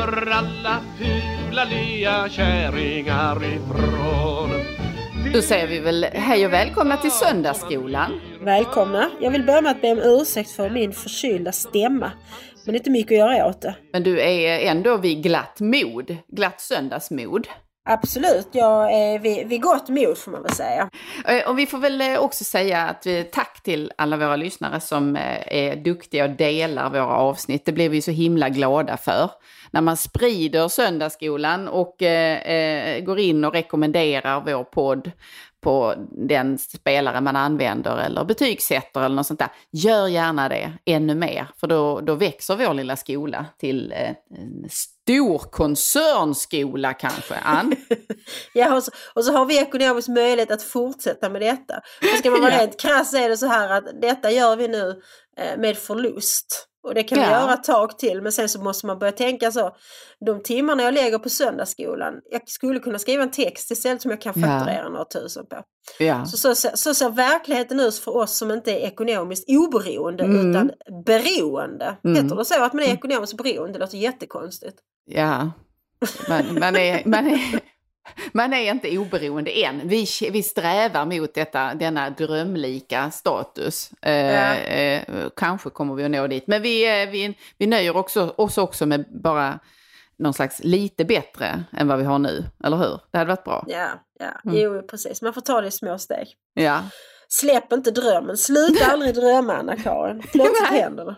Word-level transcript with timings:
alla 0.00 0.80
fula 0.98 1.64
lea 1.64 2.28
kärringar 2.28 3.44
ifrån? 3.44 4.50
Då 5.34 5.42
säger 5.42 5.66
vi 5.66 5.78
väl 5.80 6.04
hej 6.12 6.46
och 6.46 6.52
välkomna 6.52 6.96
till 6.96 7.10
Söndagsskolan. 7.10 8.20
Välkomna. 8.40 9.10
Jag 9.20 9.30
vill 9.30 9.42
börja 9.46 9.60
med 9.60 9.70
att 9.72 9.80
be 9.80 9.92
om 9.92 9.98
ursäkt 9.98 10.50
för 10.50 10.70
min 10.70 10.92
förkylda 10.92 11.52
stämma. 11.52 12.12
Men 12.64 12.72
det 12.72 12.76
är 12.76 12.80
inte 12.80 12.90
mycket 12.90 13.12
att 13.12 13.18
göra 13.18 13.46
åt 13.46 13.60
det. 13.62 13.74
Men 13.92 14.02
du 14.02 14.20
är 14.20 14.58
ändå 14.70 14.96
vid 14.96 15.22
glatt 15.22 15.60
mod, 15.60 16.16
glatt 16.28 16.60
söndagsmod. 16.60 17.46
Absolut, 17.88 18.48
jag 18.52 18.92
är 18.92 19.18
vid, 19.18 19.48
vid 19.48 19.62
gott 19.62 19.88
mod 19.88 20.18
får 20.18 20.30
man 20.30 20.42
väl 20.42 20.52
säga. 20.52 20.88
Eh, 21.28 21.48
Och 21.48 21.58
vi 21.58 21.66
får 21.66 21.78
väl 21.78 22.00
eh, 22.00 22.18
också 22.18 22.44
säga 22.44 22.82
att 22.82 23.06
vi, 23.06 23.24
tack 23.24 23.62
till 23.62 23.92
alla 23.98 24.16
våra 24.16 24.36
lyssnare 24.36 24.80
som 24.80 25.16
eh, 25.16 25.56
är 25.56 25.76
duktiga 25.76 26.24
och 26.24 26.30
delar 26.30 26.90
våra 26.90 27.06
avsnitt. 27.16 27.64
Det 27.64 27.72
blir 27.72 27.88
vi 27.88 28.02
så 28.02 28.10
himla 28.10 28.48
glada 28.48 28.96
för. 28.96 29.30
När 29.72 29.80
man 29.80 29.96
sprider 29.96 30.68
Söndagsskolan 30.68 31.68
och 31.68 32.02
eh, 32.02 32.42
eh, 32.42 33.04
går 33.04 33.18
in 33.18 33.44
och 33.44 33.52
rekommenderar 33.52 34.40
vår 34.40 34.64
podd 34.64 35.10
på 35.62 35.94
den 36.10 36.58
spelare 36.58 37.20
man 37.20 37.36
använder 37.36 37.98
eller 37.98 38.24
betygsätter 38.24 39.00
eller 39.00 39.16
något 39.16 39.26
sånt 39.26 39.38
där. 39.38 39.48
Gör 39.70 40.08
gärna 40.08 40.48
det 40.48 40.72
ännu 40.84 41.14
mer, 41.14 41.46
för 41.56 41.66
då, 41.66 42.00
då 42.00 42.14
växer 42.14 42.56
vår 42.56 42.74
lilla 42.74 42.96
skola 42.96 43.46
till 43.58 43.92
eh, 43.92 44.10
en 44.38 44.68
stor 44.70 45.38
koncernskola 45.38 46.92
kanske, 46.94 47.34
Ann. 47.34 47.76
Ja, 48.54 48.74
och 48.76 48.82
så, 48.82 48.90
och 49.14 49.24
så 49.24 49.32
har 49.32 49.44
vi 49.44 49.58
ekonomisk 49.58 50.08
möjlighet 50.08 50.50
att 50.50 50.62
fortsätta 50.62 51.30
med 51.30 51.42
detta. 51.42 51.80
Och 52.12 52.18
ska 52.18 52.30
man 52.30 52.40
vara 52.40 52.52
Ja. 52.54 52.60
rent 52.60 52.80
krass 52.80 53.14
är 53.14 53.28
det 53.28 53.36
så 53.36 53.46
här 53.46 53.70
att 53.70 54.00
detta 54.02 54.30
gör 54.30 54.56
vi 54.56 54.68
nu 54.68 55.02
eh, 55.36 55.58
med 55.58 55.76
förlust. 55.76 56.68
Och 56.84 56.94
det 56.94 57.02
kan 57.02 57.18
vi 57.18 57.24
Ja. 57.24 57.30
göra 57.30 57.54
ett 57.54 57.64
tag 57.64 57.98
till 57.98 58.22
men 58.22 58.32
sen 58.32 58.48
så 58.48 58.60
måste 58.62 58.86
man 58.86 58.98
börja 58.98 59.12
tänka 59.12 59.52
så. 59.52 59.76
De 60.26 60.42
timmarna 60.42 60.82
jag 60.82 60.94
lägger 60.94 61.18
på 61.18 61.28
söndagsskolan, 61.28 62.14
jag 62.30 62.48
skulle 62.48 62.80
kunna 62.80 62.98
skriva 62.98 63.22
en 63.22 63.30
text 63.30 63.70
istället 63.70 64.02
som 64.02 64.10
jag 64.10 64.20
kan 64.20 64.32
Ja. 64.36 64.46
fakturera 64.46 64.88
några 64.88 65.04
tusen 65.04 65.46
på. 65.46 65.56
Ja. 65.98 66.24
Så, 66.24 66.36
så, 66.36 66.54
ser- 66.54 66.76
så 66.76 66.94
ser 66.94 67.08
verkligheten 67.10 67.80
ut 67.80 67.98
för 67.98 68.16
oss 68.16 68.36
som 68.36 68.50
inte 68.50 68.70
är 68.72 68.86
ekonomiskt 68.86 69.44
oberoende 69.48 70.24
Mm. 70.24 70.50
utan 70.50 70.70
beroende. 71.06 71.96
Mm. 72.04 72.22
Heter 72.24 72.36
det 72.36 72.44
så 72.44 72.64
att 72.64 72.72
man 72.72 72.82
är 72.82 72.92
ekonomiskt 72.92 73.36
beroende? 73.36 73.72
Det 73.72 73.78
låter 73.78 73.98
jättekonstigt. 73.98 74.76
Ja, 75.04 75.50
man, 76.28 76.58
man, 76.60 76.76
är, 76.76 77.02
man, 77.04 77.26
är, 77.26 77.40
man 78.32 78.52
är 78.52 78.70
inte 78.70 78.98
oberoende 78.98 79.50
än. 79.64 79.80
Vi, 79.88 80.06
vi 80.32 80.42
strävar 80.42 81.06
mot 81.06 81.34
detta, 81.34 81.74
denna 81.74 82.10
drömlika 82.10 83.10
status. 83.10 83.90
Eh, 84.02 84.12
Ja. 84.12 84.54
eh, 84.56 85.28
kanske 85.36 85.70
kommer 85.70 85.94
vi 85.94 86.04
att 86.04 86.10
nå 86.10 86.26
dit. 86.26 86.46
Men 86.46 86.62
vi, 86.62 87.02
eh, 87.02 87.10
vi, 87.10 87.38
vi 87.58 87.66
nöjer 87.66 87.96
också, 87.96 88.34
oss 88.36 88.58
också 88.58 88.86
med 88.86 89.04
bara 89.22 89.58
någon 90.18 90.34
slags 90.34 90.60
lite 90.64 91.04
bättre 91.04 91.64
än 91.72 91.88
vad 91.88 91.98
vi 91.98 92.04
har 92.04 92.18
nu. 92.18 92.44
Eller 92.64 92.76
hur? 92.76 93.00
Det 93.10 93.18
hade 93.18 93.28
varit 93.28 93.44
bra. 93.44 93.64
Ja, 93.68 93.88
ja. 94.18 94.50
Mm. 94.50 94.56
Jo, 94.62 94.82
precis. 94.90 95.22
Man 95.22 95.32
får 95.34 95.40
ta 95.40 95.60
det 95.60 95.68
i 95.68 95.70
små 95.70 95.98
steg. 95.98 96.26
Ja. 96.54 96.80
Släpp 97.28 97.72
inte 97.72 97.90
drömmen. 97.90 98.36
Sluta 98.36 98.86
aldrig 98.86 99.14
drömma, 99.14 99.54
Anna-Karin. 99.56 100.22
Plötsligt 100.32 100.68
händer 100.68 101.04
det. 101.04 101.16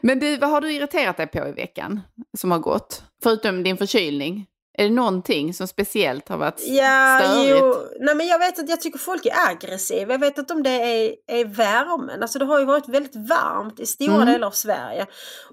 Men 0.00 0.18
du, 0.18 0.36
vad 0.36 0.50
har 0.50 0.60
du 0.60 0.72
irriterat 0.72 1.16
dig 1.16 1.26
på 1.26 1.48
i 1.48 1.52
veckan 1.52 2.00
som 2.38 2.50
har 2.50 2.58
gått? 2.58 3.02
Förutom 3.22 3.62
din 3.62 3.76
förkylning. 3.76 4.46
Är 4.78 4.84
det 4.84 4.90
någonting 4.94 5.54
som 5.54 5.68
speciellt 5.68 6.28
har 6.28 6.36
varit 6.38 6.62
Ja, 6.66 7.20
störigt? 7.24 7.56
jo. 7.60 7.74
Nej, 8.00 8.14
men 8.14 8.26
jag 8.26 8.38
vet 8.38 8.58
att 8.58 8.68
jag 8.68 8.80
tycker 8.80 8.98
folk 8.98 9.26
är 9.26 9.32
aggressiva. 9.50 10.12
Jag 10.12 10.18
vet 10.18 10.38
inte 10.38 10.52
om 10.54 10.62
det 10.62 10.70
är, 10.70 11.14
är 11.26 11.44
värmen. 11.44 12.22
Alltså 12.22 12.38
det 12.38 12.44
har 12.44 12.58
ju 12.58 12.64
varit 12.64 12.88
väldigt 12.88 13.16
varmt 13.16 13.80
i 13.80 13.86
stora 13.86 14.14
Mm. 14.14 14.26
delar 14.26 14.46
av 14.46 14.50
Sverige. 14.50 15.06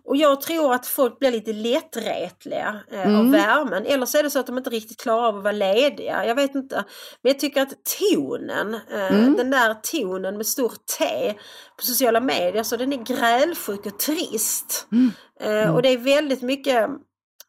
Och 0.04 0.16
jag 0.18 0.42
tror 0.42 0.74
att 0.74 0.88
folk 0.88 1.20
blir 1.20 1.32
lite 1.32 1.54
lättretliga 1.54 2.80
eh, 2.92 3.00
av 3.02 3.06
Mm. 3.08 3.32
värmen. 3.32 3.86
Eller 3.86 4.06
så 4.06 4.18
är 4.18 4.24
det 4.24 4.30
så 4.30 4.40
att 4.40 4.48
de 4.48 4.58
inte 4.58 4.70
riktigt 4.70 5.02
klarar 5.02 5.28
av 5.28 5.38
att 5.38 5.44
vara 5.44 5.52
lediga. 5.52 6.26
Jag 6.26 6.36
vet 6.36 6.56
inte. 6.56 6.76
Men 7.22 7.32
jag 7.32 7.40
tycker 7.40 7.62
att 7.62 7.74
tonen, 8.00 8.74
eh, 8.74 9.14
Mm. 9.16 9.34
den 9.38 9.52
där 9.52 9.74
tonen 9.74 10.38
med 10.38 10.46
stort 10.48 10.86
T 11.00 11.34
på 11.78 11.84
sociala 11.86 12.20
medier, 12.20 12.64
så 12.64 12.78
den 12.78 12.94
är 12.94 12.98
grälsjuk 13.04 13.86
och 13.86 14.00
trist. 14.00 14.88
Mm. 14.92 15.12
Eh, 15.42 15.76
och 15.76 15.82
det 15.82 15.90
är 15.90 15.98
väldigt 15.98 16.42
mycket 16.42 16.90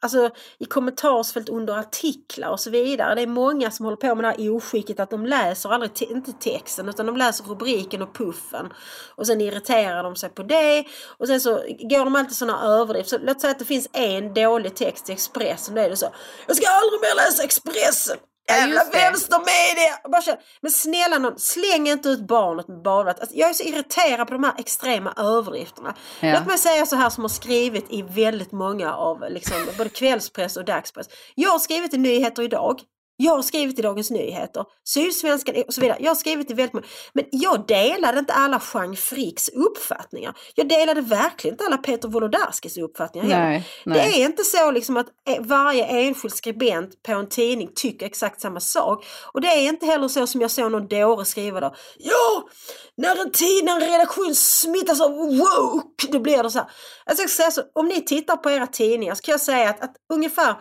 Alltså 0.04 0.30
i 0.58 0.64
kommentarsfält 0.64 1.48
under 1.48 1.78
artiklar 1.78 2.48
och 2.50 2.60
så 2.60 2.70
vidare. 2.70 3.14
Det 3.14 3.22
är 3.22 3.26
många 3.26 3.70
som 3.70 3.84
håller 3.84 3.96
på 3.96 4.14
med 4.14 4.24
det 4.24 4.28
här 4.28 4.50
oskicket 4.50 5.00
att 5.00 5.10
de 5.10 5.26
läser 5.26 5.70
aldrig, 5.70 5.94
te- 5.94 6.12
inte 6.12 6.32
texten 6.32 6.88
utan 6.88 7.06
de 7.06 7.16
läser 7.16 7.44
rubriken 7.44 8.02
och 8.02 8.14
puffen. 8.14 8.72
Och 9.16 9.26
sen 9.26 9.40
irriterar 9.40 10.02
de 10.02 10.16
sig 10.16 10.30
på 10.30 10.42
det. 10.42 10.84
Och 11.18 11.26
sen 11.26 11.40
så 11.40 11.50
går 11.80 12.04
de 12.04 12.16
alltid 12.16 12.36
sådana 12.36 12.64
överdrifter. 12.64 13.18
Så 13.18 13.24
låt 13.24 13.40
säga 13.40 13.50
att 13.50 13.58
det 13.58 13.64
finns 13.64 13.88
en 13.92 14.34
dålig 14.34 14.74
text 14.76 15.10
i 15.10 15.12
Expressen. 15.12 15.74
Då 15.74 15.80
är 15.80 15.90
det 15.90 15.96
så. 15.96 16.14
Jag 16.46 16.56
ska 16.56 16.66
aldrig 16.68 17.00
mer 17.00 17.16
läsa 17.16 17.42
Expressen! 17.42 18.16
Jävla 18.48 18.84
det. 19.74 20.08
Bara 20.10 20.22
känner, 20.22 20.40
men 20.60 20.70
snälla 20.70 21.18
någon, 21.18 21.38
släng 21.38 21.88
inte 21.88 22.08
ut 22.08 22.26
barnet 22.26 22.68
med 22.68 22.82
badvattnet. 22.82 23.20
Alltså, 23.20 23.36
jag 23.36 23.48
är 23.48 23.52
så 23.52 23.62
irriterad 23.62 24.26
på 24.26 24.32
de 24.34 24.44
här 24.44 24.54
extrema 24.58 25.12
överdrifterna. 25.16 25.94
Ja. 26.20 26.32
Låt 26.32 26.46
mig 26.46 26.58
säga 26.58 26.86
så 26.86 26.96
här 26.96 27.10
som 27.10 27.24
har 27.24 27.28
skrivit 27.28 27.86
i 27.90 28.02
väldigt 28.02 28.52
många 28.52 28.94
av 28.94 29.24
liksom, 29.30 29.56
både 29.78 29.90
kvällspress 29.90 30.56
och 30.56 30.64
dagspress. 30.64 31.06
Jag 31.34 31.50
har 31.50 31.58
skrivit 31.58 31.94
i 31.94 31.98
Nyheter 31.98 32.42
idag. 32.42 32.80
Jag 33.16 33.34
har 33.36 33.42
skrivit 33.42 33.78
i 33.78 33.82
Dagens 33.82 34.10
Nyheter, 34.10 34.64
Sydsvenskan 34.84 35.54
och 35.66 35.74
så 35.74 35.80
vidare. 35.80 35.98
Jag 36.00 36.10
har 36.10 36.14
skrivit 36.14 36.50
i 36.50 36.54
väldigt 36.54 36.72
många. 36.72 36.86
Men 37.12 37.24
jag 37.30 37.66
delade 37.66 38.18
inte 38.18 38.32
alla 38.32 38.62
Jean 38.74 38.96
Fricks 38.96 39.48
uppfattningar. 39.48 40.34
Jag 40.54 40.68
delade 40.68 41.00
verkligen 41.00 41.54
inte 41.54 41.64
alla 41.64 41.76
Peter 41.76 42.08
Wolodarskis 42.08 42.78
uppfattningar 42.78 43.28
heller. 43.28 43.62
Nej. 43.84 44.10
Det 44.10 44.22
är 44.22 44.24
inte 44.24 44.44
så 44.44 44.70
liksom 44.70 44.96
att 44.96 45.06
eh, 45.28 45.40
varje 45.40 45.84
enskild 45.84 46.34
skribent 46.34 47.02
på 47.02 47.12
en 47.12 47.28
tidning 47.28 47.70
tycker 47.74 48.06
exakt 48.06 48.40
samma 48.40 48.60
sak. 48.60 49.04
Och 49.32 49.40
det 49.40 49.48
är 49.48 49.68
inte 49.68 49.86
heller 49.86 50.08
så 50.08 50.26
som 50.26 50.40
jag 50.40 50.50
såg 50.50 50.72
någon 50.72 50.88
dåre 50.88 51.24
skriva 51.24 51.60
då. 51.60 51.74
Ja, 51.98 52.48
när 52.96 53.20
en 53.20 53.30
tid, 53.30 53.64
när 53.64 53.80
en 53.80 53.90
redaktion 53.90 54.34
smittas 54.34 55.00
av 55.00 55.10
woke, 55.12 56.06
då 56.12 56.18
blir 56.18 56.42
det 56.42 56.50
så 56.50 56.58
här. 56.58 56.68
Alltså 57.06 57.50
så, 57.52 57.62
om 57.74 57.88
ni 57.88 58.04
tittar 58.04 58.36
på 58.36 58.50
era 58.50 58.66
tidningar 58.66 59.14
så 59.14 59.22
kan 59.22 59.32
jag 59.32 59.40
säga 59.40 59.70
att, 59.70 59.82
att 59.84 59.96
ungefär 60.12 60.54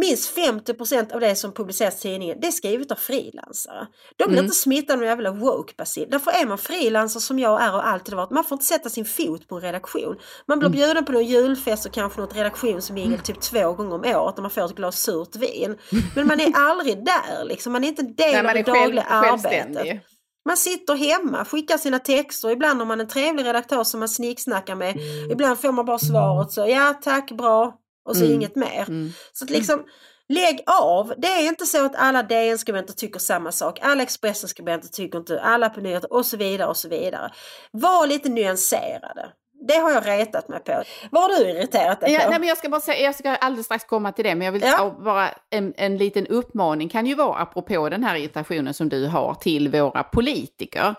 Minst 0.00 0.36
50% 0.36 1.12
av 1.12 1.20
det 1.20 1.34
som 1.36 1.52
publiceras 1.52 1.98
i 1.98 2.00
tidningen 2.02 2.38
det 2.40 2.46
är 2.46 2.50
skrivet 2.50 2.90
av 2.92 2.96
frilansare. 2.96 3.86
De 4.16 4.24
blir 4.24 4.36
Mm. 4.38 4.44
inte 4.44 4.56
smittade 4.56 4.98
av 4.98 5.04
jävla 5.04 5.30
woke-bacill. 5.30 6.06
Därför 6.10 6.30
är 6.30 6.46
man 6.46 6.58
frilansare 6.58 7.20
som 7.20 7.38
jag 7.38 7.62
är 7.62 7.74
och 7.74 7.88
alltid 7.88 8.14
varit. 8.14 8.30
Man 8.30 8.44
får 8.44 8.56
inte 8.56 8.64
sätta 8.64 8.88
sin 8.88 9.04
fot 9.04 9.48
på 9.48 9.54
en 9.54 9.60
redaktion. 9.60 10.16
Man 10.48 10.58
Mm. 10.58 10.70
blir 10.70 10.80
bjuden 10.86 11.04
på 11.04 11.12
någon 11.12 11.24
julfest 11.24 11.86
och 11.86 11.92
kanske 11.92 12.20
något 12.20 12.36
redaktionsmingel 12.36 13.18
typ 13.18 13.40
två 13.40 13.72
gånger 13.72 13.94
om 13.94 14.00
året 14.04 14.36
när 14.36 14.42
man 14.42 14.50
får 14.50 14.64
ett 14.64 14.74
glas 14.76 14.98
surt 15.02 15.36
vin. 15.36 15.76
Men 16.16 16.26
man 16.26 16.40
är 16.40 16.52
aldrig 16.56 17.04
där 17.04 17.44
liksom. 17.44 17.72
Man 17.72 17.84
är 17.84 17.88
inte 17.88 18.02
en 18.02 18.14
del 18.14 18.32
Nej, 18.32 18.38
av 18.38 18.44
det 18.44 18.60
är 18.60 18.64
själv, 18.64 18.74
dagliga 18.74 19.04
arbetet. 19.04 20.02
Man 20.48 20.56
sitter 20.56 20.94
hemma, 20.94 21.44
skickar 21.44 21.78
sina 21.78 21.98
texter. 21.98 22.50
Ibland 22.50 22.78
har 22.78 22.86
man 22.86 23.00
en 23.00 23.08
trevlig 23.08 23.44
redaktör 23.44 23.84
som 23.84 24.00
man 24.00 24.08
snicksnackar 24.08 24.74
med. 24.74 24.96
Ibland 25.30 25.58
får 25.60 25.72
man 25.72 25.84
bara 25.84 25.98
svaret 25.98 26.50
så 26.52 26.66
ja 26.68 26.94
tack, 27.02 27.30
bra. 27.32 27.74
Och 28.08 28.16
så 28.16 28.22
Mm. 28.24 28.34
inget 28.34 28.56
mer. 28.56 28.84
Mm. 28.88 29.12
Så 29.32 29.44
att 29.44 29.50
liksom, 29.50 29.84
lägg 30.28 30.60
av. 30.66 31.14
Det 31.18 31.26
är 31.28 31.48
inte 31.48 31.66
så 31.66 31.84
att 31.84 31.96
alla 31.96 32.22
DN-skribenter 32.22 32.92
tycker 32.94 33.18
samma 33.18 33.52
sak. 33.52 33.78
Alla 33.82 34.02
Expressen-skribenter 34.02 34.88
tycker 34.88 35.18
inte, 35.18 35.40
alla 35.40 35.68
på 35.70 35.80
nyheter 35.80 36.12
och 36.12 36.26
så 36.26 36.36
vidare 36.36 36.68
och 36.68 36.76
så 36.76 36.88
vidare. 36.88 37.30
Var 37.70 38.06
lite 38.06 38.28
nyanserade. 38.28 39.28
Det 39.68 39.74
har 39.76 39.92
jag 39.92 40.06
retat 40.06 40.48
mig 40.48 40.60
på. 40.60 40.82
Vad 41.10 41.22
har 41.22 41.28
du 41.38 41.50
irriterat 41.50 42.00
dig 42.00 42.12
Ja, 42.12 42.20
på? 42.20 42.30
nej, 42.30 42.38
men 42.38 42.48
jag 42.48 42.58
ska 42.58 42.68
bara 42.68 42.80
säga, 42.80 43.00
jag 43.04 43.14
ska 43.14 43.30
alldeles 43.34 43.66
strax 43.66 43.84
komma 43.84 44.12
till 44.12 44.24
det, 44.24 44.34
men 44.34 44.44
jag 44.44 44.52
vill 44.52 44.62
Ja. 44.62 44.96
bara 45.04 45.30
en, 45.50 45.74
en 45.76 45.96
liten 45.96 46.26
uppmaning 46.26 46.88
kan 46.88 47.06
ju 47.06 47.14
vara 47.14 47.38
apropå 47.38 47.88
den 47.88 48.04
här 48.04 48.16
irritationen 48.16 48.74
som 48.74 48.88
du 48.88 49.06
har 49.06 49.34
till 49.34 49.68
våra 49.68 50.02
politiker. 50.02 50.94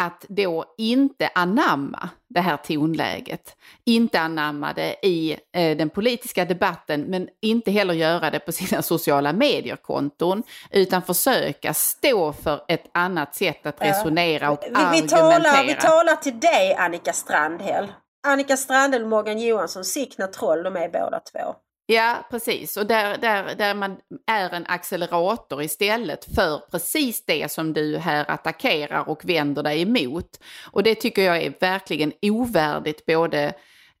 Att 0.00 0.24
då 0.28 0.64
inte 0.78 1.30
anamma 1.34 2.08
det 2.28 2.40
här 2.40 2.56
tonläget. 2.56 3.56
Inte 3.84 4.20
anamma 4.20 4.72
det 4.72 5.06
i 5.06 5.32
eh, 5.52 5.76
den 5.76 5.90
politiska 5.90 6.44
debatten 6.44 7.00
men 7.00 7.28
inte 7.42 7.70
heller 7.70 7.94
göra 7.94 8.30
det 8.30 8.38
på 8.38 8.52
sina 8.52 8.82
sociala 8.82 9.32
mediekonton. 9.32 10.42
Utan 10.70 11.02
försöka 11.02 11.74
stå 11.74 12.32
för 12.32 12.64
ett 12.68 12.90
annat 12.94 13.34
sätt 13.34 13.66
att 13.66 13.82
resonera 13.82 14.50
och 14.50 14.58
vi, 14.62 14.70
vi, 14.70 14.76
argumentera. 14.76 15.18
talar, 15.18 15.64
vi 15.64 15.74
talar 15.74 16.16
till 16.16 16.40
dig 16.40 16.74
Annika 16.74 17.12
Strandhäll. 17.12 17.92
Annika 18.26 18.56
Strandhäll 18.56 19.02
och 19.02 19.08
Morgan 19.08 19.38
Johansson, 19.38 19.84
Sickna 19.84 20.26
troll, 20.26 20.62
de 20.62 20.76
är 20.76 20.88
båda 20.88 21.20
två. 21.20 21.54
Ja, 21.86 22.26
precis. 22.30 22.76
Och 22.76 22.86
där, 22.86 23.18
där, 23.18 23.54
där 23.54 23.74
man 23.74 23.96
är 24.26 24.54
en 24.54 24.66
accelerator 24.68 25.62
istället 25.62 26.34
för 26.34 26.58
precis 26.70 27.24
det 27.24 27.52
som 27.52 27.72
du 27.72 27.98
här 27.98 28.30
attackerar 28.30 29.08
och 29.08 29.24
vänder 29.24 29.62
dig 29.62 29.82
emot. 29.82 30.40
Och 30.72 30.82
det 30.82 30.94
tycker 30.94 31.22
jag 31.22 31.42
är 31.42 31.52
verkligen 31.60 32.12
ovärdigt 32.22 33.06
både 33.06 33.54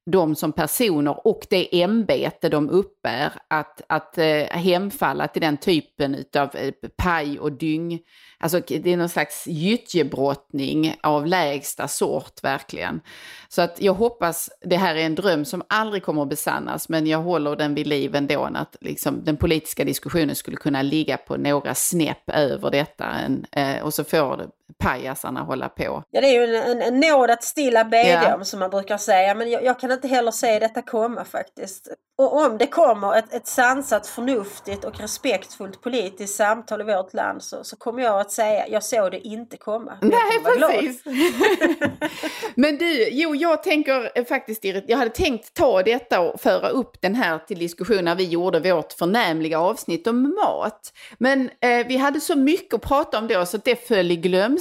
de 0.06 0.36
som 0.36 0.52
personer 0.52 1.26
och 1.26 1.46
det 1.50 1.82
ämbete 1.82 2.48
de 2.48 2.70
uppbär 2.70 3.32
att, 3.48 3.82
att 3.88 4.18
eh, 4.18 4.44
hemfalla 4.50 5.28
till 5.28 5.42
den 5.42 5.56
typen 5.56 6.24
av 6.36 6.56
eh, 6.56 6.72
paj 6.96 7.38
och 7.38 7.52
dyng. 7.52 8.00
Alltså 8.38 8.60
det 8.66 8.92
är 8.92 8.96
någon 8.96 9.08
slags 9.08 9.46
gyttjebrottning 9.46 10.96
av 11.02 11.26
lägsta 11.26 11.88
sort 11.88 12.44
verkligen. 12.44 13.00
Så 13.48 13.62
att 13.62 13.82
jag 13.82 13.94
hoppas, 13.94 14.50
det 14.64 14.76
här 14.76 14.94
är 14.94 15.06
en 15.06 15.14
dröm 15.14 15.44
som 15.44 15.62
aldrig 15.68 16.02
kommer 16.02 16.22
att 16.22 16.28
besannas, 16.28 16.88
men 16.88 17.06
jag 17.06 17.18
håller 17.18 17.56
den 17.56 17.74
vid 17.74 17.86
liv 17.86 18.14
ändå, 18.14 18.48
att 18.54 18.76
liksom, 18.80 19.24
den 19.24 19.36
politiska 19.36 19.84
diskussionen 19.84 20.34
skulle 20.34 20.56
kunna 20.56 20.82
ligga 20.82 21.16
på 21.16 21.36
några 21.36 21.74
snäpp 21.74 22.30
över 22.30 22.70
detta. 22.70 23.04
En, 23.04 23.46
eh, 23.52 23.84
och 23.84 23.94
så 23.94 24.04
får 24.04 24.50
pajasarna 24.78 25.40
hålla 25.40 25.68
på. 25.68 26.02
Ja, 26.10 26.20
det 26.20 26.26
är 26.26 26.46
ju 26.46 26.56
en, 26.56 26.70
en, 26.70 26.82
en 26.82 27.00
nåd 27.00 27.30
att 27.30 27.44
stilla 27.44 27.84
bedja 27.84 28.36
ja. 28.38 28.44
som 28.44 28.60
man 28.60 28.70
brukar 28.70 28.98
säga. 28.98 29.34
Men 29.34 29.50
jag, 29.50 29.64
jag, 29.64 29.80
kan 29.80 29.92
inte 29.92 30.08
heller 30.08 30.30
se 30.30 30.58
detta 30.58 30.82
komma 30.82 31.24
faktiskt. 31.24 31.88
Och 32.18 32.44
om 32.44 32.58
det 32.58 32.66
kommer 32.66 33.18
ett, 33.18 33.34
ett 33.34 33.46
sansat, 33.46 34.06
förnuftigt 34.06 34.84
och 34.84 35.00
respektfullt 35.00 35.82
politiskt 35.82 36.36
samtal 36.36 36.80
i 36.80 36.84
vårt 36.84 37.14
land 37.14 37.42
så, 37.42 37.64
så 37.64 37.76
kommer 37.76 38.02
jag 38.02 38.20
att 38.20 38.30
säga 38.30 38.68
jag 38.68 38.84
såg 38.84 39.10
det 39.10 39.26
inte 39.26 39.56
komma. 39.56 39.98
Nej, 40.00 40.20
precis. 40.44 41.02
men 42.54 42.78
du, 42.78 43.08
jo, 43.08 43.34
jag 43.34 43.62
tänker 43.62 44.24
faktiskt, 44.24 44.64
jag 44.64 44.98
hade 44.98 45.10
tänkt 45.10 45.54
ta 45.54 45.82
detta 45.82 46.20
och 46.20 46.40
föra 46.40 46.68
upp 46.68 47.00
den 47.00 47.14
här 47.14 47.38
till 47.38 47.58
diskussion 47.58 48.04
när 48.04 48.14
vi 48.14 48.24
gjorde 48.24 48.60
vårt 48.60 48.92
förnämliga 48.92 49.60
avsnitt 49.60 50.06
om 50.06 50.34
mat. 50.34 50.92
Men 51.18 51.50
eh, 51.60 51.86
vi 51.86 51.96
hade 51.96 52.20
så 52.20 52.36
mycket 52.36 52.74
att 52.74 52.82
prata 52.82 53.18
om 53.18 53.28
då 53.28 53.46
så 53.46 53.56
det 53.56 53.88
föll 53.88 54.10
i 54.10 54.16
glömska. 54.16 54.53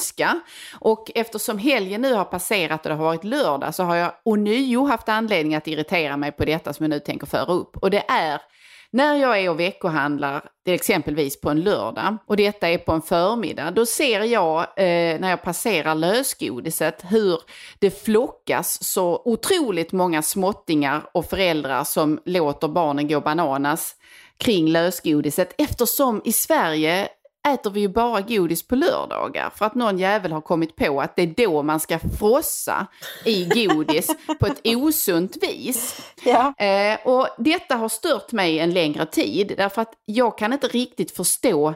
Och 0.80 1.12
eftersom 1.16 1.58
helgen 1.58 2.02
nu 2.02 2.14
har 2.14 2.26
passerat 2.26 2.86
och 2.86 2.90
det 2.90 2.96
har 2.96 3.04
varit 3.04 3.24
lördag 3.24 3.76
så 3.76 3.84
har 3.84 3.96
jag 3.96 4.14
ånyo 4.24 4.86
haft 4.86 5.10
anledning 5.10 5.56
att 5.56 5.68
irritera 5.68 6.18
mig 6.18 6.32
på 6.32 6.46
detta 6.46 6.74
som 6.74 6.84
jag 6.84 6.90
nu 6.90 7.00
tänker 7.00 7.28
föra 7.28 7.54
upp. 7.54 7.78
Och 7.78 7.90
det 7.90 8.04
är 8.08 8.42
när 8.94 9.16
jag 9.16 9.40
är 9.40 9.50
och 9.50 9.60
veckohandlar, 9.60 10.44
till 10.66 10.74
exempelvis 10.74 11.42
på 11.42 11.50
en 11.50 11.62
lördag, 11.62 12.18
och 12.26 12.38
detta 12.38 12.70
är 12.70 12.78
på 12.78 12.92
en 12.92 13.02
förmiddag, 13.02 13.72
då 13.72 13.86
ser 13.86 14.22
jag 14.22 14.60
eh, 14.60 15.20
när 15.20 15.30
jag 15.30 15.42
passerar 15.42 15.96
lösgodiset 15.96 17.04
hur 17.10 17.40
det 17.80 18.04
flockas 18.04 18.84
så 18.84 19.22
otroligt 19.26 19.92
många 19.92 20.22
småttingar 20.22 21.04
och 21.12 21.26
föräldrar 21.26 21.84
som 21.84 22.20
låter 22.26 22.68
barnen 22.68 23.08
gå 23.08 23.22
bananas 23.22 23.96
kring 24.38 24.68
lösgodiset 24.68 25.56
eftersom 25.58 26.22
i 26.26 26.32
Sverige 26.32 27.08
äter 27.48 27.70
vi 27.72 27.80
ju 27.80 27.88
bara 27.88 28.22
godis 28.22 28.68
på 28.68 28.76
lördagar 28.76 29.50
för 29.50 29.66
att 29.66 29.76
någon 29.76 30.00
jävel 30.00 30.32
har 30.32 30.42
kommit 30.42 30.76
på 30.76 31.02
att 31.02 31.16
det 31.16 31.22
är 31.22 31.48
då 31.48 31.64
man 31.64 31.80
ska 31.80 32.00
frossa 32.00 32.88
i 33.26 33.46
godis 33.46 34.08
på 34.40 34.48
ett 34.48 34.62
osunt 34.64 35.44
vis. 35.44 36.02
Ja. 36.24 36.54
Eh, 36.58 37.08
och 37.08 37.28
detta 37.38 37.76
har 37.76 37.90
stört 37.90 38.32
mig 38.32 38.60
en 38.60 38.74
längre 38.74 39.06
tid 39.06 39.54
därför 39.58 39.82
att 39.82 39.94
jag 40.06 40.38
kan 40.38 40.54
inte 40.54 40.68
riktigt 40.68 41.12
förstå 41.12 41.74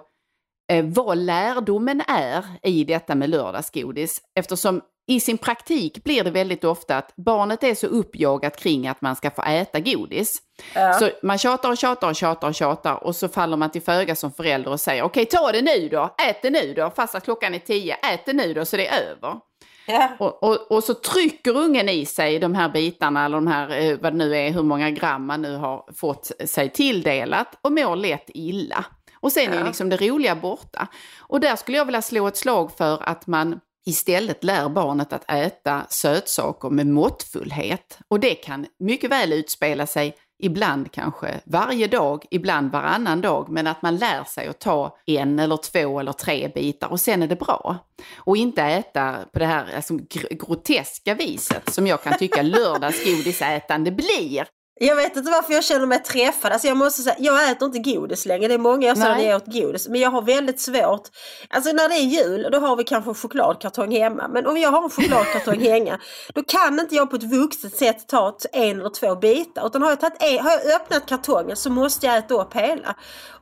eh, 0.72 0.86
vad 0.86 1.18
lärdomen 1.18 2.02
är 2.08 2.46
i 2.64 2.84
detta 2.84 3.16
med 3.16 3.30
lördagsgodis 3.30 4.22
eftersom 4.36 4.82
i 5.08 5.20
sin 5.20 5.38
praktik 5.38 6.04
blir 6.04 6.24
det 6.24 6.32
väldigt 6.32 6.64
ofta 6.64 6.98
att 6.98 7.16
barnet 7.16 7.64
är 7.64 7.76
så 7.76 7.88
uppjagat 7.88 8.58
kring 8.58 8.88
att 8.88 9.02
man 9.02 9.16
ska 9.16 9.32
få 9.32 9.42
äta 9.42 9.80
godis. 9.80 10.42
Ja. 10.74 10.94
Så 10.94 11.10
man 11.24 11.38
tjatar 11.38 11.70
och 11.70 11.78
tjatar 11.78 12.10
och 12.10 12.16
tjatar 12.16 12.48
och 12.48 12.56
tjatar 12.56 13.04
och 13.04 13.16
så 13.16 13.28
faller 13.28 13.58
man 13.58 13.72
till 13.72 13.82
föga 13.82 14.16
som 14.16 14.32
förälder 14.32 14.72
och 14.72 14.80
säger 14.80 15.04
okej 15.04 15.26
ta 15.26 15.52
det 15.52 15.62
nu 15.62 15.90
då, 15.90 16.16
ät 16.30 16.42
det 16.42 16.50
nu 16.50 16.74
då, 16.74 16.92
fast 16.96 17.16
att 17.16 17.24
klockan 17.24 17.54
är 17.54 17.60
tio, 17.60 17.96
ät 17.96 18.26
det 18.26 18.34
nu 18.34 18.54
då 18.54 18.66
så 18.66 18.78
det 18.78 18.88
är 18.88 19.02
över. 19.02 19.40
Ja. 19.88 20.10
Och, 20.20 20.44
och, 20.44 20.72
och, 20.72 20.84
så 20.84 20.94
trycker 20.94 21.58
ungen 21.58 21.90
i 21.90 22.06
sig 22.06 22.40
de 22.40 22.56
här 22.56 22.70
bitarna, 22.70 23.26
eller 23.26 23.38
de 23.38 23.48
här, 23.48 23.82
eh, 23.82 23.98
vad 24.02 24.14
det 24.14 24.18
nu 24.18 24.36
är, 24.38 24.52
hur 24.52 24.64
många 24.64 24.92
gram 24.92 25.26
man 25.26 25.42
nu 25.42 25.56
har 25.56 25.86
fått 25.96 26.32
sig 26.46 26.70
tilldelat 26.70 27.60
och 27.62 27.72
mår 27.72 27.96
lätt 27.96 28.26
illa. 28.28 28.86
Och 29.20 29.32
sen 29.32 29.54
ja. 29.54 29.60
är 29.60 29.66
liksom 29.66 29.90
det 29.90 29.98
roliga 29.98 30.36
borta. 30.36 30.88
Och 31.20 31.40
där 31.40 31.56
skulle 31.56 31.78
jag 31.78 31.86
vilja 31.86 32.02
slå 32.02 32.28
ett 32.28 32.38
slag 32.38 32.72
för 32.78 33.10
att 33.10 33.28
man 33.28 33.60
istället 33.88 34.44
lär 34.44 34.70
barnet 34.70 35.14
att 35.14 35.32
äta 35.32 35.86
sötsaker 35.90 36.70
med 36.70 36.88
måttfullhet. 36.88 38.00
Och 38.08 38.20
det 38.20 38.36
kan 38.36 38.66
mycket 38.80 39.12
väl 39.12 39.34
utspela 39.34 39.88
sig 39.88 40.16
ibland 40.40 40.92
kanske 40.92 41.42
varje 41.46 41.88
dag, 41.88 42.26
ibland 42.32 42.72
varannan 42.72 43.22
dag, 43.22 43.50
men 43.50 43.68
att 43.68 43.82
man 43.82 43.96
lär 43.96 44.24
sig 44.24 44.48
att 44.48 44.60
ta 44.60 44.98
en 45.06 45.40
eller 45.40 45.58
två 45.58 46.00
eller 46.00 46.14
tre 46.14 46.48
bitar 46.48 46.88
och 46.88 47.00
sen 47.00 47.24
är 47.24 47.28
det 47.28 47.36
bra. 47.36 47.78
Och 48.18 48.38
inte 48.38 48.64
äta 48.64 49.16
på 49.34 49.40
det 49.40 49.46
här 49.46 49.76
alltså, 49.76 49.98
groteska 50.30 51.14
viset 51.14 51.74
som 51.74 51.88
jag 51.88 52.04
kan 52.04 52.18
tycka 52.18 52.42
lördagsgodisätande 52.42 53.92
blir. 53.92 54.48
Jag 54.80 54.96
vet 54.96 55.16
inte 55.16 55.32
varför 55.32 55.54
jag 55.54 55.64
känner 55.64 55.86
mig 55.86 56.04
träffad. 56.04 56.52
Alltså 56.52 56.68
jag 56.68 56.78
måste 56.78 57.02
säga, 57.02 57.16
jag 57.20 57.52
äter 57.52 57.66
inte 57.66 57.80
godis 57.80 58.26
längre. 58.26 58.48
Det 58.48 58.54
är 58.54 58.58
många 58.58 58.88
jag 58.88 58.98
säger 58.98 59.16
att 59.16 59.24
jag 59.24 59.36
åt 59.36 59.46
godis. 59.46 59.88
Men 59.88 60.02
jag 60.02 60.12
har 60.12 60.22
väldigt 60.22 60.60
svårt. 60.60 61.02
Alltså 61.50 61.72
när 61.72 61.90
det 61.90 61.96
är 61.96 62.24
jul, 62.24 62.48
då 62.52 62.60
har 62.60 62.76
vi 62.76 62.84
kanske 62.84 63.12
en 63.12 63.16
chokladkartong 63.16 63.92
hemma. 63.92 64.28
Men 64.28 64.48
om 64.48 64.58
jag 64.58 64.72
har 64.72 64.84
en 64.84 64.90
chokladkartong 64.90 65.60
hemma, 65.62 66.00
då 66.34 66.44
kan 66.44 66.80
inte 66.80 66.96
jag 66.96 67.10
på 67.10 67.16
ett 67.16 67.24
vuxet 67.24 67.76
sätt 67.76 68.08
ta 68.08 68.38
en 68.54 68.80
eller 68.80 68.90
två 68.90 69.16
bitar. 69.16 69.68
Utan 69.68 69.82
har 69.82 69.90
jag, 69.90 70.00
tagit 70.00 70.24
en, 70.24 70.40
har 70.40 70.52
jag 70.52 70.76
öppnat 70.76 71.06
kartongen 71.06 71.58
så 71.58 71.70
måste 71.70 72.06
jag 72.06 72.18
äta 72.18 72.34
upp 72.34 72.54
hela. 72.54 72.96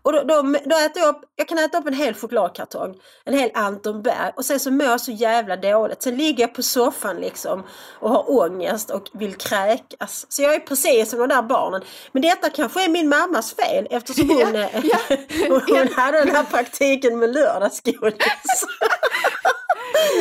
Och 0.05 0.13
då, 0.13 0.23
då, 0.23 0.41
då 0.41 0.75
äter 0.77 1.01
jag 1.01 1.09
upp, 1.09 1.21
jag 1.35 1.47
kan 1.47 1.57
äta 1.59 1.77
upp 1.77 1.87
en 1.87 1.93
hel 1.93 2.13
chokladkartong, 2.13 2.95
en 3.25 3.33
hel 3.33 3.51
Anton 3.53 4.01
Berg 4.01 4.31
och 4.35 4.45
sen 4.45 4.59
så 4.59 4.71
mår 4.71 4.85
jag 4.85 5.01
så 5.01 5.11
jävla 5.11 5.55
dåligt. 5.57 6.01
Sen 6.01 6.17
ligger 6.17 6.43
jag 6.43 6.53
på 6.53 6.63
soffan 6.63 7.15
liksom 7.15 7.63
och 7.99 8.09
har 8.09 8.39
ångest 8.39 8.89
och 8.89 9.09
vill 9.13 9.35
kräkas. 9.35 10.25
Så 10.29 10.41
jag 10.41 10.55
är 10.55 10.59
precis 10.59 11.09
som 11.09 11.19
de 11.19 11.29
där 11.29 11.41
barnen. 11.41 11.81
Men 12.11 12.21
detta 12.21 12.49
kanske 12.49 12.85
är 12.85 12.89
min 12.89 13.09
mammas 13.09 13.55
fel 13.55 13.87
eftersom 13.89 14.29
hon, 14.29 14.55
ja, 14.55 14.69
ja. 14.83 15.17
hon 15.67 15.93
hade 15.93 16.17
den 16.17 16.35
här 16.35 16.43
praktiken 16.43 17.19
med 17.19 17.33
lördagsgodis. 17.33 18.65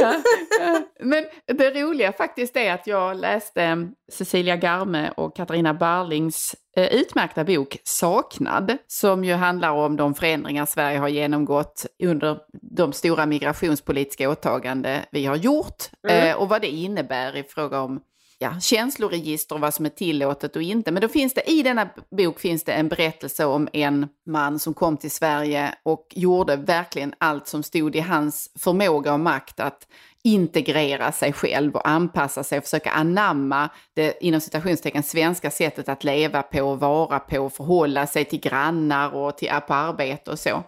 ja, 0.01 0.15
ja. 0.61 0.81
Men 1.01 1.25
det 1.47 1.71
roliga 1.71 2.13
faktiskt 2.13 2.57
är 2.57 2.73
att 2.73 2.87
jag 2.87 3.17
läste 3.17 3.89
Cecilia 4.13 4.57
Garme 4.57 5.11
och 5.17 5.37
Katarina 5.37 5.75
Barlings 5.75 6.55
eh, 6.77 6.95
utmärkta 6.95 7.45
bok 7.45 7.77
Saknad, 7.85 8.77
som 8.87 9.25
ju 9.25 9.35
handlar 9.35 9.71
om 9.71 9.97
de 9.97 10.15
förändringar 10.15 10.67
Sverige 10.67 10.99
har 10.99 11.09
genomgått 11.09 11.87
under 12.03 12.39
de 12.53 12.93
stora 12.93 13.27
migrationspolitiska 13.27 14.31
åtaganden 14.31 15.01
vi 15.11 15.27
har 15.27 15.37
gjort 15.37 15.85
mm. 16.09 16.29
Eh, 16.29 16.37
och 16.37 16.49
vad 16.49 16.61
det 16.61 16.69
innebär 16.69 17.37
i 17.37 17.43
fråga 17.43 17.81
om 17.81 18.01
ja, 18.39 18.61
känsloregister 18.61 19.55
och 19.55 19.61
vad 19.61 19.75
som 19.75 19.87
är 19.87 19.91
tillåtet 19.91 20.57
och 20.57 20.63
inte. 20.63 20.93
Men 20.93 21.03
då 21.03 21.09
finns 21.09 21.35
det 21.35 21.51
i 21.51 21.63
denna 21.63 21.89
bok 22.11 22.41
finns 22.41 22.65
det 22.65 22.73
en 22.73 22.89
berättelse 22.89 23.45
om 23.45 23.69
en 23.73 24.09
man 24.27 24.59
som 24.59 24.75
kom 24.75 24.97
till 24.97 25.11
Sverige 25.11 25.75
och 25.83 26.07
gjorde 26.11 26.57
verkligen 26.57 27.15
allt 27.19 27.49
som 27.49 27.63
stod 27.63 27.97
i 27.97 28.01
hans 28.01 28.51
förmåga 28.59 29.13
och 29.13 29.21
makt 29.21 29.61
att 29.61 29.87
integrera 30.25 31.13
sig 31.13 31.33
själv 31.33 31.75
och 31.75 31.89
anpassa 31.89 32.45
sig 32.45 32.59
och 32.59 32.65
försöka 32.65 32.91
anamma 32.91 33.69
det 33.95 34.25
inom 34.25 34.41
citationstecken 34.41 35.03
svenska 35.03 35.51
sättet 35.51 35.89
att 35.89 36.05
leva 36.05 36.43
på 36.43 36.63
och 36.63 36.81
vara 36.81 37.19
på 37.19 37.39
och 37.39 37.53
förhålla 37.53 38.07
sig 38.07 38.25
till 38.25 38.41
grannar 38.41 39.15
och 39.15 39.39
till, 39.39 39.51
på 39.67 39.75
arbete 39.75 40.31
och 40.31 40.39
så. 40.39 40.63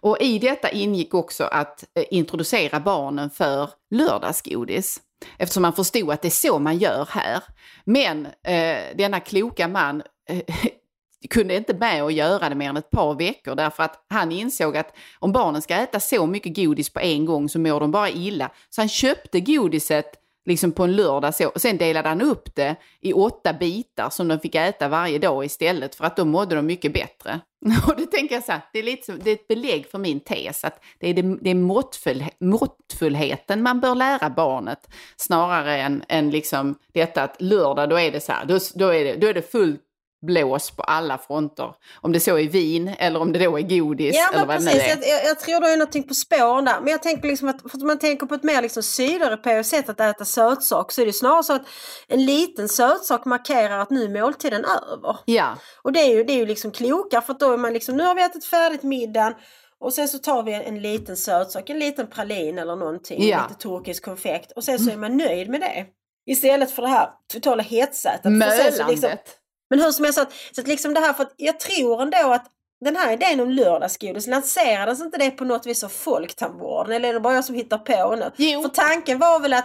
Och 0.00 0.16
i 0.20 0.38
detta 0.38 0.70
ingick 0.70 1.14
också 1.14 1.44
att 1.44 1.84
eh, 1.94 2.04
introducera 2.10 2.80
barnen 2.80 3.30
för 3.30 3.70
lördagsgodis. 3.90 5.00
Eftersom 5.38 5.62
man 5.62 5.72
förstod 5.72 6.10
att 6.10 6.22
det 6.22 6.28
är 6.28 6.30
så 6.30 6.58
man 6.58 6.78
gör 6.78 7.08
här. 7.10 7.42
Men 7.84 8.26
eh, 8.26 8.96
denna 8.96 9.20
kloka 9.20 9.68
man 9.68 10.02
eh, 10.30 10.42
kunde 11.30 11.56
inte 11.56 11.74
med 11.74 12.02
att 12.02 12.12
göra 12.12 12.48
det 12.48 12.54
mer 12.54 12.68
än 12.68 12.76
ett 12.76 12.90
par 12.90 13.14
veckor 13.14 13.54
därför 13.54 13.82
att 13.82 14.04
han 14.08 14.32
insåg 14.32 14.76
att 14.76 14.96
om 15.18 15.32
barnen 15.32 15.62
ska 15.62 15.74
äta 15.74 16.00
så 16.00 16.26
mycket 16.26 16.56
godis 16.56 16.90
på 16.90 17.00
en 17.00 17.24
gång 17.24 17.48
så 17.48 17.58
mår 17.58 17.80
de 17.80 17.90
bara 17.90 18.10
illa. 18.10 18.50
Så 18.70 18.80
han 18.80 18.88
köpte 18.88 19.40
godiset 19.40 20.14
liksom 20.48 20.72
på 20.72 20.84
en 20.84 20.96
lördag 20.96 21.34
så. 21.34 21.48
Och 21.48 21.60
sen 21.60 21.76
delade 21.76 22.08
han 22.08 22.22
upp 22.22 22.54
det 22.54 22.76
i 23.00 23.12
åtta 23.12 23.52
bitar 23.52 24.10
som 24.10 24.28
de 24.28 24.40
fick 24.40 24.54
äta 24.54 24.88
varje 24.88 25.18
dag 25.18 25.44
istället 25.44 25.94
för 25.94 26.04
att 26.04 26.16
då 26.16 26.24
mådde 26.24 26.54
de 26.54 26.66
mycket 26.66 26.92
bättre. 26.92 27.40
Och 27.88 27.96
det 27.96 28.06
tänker 28.06 28.34
jag 28.34 28.44
så 28.44 28.52
här, 28.52 28.60
det 28.72 28.78
är, 28.78 28.82
lite, 28.82 29.12
det 29.12 29.30
är 29.30 29.34
ett 29.34 29.48
belägg 29.48 29.86
för 29.90 29.98
min 29.98 30.20
tes 30.20 30.64
att 30.64 30.84
det 30.98 31.08
är, 31.08 31.14
det, 31.14 31.38
det 31.40 31.50
är 31.50 31.54
måttfull, 31.54 32.24
måttfullheten 32.40 33.62
man 33.62 33.80
bör 33.80 33.94
lära 33.94 34.30
barnet 34.30 34.88
snarare 35.16 35.76
än, 35.76 36.04
än 36.08 36.30
liksom 36.30 36.74
detta 36.92 37.22
att 37.22 37.42
lördag 37.42 37.90
då 37.90 37.98
är 37.98 38.12
det 38.12 38.20
så 38.20 38.32
här, 38.32 38.44
då, 38.44 38.58
då, 38.74 38.88
är, 38.88 39.04
det, 39.04 39.16
då 39.16 39.26
är 39.26 39.34
det 39.34 39.50
fullt 39.50 39.87
blås 40.26 40.70
på 40.70 40.82
alla 40.82 41.18
fronter. 41.18 41.74
Om 42.00 42.12
det 42.12 42.20
så 42.20 42.38
är 42.38 42.48
vin 42.48 42.88
eller 42.88 43.20
om 43.20 43.32
det 43.32 43.38
då 43.38 43.58
är 43.58 43.62
godis 43.62 44.16
Ja 44.16 44.28
eller 44.34 44.46
vad 44.46 44.56
det 44.60 44.64
precis, 44.64 44.74
nu 44.74 45.06
är. 45.06 45.10
jag, 45.10 45.24
jag, 45.24 45.40
tror 45.40 45.60
det 45.60 45.68
är 45.72 45.76
någonting 45.76 46.02
på 46.08 46.14
spåren 46.14 46.64
där. 46.64 46.80
Men 46.80 46.90
jag 46.90 47.02
tänker 47.02 47.28
liksom 47.28 47.48
att, 47.48 47.62
för 47.62 47.78
att 47.78 47.82
man 47.82 47.98
tänker 47.98 48.26
på 48.26 48.34
ett 48.34 48.42
mer 48.42 48.62
liksom 48.62 48.82
sydeuropeiskt 48.82 49.70
sätt 49.70 49.88
att 49.88 50.00
äta 50.00 50.24
sötsak 50.24 50.92
så 50.92 51.02
är 51.02 51.06
det 51.06 51.12
snarare 51.12 51.42
så 51.42 51.52
att 51.52 51.66
en 52.08 52.24
liten 52.26 52.68
sötsak 52.68 53.24
markerar 53.24 53.78
att 53.78 53.90
nu 53.90 54.04
är 54.04 54.22
måltiden 54.22 54.64
över. 54.64 55.16
Ja, 55.24 55.56
Och 55.82 55.92
det 55.92 56.00
är 56.00 56.14
ju, 56.14 56.24
det 56.24 56.32
är 56.32 56.38
ju 56.38 56.46
liksom 56.46 56.70
klokare 56.70 57.22
för 57.22 57.32
att 57.32 57.40
då 57.40 57.52
är 57.52 57.56
man 57.56 57.72
liksom, 57.72 57.96
nu 57.96 58.04
har 58.04 58.14
vi 58.14 58.22
ätit 58.22 58.44
färdigt 58.44 58.82
middagen 58.82 59.34
och 59.80 59.92
sen 59.94 60.08
så 60.08 60.18
tar 60.18 60.42
vi 60.42 60.52
en, 60.52 60.62
en 60.62 60.82
liten 60.82 61.16
sötsak, 61.16 61.70
en 61.70 61.78
liten 61.78 62.06
pralin 62.06 62.58
eller 62.58 62.76
någonting, 62.76 63.28
Ja. 63.28 63.42
lite 63.48 63.62
turkisk 63.62 64.04
konfekt 64.04 64.52
och 64.52 64.64
sen 64.64 64.78
så 64.78 64.90
är 64.90 64.96
man 64.96 65.16
nöjd 65.16 65.48
med 65.48 65.60
det. 65.60 65.86
Istället 66.26 66.70
för 66.70 66.82
det 66.82 66.88
här 66.88 67.08
totala 67.32 67.62
hetsätet. 67.62 68.20
Liksom- 68.24 68.38
mölandet. 68.38 69.34
Men 69.70 69.80
hur 69.80 69.92
som 69.92 70.04
helst, 70.04 70.18
så 70.18 70.22
att, 70.22 70.32
så 70.52 70.60
att 70.60 70.68
liksom 70.68 70.94
det 70.94 71.00
här, 71.00 71.12
för 71.12 71.22
att 71.22 71.34
jag 71.36 71.60
tror 71.60 72.02
ändå 72.02 72.32
att 72.32 72.46
den 72.80 72.96
här 72.96 73.12
idén 73.12 73.40
om 73.40 73.50
lördagsgodis, 73.50 74.26
lanserades 74.26 75.00
inte 75.00 75.18
det 75.18 75.30
på 75.30 75.44
något 75.44 75.66
vis 75.66 75.84
av 75.84 75.88
Folktandvården? 75.88 76.92
Eller 76.92 77.08
är 77.08 77.12
det 77.12 77.20
bara 77.20 77.34
jag 77.34 77.44
som 77.44 77.54
hittar 77.54 77.78
på 77.78 78.16
nu? 78.16 78.30
Jo. 78.36 78.62
För 78.62 78.68
tanken 78.68 79.18
var 79.18 79.40
väl 79.40 79.52
att, 79.52 79.64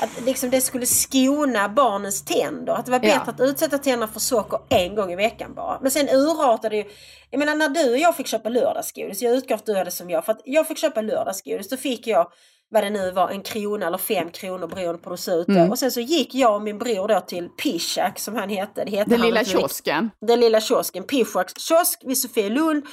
att 0.00 0.24
liksom 0.24 0.50
det 0.50 0.60
skulle 0.60 0.86
skona 0.86 1.68
barnens 1.68 2.24
tänder. 2.24 2.72
Att 2.72 2.84
det 2.86 2.92
var 2.92 2.98
bättre 2.98 3.20
Ja. 3.26 3.32
att 3.32 3.40
utsätta 3.40 3.78
tänderna 3.78 4.12
för 4.12 4.20
socker 4.20 4.58
en 4.68 4.94
gång 4.94 5.12
i 5.12 5.16
veckan 5.16 5.54
bara. 5.54 5.78
Men 5.82 5.90
sen 5.90 6.08
urartade 6.08 6.76
ju. 6.76 6.84
Jag 7.30 7.38
menar 7.38 7.54
när 7.54 7.68
du 7.68 7.90
och 7.90 7.98
jag 7.98 8.16
fick 8.16 8.26
köpa 8.26 8.48
lördagsgodis, 8.48 9.22
jag 9.22 9.48
från 9.48 9.56
att 9.58 9.66
du 9.66 9.76
hade 9.76 9.90
som 9.90 10.10
jag. 10.10 10.24
För 10.24 10.32
att 10.32 10.40
jag 10.44 10.68
fick 10.68 10.78
köpa 10.78 11.00
lördagsgodis, 11.00 11.68
då 11.68 11.76
fick 11.76 12.06
jag 12.06 12.32
vad 12.74 12.82
det 12.84 12.90
nu 12.90 13.10
var, 13.10 13.28
en 13.30 13.42
krona 13.42 13.86
eller 13.86 13.98
fem 13.98 14.30
kronor 14.30 14.66
beroende 14.66 14.98
på 15.02 15.10
hur 15.10 15.16
det 15.16 15.22
såg 15.22 15.38
ut. 15.40 15.48
Mm. 15.48 15.70
Och 15.70 15.78
sen 15.78 15.90
så 15.92 16.00
gick 16.00 16.34
jag 16.34 16.54
och 16.54 16.62
min 16.62 16.78
bror 16.78 17.08
då 17.08 17.20
till 17.20 17.48
Pishak 17.48 18.18
som 18.18 18.36
han 18.36 18.48
hette. 18.48 18.84
Det 18.84 18.90
hette 18.90 19.10
Den 19.10 19.20
lilla 19.20 19.44
kiosken. 19.44 20.10
Den 20.20 20.40
lilla 20.40 20.60
kiosken, 20.60 21.04
Pishaks 21.04 21.52
kiosk 21.60 22.02
vid 22.04 22.18
Sofielund. 22.18 22.84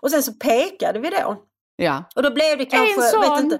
Och 0.00 0.10
sen 0.10 0.22
så 0.22 0.32
pekade 0.32 0.98
vi 0.98 1.10
då. 1.10 1.36
Ja. 1.76 2.04
Och 2.14 2.22
då 2.22 2.30
blev 2.30 2.58
det 2.58 2.64
kanske, 2.64 3.04
en 3.04 3.10
sån! 3.10 3.20
vet 3.20 3.40
inte, 3.44 3.58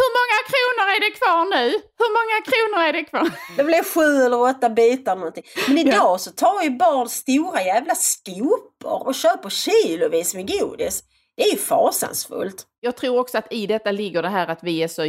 Hur 0.00 0.10
många 0.18 0.38
kronor 0.52 0.86
är 0.96 1.00
det 1.00 1.10
kvar 1.18 1.44
nu? 1.56 1.70
Hur 1.98 2.10
många 2.18 2.38
kronor 2.50 2.88
är 2.88 2.92
det 2.92 3.04
kvar? 3.04 3.30
det 3.56 3.64
blev 3.64 3.84
sju 3.84 4.24
eller 4.24 4.40
åtta 4.40 4.68
bitar 4.70 5.12
eller 5.12 5.20
någonting. 5.20 5.44
Men 5.68 5.78
idag 5.78 5.94
Ja. 5.94 6.18
så 6.18 6.30
tar 6.30 6.62
ju 6.62 6.70
barn 6.70 7.08
stora 7.08 7.62
jävla 7.62 7.94
skopor 7.94 9.06
och 9.06 9.14
köper 9.14 9.48
kilovis 9.50 10.34
med 10.34 10.48
godis. 10.58 11.02
Det 11.38 11.44
är 11.44 11.52
ju 11.52 11.58
fasansfullt. 11.58 12.66
Jag 12.80 12.96
tror 12.96 13.18
också 13.18 13.38
att 13.38 13.52
i 13.52 13.66
detta 13.66 13.92
ligger 13.92 14.22
det 14.22 14.28
här 14.28 14.46
att 14.46 14.62
vi 14.62 14.82
är 14.82 14.88
så 14.88 15.02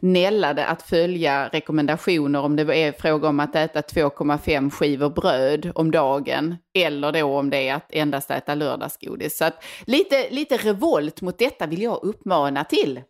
nällade 0.00 0.66
att 0.66 0.82
följa 0.82 1.48
rekommendationer 1.48 2.40
om 2.40 2.56
det 2.56 2.76
är 2.76 2.92
fråga 2.92 3.28
om 3.28 3.40
att 3.40 3.56
äta 3.56 3.80
2,5 3.80 4.70
skivor 4.70 5.10
bröd 5.10 5.72
om 5.74 5.90
dagen 5.90 6.56
eller 6.78 7.12
då 7.12 7.38
om 7.38 7.50
det 7.50 7.68
är 7.68 7.74
att 7.74 7.92
endast 7.92 8.30
äta 8.30 8.54
lördagsgodis. 8.54 9.36
Så 9.36 9.44
att 9.44 9.64
lite, 9.86 10.30
lite 10.30 10.56
revolt 10.56 11.20
mot 11.20 11.38
detta 11.38 11.66
vill 11.66 11.82
jag 11.82 12.04
uppmana 12.04 12.64
till. 12.64 13.00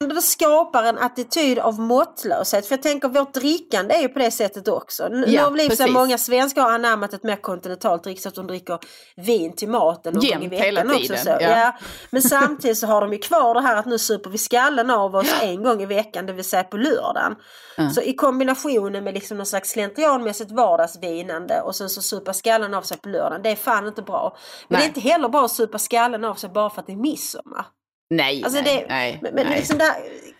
Det 0.00 0.22
skapar 0.22 0.82
en 0.82 0.98
attityd 0.98 1.58
av 1.58 1.80
måttlöshet. 1.80 2.66
För 2.66 2.72
jag 2.74 2.82
tänker 2.82 3.08
vårt 3.08 3.34
drickande 3.34 3.94
är 3.94 4.00
ju 4.00 4.08
på 4.08 4.18
det 4.18 4.30
sättet 4.30 4.68
också. 4.68 5.08
Nu 5.08 5.24
Ja, 5.28 5.42
har 5.42 5.68
precis. 5.68 5.88
många 5.88 6.18
svenskar 6.18 6.62
har 6.62 6.70
anammat 6.72 7.12
ett 7.12 7.22
mer 7.22 7.36
kontinentalt 7.36 8.04
dricksätt. 8.04 8.34
De 8.34 8.46
dricker 8.46 8.78
vin 9.16 9.56
till 9.56 9.68
maten 9.68 10.14
någon 10.14 10.22
Jämt, 10.24 10.34
gång 10.34 10.44
i 10.44 10.48
veckan 10.48 10.64
hela 10.64 10.80
också. 10.84 10.98
tiden, 10.98 11.18
Så. 11.18 11.30
ja. 11.30 11.40
Ja. 11.40 11.72
Men 12.10 12.22
samtidigt 12.22 12.78
så 12.78 12.86
har 12.86 13.00
de 13.00 13.12
ju 13.12 13.18
kvar 13.18 13.54
det 13.54 13.60
här 13.60 13.76
att 13.76 13.86
nu 13.86 13.98
super 13.98 14.30
vi 14.30 14.38
skallen 14.38 14.90
av 14.90 15.14
oss 15.16 15.34
en 15.42 15.62
gång 15.62 15.82
i 15.82 15.86
veckan, 15.86 16.26
det 16.26 16.32
vill 16.32 16.44
säga 16.44 16.64
på 16.64 16.76
lördagen. 16.76 17.34
Så 17.94 18.00
i 18.00 18.14
kombinationen 18.14 19.04
med 19.04 19.14
liksom 19.14 19.36
någon 19.36 19.46
slags 19.46 19.70
slentrianmässigt 19.70 20.50
vardagsvinande 20.50 21.60
och 21.60 21.76
sen 21.76 21.88
så 21.88 22.02
supa 22.02 22.32
skallen 22.32 22.74
av 22.74 22.82
sig 22.82 22.96
på 22.98 23.08
lördagen. 23.08 23.42
Det 23.42 23.50
är 23.50 23.56
fan 23.56 23.86
inte 23.86 24.02
bra. 24.02 24.36
Men 24.68 24.78
Nej. 24.78 24.80
det 24.80 24.84
är 24.84 24.88
inte 24.88 25.00
heller 25.12 25.28
bra 25.28 25.44
att 25.44 25.50
supa 25.50 25.78
skallen 25.78 26.24
av 26.24 26.34
sig 26.34 26.50
bara 26.50 26.70
för 26.70 26.80
att 26.80 26.86
det 26.86 26.92
är 26.92 26.96
midsommar. 26.96 27.66
Nej, 28.10 28.44
Alltså 28.44 28.60
nej, 28.60 28.80
det, 28.80 28.94
nej. 28.94 29.18
men, 29.22 29.34
nej. 29.34 29.56
Liksom 29.56 29.78
där, 29.78 29.94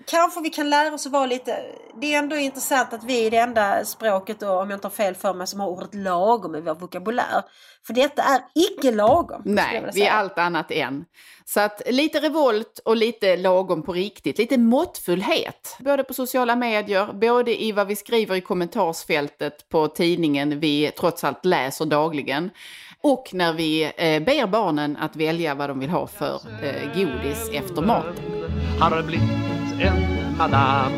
kanske 0.06 0.40
vi 0.40 0.50
kan 0.50 0.70
lära 0.70 0.94
oss 0.94 1.06
att 1.06 1.12
vara 1.12 1.26
lite... 1.26 1.56
Det 2.00 2.14
är 2.14 2.18
ändå 2.18 2.36
intressant 2.36 2.92
att 2.92 3.04
vi 3.04 3.26
är 3.26 3.30
det 3.30 3.36
enda 3.36 3.84
språket, 3.84 4.40
då, 4.40 4.60
om 4.60 4.70
jag 4.70 4.76
inte 4.76 4.86
har 4.86 4.92
fel 4.92 5.14
för 5.14 5.34
mig, 5.34 5.46
som 5.46 5.60
har 5.60 5.68
ordet 5.68 5.94
lagom 5.94 6.54
i 6.54 6.60
vår 6.60 6.74
vokabulär. 6.74 7.42
För 7.86 7.94
detta 7.94 8.22
är 8.22 8.40
icke 8.54 8.92
lagom. 8.92 9.42
Nej, 9.44 9.90
vi 9.94 10.06
är 10.06 10.10
allt 10.10 10.38
annat 10.38 10.70
än. 10.70 11.04
Så 11.44 11.60
att 11.60 11.82
lite 11.86 12.20
revolt 12.20 12.80
och 12.84 12.96
lite 12.96 13.36
lagom 13.36 13.82
på 13.82 13.92
riktigt, 13.92 14.38
lite 14.38 14.58
måttfullhet. 14.58 15.76
Både 15.80 16.04
på 16.04 16.14
sociala 16.14 16.56
medier, 16.56 17.12
både 17.12 17.62
i 17.62 17.72
vad 17.72 17.86
vi 17.86 17.96
skriver 17.96 18.36
i 18.36 18.40
kommentarsfältet 18.40 19.68
på 19.68 19.88
tidningen 19.88 20.60
vi 20.60 20.90
trots 20.98 21.24
allt 21.24 21.44
läser 21.44 21.84
dagligen. 21.84 22.50
Och 23.02 23.30
när 23.32 23.52
vi 23.52 23.84
eh, 23.84 24.22
ber 24.22 24.46
barnen 24.46 24.96
att 24.96 25.16
välja 25.16 25.54
vad 25.54 25.70
de 25.70 25.78
vill 25.78 25.90
ha 25.90 26.06
för 26.06 26.40
eh, 26.62 26.94
godis 26.94 27.50
efter 27.52 27.82
maten. 27.82 28.14
Har 28.80 29.02
blivit 29.02 29.30
en 29.80 30.36
madam 30.38 30.92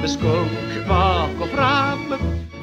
med 0.00 0.10
skunk 0.10 0.88
bak 0.88 1.30
och 1.42 1.48
fram 1.48 2.14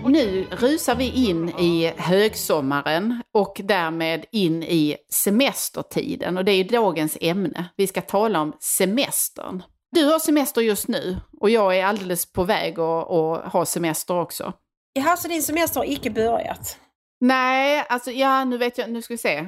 Nu 0.05 0.45
rusar 0.51 0.95
vi 0.95 1.29
in 1.29 1.49
i 1.49 1.93
högsommaren 1.97 3.21
och 3.33 3.61
därmed 3.63 4.25
in 4.31 4.63
i 4.63 4.97
semestertiden. 5.09 6.37
Och 6.37 6.45
det 6.45 6.51
är 6.51 6.63
dagens 6.63 7.17
ämne. 7.21 7.65
Vi 7.77 7.87
ska 7.87 8.01
tala 8.01 8.41
om 8.41 8.53
semestern. 8.59 9.63
Du 9.91 10.05
har 10.05 10.19
semester 10.19 10.61
just 10.61 10.87
nu 10.87 11.17
och 11.39 11.49
jag 11.49 11.77
är 11.77 11.85
alldeles 11.85 12.31
på 12.31 12.43
väg 12.43 12.79
att, 12.79 13.11
att 13.11 13.53
ha 13.53 13.65
semester 13.65 14.19
också. 14.19 14.53
Jaha, 14.93 15.17
så 15.17 15.27
din 15.27 15.43
semester 15.43 15.79
har 15.79 15.91
icke 15.91 16.09
börjat? 16.09 16.77
Nej, 17.23 17.85
alltså 17.89 18.11
ja, 18.11 18.43
nu 18.43 18.57
vet 18.57 18.77
jag, 18.77 18.91
nu 18.91 19.01
ska 19.01 19.13
vi 19.13 19.17
se. 19.17 19.45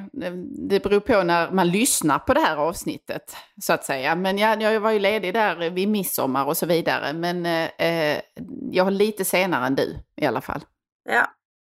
Det 0.68 0.82
beror 0.82 1.00
på 1.00 1.22
när 1.22 1.50
man 1.50 1.68
lyssnar 1.68 2.18
på 2.18 2.34
det 2.34 2.40
här 2.40 2.56
avsnittet, 2.56 3.36
så 3.62 3.72
att 3.72 3.84
säga. 3.84 4.14
Men 4.14 4.38
jag, 4.38 4.62
jag 4.62 4.80
var 4.80 4.90
ju 4.90 4.98
ledig 4.98 5.34
där 5.34 5.70
vid 5.70 5.88
midsommar 5.88 6.44
och 6.44 6.56
så 6.56 6.66
vidare. 6.66 7.12
Men 7.12 7.46
eh, 7.46 8.20
jag 8.70 8.84
har 8.84 8.90
lite 8.90 9.24
senare 9.24 9.66
än 9.66 9.74
du 9.74 9.96
i 10.16 10.26
alla 10.26 10.40
fall. 10.40 10.60
Ja. 11.08 11.26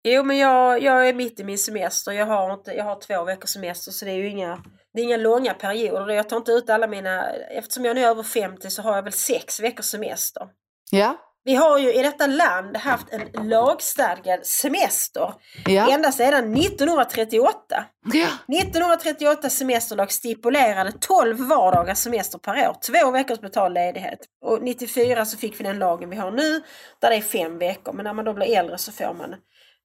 Jo, 0.04 0.22
men 0.22 0.38
jag, 0.38 0.82
jag 0.82 1.08
är 1.08 1.14
mitt 1.14 1.40
i 1.40 1.44
min 1.44 1.58
semester. 1.58 2.12
Jag 2.12 2.26
har, 2.26 2.52
inte, 2.52 2.72
jag 2.72 2.84
har 2.84 3.00
två 3.00 3.24
veckors 3.24 3.50
semester 3.50 3.92
så 3.92 4.04
det 4.04 4.10
är 4.10 4.16
ju 4.16 4.28
inga, 4.28 4.62
det 4.94 5.00
är 5.00 5.04
inga 5.04 5.16
långa 5.16 5.54
perioder. 5.54 6.14
Jag 6.14 6.28
tar 6.28 6.36
inte 6.36 6.52
ut 6.52 6.70
alla 6.70 6.86
mina... 6.86 7.30
Eftersom 7.30 7.84
jag 7.84 7.94
nu 7.94 8.04
är 8.04 8.08
över 8.08 8.22
50 8.22 8.70
så 8.70 8.82
har 8.82 8.94
jag 8.96 9.02
väl 9.02 9.12
sex 9.12 9.60
veckors 9.60 9.86
semester. 9.86 10.48
Ja, 10.90 11.16
Vi 11.44 11.54
har 11.54 11.78
ju 11.78 11.92
i 11.94 12.02
detta 12.02 12.26
land 12.26 12.76
haft 12.76 13.06
en 13.12 13.48
lagstadgad 13.48 14.46
semester 14.46 15.34
ja. 15.66 15.90
ända 15.90 16.12
sedan 16.12 16.54
1938. 16.56 17.84
ja. 18.12 18.28
1938 18.58 19.50
semesterlag 19.50 20.12
stipulerade 20.12 20.92
12 21.00 21.48
vardagars 21.48 21.98
semester 21.98 22.38
per 22.38 22.68
år, 22.68 22.76
två 22.86 23.10
veckors 23.10 23.40
betald 23.40 23.74
ledighet. 23.74 24.18
Och 24.44 24.62
94 24.62 25.24
så 25.24 25.36
fick 25.36 25.60
vi 25.60 25.64
den 25.64 25.78
lagen 25.78 26.10
vi 26.10 26.16
har 26.16 26.30
nu, 26.30 26.62
där 27.00 27.10
det 27.10 27.16
är 27.16 27.20
fem 27.20 27.58
veckor. 27.58 27.92
Men 27.92 28.04
när 28.04 28.12
man 28.12 28.24
då 28.24 28.32
blir 28.34 28.56
äldre 28.58 28.78
så 28.78 28.92
får 28.92 29.14
man 29.14 29.34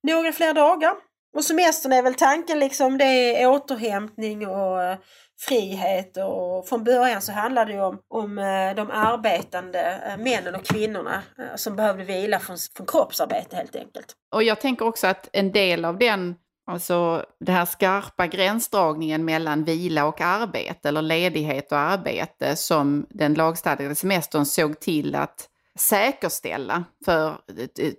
några 0.03 0.31
fler 0.31 0.53
dagar. 0.53 0.93
Och 1.35 1.43
semestern 1.43 1.93
är 1.93 2.01
väl 2.01 2.13
tanken 2.13 2.59
liksom, 2.59 2.97
det 2.97 3.41
är 3.41 3.47
återhämtning 3.47 4.47
och 4.47 4.83
eh, 4.83 4.97
frihet 5.39 6.17
och 6.17 6.67
från 6.67 6.83
början 6.83 7.21
så 7.21 7.31
handlade 7.31 7.71
det 7.71 7.75
ju 7.75 7.83
om, 7.83 7.99
om 8.07 8.37
eh, 8.37 8.75
de 8.75 8.91
arbetande 8.91 10.01
eh, 10.07 10.17
männen 10.17 10.55
och 10.55 10.65
kvinnorna 10.65 11.23
som 11.55 11.75
behövde 11.75 12.03
vila 12.03 12.39
från, 12.39 12.57
från 12.77 12.87
kroppsarbete 12.87 13.55
helt 13.55 13.75
enkelt. 13.75 14.15
Och 14.33 14.43
jag 14.43 14.61
tänker 14.61 14.87
också 14.87 15.07
att 15.07 15.29
en 15.33 15.51
del 15.51 15.85
av 15.85 15.97
den, 15.97 16.35
alltså 16.71 17.25
den 17.39 17.55
här 17.55 17.65
skarpa 17.65 18.27
gränsdragningen 18.27 19.25
mellan 19.25 19.63
vila 19.63 20.05
och 20.05 20.21
arbete, 20.21 20.89
eller 20.89 21.01
ledighet 21.01 21.71
och 21.71 21.77
arbete, 21.77 22.55
som 22.55 23.05
den 23.09 23.33
lagstadgade 23.33 23.95
semestern 23.95 24.45
såg 24.45 24.79
till 24.79 25.15
att 25.15 25.49
säkerställa 25.79 26.83
för 27.05 27.27
eh, 27.29 27.91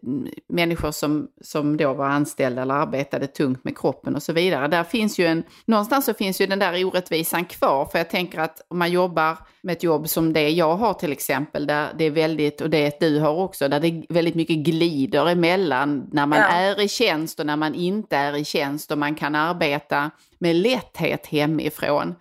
människor 0.48 0.90
som, 0.90 1.28
som 1.40 1.76
då 1.76 1.94
var 1.94 2.06
anställda 2.08 2.62
eller 2.62 2.74
arbetade 2.74 3.26
tungt 3.26 3.64
med 3.64 3.78
kroppen 3.78 4.16
och 4.16 4.22
så 4.22 4.32
vidare. 4.32 4.68
Där 4.68 4.84
finns 4.84 5.18
ju 5.18 5.26
en, 5.26 5.42
någonstans 5.64 6.04
så 6.04 6.14
finns 6.14 6.40
ju 6.40 6.46
den 6.46 6.58
där 6.58 6.84
orättvisan 6.84 7.44
kvar, 7.44 7.84
för 7.84 7.98
jag 7.98 8.10
tänker 8.10 8.40
att 8.40 8.66
om 8.68 8.78
man 8.78 8.90
jobbar 8.90 9.38
med 9.62 9.72
ett 9.72 9.82
jobb 9.82 10.08
som 10.08 10.32
det 10.32 10.48
jag 10.48 10.76
har 10.76 10.94
till 10.94 11.12
exempel, 11.12 11.66
där 11.66 11.88
det 11.98 12.04
är 12.04 12.10
väldigt, 12.10 12.60
och 12.60 12.70
det 12.70 13.00
du 13.00 13.20
har 13.20 13.34
också, 13.34 13.68
där 13.68 13.80
det 13.80 13.88
är 13.88 14.14
väldigt 14.14 14.34
mycket 14.34 14.56
glider 14.58 15.28
emellan 15.28 16.08
när 16.12 16.26
man 16.26 16.38
Ja. 16.38 16.44
är 16.44 16.80
i 16.80 16.88
tjänst 16.88 17.40
och 17.40 17.46
när 17.46 17.56
man 17.56 17.74
inte 17.74 18.16
är 18.16 18.36
i 18.36 18.44
tjänst 18.44 18.90
och 18.90 18.98
man 18.98 19.14
kan 19.14 19.34
arbeta 19.34 20.10
med 20.38 20.56
lätthet 20.56 21.26
hemifrån. 21.26 22.14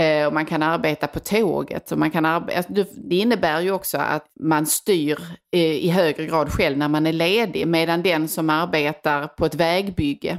Eh, 0.00 0.26
och 0.26 0.32
man 0.32 0.46
kan 0.46 0.62
arbeta 0.62 1.06
på 1.06 1.20
tåget. 1.20 1.92
Och 1.92 1.98
man 1.98 2.10
kan 2.10 2.24
arbeta, 2.26 2.58
alltså, 2.58 2.72
det- 2.72 3.14
innebär 3.16 3.60
ju 3.60 3.70
också 3.72 3.98
att 3.98 4.24
man 4.40 4.66
styr 4.66 5.18
eh, 5.52 5.60
i 5.60 5.88
högre 5.90 6.26
grad 6.26 6.52
själv 6.52 6.78
när 6.78 6.88
man 6.88 7.06
är 7.06 7.12
ledig. 7.12 7.66
Medan 7.66 8.02
den 8.02 8.28
som 8.28 8.50
arbetar 8.50 9.26
på 9.26 9.46
ett 9.46 9.54
vägbygge 9.54 10.38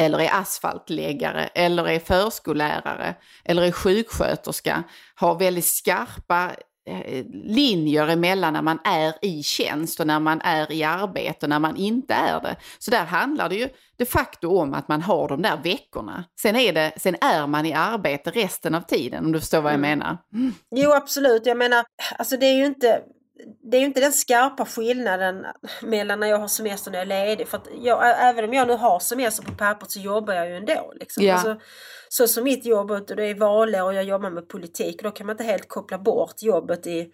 eller 0.00 0.18
är 0.20 0.30
asfaltläggare 0.40 1.48
eller 1.54 1.88
är 1.88 1.98
förskollärare 1.98 3.14
eller 3.44 3.62
är 3.62 3.72
sjuksköterska 3.72 4.82
har 5.14 5.38
väldigt 5.38 5.64
skarpa 5.64 6.50
linjer 7.32 8.08
emellan 8.08 8.52
när 8.52 8.62
man 8.62 8.78
är 8.84 9.14
i 9.22 9.42
tjänst 9.42 10.00
och 10.00 10.06
när 10.06 10.20
man 10.20 10.40
är 10.40 10.72
i 10.72 10.84
arbete 10.84 11.46
och 11.46 11.50
när 11.50 11.58
man 11.58 11.76
inte 11.76 12.14
är 12.14 12.40
det. 12.40 12.56
Så 12.78 12.90
där 12.90 13.04
handlar 13.04 13.48
det 13.48 13.54
ju 13.54 13.68
de 13.96 14.06
facto 14.06 14.58
om 14.58 14.74
att 14.74 14.88
man 14.88 15.02
har 15.02 15.28
de 15.28 15.42
där 15.42 15.56
veckorna. 15.64 16.24
Sen 16.40 16.56
är, 16.56 16.72
det, 16.72 16.92
sen 16.96 17.16
är 17.20 17.46
man 17.46 17.66
i 17.66 17.72
arbete 17.72 18.30
resten 18.30 18.74
av 18.74 18.80
tiden 18.80 19.24
om 19.24 19.32
du 19.32 19.40
förstår 19.40 19.60
vad 19.60 19.72
jag 19.72 19.78
Mm. 19.78 19.98
menar. 19.98 20.18
Jo 20.70 20.92
absolut, 20.92 21.46
jag 21.46 21.56
menar 21.56 21.84
alltså 22.18 22.36
det 22.36 22.46
är 22.46 22.54
ju 22.56 22.66
inte 22.66 23.00
det 23.70 23.76
är 23.76 23.80
ju 23.80 23.86
inte 23.86 24.00
den 24.00 24.12
skarpa 24.12 24.64
skillnaden 24.64 25.46
mellan 25.82 26.20
när 26.20 26.26
jag 26.26 26.38
har 26.38 26.48
semester 26.48 26.90
och 26.90 26.92
när 26.92 26.98
jag 26.98 27.22
är 27.22 27.26
ledig. 27.26 27.48
För 27.48 27.60
jag, 27.82 28.28
även 28.28 28.44
om 28.44 28.52
jag 28.54 28.68
nu 28.68 28.74
har 28.74 28.98
semester 29.00 29.42
på 29.42 29.52
pappret 29.54 29.90
så 29.90 30.00
jobbar 30.00 30.34
jag 30.34 30.48
ju 30.48 30.56
ändå. 30.56 30.92
Liksom. 31.00 31.24
Ja. 31.24 31.34
Alltså, 31.34 31.56
så 32.08 32.28
som 32.28 32.44
mitt 32.44 32.66
jobb, 32.66 32.90
och 32.90 33.16
det 33.16 33.24
är 33.24 33.34
valår 33.34 33.82
och 33.82 33.94
jag 33.94 34.04
jobbar 34.04 34.30
med 34.30 34.48
politik, 34.48 34.96
och 34.96 35.02
då 35.02 35.10
kan 35.10 35.26
man 35.26 35.34
inte 35.34 35.44
helt 35.44 35.68
koppla 35.68 35.98
bort 35.98 36.42
jobbet 36.42 36.86
i, 36.86 37.08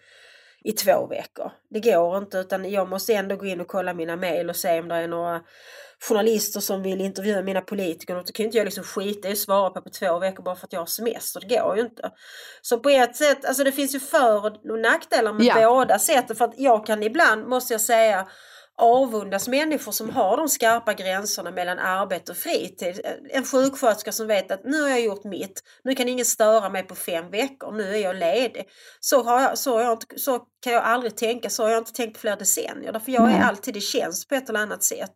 i 0.64 0.72
två 0.72 1.06
veckor. 1.06 1.52
Det 1.70 1.80
går 1.80 2.18
inte 2.18 2.38
utan 2.38 2.70
jag 2.70 2.88
måste 2.88 3.14
ändå 3.14 3.36
gå 3.36 3.46
in 3.46 3.60
och 3.60 3.68
kolla 3.68 3.94
mina 3.94 4.16
mejl 4.16 4.50
och 4.50 4.56
se 4.56 4.80
om 4.80 4.88
det 4.88 4.94
är 4.94 5.08
några 5.08 5.40
journalister 6.08 6.60
som 6.60 6.82
vill 6.82 7.00
intervjua 7.00 7.42
mina 7.42 7.60
politiker. 7.60 8.16
Och 8.16 8.24
då 8.24 8.32
kan 8.32 8.44
ju 8.44 8.46
inte 8.46 8.58
jag 8.58 8.64
liksom 8.64 8.84
skita 8.84 9.28
i 9.28 9.32
att 9.32 9.38
svara 9.38 9.70
på 9.70 9.80
på 9.82 9.90
två 9.90 10.18
veckor 10.18 10.42
bara 10.42 10.56
för 10.56 10.66
att 10.66 10.72
jag 10.72 10.80
har 10.80 10.86
semester. 10.86 11.40
Det 11.48 11.56
går 11.58 11.76
ju 11.76 11.82
inte. 11.82 12.10
Så 12.62 12.78
på 12.78 12.88
ett 12.90 13.16
sätt, 13.16 13.44
alltså 13.44 13.64
det 13.64 13.72
finns 13.72 13.94
ju 13.94 14.00
för 14.00 14.46
och 14.46 14.78
nackdelar 14.78 15.32
med 15.32 15.46
Ja. 15.46 15.54
båda 15.70 15.98
sätten. 15.98 16.36
För 16.36 16.44
att 16.44 16.54
jag 16.56 16.86
kan 16.86 17.02
ibland, 17.02 17.46
måste 17.46 17.74
jag 17.74 17.80
säga, 17.80 18.28
avundas 18.78 19.48
människor 19.48 19.92
som 19.92 20.10
har 20.10 20.36
de 20.36 20.48
skarpa 20.48 20.94
gränserna 20.94 21.50
mellan 21.50 21.78
arbete 21.78 22.32
och 22.32 22.38
fritid. 22.38 23.00
En 23.30 23.44
sjuksköterska 23.44 24.12
som 24.12 24.26
vet 24.26 24.50
att 24.50 24.64
nu 24.64 24.82
har 24.82 24.88
jag 24.88 25.00
gjort 25.00 25.24
mitt, 25.24 25.62
nu 25.84 25.94
kan 25.94 26.08
ingen 26.08 26.24
störa 26.24 26.68
mig 26.68 26.82
på 26.82 26.94
fem 26.94 27.30
veckor, 27.30 27.72
nu 27.72 27.94
är 27.94 27.98
jag 27.98 28.16
ledig. 28.16 28.64
Så, 29.00 29.22
har 29.22 29.40
jag, 29.40 29.58
så, 29.58 29.74
har 29.74 29.82
jag 29.82 29.92
inte, 29.92 30.18
så 30.18 30.38
kan 30.64 30.72
jag 30.72 30.82
aldrig 30.82 31.16
tänka, 31.16 31.50
så 31.50 31.62
har 31.62 31.70
jag 31.70 31.80
inte 31.80 31.92
tänkt 31.92 32.14
på 32.14 32.20
flera 32.20 32.36
decennier. 32.36 32.92
Därför 32.92 33.12
jag 33.12 33.30
är 33.32 33.40
alltid 33.40 33.76
i 33.76 33.80
tjänst 33.80 34.28
på 34.28 34.34
ett 34.34 34.48
eller 34.48 34.60
annat 34.60 34.82
sätt. 34.82 35.14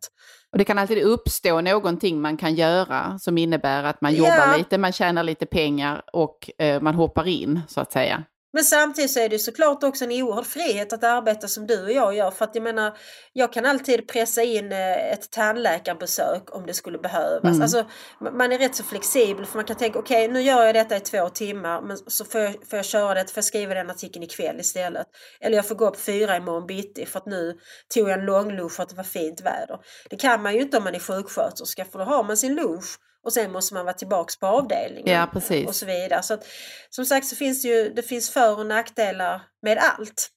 Och 0.51 0.57
det 0.57 0.63
kan 0.65 0.77
alltid 0.77 1.03
uppstå 1.03 1.61
någonting 1.61 2.21
man 2.21 2.37
kan 2.37 2.55
göra 2.55 3.19
som 3.19 3.37
innebär 3.37 3.83
att 3.83 4.01
man 4.01 4.15
Ja. 4.15 4.17
jobbar 4.17 4.57
lite, 4.57 4.77
man 4.77 4.91
tjänar 4.91 5.23
lite 5.23 5.45
pengar 5.45 6.01
och 6.13 6.49
eh, 6.57 6.81
man 6.81 6.95
hoppar 6.95 7.27
in 7.27 7.61
så 7.67 7.81
att 7.81 7.91
säga. 7.91 8.23
Men 8.53 8.63
samtidigt 8.63 9.11
så 9.11 9.19
är 9.19 9.29
det 9.29 9.39
såklart 9.39 9.83
också 9.83 10.05
en 10.05 10.11
oerhörd 10.11 10.45
frihet 10.45 10.93
att 10.93 11.03
arbeta 11.03 11.47
som 11.47 11.67
du 11.67 11.83
och 11.83 11.91
jag 11.91 12.15
gör. 12.15 12.31
För 12.31 12.45
att 12.45 12.55
jag 12.55 12.63
menar, 12.63 12.97
jag 13.33 13.53
kan 13.53 13.65
alltid 13.65 14.07
pressa 14.07 14.43
in 14.43 14.71
eh, 14.71 15.11
ett 15.13 15.31
tandläkarbesök 15.31 16.55
om 16.55 16.65
det 16.65 16.73
skulle 16.73 16.97
behövas. 16.97 17.43
Mm. 17.43 17.61
Alltså, 17.61 17.85
ma- 18.19 18.31
man 18.31 18.51
är 18.51 18.57
rätt 18.57 18.75
så 18.75 18.83
flexibel 18.83 19.45
för 19.45 19.55
man 19.55 19.65
kan 19.65 19.75
tänka 19.75 19.99
okej 19.99 20.27
nu 20.27 20.41
gör 20.41 20.65
jag 20.65 20.75
detta 20.75 20.97
i 20.97 20.99
två 20.99 21.29
timmar 21.29 21.81
men 21.81 21.97
så 21.97 22.25
får 22.25 22.41
jag, 22.41 22.53
får 22.53 22.77
jag 22.77 22.85
köra 22.85 23.13
det, 23.13 23.19
får 23.19 23.37
jag 23.37 23.45
skriva 23.45 23.73
den 23.73 23.89
artikeln 23.89 24.23
ikväll 24.23 24.59
istället. 24.59 25.07
Eller 25.41 25.55
jag 25.55 25.67
får 25.67 25.75
gå 25.75 25.87
upp 25.87 25.99
fyra 25.99 26.37
imorgon 26.37 26.67
bitti 26.67 27.05
för 27.05 27.19
att 27.19 27.25
nu 27.25 27.57
tog 27.93 28.09
jag 28.09 28.19
en 28.19 28.25
långlunch 28.25 28.71
för 28.71 28.83
att 28.83 28.89
det 28.89 28.95
var 28.95 29.03
fint 29.03 29.41
väder. 29.41 29.77
Det 30.09 30.15
kan 30.15 30.41
man 30.41 30.53
ju 30.53 30.61
inte 30.61 30.77
om 30.77 30.83
man 30.83 30.95
är 30.95 30.99
sjuksköterska 30.99 31.85
för 31.85 31.99
då 31.99 32.05
har 32.05 32.23
man 32.23 32.37
sin 32.37 32.55
lunch 32.55 32.97
och 33.25 33.33
sen 33.33 33.51
måste 33.51 33.73
man 33.73 33.85
vara 33.85 33.93
tillbaks 33.93 34.39
på 34.39 34.47
avdelningen. 34.47 35.15
Ja, 35.15 35.27
precis. 35.33 35.67
Och 35.67 35.75
så 35.75 35.85
vidare. 35.85 36.23
Så 36.23 36.33
att, 36.33 36.45
som 36.89 37.05
sagt 37.05 37.27
så 37.27 37.35
finns 37.35 37.61
det 37.61 37.67
ju 37.67 37.89
det 37.89 38.01
finns 38.01 38.29
för 38.29 38.59
och 38.59 38.65
nackdelar 38.65 39.41
med 39.61 39.77
allt. 39.77 40.29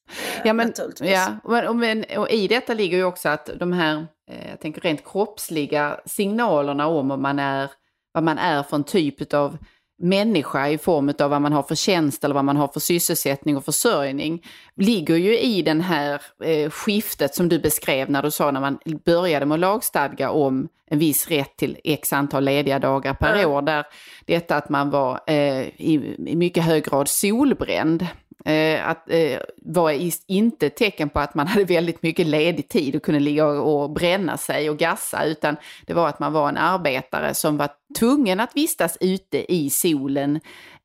Ja, 0.43 0.53
men, 0.53 0.73
ja, 0.99 1.37
och, 1.43 1.75
men, 1.75 2.05
och 2.17 2.29
i 2.29 2.47
detta 2.47 2.73
ligger 2.73 2.97
ju 2.97 3.03
också 3.03 3.29
att 3.29 3.49
de 3.59 3.73
här, 3.73 4.07
eh, 4.31 4.49
jag 4.49 4.59
tänker 4.59 4.81
rent 4.81 5.11
kroppsliga 5.11 5.99
signalerna 6.05 6.87
om 6.87 7.07
vad 7.07 7.19
man 7.19 7.39
är, 7.39 7.71
vad 8.13 8.23
man 8.23 8.37
är 8.37 8.63
för 8.63 8.75
en 8.75 8.83
typ 8.83 9.33
av 9.33 9.57
människa 10.03 10.69
i 10.69 10.77
form 10.77 11.13
av 11.19 11.29
vad 11.29 11.41
man 11.41 11.53
har 11.53 11.63
för 11.63 11.75
tjänst 11.75 12.23
eller 12.23 12.35
vad 12.35 12.45
man 12.45 12.57
har 12.57 12.67
för 12.67 12.79
sysselsättning 12.79 13.57
och 13.57 13.65
försörjning 13.65 14.43
ligger 14.75 15.15
ju 15.15 15.39
i 15.39 15.61
den 15.61 15.81
här 15.81 16.21
eh, 16.43 16.69
skiftet 16.69 17.35
som 17.35 17.49
du 17.49 17.59
beskrev 17.59 18.09
när 18.09 18.23
du 18.23 18.31
sa 18.31 18.51
när 18.51 18.61
man 18.61 18.79
började 19.05 19.45
med 19.45 19.55
att 19.55 19.59
lagstadga 19.59 20.29
om 20.31 20.67
en 20.89 20.99
viss 20.99 21.27
rätt 21.27 21.57
till 21.57 21.77
x 21.83 22.13
antal 22.13 22.43
lediga 22.43 22.79
dagar 22.79 23.13
per 23.13 23.39
Ja. 23.39 23.47
år. 23.47 23.61
Där 23.61 23.85
detta 24.25 24.55
att 24.57 24.69
man 24.69 24.89
var 24.89 25.19
eh, 25.27 25.61
i, 25.61 26.15
i 26.27 26.35
mycket 26.35 26.63
hög 26.63 26.85
grad 26.85 27.07
solbränd. 27.07 28.07
Eh, 28.45 28.89
att, 28.89 29.09
eh, 29.09 29.39
var 29.61 30.11
inte 30.27 30.67
ett 30.67 30.75
tecken 30.75 31.09
på 31.09 31.19
att 31.19 31.35
man 31.35 31.47
hade 31.47 31.65
väldigt 31.65 32.03
mycket 32.03 32.27
ledig 32.27 32.69
tid 32.69 32.95
och 32.95 33.03
kunde 33.03 33.19
ligga 33.19 33.45
och, 33.45 33.83
och 33.83 33.89
bränna 33.89 34.37
sig 34.37 34.69
och 34.69 34.77
gassa, 34.77 35.25
utan 35.25 35.55
det 35.85 35.93
var 35.93 36.09
att 36.09 36.19
man 36.19 36.33
var 36.33 36.49
en 36.49 36.57
arbetare 36.57 37.33
som 37.33 37.57
var 37.57 37.69
tvungen 37.99 38.39
att 38.39 38.55
vistas 38.55 38.97
ute 39.01 39.53
i 39.53 39.69
solen 39.69 40.39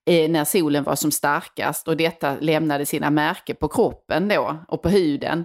eh, 0.07 0.31
när 0.31 0.45
solen 0.45 0.85
var 0.85 0.97
som 0.97 1.11
starkast 1.11 1.89
och 1.89 1.97
detta 1.97 2.37
lämnade 2.41 2.87
sina 2.87 3.11
märken 3.11 3.57
på 3.57 3.69
kroppen 3.69 4.29
då 4.29 4.59
och 4.69 4.83
på 4.83 4.89
huden. 4.89 5.45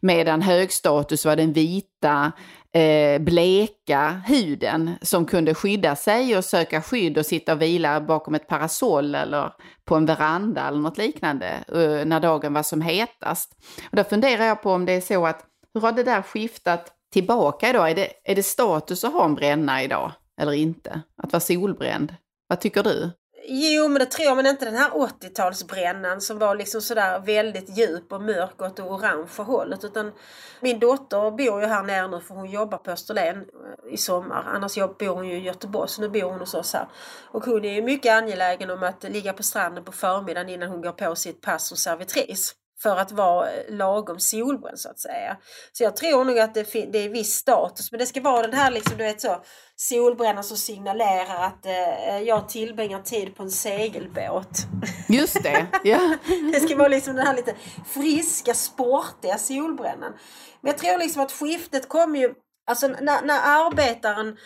Medan 0.00 0.42
högstatus 0.42 1.24
var 1.24 1.36
den 1.36 1.52
vita, 1.52 2.32
eh, 2.72 3.18
bleka 3.18 4.22
huden 4.26 4.90
som 5.02 5.26
kunde 5.26 5.54
skydda 5.54 5.96
sig 5.96 6.36
och 6.36 6.44
söka 6.44 6.82
skydd 6.82 7.18
och 7.18 7.26
sitta 7.26 7.52
och 7.52 7.62
vila 7.62 8.00
bakom 8.00 8.34
ett 8.34 8.48
parasoll 8.48 9.14
eller 9.14 9.52
på 9.84 9.94
en 9.96 10.06
veranda 10.06 10.68
eller 10.68 10.78
något 10.78 10.98
liknande 10.98 11.48
eh, 11.68 12.06
när 12.06 12.20
dagen 12.20 12.54
var 12.54 12.62
som 12.62 12.80
hetast. 12.80 13.52
Och 13.90 13.96
då 13.96 14.04
funderar 14.04 14.44
jag 14.44 14.62
på 14.62 14.70
om 14.70 14.86
det 14.86 14.92
är 14.92 15.00
så 15.00 15.26
att 15.26 15.46
hur 15.74 15.80
har 15.80 15.92
det 15.92 16.02
där 16.02 16.22
skiftat 16.22 16.92
tillbaka 17.12 17.70
idag? 17.70 17.90
Är 17.90 17.94
det, 17.94 18.08
är 18.24 18.34
det 18.34 18.42
status 18.42 19.04
att 19.04 19.12
ha 19.12 19.24
en 19.24 19.34
bränna 19.34 19.82
idag 19.82 20.12
eller 20.40 20.52
inte? 20.52 21.02
Att 21.22 21.32
vara 21.32 21.40
solbränd? 21.40 22.14
Vad 22.48 22.60
tycker 22.60 22.82
du? 22.82 23.10
Jo 23.44 23.88
men 23.88 23.98
det 23.98 24.06
tror 24.06 24.26
jag, 24.26 24.36
men 24.36 24.46
inte 24.46 24.64
den 24.64 24.76
här 24.76 24.90
80-talsbrännan 24.90 26.20
som 26.20 26.38
var 26.38 26.54
liksom 26.54 26.80
sådär 26.80 27.20
väldigt 27.20 27.78
djup 27.78 28.12
och 28.12 28.22
mörk 28.22 28.62
åt 28.62 28.76
det 28.76 28.82
orangea 28.82 29.44
hållet. 29.44 29.84
Utan 29.84 30.12
min 30.60 30.78
dotter 30.78 31.30
bor 31.30 31.60
ju 31.60 31.66
här 31.66 31.82
nere 31.82 32.08
nu 32.08 32.20
för 32.20 32.34
hon 32.34 32.50
jobbar 32.50 32.78
på 32.78 32.90
Österlen 32.90 33.36
eh, 33.36 33.92
i 33.92 33.96
sommar. 33.96 34.44
Annars 34.46 34.74
bor 34.74 35.14
hon 35.14 35.28
ju 35.28 35.34
i 35.34 35.42
Göteborg 35.42 35.88
så 35.88 36.00
nu 36.00 36.08
bor 36.08 36.22
hon 36.22 36.40
hos 36.40 36.54
oss 36.54 36.72
här. 36.72 36.88
Och 37.30 37.44
hon 37.44 37.64
är 37.64 37.72
ju 37.72 37.82
mycket 37.82 38.12
angelägen 38.12 38.70
om 38.70 38.82
att 38.82 39.02
ligga 39.02 39.32
på 39.32 39.42
stranden 39.42 39.84
på 39.84 39.92
förmiddagen 39.92 40.48
innan 40.48 40.68
hon 40.68 40.82
går 40.82 40.92
på 40.92 41.14
sitt 41.16 41.40
pass 41.40 41.68
som 41.68 41.76
servitris. 41.76 42.54
För 42.82 42.96
att 42.96 43.12
vara 43.12 43.52
eh, 43.52 43.74
lagom 43.74 44.20
solbränd 44.20 44.78
så 44.78 44.88
att 44.90 44.98
säga. 44.98 45.36
Så 45.72 45.84
jag 45.84 45.96
tror 45.96 46.24
nog 46.24 46.38
att 46.38 46.54
det, 46.54 46.72
det 46.92 46.98
är 46.98 47.08
viss 47.08 47.34
status. 47.34 47.92
Men 47.92 47.98
det 47.98 48.06
ska 48.06 48.20
vara 48.20 48.42
den 48.42 48.52
här 48.52 48.70
liksom, 48.70 48.98
du 48.98 49.04
vet 49.04 49.20
så, 49.20 49.42
solbrännan 49.76 50.44
som 50.44 50.56
signalerar 50.56 51.46
att 51.46 51.66
eh, 51.66 52.18
jag 52.18 52.48
tillbringar 52.48 53.02
tid 53.02 53.36
på 53.36 53.42
en 53.42 53.50
segelbåt. 53.50 54.66
Just 55.08 55.42
det, 55.42 55.66
ja. 55.84 56.16
Det 56.52 56.60
ska 56.60 56.76
vara 56.76 56.88
liksom 56.88 57.16
den 57.16 57.26
här 57.26 57.36
lite 57.36 57.54
friska, 57.86 58.54
sportiga 58.54 59.38
solbrännan. 59.38 60.12
Men 60.60 60.70
jag 60.70 60.78
tror 60.78 60.98
liksom 60.98 61.22
att 61.22 61.32
skiftet 61.32 61.88
kom 61.88 62.16
ju, 62.16 62.34
alltså 62.70 62.88
när, 62.88 63.22
när 63.22 63.66
arbetaren 63.66 64.36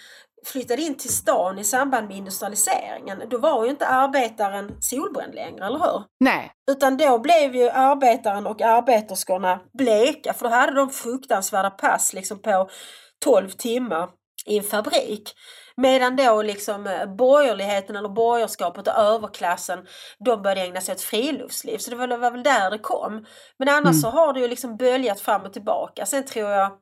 flyttade 0.46 0.82
in 0.82 0.96
till 0.96 1.14
stan 1.14 1.58
i 1.58 1.64
samband 1.64 2.08
med 2.08 2.16
industrialiseringen, 2.16 3.22
då 3.30 3.38
var 3.38 3.64
ju 3.64 3.70
inte 3.70 3.86
arbetaren 3.86 4.76
solbränd 4.80 5.34
längre, 5.34 5.66
eller 5.66 5.78
hur? 5.78 6.02
Nej, 6.20 6.52
Utan 6.70 6.96
då 6.96 7.18
blev 7.18 7.56
ju 7.56 7.70
arbetaren 7.70 8.46
och 8.46 8.62
arbeterskorna 8.62 9.60
bleka 9.78 10.32
för 10.32 10.48
då 10.48 10.54
hade 10.54 10.74
de 10.74 10.90
fruktansvärda 10.90 11.70
pass 11.70 12.12
liksom 12.12 12.42
på 12.42 12.70
12 13.24 13.48
timmar 13.50 14.08
i 14.46 14.58
en 14.58 14.64
fabrik. 14.64 15.34
Medan 15.76 16.16
då 16.16 16.42
liksom 16.42 16.86
eh, 16.86 17.06
borgerligheten 17.06 17.96
eller 17.96 18.08
borgerskapet 18.08 18.88
och 18.88 18.94
överklassen 18.94 19.86
de 20.24 20.42
började 20.42 20.60
ägna 20.60 20.80
sig 20.80 20.94
åt 20.94 21.00
friluftsliv. 21.00 21.78
Så 21.78 21.90
det 21.90 21.96
var, 21.96 22.30
väl 22.30 22.42
där 22.42 22.70
det 22.70 22.78
kom. 22.78 23.26
Men 23.58 23.68
annars 23.68 24.00
så 24.00 24.08
har 24.08 24.32
det 24.32 24.40
ju 24.40 24.48
liksom 24.48 24.76
böljat 24.76 25.20
fram 25.20 25.42
och 25.42 25.52
tillbaka. 25.52 26.06
Sen 26.06 26.24
tror 26.24 26.50
jag 26.50 26.72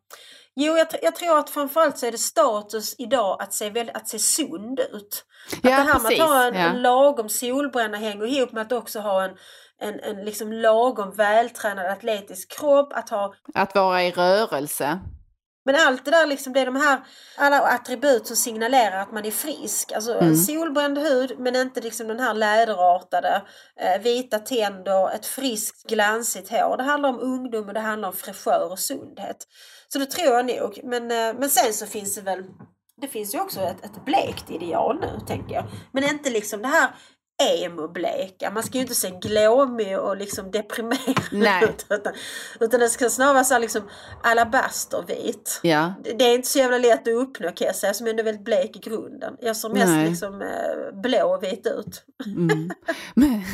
Jo, 0.56 0.76
jag, 0.76 0.86
jag 1.02 1.14
tror 1.14 1.38
att 1.38 1.50
framförallt 1.50 1.98
så 1.98 2.06
är 2.06 2.12
det 2.12 2.18
status 2.18 2.94
idag 2.98 3.42
att 3.42 3.54
se, 3.54 3.70
väldigt, 3.70 3.96
att 3.96 4.08
se 4.08 4.18
sund 4.18 4.80
ut. 4.80 5.24
Att 5.52 5.58
Ja, 5.62 5.70
det 5.70 5.70
här 5.70 5.84
med 5.84 6.02
precis, 6.02 6.20
att 6.20 6.28
ha 6.28 6.44
en, 6.44 6.54
ja. 6.54 6.60
en 6.60 6.82
lagom 6.82 7.28
solbränna 7.28 7.96
hänger 7.96 8.26
ihop 8.26 8.52
med 8.52 8.62
att 8.62 8.72
också 8.72 9.00
ha 9.00 9.24
en, 9.24 9.30
en, 9.80 10.00
en 10.00 10.24
liksom 10.24 10.52
lagom 10.52 11.10
vältränad 11.10 11.86
atletisk 11.86 12.58
kropp. 12.58 12.92
Att 12.92 13.10
ha, 13.10 13.34
att 13.54 13.74
vara 13.74 14.02
i 14.02 14.10
rörelse. 14.10 14.98
Men 15.64 15.74
allt 15.76 16.04
det 16.04 16.10
där 16.10 16.26
liksom, 16.26 16.52
det 16.52 16.60
är 16.60 16.66
de 16.66 16.76
här 16.76 17.00
alla 17.36 17.60
attribut 17.60 18.26
som 18.26 18.36
signalerar 18.36 19.00
att 19.00 19.12
man 19.12 19.24
är 19.24 19.30
frisk. 19.30 19.92
Alltså 19.92 20.14
Mm. 20.14 20.36
solbränd 20.36 20.98
hud 20.98 21.38
men 21.38 21.56
inte 21.56 21.80
liksom 21.80 22.08
den 22.08 22.20
här 22.20 22.34
läderartade, 22.34 23.42
eh, 23.80 24.02
vita 24.02 24.38
tänder, 24.38 25.14
ett 25.14 25.26
friskt 25.26 25.88
glansigt 25.88 26.50
hår. 26.50 26.76
Det 26.76 26.82
handlar 26.82 27.08
om 27.08 27.20
ungdom 27.20 27.68
och 27.68 27.74
det 27.74 27.80
handlar 27.80 28.08
om 28.08 28.14
fräschör 28.14 28.72
och 28.72 28.78
sundhet. 28.78 29.36
Så 29.88 29.98
det 29.98 30.06
tror 30.06 30.34
jag 30.34 30.46
nog. 30.46 30.80
Men, 30.84 31.10
eh, 31.10 31.40
men 31.40 31.50
sen 31.50 31.72
så 31.72 31.86
finns 31.86 32.14
det 32.14 32.20
väl 32.20 32.44
det 33.00 33.08
finns 33.08 33.34
ju 33.34 33.40
också 33.40 33.60
ett, 33.60 33.84
ett 33.84 34.04
blekt 34.04 34.50
ideal 34.50 35.00
nu 35.00 35.26
tänker 35.26 35.54
jag. 35.54 35.64
Men 35.92 36.04
inte 36.04 36.30
liksom 36.30 36.62
det 36.62 36.68
här 36.68 36.90
emo-bleka. 37.42 38.50
Man 38.50 38.62
ska 38.62 38.78
ju 38.78 38.82
inte 38.82 38.94
se 38.94 39.10
glåmig 39.10 39.98
och 39.98 40.16
liksom 40.16 40.50
deprimerad 40.50 41.32
Nej. 41.32 41.64
ut. 41.64 41.86
Utan, 41.90 42.12
utan 42.60 42.80
det 42.80 42.88
ska 42.88 43.10
snarare 43.10 43.34
vara 43.34 43.44
så 43.44 43.58
liksom 43.58 43.88
alabastervit. 44.22 45.60
Ja. 45.62 45.94
Det 46.04 46.12
det 46.12 46.24
är 46.24 46.34
inte 46.34 46.48
så 46.48 46.58
jävla 46.58 46.78
lätt 46.78 47.08
att 47.08 47.14
uppnå 47.14 47.50
kan 47.50 47.66
jag 47.66 47.76
säga 47.76 47.94
som 47.94 48.06
ändå 48.06 48.20
är 48.20 48.24
väldigt 48.24 48.44
blek 48.44 48.76
i 48.76 48.78
grunden. 48.78 49.36
Jag 49.40 49.56
ser 49.56 49.68
mest 49.68 49.86
Nej. 49.86 50.08
liksom 50.08 50.42
eh, 50.42 51.00
blå 51.02 51.34
och 51.34 51.42
vit 51.42 51.66
ut. 51.66 52.04
Mm. 52.26 52.70
Men, 53.14 53.44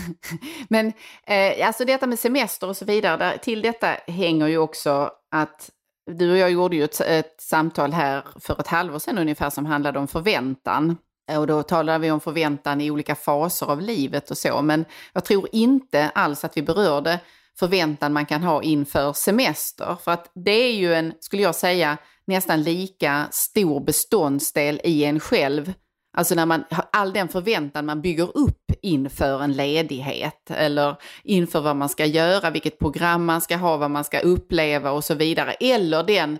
men 0.69 0.93
eh, 1.27 1.67
alltså 1.67 1.85
detta 1.85 2.07
med 2.07 2.19
semester 2.19 2.69
och 2.69 2.77
så 2.77 2.85
vidare, 2.85 3.17
där, 3.17 3.37
till 3.37 3.63
detta 3.63 3.87
hänger 4.07 4.47
ju 4.47 4.59
också 4.59 5.11
att 5.31 5.71
du 6.11 6.31
och 6.31 6.39
jag 6.39 6.51
gjorde 6.51 6.77
ju 6.77 6.85
ett, 6.85 7.01
ett 7.01 7.35
samtal 7.41 7.93
här 7.93 8.25
för 8.41 8.61
ett 8.61 8.67
halvår 8.67 8.99
sedan 8.99 9.19
ungefär 9.19 9.51
som 9.51 9.67
handlade 9.67 9.99
om 9.99 10.09
förväntan. 10.09 10.97
Eh, 11.31 11.41
och 11.41 11.47
då 11.47 11.63
talar 11.63 11.99
vi 11.99 12.11
om 12.11 12.21
förväntan 12.21 12.81
i 12.81 12.91
olika 12.91 13.15
faser 13.15 13.67
av 13.67 13.81
livet 13.81 14.31
och 14.31 14.39
så, 14.39 14.63
men 14.63 14.85
jag 15.13 15.25
tror 15.25 15.49
inte 15.53 16.09
alls 16.09 16.45
att 16.45 16.57
vi 16.57 16.63
berörde 16.63 17.21
förväntan 17.59 18.13
man 18.13 18.27
kan 18.27 18.43
ha 18.43 18.63
inför 18.63 19.13
semester. 19.13 19.97
För 20.05 20.11
att 20.11 20.31
det 20.35 20.51
är 20.51 20.73
ju 20.73 20.95
en, 20.95 21.13
skulle 21.21 21.43
jag 21.43 21.55
säga, 21.55 21.99
nästan 22.25 22.63
lika 22.63 23.27
stor 23.31 23.81
beståndsdel 23.81 24.81
i 24.85 25.05
en 25.05 25.21
själv 25.21 25.73
Alltså 26.13 26.35
när 26.35 26.47
man 26.47 26.65
har 26.71 26.85
all 26.93 27.13
den 27.13 27.29
förväntan 27.29 27.87
man 27.87 28.01
bygger 28.01 28.37
upp 28.37 28.73
inför 28.83 29.43
en 29.43 29.53
ledighet 29.53 30.51
eller 30.51 30.97
inför 31.25 31.61
vad 31.61 31.77
man 31.77 31.89
ska 31.89 32.07
göra, 32.07 32.51
vilket 32.51 32.79
program 32.79 33.25
man 33.25 33.41
ska 33.41 33.57
ha, 33.57 33.77
vad 33.77 33.91
man 33.91 34.05
ska 34.05 34.21
uppleva 34.21 34.91
och 34.91 35.05
så 35.05 35.15
vidare. 35.15 35.53
Eller 35.53 36.03
den 36.03 36.39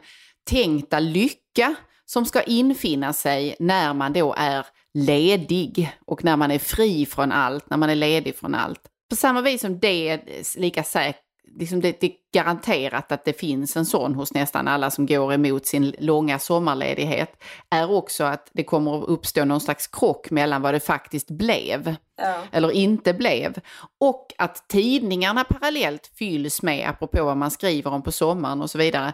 tänkta 0.51 1.01
lycka 1.01 1.75
som 2.05 2.27
ska 2.27 2.43
infinna 2.43 3.13
sig 3.13 3.57
när 3.59 3.95
man 3.95 4.13
då 4.13 4.35
är 4.39 4.67
ledig 4.95 5.93
och 6.07 6.25
när 6.25 6.37
man 6.37 6.51
är 6.51 6.59
fri 6.59 7.07
från 7.07 7.33
allt, 7.33 7.71
när 7.71 7.77
man 7.77 7.91
är 7.91 7.95
ledig 7.95 8.37
från 8.37 8.55
allt. 8.55 8.81
På 9.11 9.17
samma 9.17 9.41
vis 9.41 9.61
som 9.61 9.79
det 9.79 10.09
är 10.09 10.21
lika 10.61 10.83
säkert 10.83 11.25
Liksom 11.59 11.81
det, 11.81 12.01
det 12.01 12.07
är 12.07 12.13
garanterat 12.35 13.13
att 13.13 13.25
det 13.25 13.33
finns 13.33 13.77
en 13.77 13.87
sån 13.87 14.15
hos 14.15 14.35
nästan 14.35 14.69
alla 14.69 14.91
som 14.91 15.07
går 15.07 15.33
emot 15.33 15.67
sin 15.67 15.95
långa 15.99 16.39
sommarledighet, 16.39 17.43
är 17.71 17.91
också 17.91 18.25
att 18.25 18.51
det 18.53 18.65
kommer 18.65 18.99
att 18.99 19.09
uppstå 19.09 19.45
någon 19.45 19.61
slags 19.61 19.87
krock 19.87 20.31
mellan 20.31 20.63
vad 20.63 20.75
det 20.75 20.81
faktiskt 20.81 21.31
blev 21.31 21.95
Ja. 22.23 22.43
eller 22.53 22.71
inte 22.71 23.15
blev. 23.15 23.59
Och 24.01 24.33
att 24.39 24.69
tidningarna 24.69 25.45
parallellt 25.45 26.11
fylls 26.19 26.63
med, 26.63 26.89
apropå 26.89 27.25
vad 27.25 27.37
man 27.37 27.51
skriver 27.51 27.91
om 27.91 28.03
på 28.03 28.13
sommaren 28.13 28.63
och 28.63 28.71
så 28.71 28.79
vidare, 28.79 29.13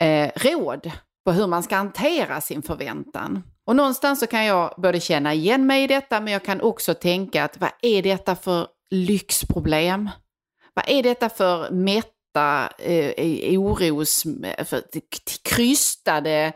eh, 0.00 0.30
råd 0.36 0.90
på 1.24 1.32
hur 1.32 1.46
man 1.46 1.62
ska 1.62 1.76
hantera 1.76 2.40
sin 2.40 2.62
förväntan. 2.62 3.42
Och 3.66 3.76
någonstans 3.76 4.20
så 4.20 4.26
kan 4.26 4.44
jag 4.44 4.74
både 4.76 5.00
känna 5.00 5.34
igen 5.34 5.66
mig 5.66 5.84
i 5.84 5.86
detta, 5.86 6.20
men 6.20 6.32
jag 6.32 6.44
kan 6.44 6.60
också 6.60 6.94
tänka 6.94 7.44
att 7.44 7.60
vad 7.60 7.70
är 7.82 8.02
detta 8.02 8.36
för 8.36 8.66
lyxproblem? 8.90 10.10
Vad 10.74 10.84
är 10.88 11.02
detta 11.02 11.28
för 11.28 11.70
mätta, 11.70 12.72
eh, 12.78 13.60
oros, 13.60 14.22
för 14.64 14.82
krystade, 15.42 16.52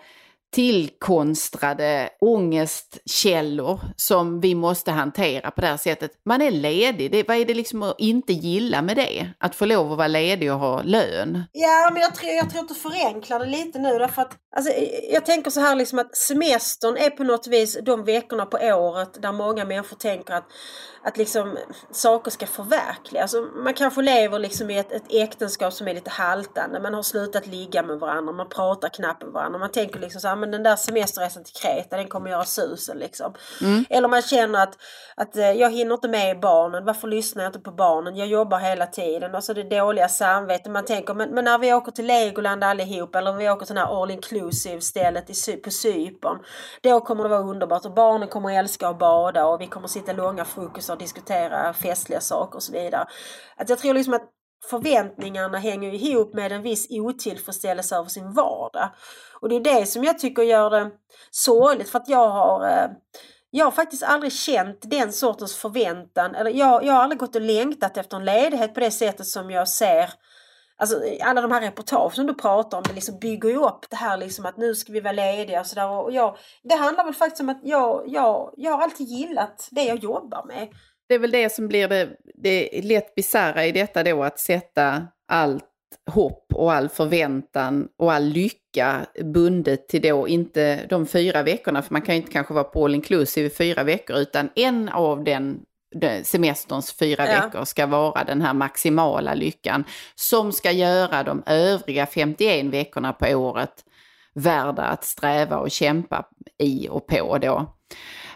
tillkonstrade 0.55 2.11
ångestkällor 2.21 3.81
som 3.97 4.41
vi 4.41 4.55
måste 4.55 4.91
hantera 4.91 5.51
på 5.51 5.61
det 5.61 5.67
här 5.67 5.77
sättet. 5.77 6.11
Man 6.27 6.43
är 6.43 6.51
ledig, 6.51 7.13
det, 7.13 7.29
vad 7.29 7.37
är 7.37 7.45
det 7.45 7.55
liksom 7.55 7.83
att 7.83 7.95
inte 7.99 8.33
gilla 8.33 8.83
med 8.83 8.97
det? 8.97 9.31
Att 9.39 9.55
få 9.55 9.65
lov 9.65 9.93
att 9.93 9.99
vara 9.99 10.09
ledig 10.09 10.53
och 10.53 10.59
ha 10.59 10.83
lön? 10.83 11.43
Ja, 11.53 11.91
men 11.93 12.03
jag 12.03 12.15
tror, 12.15 12.33
jag 12.33 12.51
tror 12.51 12.63
att 12.63 12.69
du 12.69 12.75
förenklar 12.75 13.39
det 13.39 13.47
lite 13.47 13.79
nu. 13.79 13.99
Därför 13.99 14.23
att, 14.23 14.33
alltså, 14.57 14.73
jag 15.13 15.27
tänker 15.27 15.51
så 15.51 15.61
här 15.61 15.75
liksom 15.75 15.99
att 15.99 16.17
semestern 16.17 16.97
är 16.97 17.11
på 17.11 17.25
något 17.25 17.47
vis 17.47 17.79
de 17.83 18.05
veckorna 18.05 18.47
på 18.47 18.57
året 18.57 19.23
där 19.23 19.33
många 19.33 19.65
människor 19.65 19.97
tänker 19.97 20.35
att, 20.35 20.47
att 21.07 21.17
liksom, 21.17 21.59
saker 21.91 22.31
ska 22.31 22.47
förverkligas. 22.47 23.35
Alltså, 23.35 23.59
man 23.59 23.75
kanske 23.75 24.03
lever 24.03 24.39
liksom 24.39 24.71
i 24.71 24.79
ett, 24.79 24.93
ett 24.93 25.05
äktenskap 25.11 25.73
som 25.73 25.89
är 25.89 25.95
lite 25.95 26.11
haltande. 26.11 26.81
Man 26.81 26.95
har 26.95 27.03
slutat 27.03 27.47
ligga 27.47 27.83
med 27.83 27.99
varandra, 27.99 28.33
man 28.33 28.49
pratar 28.49 28.89
knappt 28.89 29.23
med 29.23 29.33
varandra. 29.33 29.59
Man 29.59 29.71
tänker 29.73 30.01
liksom 30.01 30.21
så 30.21 30.29
här, 30.29 30.37
men 30.37 30.51
den 30.51 30.63
där 30.63 30.77
semesterresan 30.77 31.45
till 31.45 31.55
Kreta 31.55 31.97
den 31.97 32.09
kommer 32.09 32.31
göra 32.31 32.45
susen 32.45 32.99
liksom. 32.99 33.35
Eller 33.91 34.09
man 34.09 34.23
känner 34.23 34.63
att, 34.63 34.79
att 35.17 35.37
eh, 35.37 35.53
jag 35.53 35.71
hinner 35.71 35.95
inte 35.95 36.09
med 36.09 36.41
barnen, 36.41 36.85
varför 36.85 37.09
lyssnar 37.09 37.43
jag 37.43 37.49
inte 37.49 37.61
på 37.61 37.71
barnen? 37.71 38.17
Jag 38.17 38.29
jobbar 38.29 38.59
hela 38.59 38.87
tiden. 38.87 39.35
Och 39.35 39.45
så 39.45 39.53
det 39.53 39.63
dåliga 39.63 40.09
samvetet. 40.09 40.73
Man 40.73 40.85
tänker, 40.85 41.15
men, 41.15 41.31
men 41.31 41.45
när 41.45 41.59
vi 41.59 41.73
åker 41.73 41.93
till 41.93 42.07
Legoland 42.07 42.65
allihop 42.65 43.15
eller 43.15 43.33
vi 43.33 43.51
åker 43.51 43.67
till 43.67 43.75
det 43.75 43.81
här 43.81 44.03
all 44.03 44.11
inclusive 44.11 44.81
stället 44.81 45.49
i, 45.49 45.57
på 45.57 45.71
Cypern. 45.71 46.39
Då 46.83 47.01
kommer 47.01 47.23
det 47.23 47.29
vara 47.29 47.41
underbart 47.41 47.85
och 47.85 47.95
barnen 47.95 48.29
kommer 48.29 48.59
älska 48.59 48.89
att 48.89 48.99
bada 48.99 49.47
och 49.47 49.61
vi 49.61 49.67
kommer 49.67 49.89
sitta 49.89 50.13
långa 50.13 50.45
frukostar 50.45 50.94
och 50.95 51.01
diskutera 51.01 51.73
festliga 51.73 52.21
saker 52.21 52.57
och 52.57 52.63
så 52.63 52.73
vidare. 52.73 53.07
Att 53.57 53.69
jag 53.69 53.79
tror 53.79 53.95
liksom 53.95 54.15
att 54.15 54.31
förväntningarna 54.71 55.59
hänger 55.59 55.95
ihop 55.95 56.35
med 56.35 56.53
en 56.53 56.63
viss 56.63 56.87
otillfredsställelse 56.91 57.97
över 57.97 58.09
sin 58.09 58.33
vardag. 58.33 58.91
Och 59.41 59.49
det 59.49 59.57
är 59.57 59.61
det 59.61 59.87
som 59.87 60.05
jag 60.05 60.19
tycker 60.19 60.43
gör 60.43 60.71
det 60.71 60.91
sorgligt 61.31 61.89
för 61.89 61.99
att 61.99 62.09
jag 62.09 62.29
har 62.31 62.69
eh, 62.69 62.89
jag 63.51 63.67
har 63.67 63.71
faktiskt 63.71 64.03
aldrig 64.03 64.33
känt 64.33 64.79
den 64.83 65.13
sortens 65.13 65.57
förväntan. 65.57 66.35
Eller 66.35 66.51
jag, 66.51 66.85
jag 66.85 66.93
har 66.93 67.03
aldrig 67.03 67.19
gått 67.19 67.37
och 67.37 67.43
längtat 67.43 67.97
efter 67.97 68.17
en 68.17 68.25
ledighet 68.25 68.75
på 68.75 68.81
det 68.81 68.91
sättet 68.91 69.27
som 69.27 69.51
jag 69.51 69.69
ser 69.69 70.11
Alltså 70.77 71.01
alla 71.21 71.41
de 71.41 71.53
här 71.53 71.61
reportagen 71.61 72.11
som 72.11 72.27
du 72.27 72.35
pratar 72.35 72.79
om, 72.79 72.85
det 72.89 72.95
liksom 72.95 73.19
bygger 73.19 73.49
ju 73.49 73.57
upp 73.57 73.87
det 73.91 73.97
här 73.97 74.17
liksom 74.17 74.47
att 74.47 74.57
nu 74.57 74.75
ska 74.75 74.93
vi 74.93 75.01
vara 75.01 75.13
lediga 75.13 75.61
och 75.61 75.67
sådär. 75.67 75.89
Och 75.89 76.13
jag, 76.13 76.37
det 76.63 76.75
handlar 76.75 77.05
väl 77.05 77.15
faktiskt 77.15 77.41
om 77.41 77.49
att 77.49 77.61
jag, 77.63 78.05
jag, 78.07 78.55
jag 78.57 78.73
har 78.73 78.83
alltid 78.83 79.07
gillat 79.07 79.69
det 79.71 79.85
jag 79.85 79.99
jobbar 79.99 80.45
med. 80.47 80.69
Det 81.09 81.15
är 81.15 81.19
väl 81.19 81.31
det 81.31 81.53
som 81.53 81.69
blir 81.69 81.89
det, 81.89 82.17
det 82.35 82.81
lätt 82.85 83.15
bisarra 83.15 83.67
i 83.67 83.73
detta 83.73 84.03
då, 84.03 84.23
att 84.23 84.39
sätta 84.39 85.07
allt 85.29 85.65
hopp 86.11 86.47
och 86.55 86.73
all 86.73 86.89
förväntan 86.89 87.89
och 87.99 88.13
all 88.13 88.25
lycka 88.25 89.07
bundet 89.25 89.89
till 89.89 90.03
då 90.03 90.29
inte 90.29 90.87
de 90.87 91.07
fyra 91.07 91.43
veckorna, 91.43 91.83
för 91.83 91.93
man 91.93 92.03
kan 92.03 92.15
ju 92.15 92.21
inte 92.21 92.33
kanske 92.33 92.55
vara 92.55 92.65
på 92.65 92.85
all 92.85 92.95
inclusive 92.95 93.47
i 93.47 93.51
fyra 93.51 93.83
veckor, 93.83 94.17
utan 94.17 94.51
en 94.55 94.89
av 94.89 95.25
den 95.25 95.35
den 95.35 95.61
semesterns 96.25 96.93
fyra 96.93 97.27
Ja. 97.29 97.41
veckor 97.41 97.65
ska 97.65 97.87
vara 97.87 98.25
den 98.25 98.43
här 98.43 98.55
maximala 98.55 99.35
lyckan 99.35 99.85
som 100.15 100.53
ska 100.53 100.71
göra 100.71 101.23
de 101.23 101.43
övriga 101.47 102.07
51 102.07 102.67
veckorna 102.67 103.13
på 103.13 103.27
året 103.27 103.85
värda 104.35 104.83
att 104.83 105.05
sträva 105.05 105.57
och 105.57 105.71
kämpa 105.71 106.25
i 106.59 106.89
och 106.91 107.07
på 107.07 107.39
då. 107.39 107.75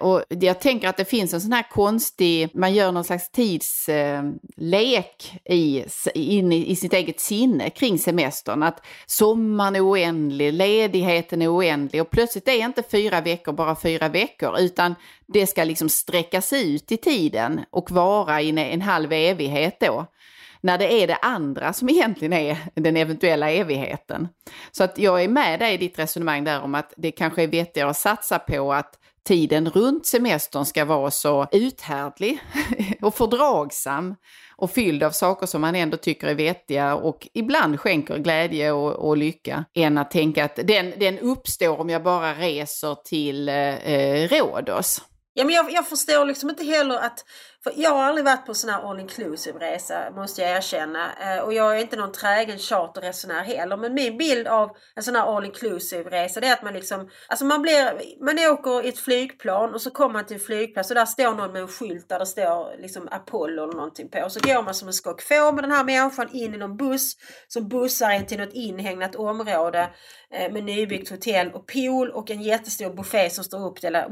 Och 0.00 0.24
jag 0.28 0.60
tänker 0.60 0.88
att 0.88 0.96
det 0.96 1.04
finns 1.04 1.34
en 1.34 1.40
sån 1.40 1.52
här 1.52 1.66
konstig, 1.70 2.48
man 2.54 2.74
gör 2.74 2.92
någon 2.92 3.04
slags 3.04 3.30
tidslek 3.30 5.40
i, 5.44 5.84
in 6.14 6.52
i, 6.52 6.70
i 6.70 6.76
sitt 6.76 6.92
eget 6.92 7.20
sinne 7.20 7.70
kring 7.70 7.98
semestern. 7.98 8.62
Att 8.62 8.86
sommaren 9.06 9.76
är 9.76 9.90
oändlig, 9.90 10.52
ledigheten 10.52 11.42
är 11.42 11.56
oändlig 11.56 12.02
och 12.02 12.10
plötsligt 12.10 12.48
är 12.48 12.64
inte 12.64 12.82
fyra 12.82 13.20
veckor 13.20 13.52
bara 13.52 13.76
fyra 13.76 14.08
veckor 14.08 14.58
utan 14.58 14.94
det 15.26 15.46
ska 15.46 15.64
liksom 15.64 15.88
sträckas 15.88 16.52
ut 16.52 16.92
i 16.92 16.96
tiden 16.96 17.60
och 17.70 17.90
vara 17.90 18.40
i 18.40 18.48
en, 18.48 18.58
en 18.58 18.82
halv 18.82 19.12
evighet 19.12 19.80
då 19.80 20.06
när 20.60 20.78
det 20.78 21.02
är 21.02 21.06
det 21.06 21.16
andra 21.16 21.72
som 21.72 21.88
egentligen 21.88 22.32
är 22.32 22.58
den 22.74 22.96
eventuella 22.96 23.50
evigheten. 23.50 24.28
Så 24.70 24.84
att 24.84 24.98
jag 24.98 25.24
är 25.24 25.28
med 25.28 25.60
dig 25.60 25.74
i 25.74 25.76
ditt 25.76 25.98
resonemang 25.98 26.44
där 26.44 26.62
om 26.62 26.74
att 26.74 26.94
det 26.96 27.10
kanske 27.10 27.42
är 27.42 27.46
vettigare 27.46 27.90
att 27.90 27.96
satsa 27.96 28.38
på 28.38 28.72
att 28.72 28.98
tiden 29.24 29.70
runt 29.70 30.06
semestern 30.06 30.64
ska 30.64 30.84
vara 30.84 31.10
så 31.10 31.46
uthärdlig 31.52 32.40
och 33.02 33.14
fördragsam 33.14 34.14
och 34.56 34.70
fylld 34.70 35.02
av 35.02 35.10
saker 35.10 35.46
som 35.46 35.60
man 35.60 35.74
ändå 35.74 35.96
tycker 35.96 36.26
är 36.26 36.34
vettiga 36.34 36.94
och 36.94 37.28
ibland 37.34 37.80
skänker 37.80 38.18
glädje 38.18 38.72
och, 38.72 38.92
och 38.92 39.16
lycka, 39.16 39.64
än 39.74 39.98
att 39.98 40.10
tänka 40.10 40.44
att 40.44 40.58
den, 40.64 40.92
den 40.96 41.18
uppstår 41.18 41.80
om 41.80 41.90
jag 41.90 42.02
bara 42.02 42.34
reser 42.34 42.94
till 43.04 43.48
eh, 43.48 44.28
Rhodos. 44.28 45.02
Ja, 45.34 45.44
men 45.44 45.54
jag, 45.54 45.72
jag 45.72 45.88
förstår 45.88 46.24
liksom 46.24 46.50
inte 46.50 46.64
heller 46.64 46.98
att... 46.98 47.24
För 47.64 47.72
jag 47.76 47.90
har 47.90 48.02
aldrig 48.02 48.24
varit 48.24 48.46
på 48.46 48.52
en 48.52 48.54
sån 48.54 48.70
här 48.70 48.90
all 48.90 49.00
inclusive 49.00 49.58
resa 49.58 50.10
måste 50.10 50.42
jag 50.42 50.56
erkänna. 50.56 51.12
Eh, 51.20 51.42
och 51.42 51.54
jag 51.54 51.76
är 51.76 51.80
inte 51.80 51.96
någon 51.96 52.12
trägen 52.12 52.58
charterresenär 52.58 53.42
heller. 53.42 53.76
Men 53.76 53.94
min 53.94 54.18
bild 54.18 54.46
av 54.46 54.76
en 54.94 55.02
sån 55.02 55.16
här 55.16 55.36
all 55.36 55.44
inclusive 55.44 56.10
resa 56.10 56.40
det 56.40 56.46
är 56.46 56.52
att 56.52 56.62
man 56.62 56.74
liksom... 56.74 57.10
Alltså 57.28 57.44
man 57.44 57.62
blir... 57.62 57.84
Man 58.24 58.38
åker 58.52 58.86
i 58.86 58.88
ett 58.88 58.98
flygplan 58.98 59.74
och 59.74 59.80
så 59.80 59.90
kommer 59.90 60.12
man 60.12 60.26
till 60.26 60.36
en 60.36 60.40
flygplats 60.40 60.90
och 60.90 60.94
där 60.94 61.06
står 61.06 61.34
någon 61.34 61.52
med 61.52 61.62
en 61.62 61.68
skylt 61.68 62.08
där 62.08 62.18
det 62.18 62.26
står 62.26 62.82
liksom 62.82 63.08
Apollo 63.10 63.62
eller 63.62 63.74
någonting 63.74 64.08
på. 64.08 64.22
Och 64.22 64.32
så 64.32 64.40
går 64.40 64.62
man 64.62 64.74
som 64.74 64.88
en 64.88 64.94
skock 64.94 65.22
få 65.22 65.52
med 65.52 65.64
den 65.64 65.72
här 65.72 65.84
människan 65.84 66.28
in 66.32 66.54
i 66.54 66.58
någon 66.58 66.76
buss 66.76 67.16
som 67.48 67.68
bussar 67.68 68.10
en 68.10 68.26
till 68.26 68.38
något 68.38 68.54
inhägnat 68.54 69.16
område 69.16 69.90
eh, 70.34 70.52
med 70.52 70.64
nybyggt 70.64 71.10
hotell 71.10 71.52
och 71.52 71.66
pool 71.66 72.10
och 72.10 72.30
en 72.30 72.42
jättestor 72.42 72.90
buffé 72.90 73.30
som 73.30 73.44
står 73.44 73.66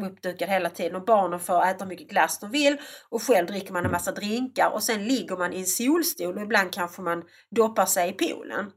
uppdukad 0.07 0.49
hela 0.49 0.71
tiden 0.71 0.97
och 0.97 1.05
barnen 1.05 1.41
får 1.41 1.67
äta 1.67 1.85
hur 1.85 1.89
mycket 1.89 2.09
glass 2.09 2.39
de 2.39 2.51
vill 2.51 2.77
och 3.11 3.23
själv 3.37 3.47
dricker 3.47 3.73
man 3.73 3.85
en 3.85 3.91
massa 3.91 4.13
drinkar 4.13 4.71
och 4.71 4.83
sen 4.83 5.05
ligger 5.05 5.37
man 5.37 5.53
i 5.53 5.59
en 5.59 5.67
solstol 5.67 6.37
och 6.37 6.43
ibland 6.43 6.73
kanske 6.73 7.03
man 7.03 7.23
doppar 7.51 7.87
sig 7.87 8.11
i 8.11 8.13
poolen. 8.13 8.71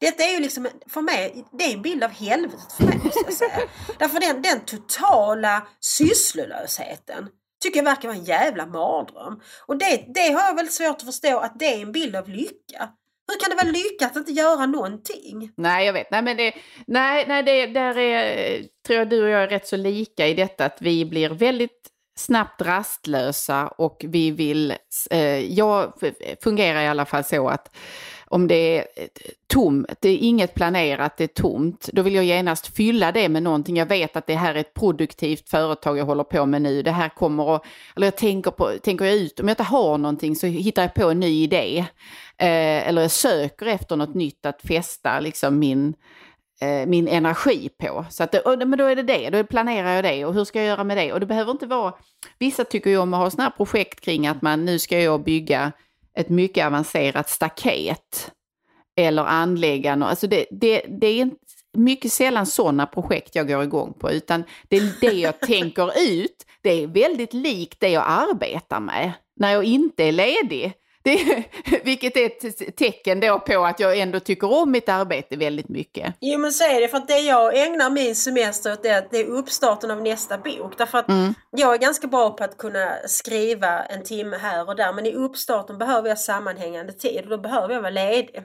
Detta 0.00 0.22
är 0.24 0.34
ju 0.34 0.40
liksom, 0.40 0.68
för 0.86 1.00
mig, 1.00 1.44
det 1.58 1.64
är 1.64 1.74
en 1.74 1.82
bild 1.82 2.04
av 2.04 2.10
helvetet 2.10 2.72
för 2.72 2.84
mig 2.84 3.00
måste 3.04 3.20
jag 3.24 3.34
säga. 3.34 3.60
Därför 3.98 4.20
den, 4.20 4.42
den 4.42 4.60
totala 4.60 5.66
sysslolösheten 5.80 7.28
tycker 7.62 7.78
jag 7.78 7.84
verkar 7.84 8.08
vara 8.08 8.18
en 8.18 8.24
jävla 8.24 8.66
mardröm. 8.66 9.40
Och 9.66 9.78
det, 9.78 10.04
det 10.14 10.32
har 10.32 10.42
jag 10.42 10.54
väldigt 10.54 10.74
svårt 10.74 10.96
att 10.96 11.04
förstå 11.04 11.38
att 11.38 11.58
det 11.58 11.74
är 11.74 11.82
en 11.82 11.92
bild 11.92 12.16
av 12.16 12.28
lycka. 12.28 12.88
Hur 13.28 13.40
kan 13.40 13.50
det 13.50 13.64
vara 13.64 13.72
lycka 13.72 14.06
att 14.06 14.16
inte 14.16 14.32
göra 14.32 14.66
någonting? 14.66 15.52
Nej, 15.56 15.86
jag 15.86 15.92
vet. 15.92 16.10
Nej, 16.10 16.22
men 16.22 16.36
det, 16.36 16.54
nej, 16.86 17.24
nej 17.28 17.42
det, 17.42 17.66
där 17.66 17.98
är, 17.98 18.62
tror 18.86 18.98
jag 18.98 19.10
du 19.10 19.22
och 19.22 19.28
jag 19.28 19.42
är 19.42 19.48
rätt 19.48 19.68
så 19.68 19.76
lika 19.76 20.26
i 20.26 20.34
detta 20.34 20.64
att 20.64 20.78
vi 20.80 21.04
blir 21.04 21.30
väldigt 21.30 21.97
snabbt 22.18 22.62
rastlösa 22.62 23.68
och 23.68 24.04
vi 24.08 24.30
vill, 24.30 24.74
eh, 25.10 25.38
jag 25.38 25.92
fungerar 26.42 26.82
i 26.82 26.88
alla 26.88 27.04
fall 27.04 27.24
så 27.24 27.48
att 27.48 27.76
om 28.30 28.48
det 28.48 28.78
är 28.78 28.86
eh, 28.96 29.06
tomt, 29.46 29.86
det 30.00 30.08
är 30.08 30.16
inget 30.16 30.54
planerat, 30.54 31.16
det 31.16 31.24
är 31.24 31.42
tomt, 31.42 31.88
då 31.92 32.02
vill 32.02 32.14
jag 32.14 32.24
genast 32.24 32.76
fylla 32.76 33.12
det 33.12 33.28
med 33.28 33.42
någonting. 33.42 33.76
Jag 33.76 33.86
vet 33.86 34.16
att 34.16 34.26
det 34.26 34.34
här 34.34 34.54
är 34.54 34.60
ett 34.60 34.74
produktivt 34.74 35.48
företag 35.48 35.98
jag 35.98 36.04
håller 36.04 36.24
på 36.24 36.46
med 36.46 36.62
nu. 36.62 36.82
Det 36.82 36.90
här 36.90 37.08
kommer 37.08 37.56
att, 37.56 37.62
eller 37.96 38.06
jag 38.06 38.16
tänker, 38.16 38.50
på, 38.50 38.72
tänker 38.82 39.04
jag 39.04 39.14
ut, 39.14 39.40
om 39.40 39.48
jag 39.48 39.52
inte 39.52 39.62
har 39.62 39.98
någonting 39.98 40.36
så 40.36 40.46
hittar 40.46 40.82
jag 40.82 40.94
på 40.94 41.10
en 41.10 41.20
ny 41.20 41.42
idé. 41.42 41.78
Eh, 42.38 42.88
eller 42.88 43.02
jag 43.02 43.10
söker 43.10 43.66
efter 43.66 43.96
något 43.96 44.14
nytt 44.14 44.46
att 44.46 44.62
fästa 44.62 45.20
liksom 45.20 45.58
min, 45.58 45.94
eh, 46.60 46.86
min 46.86 47.08
energi 47.08 47.68
på. 47.78 48.04
Så 48.10 48.22
att, 48.22 48.34
och, 48.34 48.58
men 48.58 48.78
då 48.78 48.84
är 48.84 48.96
det 48.96 49.02
det, 49.02 49.30
då 49.30 49.44
planerar 49.44 49.94
jag 49.94 50.04
det 50.04 50.24
och 50.24 50.34
hur 50.34 50.44
ska 50.44 50.58
jag 50.58 50.68
göra 50.68 50.84
med 50.84 50.96
det? 50.96 51.12
Och 51.12 51.20
det 51.20 51.26
behöver 51.26 51.50
inte 51.50 51.66
vara, 51.66 51.94
vissa 52.38 52.64
tycker 52.64 52.90
ju 52.90 52.98
om 52.98 53.14
att 53.14 53.20
ha 53.20 53.30
sådana 53.30 53.44
här 53.48 53.56
projekt 53.56 54.00
kring 54.00 54.26
att 54.26 54.42
man 54.42 54.64
nu 54.64 54.78
ska 54.78 55.00
jag 55.00 55.24
bygga 55.24 55.72
ett 56.14 56.28
mycket 56.28 56.66
avancerat 56.66 57.28
staket 57.28 58.32
eller 58.96 59.24
anlägga 59.24 59.96
något. 59.96 60.08
Alltså 60.08 60.26
det, 60.26 60.46
det, 60.50 60.82
det 60.88 61.20
är 61.20 61.30
mycket 61.76 62.12
sällan 62.12 62.46
sådana 62.46 62.86
projekt 62.86 63.34
jag 63.34 63.48
går 63.48 63.62
igång 63.62 63.92
på, 63.92 64.10
utan 64.10 64.44
det 64.68 64.76
är 64.76 65.00
det 65.00 65.12
jag 65.12 65.40
tänker 65.46 65.92
ut, 66.00 66.46
det 66.62 66.82
är 66.82 66.86
väldigt 66.86 67.34
likt 67.34 67.80
det 67.80 67.88
jag 67.88 68.04
arbetar 68.06 68.80
med 68.80 69.12
när 69.36 69.52
jag 69.52 69.64
inte 69.64 70.04
är 70.04 70.12
ledig. 70.12 70.72
Det, 71.08 71.44
vilket 71.84 72.16
är 72.16 72.26
ett 72.26 72.76
tecken 72.76 73.20
då 73.20 73.38
på 73.38 73.64
att 73.64 73.80
jag 73.80 73.98
ändå 73.98 74.20
tycker 74.20 74.52
om 74.52 74.70
mitt 74.70 74.88
arbete 74.88 75.36
väldigt 75.36 75.68
mycket. 75.68 76.14
Jo 76.20 76.38
men 76.38 76.52
så 76.52 76.64
är 76.64 76.80
det, 76.80 76.88
för 76.88 76.96
att 76.96 77.08
det 77.08 77.18
jag 77.18 77.66
ägnar 77.66 77.90
min 77.90 78.14
semester 78.14 78.72
åt 78.72 78.82
det, 78.82 79.08
det 79.10 79.18
är 79.18 79.26
uppstarten 79.26 79.90
av 79.90 80.02
nästa 80.02 80.38
bok. 80.38 80.78
Därför 80.78 80.98
att 80.98 81.08
mm. 81.08 81.34
jag 81.50 81.74
är 81.74 81.78
ganska 81.78 82.06
bra 82.06 82.30
på 82.30 82.44
att 82.44 82.58
kunna 82.58 82.92
skriva 83.06 83.84
en 83.84 84.02
timme 84.02 84.36
här 84.36 84.68
och 84.68 84.76
där 84.76 84.92
men 84.92 85.06
i 85.06 85.12
uppstarten 85.12 85.78
behöver 85.78 86.08
jag 86.08 86.18
sammanhängande 86.18 86.92
tid 86.92 87.24
och 87.24 87.30
då 87.30 87.38
behöver 87.38 87.74
jag 87.74 87.80
vara 87.80 87.90
ledig. 87.90 88.44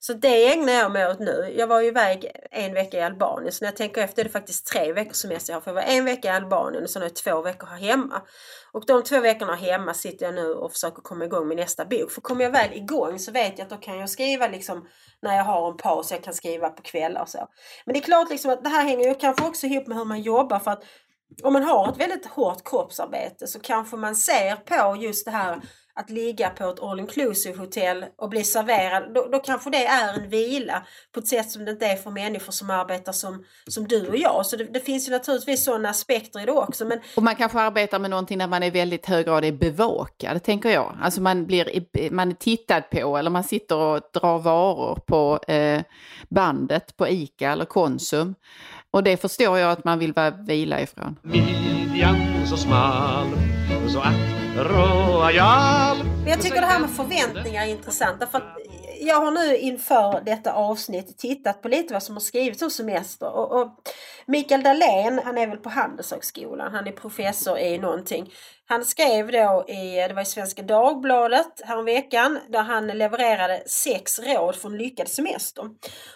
Så 0.00 0.12
det 0.12 0.52
ägnar 0.52 0.72
jag 0.72 0.92
mig 0.92 1.06
åt 1.06 1.18
nu. 1.18 1.54
Jag 1.56 1.66
var 1.66 1.80
ju 1.80 1.88
iväg 1.88 2.30
en 2.50 2.74
vecka 2.74 2.98
i 2.98 3.02
Albanien 3.02 3.52
så 3.52 3.64
när 3.64 3.68
jag 3.68 3.76
tänker 3.76 4.00
efter 4.00 4.22
är 4.22 4.24
det 4.24 4.30
faktiskt 4.30 4.66
tre 4.66 4.92
veckors 4.92 5.16
semester 5.16 5.52
jag 5.52 5.56
har. 5.56 5.60
För 5.60 5.70
jag 5.70 5.74
var 5.74 5.82
en 5.82 6.04
vecka 6.04 6.28
i 6.28 6.30
Albanien 6.30 6.82
och 6.82 6.90
sen 6.90 7.02
har 7.02 7.08
jag 7.08 7.16
två 7.16 7.42
veckor 7.42 7.66
här 7.66 7.78
hemma. 7.78 8.22
Och 8.72 8.86
de 8.86 9.02
två 9.02 9.20
veckorna 9.20 9.54
hemma 9.54 9.94
sitter 9.94 10.26
jag 10.26 10.34
nu 10.34 10.54
och 10.54 10.72
försöker 10.72 11.02
komma 11.02 11.24
igång 11.24 11.48
med 11.48 11.56
nästa 11.56 11.84
bok. 11.84 12.10
För 12.10 12.20
kommer 12.20 12.44
jag 12.44 12.50
väl 12.50 12.72
igång 12.72 13.18
så 13.18 13.32
vet 13.32 13.58
jag 13.58 13.64
att 13.64 13.70
då 13.70 13.76
kan 13.76 13.98
jag 13.98 14.10
skriva 14.10 14.48
liksom 14.48 14.88
när 15.22 15.36
jag 15.36 15.44
har 15.44 15.70
en 15.70 15.76
paus. 15.76 16.10
Jag 16.10 16.22
kan 16.24 16.34
skriva 16.34 16.68
på 16.68 16.82
kvällar 16.82 17.22
och 17.22 17.28
så. 17.28 17.48
Men 17.86 17.92
det 17.92 17.98
är 17.98 18.02
klart 18.02 18.30
liksom 18.30 18.50
att 18.50 18.64
det 18.64 18.70
här 18.70 18.84
hänger 18.84 19.08
ju 19.08 19.14
kanske 19.14 19.46
också 19.46 19.66
ihop 19.66 19.86
med 19.86 19.98
hur 19.98 20.04
man 20.04 20.22
jobbar. 20.22 20.58
För 20.58 20.70
att 20.70 20.82
om 21.42 21.52
man 21.52 21.62
har 21.62 21.88
ett 21.88 22.00
väldigt 22.00 22.26
hårt 22.26 22.68
kroppsarbete 22.68 23.46
så 23.46 23.60
kanske 23.60 23.96
man 23.96 24.16
ser 24.16 24.56
på 24.56 24.96
just 25.02 25.24
det 25.24 25.30
här 25.30 25.60
att 25.96 26.10
ligga 26.10 26.50
på 26.50 26.68
ett 26.68 26.82
all 26.82 27.00
inclusive 27.00 27.58
hotell 27.58 28.04
och 28.16 28.28
bli 28.28 28.44
serverad, 28.44 29.14
då, 29.14 29.28
då 29.32 29.38
kanske 29.38 29.70
det 29.70 29.86
är 29.86 30.14
en 30.14 30.28
vila 30.30 30.86
på 31.12 31.20
ett 31.20 31.26
sätt 31.26 31.50
som 31.50 31.64
det 31.64 31.70
inte 31.70 31.86
är 31.86 31.96
för 31.96 32.10
människor 32.10 32.52
som 32.52 32.70
arbetar 32.70 33.12
som, 33.12 33.44
som 33.66 33.88
du 33.88 34.08
och 34.08 34.16
jag. 34.16 34.46
Så 34.46 34.56
det, 34.56 34.64
det 34.64 34.80
finns 34.80 35.08
ju 35.08 35.12
naturligtvis 35.12 35.64
sådana 35.64 35.88
aspekter 35.88 36.40
i 36.40 36.46
det 36.46 36.52
också. 36.52 36.84
Men... 36.84 37.00
Och 37.16 37.22
man 37.22 37.36
kanske 37.36 37.60
arbetar 37.60 37.98
med 37.98 38.10
någonting 38.10 38.38
där 38.38 38.46
man 38.46 38.62
är 38.62 38.70
väldigt 38.70 39.06
hög 39.06 39.26
grad 39.26 39.44
är 39.44 39.52
bevakad, 39.52 40.42
tänker 40.42 40.70
jag. 40.70 40.96
Alltså 41.02 41.20
man, 41.20 41.46
blir, 41.46 42.10
man 42.10 42.30
är 42.30 42.34
tittad 42.34 42.90
på 42.90 43.16
eller 43.16 43.30
man 43.30 43.44
sitter 43.44 43.76
och 43.76 44.00
drar 44.12 44.38
varor 44.38 44.98
på 45.06 45.38
eh, 45.52 45.82
bandet 46.28 46.96
på 46.96 47.08
ICA 47.08 47.52
eller 47.52 47.64
Konsum. 47.64 48.34
Och 48.90 49.02
det 49.02 49.16
förstår 49.16 49.58
jag 49.58 49.72
att 49.72 49.84
man 49.84 49.98
vill 49.98 50.12
vara 50.12 50.30
vila 50.30 50.80
ifrån. 50.80 51.16
Midjan 51.22 52.46
så 52.46 52.56
smal, 52.56 53.26
så 53.88 53.98
att 53.98 54.45
royal. 54.56 55.96
Jag 56.26 56.40
tycker 56.40 56.60
det 56.60 56.66
här 56.66 56.80
med 56.80 56.90
förväntningar 56.90 57.62
är 57.62 57.70
intressant. 57.70 58.20
Därför 58.20 58.38
att 58.38 58.56
jag 59.00 59.20
har 59.20 59.30
nu 59.30 59.56
inför 59.56 60.20
detta 60.20 60.52
avsnitt 60.52 61.18
tittat 61.18 61.62
på 61.62 61.68
lite 61.68 61.92
vad 61.92 62.02
som 62.02 62.14
har 62.14 62.20
skrivits 62.20 62.62
om 62.62 62.70
semester. 62.70 63.30
Och, 63.30 63.60
och 63.60 63.68
Mikael 64.26 64.62
Dahlén, 64.62 65.20
han 65.24 65.38
är 65.38 65.46
väl 65.46 65.58
på 65.58 65.68
Handelshögskolan, 65.68 66.72
han 66.72 66.86
är 66.86 66.92
professor 66.92 67.58
i 67.58 67.78
någonting. 67.78 68.32
Han 68.68 68.84
skrev 68.84 69.32
då 69.32 69.64
i, 69.68 70.06
det 70.08 70.14
var 70.14 70.22
i 70.22 70.24
Svenska 70.24 70.62
Dagbladet 70.62 71.60
häromveckan, 71.64 72.38
där 72.48 72.62
han 72.62 72.86
levererade 72.86 73.62
sex 73.66 74.18
råd 74.18 74.54
för 74.54 74.68
en 74.68 74.78
lyckad 74.78 75.08
semester. 75.08 75.64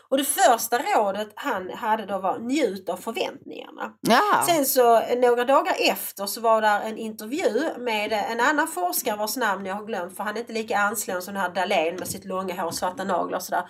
Och 0.09 0.19
det 0.19 0.25
första 0.25 0.79
rådet 0.79 1.29
han 1.35 1.71
hade 1.71 2.07
då 2.07 2.19
var 2.19 2.39
njut 2.39 2.89
av 2.89 2.97
förväntningarna. 2.97 3.93
Ja. 4.01 4.45
Sen 4.49 4.67
så 4.67 5.03
några 5.17 5.45
dagar 5.45 5.75
efter 5.79 6.27
så 6.27 6.41
var 6.41 6.63
där 6.63 6.81
en 6.81 6.99
intervju 6.99 7.79
med 7.79 8.13
en 8.31 8.41
annan 8.41 8.69
forskare 8.69 9.17
vars 9.17 9.37
namn 9.37 9.67
jag 9.67 9.75
har 9.75 9.85
glömt 9.85 10.17
för 10.17 10.25
han 10.25 10.37
är 10.37 10.41
inte 10.41 10.53
lika 10.53 10.79
anslående 10.79 11.23
som 11.23 11.35
den 11.35 11.43
här 11.43 11.51
Dahlén 11.51 11.97
med 11.97 12.09
sitt 12.09 12.25
långa 12.25 12.55
hår 12.55 12.67
och 12.67 12.75
svarta 12.75 13.05
naglar 13.05 13.39
och 13.39 13.43
sådär. 13.43 13.65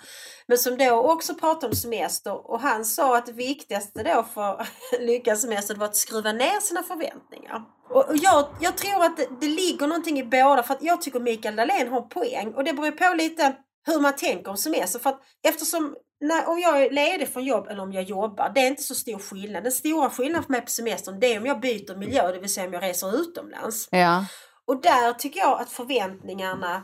Men 0.47 0.57
som 0.57 0.77
då 0.77 0.91
också 0.91 1.35
pratade 1.35 1.67
om 1.67 1.75
semester 1.75 2.51
och 2.51 2.59
han 2.59 2.85
sa 2.85 3.17
att 3.17 3.25
det 3.25 3.31
viktigaste 3.31 4.03
då 4.03 4.25
för 4.33 4.67
lyckas 4.99 5.41
semester 5.41 5.75
var 5.75 5.85
att 5.85 5.95
skruva 5.95 6.31
ner 6.31 6.59
sina 6.59 6.83
förväntningar. 6.83 7.61
Och 7.89 8.05
jag, 8.13 8.45
jag 8.59 8.77
tror 8.77 9.05
att 9.05 9.17
det, 9.17 9.27
det 9.41 9.47
ligger 9.47 9.87
någonting 9.87 10.19
i 10.19 10.23
båda 10.23 10.63
för 10.63 10.73
att 10.73 10.83
jag 10.83 11.01
tycker 11.01 11.19
Mikael 11.19 11.55
Dahlén 11.55 11.87
har 11.87 12.01
poäng 12.01 12.53
och 12.53 12.63
det 12.63 12.73
beror 12.73 12.91
på 12.91 13.13
lite 13.15 13.55
hur 13.85 13.99
man 13.99 14.15
tänker 14.15 14.51
om 14.51 14.57
semester. 14.57 14.99
För 14.99 15.09
att 15.09 15.21
eftersom 15.47 15.95
när, 16.21 16.49
om 16.49 16.59
jag 16.59 16.83
är 16.83 16.89
ledig 16.89 17.27
från 17.27 17.43
jobb 17.43 17.67
eller 17.67 17.81
om 17.81 17.93
jag 17.93 18.03
jobbar, 18.03 18.51
det 18.55 18.59
är 18.61 18.67
inte 18.67 18.83
så 18.83 18.95
stor 18.95 19.19
skillnad. 19.19 19.63
Den 19.63 19.71
stora 19.71 20.09
skillnaden 20.09 20.43
för 20.43 20.51
mig 20.51 20.61
på 20.61 20.69
semestern 20.69 21.19
det 21.19 21.33
är 21.33 21.39
om 21.39 21.45
jag 21.45 21.59
byter 21.59 21.95
miljö, 21.95 22.31
det 22.31 22.39
vill 22.39 22.53
säga 22.53 22.67
om 22.67 22.73
jag 22.73 22.83
reser 22.83 23.21
utomlands. 23.21 23.87
Ja. 23.91 24.25
Och 24.67 24.81
där 24.81 25.13
tycker 25.13 25.39
jag 25.39 25.61
att 25.61 25.69
förväntningarna 25.69 26.83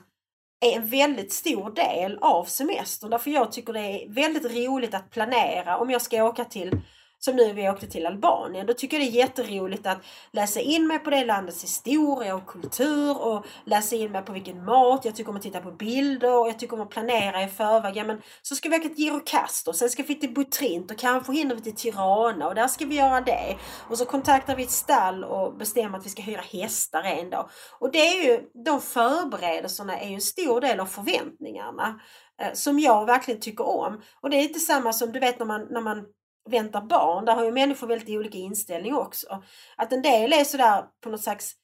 är 0.65 0.75
en 0.75 0.87
väldigt 0.87 1.33
stor 1.33 1.71
del 1.71 2.17
av 2.21 2.45
semestern. 2.45 3.09
Därför 3.09 3.31
jag 3.31 3.51
tycker 3.51 3.73
det 3.73 3.79
är 3.79 4.09
väldigt 4.09 4.55
roligt 4.55 4.93
att 4.93 5.11
planera 5.11 5.77
om 5.77 5.89
jag 5.89 6.01
ska 6.01 6.23
åka 6.23 6.45
till 6.45 6.81
som 7.19 7.35
nu 7.35 7.53
vi 7.53 7.69
åkte 7.69 7.87
till 7.87 8.05
Albanien. 8.05 8.65
Då 8.65 8.73
tycker 8.73 8.97
jag 8.97 9.07
det 9.07 9.11
är 9.11 9.19
jätteroligt 9.19 9.87
att 9.87 9.97
läsa 10.31 10.59
in 10.59 10.87
mig 10.87 10.99
på 10.99 11.09
det 11.09 11.25
landets 11.25 11.63
historia 11.63 12.35
och 12.35 12.45
kultur 12.45 13.21
och 13.21 13.45
läsa 13.65 13.95
in 13.95 14.11
mig 14.11 14.21
på 14.21 14.33
vilken 14.33 14.65
mat. 14.65 15.05
Jag 15.05 15.15
tycker 15.15 15.29
om 15.29 15.35
att 15.35 15.41
titta 15.41 15.61
på 15.61 15.71
bilder 15.71 16.39
och 16.39 16.47
jag 16.47 16.59
tycker 16.59 16.73
om 16.73 16.81
att 16.81 16.89
planera 16.89 17.43
i 17.43 17.47
förväg. 17.47 17.97
Ja, 17.97 18.03
men 18.03 18.21
så 18.41 18.55
ska 18.55 18.69
vi 18.69 18.75
åka 18.75 18.89
till 18.89 18.97
Girokastro, 18.97 19.73
sen 19.73 19.89
ska 19.89 20.03
vi 20.03 20.15
till 20.15 20.33
Butrint 20.33 20.91
och 20.91 20.97
kanske 20.97 21.33
hinner 21.33 21.55
vi 21.55 21.61
till 21.61 21.75
Tirana 21.75 22.47
och 22.47 22.55
där 22.55 22.67
ska 22.67 22.85
vi 22.85 22.95
göra 22.95 23.21
det. 23.21 23.57
Och 23.89 23.97
så 23.97 24.05
kontaktar 24.05 24.55
vi 24.55 24.63
ett 24.63 24.71
stall 24.71 25.23
och 25.23 25.57
bestämmer 25.57 25.97
att 25.97 26.05
vi 26.05 26.09
ska 26.09 26.21
hyra 26.21 26.41
hästar 26.41 27.03
en 27.03 27.29
dag. 27.29 27.49
Och 27.79 27.91
det 27.91 27.99
är 27.99 28.23
ju, 28.23 28.41
de 28.65 28.81
förberedelserna 28.81 29.99
är 29.99 30.07
ju 30.07 30.15
en 30.15 30.21
stor 30.21 30.61
del 30.61 30.79
av 30.79 30.85
förväntningarna 30.85 31.99
eh, 32.41 32.53
som 32.53 32.79
jag 32.79 33.05
verkligen 33.05 33.39
tycker 33.39 33.67
om. 33.67 34.01
Och 34.21 34.29
det 34.29 34.37
är 34.37 34.43
inte 34.43 34.59
samma 34.59 34.93
som 34.93 35.11
du 35.11 35.19
vet 35.19 35.39
när 35.39 35.45
man, 35.45 35.67
när 35.69 35.81
man 35.81 36.05
väntar 36.49 36.81
barn, 36.81 37.25
där 37.25 37.35
har 37.35 37.45
ju 37.45 37.51
människor 37.51 37.87
väldigt 37.87 38.09
olika 38.09 38.37
inställning 38.37 38.95
också. 38.95 39.43
Att 39.75 39.93
en 39.93 40.01
del 40.01 40.33
är 40.33 40.43
sådär 40.43 40.83
på 41.03 41.09
något 41.09 41.23
slags 41.23 41.55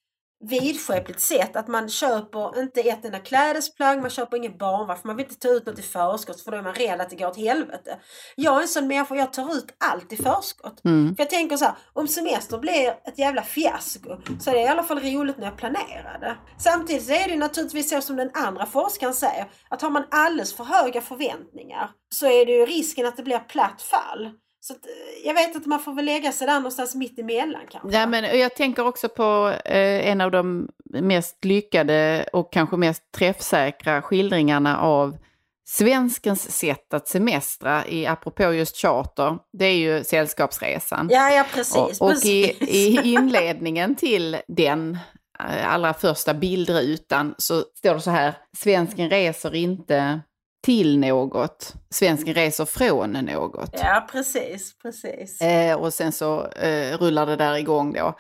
vidskepligt 0.50 1.20
sätt 1.22 1.56
att 1.56 1.68
man 1.68 1.90
köper 1.90 2.60
inte 2.60 2.82
ett 2.82 3.06
enda 3.06 3.20
klädesplagg, 3.20 4.02
man 4.02 4.10
köper 4.10 4.38
ingen 4.38 4.58
barnvagn 4.58 5.00
för 5.02 5.08
man 5.08 5.16
vill 5.16 5.26
inte 5.26 5.40
ta 5.40 5.48
ut 5.48 5.66
något 5.66 5.80
i 5.80 5.82
förskott 5.82 6.42
för 6.42 6.52
då 6.52 6.58
är 6.58 6.62
man 6.62 6.74
rädd 6.74 7.02
att 7.02 7.10
det 7.10 7.16
går 7.16 7.28
åt 7.28 7.38
helvete. 7.38 8.00
Jag 8.36 8.58
är 8.58 8.62
en 8.62 8.68
sån 8.68 8.88
människa, 8.88 9.16
jag 9.16 9.34
tar 9.34 9.56
ut 9.56 9.76
allt 9.86 10.14
i 10.14 10.16
förskott. 10.16 10.86
Mm. 10.86 11.16
För 11.16 11.24
jag 11.24 11.30
tänker 11.30 11.58
så 11.58 11.66
här, 11.66 11.76
om 11.94 12.08
semester 12.08 12.58
blir 12.58 12.88
ett 13.04 13.20
jävla 13.20 13.42
fiasko 13.42 14.18
så 14.40 14.50
är 14.50 14.54
det 14.54 14.62
i 14.62 14.68
alla 14.68 14.84
fall 14.84 15.00
roligt 15.00 15.38
när 15.38 15.46
jag 15.46 15.58
planerade. 15.58 16.38
Samtidigt 16.58 17.06
så 17.06 17.14
är 17.14 17.28
det 17.28 17.38
naturligtvis 17.38 17.90
så 17.90 18.02
som 18.02 18.16
den 18.16 18.32
andra 18.34 18.66
forskaren 18.66 19.14
säger, 19.14 19.52
att 19.70 19.82
har 19.82 19.90
man 19.90 20.06
alldeles 20.12 20.54
för 20.54 20.64
höga 20.64 21.02
förväntningar 21.02 21.90
så 22.10 22.26
är 22.26 22.46
det 22.46 22.52
ju 22.52 22.66
risken 22.66 23.06
att 23.06 23.18
det 23.18 23.24
blir 23.24 23.40
platt 23.40 23.82
fall. 23.82 24.32
Så 24.66 24.74
att, 24.74 24.86
eh, 24.86 25.28
jag 25.28 25.34
vet 25.34 25.56
att 25.56 25.66
man 25.66 25.80
får 25.80 25.94
väl 25.94 26.06
lägga 26.06 26.32
sig 26.32 26.48
där 26.48 26.56
någonstans 26.56 26.96
mitt 26.96 27.20
emellan 27.20 27.62
kanske. 27.72 28.00
Ja, 28.00 28.08
men 28.08 28.40
jag 28.40 28.56
tänker 28.56 28.88
också 28.88 29.10
på 29.10 29.54
eh, 29.66 30.10
en 30.10 30.22
av 30.22 30.32
de 30.32 30.70
mest 30.86 31.46
lyckade 31.46 32.26
och 32.34 32.54
kanske 32.54 32.78
mest 32.78 33.12
träffsäkra 33.12 34.02
skildringarna 34.02 34.78
av 34.78 35.18
svenskens 35.66 36.52
sätt 36.52 36.94
att 36.94 37.08
semestra, 37.08 37.88
i, 37.88 38.06
apropå 38.06 38.54
just 38.54 38.78
charter, 38.78 39.38
det 39.58 39.66
är 39.66 39.76
ju 39.76 40.04
Sällskapsresan. 40.04 41.08
Ja, 41.12 41.30
ja 41.30 41.46
precis. 41.54 41.76
Och, 41.76 42.02
och 42.02 42.12
precis. 42.12 42.62
I, 42.62 42.66
i 42.68 43.14
inledningen 43.14 43.96
till 43.96 44.38
den 44.48 44.98
eh, 45.40 45.74
allra 45.74 45.94
första 45.94 46.34
bildrutan 46.34 47.36
så 47.38 47.64
står 47.76 47.94
det 47.94 48.02
så 48.02 48.12
här, 48.12 48.34
svensken 48.58 49.10
reser 49.10 49.56
inte 49.56 50.22
till 50.64 51.00
något. 51.00 51.74
Svensken 51.90 52.34
reser 52.34 52.66
från 52.66 53.12
något. 53.12 53.70
Ja, 53.74 54.08
precis, 54.12 54.78
precis. 54.82 55.42
Eh, 55.42 55.76
och 55.76 55.94
sen 55.94 56.12
så 56.12 56.48
eh, 56.48 56.98
rullar 56.98 57.26
det 57.26 57.36
där 57.36 57.58
igång 57.58 57.94
då. 57.94 58.18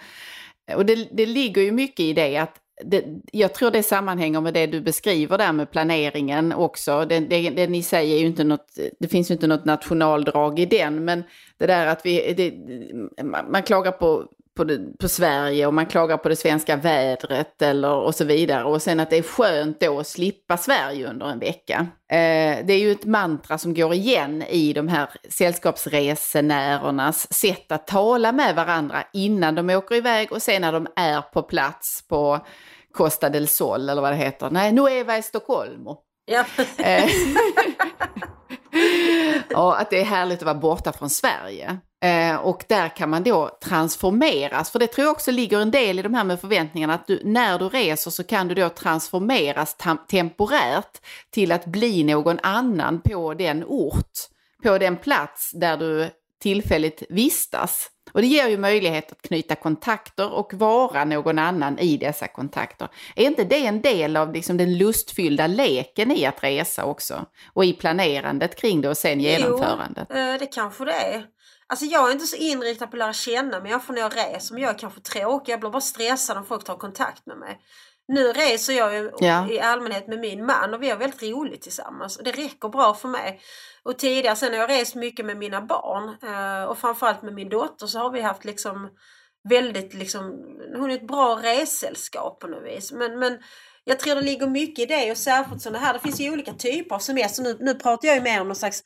Och 0.75 0.85
det, 0.85 1.07
det 1.11 1.25
ligger 1.25 1.61
ju 1.61 1.71
mycket 1.71 1.99
i 1.99 2.13
det 2.13 2.37
att 2.37 2.59
det, 2.83 3.05
jag 3.31 3.53
tror 3.53 3.71
det 3.71 3.83
sammanhänger 3.83 4.41
med 4.41 4.53
det 4.53 4.67
du 4.67 4.81
beskriver 4.81 5.37
där 5.37 5.51
med 5.51 5.71
planeringen 5.71 6.53
också. 6.53 7.05
Det, 7.05 7.19
det, 7.19 7.49
det 7.49 7.67
ni 7.67 7.83
säger 7.83 8.15
är 8.15 8.19
ju 8.19 8.25
inte 8.25 8.43
något, 8.43 8.77
det 8.99 9.07
finns 9.07 9.31
ju 9.31 9.33
inte 9.33 9.47
något 9.47 9.65
nationaldrag 9.65 10.59
i 10.59 10.65
den, 10.65 11.05
men 11.05 11.23
det 11.57 11.67
där 11.67 11.87
att 11.87 12.05
vi, 12.05 12.33
det, 12.33 13.23
man 13.23 13.63
klagar 13.63 13.91
på 13.91 14.25
på, 14.55 14.63
det, 14.63 14.97
på 14.99 15.07
Sverige 15.07 15.67
och 15.67 15.73
man 15.73 15.85
klagar 15.85 16.17
på 16.17 16.29
det 16.29 16.35
svenska 16.35 16.75
vädret 16.75 17.61
eller, 17.61 17.93
och 17.93 18.15
så 18.15 18.25
vidare. 18.25 18.63
Och 18.63 18.81
sen 18.81 18.99
att 18.99 19.09
det 19.09 19.17
är 19.17 19.23
skönt 19.23 19.79
då 19.79 19.99
att 19.99 20.07
slippa 20.07 20.57
Sverige 20.57 21.09
under 21.09 21.25
en 21.25 21.39
vecka. 21.39 21.87
Eh, 22.11 22.65
det 22.65 22.73
är 22.73 22.79
ju 22.79 22.91
ett 22.91 23.05
mantra 23.05 23.57
som 23.57 23.73
går 23.73 23.93
igen 23.93 24.41
i 24.41 24.73
de 24.73 24.87
här 24.87 25.09
sällskapsresenärernas 25.29 27.33
sätt 27.33 27.71
att 27.71 27.87
tala 27.87 28.31
med 28.31 28.55
varandra 28.55 29.03
innan 29.13 29.55
de 29.55 29.69
åker 29.69 29.95
iväg 29.95 30.31
och 30.31 30.41
sen 30.41 30.61
när 30.61 30.71
de 30.71 30.87
är 30.95 31.21
på 31.21 31.43
plats 31.43 32.07
på 32.07 32.45
Costa 32.93 33.29
del 33.29 33.47
Sol 33.47 33.89
eller 33.89 34.01
vad 34.01 34.11
det 34.11 34.17
heter. 34.17 34.49
Nej, 34.51 34.71
Nueva 34.71 35.17
i 35.17 35.23
Stockholm. 35.23 35.85
Ja. 36.25 36.45
Eh, 36.77 37.09
och 39.55 39.75
att 39.81 39.89
det 39.89 40.01
är 40.01 40.05
härligt 40.05 40.39
att 40.39 40.45
vara 40.45 40.55
borta 40.55 40.91
från 40.91 41.09
Sverige. 41.09 41.77
Eh, 42.03 42.35
och 42.35 42.63
där 42.67 42.89
kan 42.89 43.09
man 43.09 43.23
då 43.23 43.57
transformeras, 43.63 44.71
för 44.71 44.79
det 44.79 44.87
tror 44.87 45.05
jag 45.05 45.11
också 45.11 45.31
ligger 45.31 45.59
en 45.59 45.71
del 45.71 45.99
i 45.99 46.01
de 46.01 46.13
här 46.13 46.23
med 46.23 46.39
förväntningarna, 46.39 46.93
att 46.93 47.07
du, 47.07 47.21
när 47.23 47.59
du 47.59 47.69
reser 47.69 48.11
så 48.11 48.23
kan 48.23 48.47
du 48.47 48.55
då 48.55 48.69
transformeras 48.69 49.77
temporärt 50.07 50.97
till 51.29 51.51
att 51.51 51.65
bli 51.65 52.03
någon 52.03 52.39
annan 52.43 53.01
på 53.01 53.33
den 53.33 53.63
ort, 53.63 54.11
på 54.63 54.77
den 54.77 54.97
plats 54.97 55.51
där 55.51 55.77
du 55.77 56.09
tillfälligt 56.41 57.03
vistas. 57.09 57.89
Och 58.13 58.21
det 58.21 58.27
ger 58.27 58.47
ju 58.47 58.57
möjlighet 58.57 59.11
att 59.11 59.21
knyta 59.21 59.55
kontakter 59.55 60.33
och 60.33 60.53
vara 60.53 61.05
någon 61.05 61.39
annan 61.39 61.79
i 61.79 61.97
dessa 61.97 62.27
kontakter. 62.27 62.87
Är 63.15 63.25
inte 63.25 63.43
det 63.43 63.65
en 63.65 63.81
del 63.81 64.17
av 64.17 64.33
liksom 64.33 64.57
den 64.57 64.77
lustfyllda 64.77 65.47
leken 65.47 66.11
i 66.11 66.25
att 66.25 66.43
resa 66.43 66.85
också? 66.85 67.25
Och 67.53 67.65
i 67.65 67.73
planerandet 67.73 68.55
kring 68.55 68.81
det 68.81 68.89
och 68.89 68.97
sen 68.97 69.19
genomförandet? 69.19 70.07
Jo, 70.09 70.17
eh, 70.17 70.39
det 70.39 70.45
kanske 70.45 70.85
det 70.85 70.93
är. 70.93 71.32
Alltså 71.73 71.85
jag 71.85 72.07
är 72.07 72.11
inte 72.11 72.27
så 72.27 72.35
inriktad 72.35 72.87
på 72.87 72.95
att 72.95 72.99
lära 72.99 73.13
känna 73.13 73.59
människor 73.59 73.93
när 73.93 74.01
jag 74.01 74.17
reser. 74.17 74.53
Men 74.53 74.63
jag 74.63 74.73
är 74.73 74.79
kanske 74.79 75.01
tråkig. 75.01 75.53
Jag 75.53 75.59
blir 75.59 75.69
bara 75.69 75.81
stressad 75.81 76.37
om 76.37 76.45
folk 76.45 76.63
tar 76.63 76.75
kontakt 76.75 77.25
med 77.25 77.37
mig. 77.37 77.59
Nu 78.07 78.33
reser 78.33 78.73
jag 78.73 78.93
ju 78.93 79.11
ja. 79.19 79.49
i 79.49 79.59
allmänhet 79.59 80.07
med 80.07 80.19
min 80.19 80.45
man 80.45 80.73
och 80.73 80.83
vi 80.83 80.89
har 80.89 80.97
väldigt 80.97 81.23
roligt 81.23 81.61
tillsammans. 81.61 82.17
Och 82.17 82.23
det 82.23 82.31
räcker 82.31 82.69
bra 82.69 82.93
för 82.93 83.07
mig. 83.07 83.41
Och 83.83 83.97
tidigare 83.97 84.35
sen 84.35 84.53
har 84.53 84.59
jag 84.59 84.69
rest 84.69 84.95
mycket 84.95 85.25
med 85.25 85.37
mina 85.37 85.61
barn 85.61 86.15
eh, 86.23 86.63
och 86.63 86.77
framförallt 86.77 87.21
med 87.21 87.33
min 87.33 87.49
dotter 87.49 87.87
så 87.87 87.99
har 87.99 88.11
vi 88.11 88.21
haft 88.21 88.45
liksom 88.45 88.89
väldigt 89.49 89.93
liksom, 89.93 90.23
hon 90.75 90.91
är 90.91 90.95
ett 90.95 91.07
bra 91.07 91.39
ressällskap 91.43 92.39
på 92.39 92.47
något 92.47 92.63
vis. 92.63 92.91
Men, 92.91 93.19
men 93.19 93.39
jag 93.83 93.99
tror 93.99 94.15
det 94.15 94.21
ligger 94.21 94.47
mycket 94.47 94.83
i 94.83 94.85
det 94.85 95.11
och 95.11 95.17
särskilt 95.17 95.61
sådana 95.61 95.79
här, 95.79 95.93
det 95.93 95.99
finns 95.99 96.19
ju 96.19 96.31
olika 96.31 96.53
typer 96.53 96.95
av 96.95 96.99
semester. 96.99 97.43
Nu, 97.43 97.57
nu 97.59 97.75
pratar 97.75 98.07
jag 98.07 98.15
ju 98.15 98.23
mer 98.23 98.41
om 98.41 98.47
någon 98.47 98.55
slags 98.55 98.83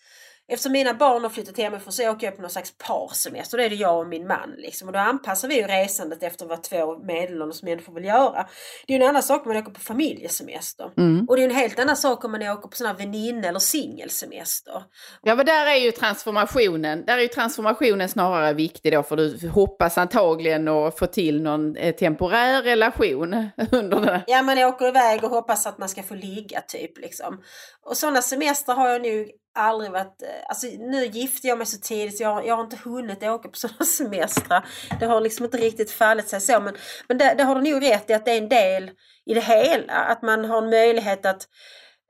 Eftersom 0.50 0.72
mina 0.72 0.94
barn 0.94 1.24
har 1.24 1.30
flyttat 1.30 1.58
hemifrån 1.58 1.94
så 1.94 2.10
åker 2.10 2.28
jag 2.28 2.36
på 2.36 2.42
någon 2.42 2.52
slags 2.52 2.74
parsemester. 2.78 3.58
Då 3.58 3.64
är 3.64 3.70
det 3.70 3.76
jag 3.76 4.00
och 4.00 4.08
min 4.08 4.28
man. 4.28 4.54
Liksom. 4.58 4.88
Och 4.88 4.94
då 4.94 5.00
anpassar 5.00 5.48
vi 5.48 5.56
ju 5.56 5.68
resandet 5.68 6.24
efter 6.24 6.46
vad 6.46 6.64
två 6.64 6.98
medelålders 7.00 7.64
människor 7.64 7.94
vill 7.94 8.06
göra. 8.06 8.48
Det 8.88 8.94
är 8.96 9.00
en 9.00 9.10
annan 9.10 9.24
sak 9.24 9.46
om 9.46 9.54
man 9.54 9.62
åker 9.62 9.72
på 9.72 9.80
familjesemester. 9.80 10.92
Mm. 10.98 11.26
Och 11.30 11.36
det 11.36 11.42
är 11.42 11.50
en 11.50 11.56
helt 11.56 11.80
annan 11.80 11.98
sak 11.98 12.26
om 12.26 12.32
man 12.32 12.42
åker 12.42 12.68
på 12.68 12.76
sån 12.76 12.88
här 12.88 13.48
eller 13.48 13.60
singelsemester. 13.60 14.84
Ja 15.22 15.36
men 15.36 15.46
där 15.46 15.66
är 15.66 15.76
ju 15.76 15.92
transformationen, 15.92 17.06
där 17.06 17.18
är 17.18 17.22
ju 17.22 17.28
transformationen 17.28 18.10
snarare 18.10 18.54
viktig 18.54 18.94
då 18.94 19.04
för 19.04 19.16
du 19.16 19.50
hoppas 19.50 19.98
antagligen 19.98 20.68
att 20.68 21.00
få 21.00 21.06
till 21.06 21.42
någon 21.42 21.76
eh, 21.76 21.96
temporär 21.96 22.62
relation 22.64 23.34
under 23.72 24.02
det. 24.02 24.24
Ja 24.28 24.42
man 24.42 24.58
åker 24.58 24.88
iväg 24.88 25.24
och 25.24 25.30
hoppas 25.30 25.68
att 25.68 25.78
man 25.78 25.90
ska 25.90 26.04
få 26.04 26.16
ligga 26.16 26.62
typ 26.62 26.98
liksom. 26.98 27.42
Och 27.86 27.98
sådana 27.98 28.22
semester 28.22 28.74
har 28.74 28.90
jag 28.90 29.02
nu 29.02 29.28
aldrig 29.58 29.91
varit... 29.91 30.22
Eh, 30.22 30.30
alltså 30.50 30.67
nu 30.67 31.06
gifte 31.06 31.48
jag 31.48 31.58
mig 31.58 31.67
så 31.67 31.78
tidigt 31.78 32.17
så 32.17 32.24
jag, 32.24 32.48
jag 32.48 32.56
har 32.56 32.63
inte 32.63 32.80
hunnit 32.84 33.24
åka 33.24 33.50
på 33.50 33.56
sådana 33.58 33.86
semestrar. 33.86 34.65
Det 35.00 35.06
har 35.06 35.22
liksom 35.22 35.46
inte 35.46 35.58
riktigt 35.58 35.91
fallit 35.91 36.28
sig 36.28 36.41
så. 36.41 36.60
Men, 36.60 36.76
men 37.08 37.17
det, 37.17 37.34
det 37.38 37.43
har 37.43 37.56
du 37.56 37.72
nog 37.72 37.84
rätt 37.84 38.10
i 38.10 38.13
att 38.13 38.26
det 38.26 38.32
är 38.32 38.38
en 38.38 38.50
del 38.50 38.91
i 39.26 39.34
det 39.34 39.41
hela. 39.41 39.93
Att 39.93 40.22
man 40.22 40.46
har 40.46 40.58
en 40.58 40.70
möjlighet 40.70 41.26
att, 41.26 41.48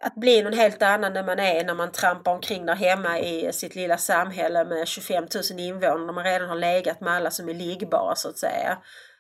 att 0.03 0.15
bli 0.15 0.43
någon 0.43 0.53
helt 0.53 0.81
annan 0.81 1.17
än 1.17 1.25
man 1.25 1.39
är 1.39 1.63
när 1.63 1.73
man 1.73 1.91
trampar 1.91 2.31
omkring 2.31 2.65
där 2.65 2.75
hemma 2.75 3.19
i 3.19 3.53
sitt 3.53 3.75
lilla 3.75 3.97
samhälle 3.97 4.65
med 4.65 4.88
25 4.88 5.27
000 5.51 5.60
invånare. 5.60 6.05
När 6.05 6.13
man 6.13 6.23
redan 6.23 6.49
har 6.49 6.55
legat 6.55 7.01
med 7.01 7.13
alla 7.13 7.31
som 7.31 7.49
är 7.49 7.53
liggbara 7.53 8.15
så 8.15 8.29
att 8.29 8.38
säga. 8.38 8.77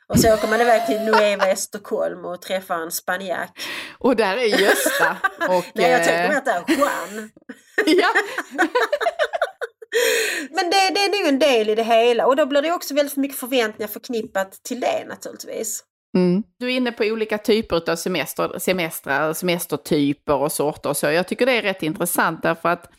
Och 0.09 0.19
så 0.19 0.33
åker 0.33 0.47
man 0.47 0.61
iväg 0.61 0.85
till 0.85 0.99
Nueva 0.99 1.55
Stockholm 1.55 2.25
och 2.25 2.41
träffar 2.41 2.75
en 2.75 2.91
spanjack. 2.91 3.59
Och 3.99 4.15
där 4.15 4.37
är 4.37 4.61
Gösta. 4.61 5.17
Och, 5.49 5.65
Nej, 5.73 5.91
jag 5.91 6.03
tänkte 6.03 6.29
mer 6.29 6.37
att 6.37 6.45
det 6.45 6.51
är 6.51 6.77
Juan. 6.77 7.29
ja. 7.85 8.07
Men 10.49 10.69
det, 10.69 10.89
det 10.93 10.99
är 10.99 11.19
nog 11.19 11.27
en 11.27 11.39
del 11.39 11.69
i 11.69 11.75
det 11.75 11.83
hela 11.83 12.25
och 12.25 12.35
då 12.35 12.45
blir 12.45 12.61
det 12.61 12.71
också 12.71 12.93
väldigt 12.93 13.17
mycket 13.17 13.37
förväntningar 13.37 13.87
förknippat 13.87 14.51
till 14.63 14.79
det 14.79 15.05
naturligtvis. 15.07 15.83
Mm. 16.15 16.43
Du 16.59 16.65
är 16.65 16.69
inne 16.69 16.91
på 16.91 17.03
olika 17.03 17.37
typer 17.37 17.91
av 17.91 17.95
semester, 17.95 18.59
semestrar, 18.59 19.33
semestertyper 19.33 20.35
och 20.35 20.51
sorter 20.51 20.89
och 20.89 20.97
så. 20.97 21.05
Jag 21.05 21.27
tycker 21.27 21.45
det 21.45 21.51
är 21.51 21.61
rätt 21.61 21.83
intressant 21.83 22.43
därför 22.43 22.69
att 22.69 22.89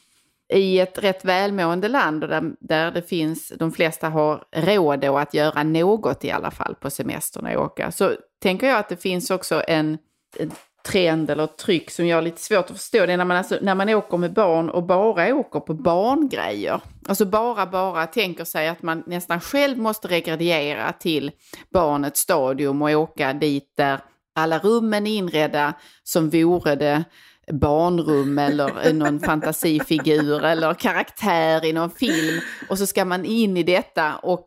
i 0.48 0.80
ett 0.80 0.98
rätt 0.98 1.24
välmående 1.24 1.88
land 1.88 2.24
och 2.24 2.30
där, 2.30 2.52
där 2.60 2.90
det 2.90 3.02
finns, 3.02 3.52
de 3.58 3.72
flesta 3.72 4.08
har 4.08 4.44
råd 4.52 5.04
att 5.04 5.34
göra 5.34 5.62
något 5.62 6.24
i 6.24 6.30
alla 6.30 6.50
fall 6.50 6.74
på 6.74 6.90
semestern 6.90 7.56
och 7.56 7.64
åka, 7.64 7.92
så 7.92 8.14
tänker 8.42 8.66
jag 8.66 8.78
att 8.78 8.88
det 8.88 9.02
finns 9.02 9.30
också 9.30 9.62
en, 9.68 9.98
en 10.38 10.52
trend 10.86 11.30
eller 11.30 11.46
tryck 11.46 11.90
som 11.90 12.06
jag 12.06 12.16
har 12.16 12.22
lite 12.22 12.40
svårt 12.40 12.70
att 12.70 12.76
förstå. 12.76 13.06
Det 13.06 13.12
är 13.12 13.16
när 13.16 13.24
man, 13.24 13.36
alltså, 13.36 13.58
när 13.62 13.74
man 13.74 13.88
åker 13.88 14.16
med 14.16 14.32
barn 14.32 14.70
och 14.70 14.82
bara 14.82 15.34
åker 15.34 15.60
på 15.60 15.74
barngrejer. 15.74 16.80
Alltså 17.08 17.24
bara, 17.24 17.66
bara 17.66 18.06
tänker 18.06 18.44
sig 18.44 18.68
att 18.68 18.82
man 18.82 19.02
nästan 19.06 19.40
själv 19.40 19.78
måste 19.78 20.08
regrediera 20.08 20.92
till 20.92 21.30
barnets 21.72 22.20
stadium 22.20 22.82
och 22.82 22.90
åka 22.90 23.32
dit 23.32 23.72
där 23.76 24.00
alla 24.34 24.58
rummen 24.58 25.06
är 25.06 25.16
inredda 25.16 25.74
som 26.02 26.30
vore 26.30 26.74
det 26.74 27.04
barnrum 27.50 28.38
eller 28.38 28.92
någon 28.92 29.20
fantasifigur 29.20 30.44
eller 30.44 30.74
karaktär 30.74 31.64
i 31.64 31.72
någon 31.72 31.90
film. 31.90 32.40
Och 32.68 32.78
så 32.78 32.86
ska 32.86 33.04
man 33.04 33.24
in 33.24 33.56
i 33.56 33.62
detta 33.62 34.16
och 34.16 34.44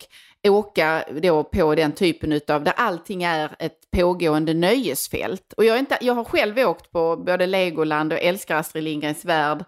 åka 0.48 1.04
då 1.22 1.44
på 1.44 1.76
den 1.76 1.92
typen 1.92 2.32
utav, 2.32 2.64
där 2.64 2.74
allting 2.78 3.24
är 3.24 3.56
ett 3.60 3.92
pågående 3.92 4.54
nöjesfält. 4.54 5.54
Och 5.58 5.66
jag, 5.66 5.80
inte, 5.80 5.98
jag 6.02 6.14
har 6.14 6.24
själv 6.24 6.58
åkt 6.60 6.92
på 6.92 7.18
både 7.18 7.46
Legoland 7.46 8.14
och 8.14 8.20
älskar 8.20 8.56
Astrid 8.56 8.84
Lindgrens 8.84 9.26
Värld 9.26 9.64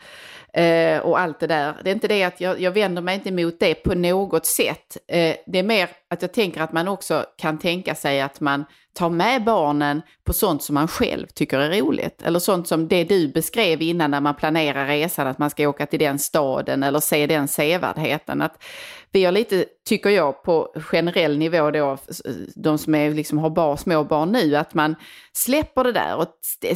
eh, 0.53 0.99
och 0.99 1.19
allt 1.19 1.39
det 1.39 1.47
där. 1.47 1.75
Det 1.83 1.89
är 1.89 1.93
inte 1.93 2.07
det 2.07 2.23
att 2.23 2.41
jag, 2.41 2.61
jag 2.61 2.71
vänder 2.71 3.01
mig 3.01 3.15
inte 3.15 3.31
mot 3.31 3.59
det 3.59 3.75
på 3.75 3.95
något 3.95 4.45
sätt. 4.45 4.97
Eh, 5.07 5.35
det 5.45 5.59
är 5.59 5.63
mer 5.63 5.89
att 6.09 6.21
jag 6.21 6.33
tänker 6.33 6.61
att 6.61 6.73
man 6.73 6.87
också 6.87 7.25
kan 7.37 7.57
tänka 7.57 7.95
sig 7.95 8.21
att 8.21 8.39
man 8.39 8.65
tar 8.93 9.09
med 9.09 9.43
barnen 9.43 10.01
på 10.23 10.33
sånt 10.33 10.63
som 10.63 10.73
man 10.73 10.87
själv 10.87 11.27
tycker 11.27 11.59
är 11.59 11.81
roligt. 11.81 12.21
Eller 12.21 12.39
sånt 12.39 12.67
som 12.67 12.87
det 12.87 13.03
du 13.03 13.27
beskrev 13.27 13.81
innan 13.81 14.11
när 14.11 14.21
man 14.21 14.35
planerar 14.35 14.87
resan, 14.87 15.27
att 15.27 15.39
man 15.39 15.49
ska 15.49 15.67
åka 15.67 15.85
till 15.85 15.99
den 15.99 16.19
staden 16.19 16.83
eller 16.83 16.99
se 16.99 17.27
den 17.27 17.47
sevärdheten. 17.47 18.41
Att 18.41 18.63
vi 19.11 19.25
har 19.25 19.31
lite, 19.31 19.65
tycker 19.87 20.09
jag, 20.09 20.43
på 20.43 20.73
generell 20.75 21.37
nivå 21.37 21.71
då, 21.71 21.91
eh, 21.91 21.97
de 22.55 22.77
som 22.77 22.95
är, 22.95 23.13
liksom, 23.13 23.37
har 23.37 23.49
bar, 23.49 23.75
små 23.75 24.03
barn 24.03 24.31
nu, 24.31 24.55
att 24.55 24.73
man 24.73 24.95
släpper 25.33 25.83
det 25.83 25.91
där 25.91 26.15
och 26.15 26.27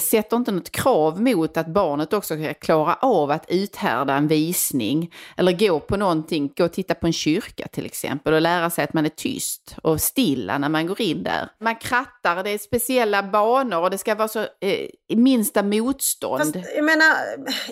sätter 0.02 0.38
inte 0.38 0.52
något 0.52 0.72
krav 0.72 1.22
mot 1.22 1.58
att 1.58 1.68
barnet 1.68 2.13
också 2.13 2.36
ska 2.36 2.54
klara 2.54 2.94
av 2.94 3.32
att 3.32 3.46
uthärda 3.67 4.13
en 4.13 4.27
visning. 4.27 5.13
Eller 5.38 5.51
gå 5.51 5.80
på 5.80 5.97
någonting, 5.97 6.53
gå 6.58 6.65
och 6.65 6.73
titta 6.73 6.95
på 6.95 7.08
en 7.08 7.13
kyrka 7.13 7.67
till 7.67 7.86
exempel 7.86 8.34
och 8.34 8.41
lära 8.41 8.69
sig 8.69 8.84
att 8.84 8.93
man 8.93 9.06
är 9.06 9.10
tyst 9.10 9.75
och 9.84 10.01
stilla 10.01 10.58
när 10.58 10.69
man 10.69 10.88
går 10.88 11.01
in 11.01 11.23
där. 11.23 11.49
Man 11.62 11.75
krattar, 11.75 12.43
det 12.43 12.49
är 12.49 12.58
speciella 12.58 13.23
banor 13.23 13.82
och 13.82 13.89
det 13.89 13.97
ska 13.97 14.15
vara 14.15 14.27
så 14.27 14.39
eh, 14.39 15.17
minsta 15.17 15.63
motstånd. 15.63 16.53
Fast, 16.53 16.56
jag 16.75 16.86
menar, 16.86 17.15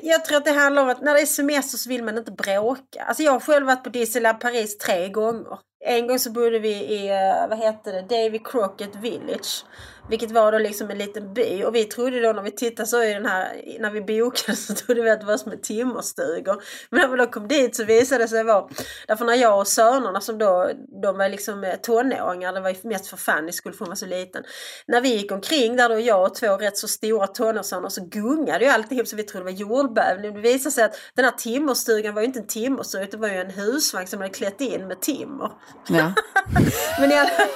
jag 0.02 0.26
tror 0.26 0.38
att 0.38 0.46
det 0.46 0.52
handlar 0.52 0.82
om 0.82 0.90
att 0.90 1.02
när 1.02 1.14
det 1.14 1.22
är 1.22 1.26
semester 1.26 1.78
så 1.78 1.90
vill 1.90 2.04
man 2.04 2.18
inte 2.18 2.32
bråka. 2.32 3.04
Alltså 3.08 3.24
jag 3.24 3.32
har 3.32 3.40
själv 3.40 3.66
varit 3.66 3.84
på 3.84 3.90
Disneyland 3.90 4.40
Paris 4.40 4.78
tre 4.78 5.10
gånger. 5.10 5.60
En 5.86 6.08
gång 6.08 6.20
så 6.20 6.32
bodde 6.32 6.60
vi 6.60 6.70
i, 6.70 7.08
eh, 7.08 7.50
vad 7.50 7.58
heter 7.58 7.94
det, 7.94 8.02
Davy 8.02 8.40
Crockett 8.40 8.96
Village. 8.96 9.66
Vilket 10.10 10.32
var 10.32 10.52
då 10.52 10.58
liksom 10.58 10.90
en 10.90 10.98
liten 10.98 11.34
by 11.34 11.64
och 11.64 11.76
vi 11.76 11.86
trodde 11.86 12.22
då 12.22 12.34
när 12.34 12.42
vi 12.42 12.52
tittade 12.52 12.88
så 12.88 13.04
i 13.04 13.14
den 13.14 13.26
här, 13.26 13.62
när 13.80 13.92
vi 13.92 14.02
bokade 14.02 14.58
så 14.58 14.74
trodde 14.74 15.02
vi 15.02 15.10
att 15.10 15.20
det 15.20 15.26
var 15.26 15.38
som 15.38 15.52
ett 15.52 15.64
timmerstugor. 15.64 16.64
Men 16.90 17.02
när 17.02 17.08
vi 17.08 17.18
då 17.18 17.28
kom 17.28 17.48
dit 17.48 17.76
så 17.76 17.84
visade 17.84 18.24
det 18.24 18.28
sig 18.28 18.44
vara, 18.44 18.70
därför 19.08 19.26
när 19.26 19.36
jag 19.36 19.60
och 19.60 19.68
sönerna 19.68 20.22
som 20.22 20.38
då, 20.38 20.72
de 21.02 21.18
var 21.18 21.30
liksom 21.30 21.64
eh, 21.64 21.76
tonåringar, 21.76 22.54
det 22.54 22.60
var 22.60 22.70
ju 22.70 22.76
mest 22.84 23.08
för 23.08 23.18
Fanny 23.18 23.52
skulle 23.52 23.76
hon 23.80 23.88
var 23.88 23.96
så 23.96 24.06
liten. 24.06 24.44
När 24.88 25.02
vi 25.02 25.10
gick 25.16 25.32
omkring 25.32 25.76
där 25.76 25.90
då 25.90 26.00
jag 26.00 26.24
och 26.24 26.36
två 26.36 26.58
rätt 26.58 26.78
så 26.78 26.88
stora 26.88 27.28
tonårssöner 27.28 27.90
så 27.90 28.06
gungade 28.06 28.66
ju 28.66 28.72
alltihop 28.72 29.08
så 29.08 29.16
vi 29.16 29.24
trodde 29.24 29.46
det 29.46 29.52
var 29.52 29.60
jordbävning. 29.60 30.34
Det 30.34 30.42
visade 30.42 30.72
sig 30.72 30.84
att 30.84 30.96
den 31.16 31.26
här 31.26 31.32
timmerstugan 31.32 32.14
var 32.14 32.22
ju 32.22 32.28
inte 32.28 32.40
en 32.40 32.48
timmerstuga 32.48 33.08
det 33.12 33.18
var 33.18 33.28
ju 33.28 33.36
en 33.36 33.52
husvagn 33.52 34.08
som 34.08 34.22
hade 34.22 34.34
klätt 34.34 34.62
in 34.62 34.88
med 34.88 35.02
timmer. 35.02 35.52
Ja. 35.88 36.14
Men 37.00 37.12
i 37.12 37.16
alla, 37.16 37.30
fall, 37.30 37.48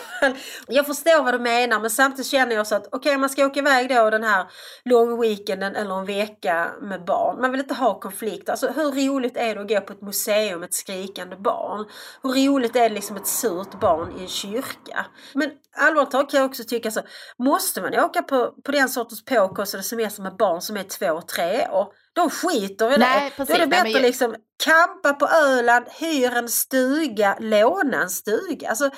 jag 0.68 0.86
förstår 0.86 1.24
vad 1.24 1.34
du 1.34 1.40
menar 1.40 1.80
men 1.80 1.90
samtidigt 1.90 2.28
känner 2.40 2.56
jag 2.56 2.68
så 2.68 2.76
att 2.76 2.88
okej 2.88 2.98
okay, 2.98 3.18
man 3.18 3.30
ska 3.30 3.46
åka 3.46 3.60
iväg 3.60 3.90
då 3.90 4.10
den 4.10 4.24
här 4.24 4.46
lång 4.86 5.22
weekenden 5.22 5.76
eller 5.76 6.00
en 6.00 6.06
vecka 6.06 6.72
med 6.82 7.06
barn. 7.06 7.42
Man 7.42 7.52
vill 7.52 7.60
inte 7.62 7.74
ha 7.74 8.00
konflikt. 8.00 8.50
Alltså 8.50 8.68
hur 8.68 8.92
roligt 8.92 9.38
är 9.38 9.56
det 9.56 9.62
att 9.62 9.70
gå 9.70 9.82
på 9.82 9.94
ett 9.94 10.02
museum 10.02 10.60
med 10.60 10.68
ett 10.68 10.74
skrikande 10.74 11.36
barn? 11.36 11.86
Hur 12.24 12.30
roligt 12.30 12.76
är 12.76 12.90
det 12.90 12.96
liksom 12.96 13.16
ett 13.16 13.28
surt 13.28 13.80
barn 13.80 14.14
i 14.18 14.22
en 14.22 14.28
kyrka? 14.28 15.06
Men 15.34 15.52
allvarligt 15.78 16.12
talat 16.12 16.32
kan 16.32 16.40
jag 16.40 16.50
också 16.50 16.64
tycka 16.64 16.92
så, 16.92 17.02
måste 17.38 17.82
man 17.82 18.00
åka 18.00 18.22
på, 18.22 18.54
på 18.64 18.72
den 18.72 18.90
sortens 18.90 19.26
påkostade 19.26 19.84
semester 19.84 20.22
med 20.22 20.36
barn 20.36 20.62
som 20.62 20.78
är 20.78 20.84
två 20.84 21.12
och 21.12 21.28
tre 21.28 21.68
år? 21.70 21.88
De 22.20 22.30
skiter 22.30 22.94
i 22.94 22.98
det. 22.98 23.32
Precis, 23.36 23.48
Då 23.48 23.54
är 23.54 23.60
det 23.60 23.68
bättre 23.68 23.96
att 23.96 24.02
liksom 24.02 24.36
kampa 24.64 25.14
på 25.14 25.28
Öland, 25.28 25.86
hyr 26.00 26.38
en 26.38 26.50
stuga, 26.50 27.38
låna 27.40 28.02
en 28.02 28.10
stuga. 28.10 28.70
Alltså 28.70 28.90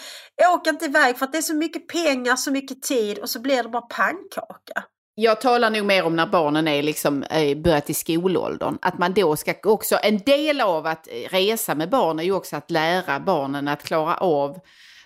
åk 0.53 0.67
inte 0.67 0.85
iväg 0.85 1.17
för 1.17 1.25
att 1.25 1.31
det 1.31 1.37
är 1.37 1.41
så 1.41 1.55
mycket 1.55 1.87
pengar, 1.87 2.35
så 2.35 2.51
mycket 2.51 2.81
tid 2.81 3.19
och 3.19 3.29
så 3.29 3.39
blir 3.39 3.63
det 3.63 3.69
bara 3.69 3.81
pannkaka. 3.81 4.83
Jag 5.15 5.41
talar 5.41 5.69
nog 5.69 5.85
mer 5.85 6.05
om 6.05 6.15
när 6.15 6.27
barnen 6.27 6.67
är 6.67 6.83
liksom 6.83 7.23
eh, 7.23 7.57
börjat 7.57 7.89
i 7.89 7.93
skolåldern. 7.93 8.77
Att 8.81 8.97
man 8.97 9.13
då 9.13 9.35
ska 9.35 9.53
också, 9.63 9.99
en 10.03 10.17
del 10.17 10.61
av 10.61 10.85
att 10.85 11.07
resa 11.29 11.75
med 11.75 11.89
barn 11.89 12.19
är 12.19 12.23
ju 12.23 12.31
också 12.31 12.55
att 12.55 12.71
lära 12.71 13.19
barnen 13.19 13.67
att 13.67 13.83
klara 13.83 14.15
av 14.15 14.57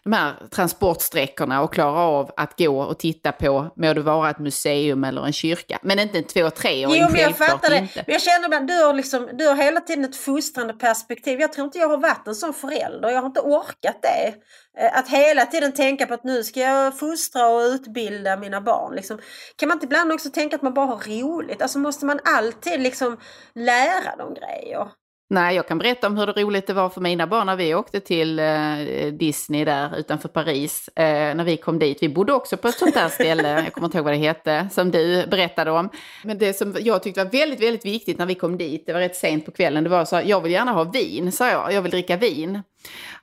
de 0.06 0.14
här 0.14 0.48
transportsträckorna 0.50 1.62
och 1.62 1.74
klara 1.74 2.00
av 2.00 2.32
att 2.38 2.60
gå 2.60 2.82
och 2.82 3.00
titta 3.00 3.32
på, 3.32 3.68
må 3.76 3.94
det 3.94 4.02
vara 4.02 4.30
ett 4.30 4.40
museum 4.40 5.04
eller 5.04 5.26
en 5.26 5.34
kyrka. 5.34 5.80
Men 5.82 6.00
inte 6.00 6.18
en 6.18 6.24
två, 6.24 6.50
treåring, 6.50 7.02
Jo, 7.02 7.08
men 7.12 7.22
jag 7.22 7.38
fattar 7.38 7.70
det. 7.70 7.80
Men 7.96 8.04
jag 8.08 8.22
känner 8.22 8.46
ibland, 8.46 8.68
du 8.68 8.84
har, 8.84 8.94
liksom, 8.94 9.30
du 9.34 9.48
har 9.48 9.56
hela 9.56 9.82
tiden 9.82 10.06
ett 10.06 10.16
fostrande 10.16 10.74
perspektiv. 10.74 11.40
Jag 11.40 11.54
tror 11.54 11.66
inte 11.66 11.78
jag 11.78 11.90
har 11.90 11.98
varit 11.98 12.28
en 12.28 12.36
sån 12.36 12.54
förälder. 12.54 13.10
Jag 13.10 13.22
har 13.22 13.26
inte 13.26 13.40
orkat 13.40 14.02
det. 14.02 14.36
Eh, 14.78 14.98
att 14.98 15.10
hela 15.10 15.46
tiden 15.46 15.72
tänka 15.72 16.06
på 16.06 16.14
att 16.14 16.24
nu 16.24 16.44
ska 16.44 16.60
jag 16.60 17.00
fostra 17.00 17.48
och 17.48 17.62
utbilda 17.62 18.38
mina 18.38 18.62
barn. 18.62 18.96
Liksom. 18.96 19.20
Kan 19.56 19.70
man 19.70 19.76
inte 19.76 19.86
ibland 19.86 20.12
också 20.12 20.30
tänka 20.30 20.56
att 20.56 20.62
man 20.62 20.74
bara 20.74 20.86
har 20.86 21.22
roligt? 21.22 21.62
Alltså 21.62 21.80
måste 21.80 22.06
man 22.06 22.20
alltid 22.24 22.80
liksom 22.80 23.18
lära 23.56 24.16
dem 24.18 24.34
grejer? 24.34 24.88
Nej, 25.30 25.56
jag 25.56 25.68
kan 25.68 25.78
berätta 25.78 26.08
om 26.08 26.18
hur 26.18 26.26
roligt 26.26 26.68
det 26.68 26.74
var 26.74 26.90
för 26.90 27.02
mina 27.02 27.28
barn 27.28 27.46
när 27.46 27.56
vi 27.56 27.76
åkte 27.76 28.00
till 28.00 28.40
eh, 28.40 28.76
Disney 29.20 29.66
där 29.66 29.98
utanför 29.98 30.30
Paris. 30.30 30.88
Eh, 30.88 31.36
när 31.36 31.44
vi 31.44 31.58
kom 31.58 31.80
dit. 31.80 31.98
Vi 32.02 32.10
bodde 32.10 32.34
också 32.34 32.58
på 32.58 32.68
ett 32.68 32.78
sånt 32.78 32.94
där 32.94 33.10
ställe, 33.10 33.50
jag 33.50 33.74
kommer 33.74 33.88
inte 33.88 33.98
ihåg 33.98 34.06
vad 34.06 34.14
det 34.14 34.18
hette, 34.18 34.68
som 34.72 34.92
du 34.92 35.28
berättade 35.28 35.72
om. 35.72 35.90
Men 36.24 36.38
det 36.38 36.54
som 36.54 36.76
jag 36.80 37.04
tyckte 37.04 37.24
var 37.24 37.32
väldigt, 37.32 37.62
väldigt 37.62 37.86
viktigt 37.86 38.18
när 38.18 38.26
vi 38.26 38.36
kom 38.36 38.58
dit, 38.58 38.84
det 38.86 38.94
var 38.94 39.00
rätt 39.00 39.16
sent 39.16 39.46
på 39.46 39.52
kvällen, 39.52 39.84
det 39.84 39.90
var 39.90 40.06
så 40.06 40.22
jag 40.26 40.42
vill 40.42 40.52
gärna 40.52 40.72
ha 40.72 40.84
vin, 40.84 41.32
sa 41.32 41.50
jag. 41.50 41.74
Jag 41.74 41.82
vill 41.82 41.92
dricka 41.92 42.18
vin. 42.18 42.62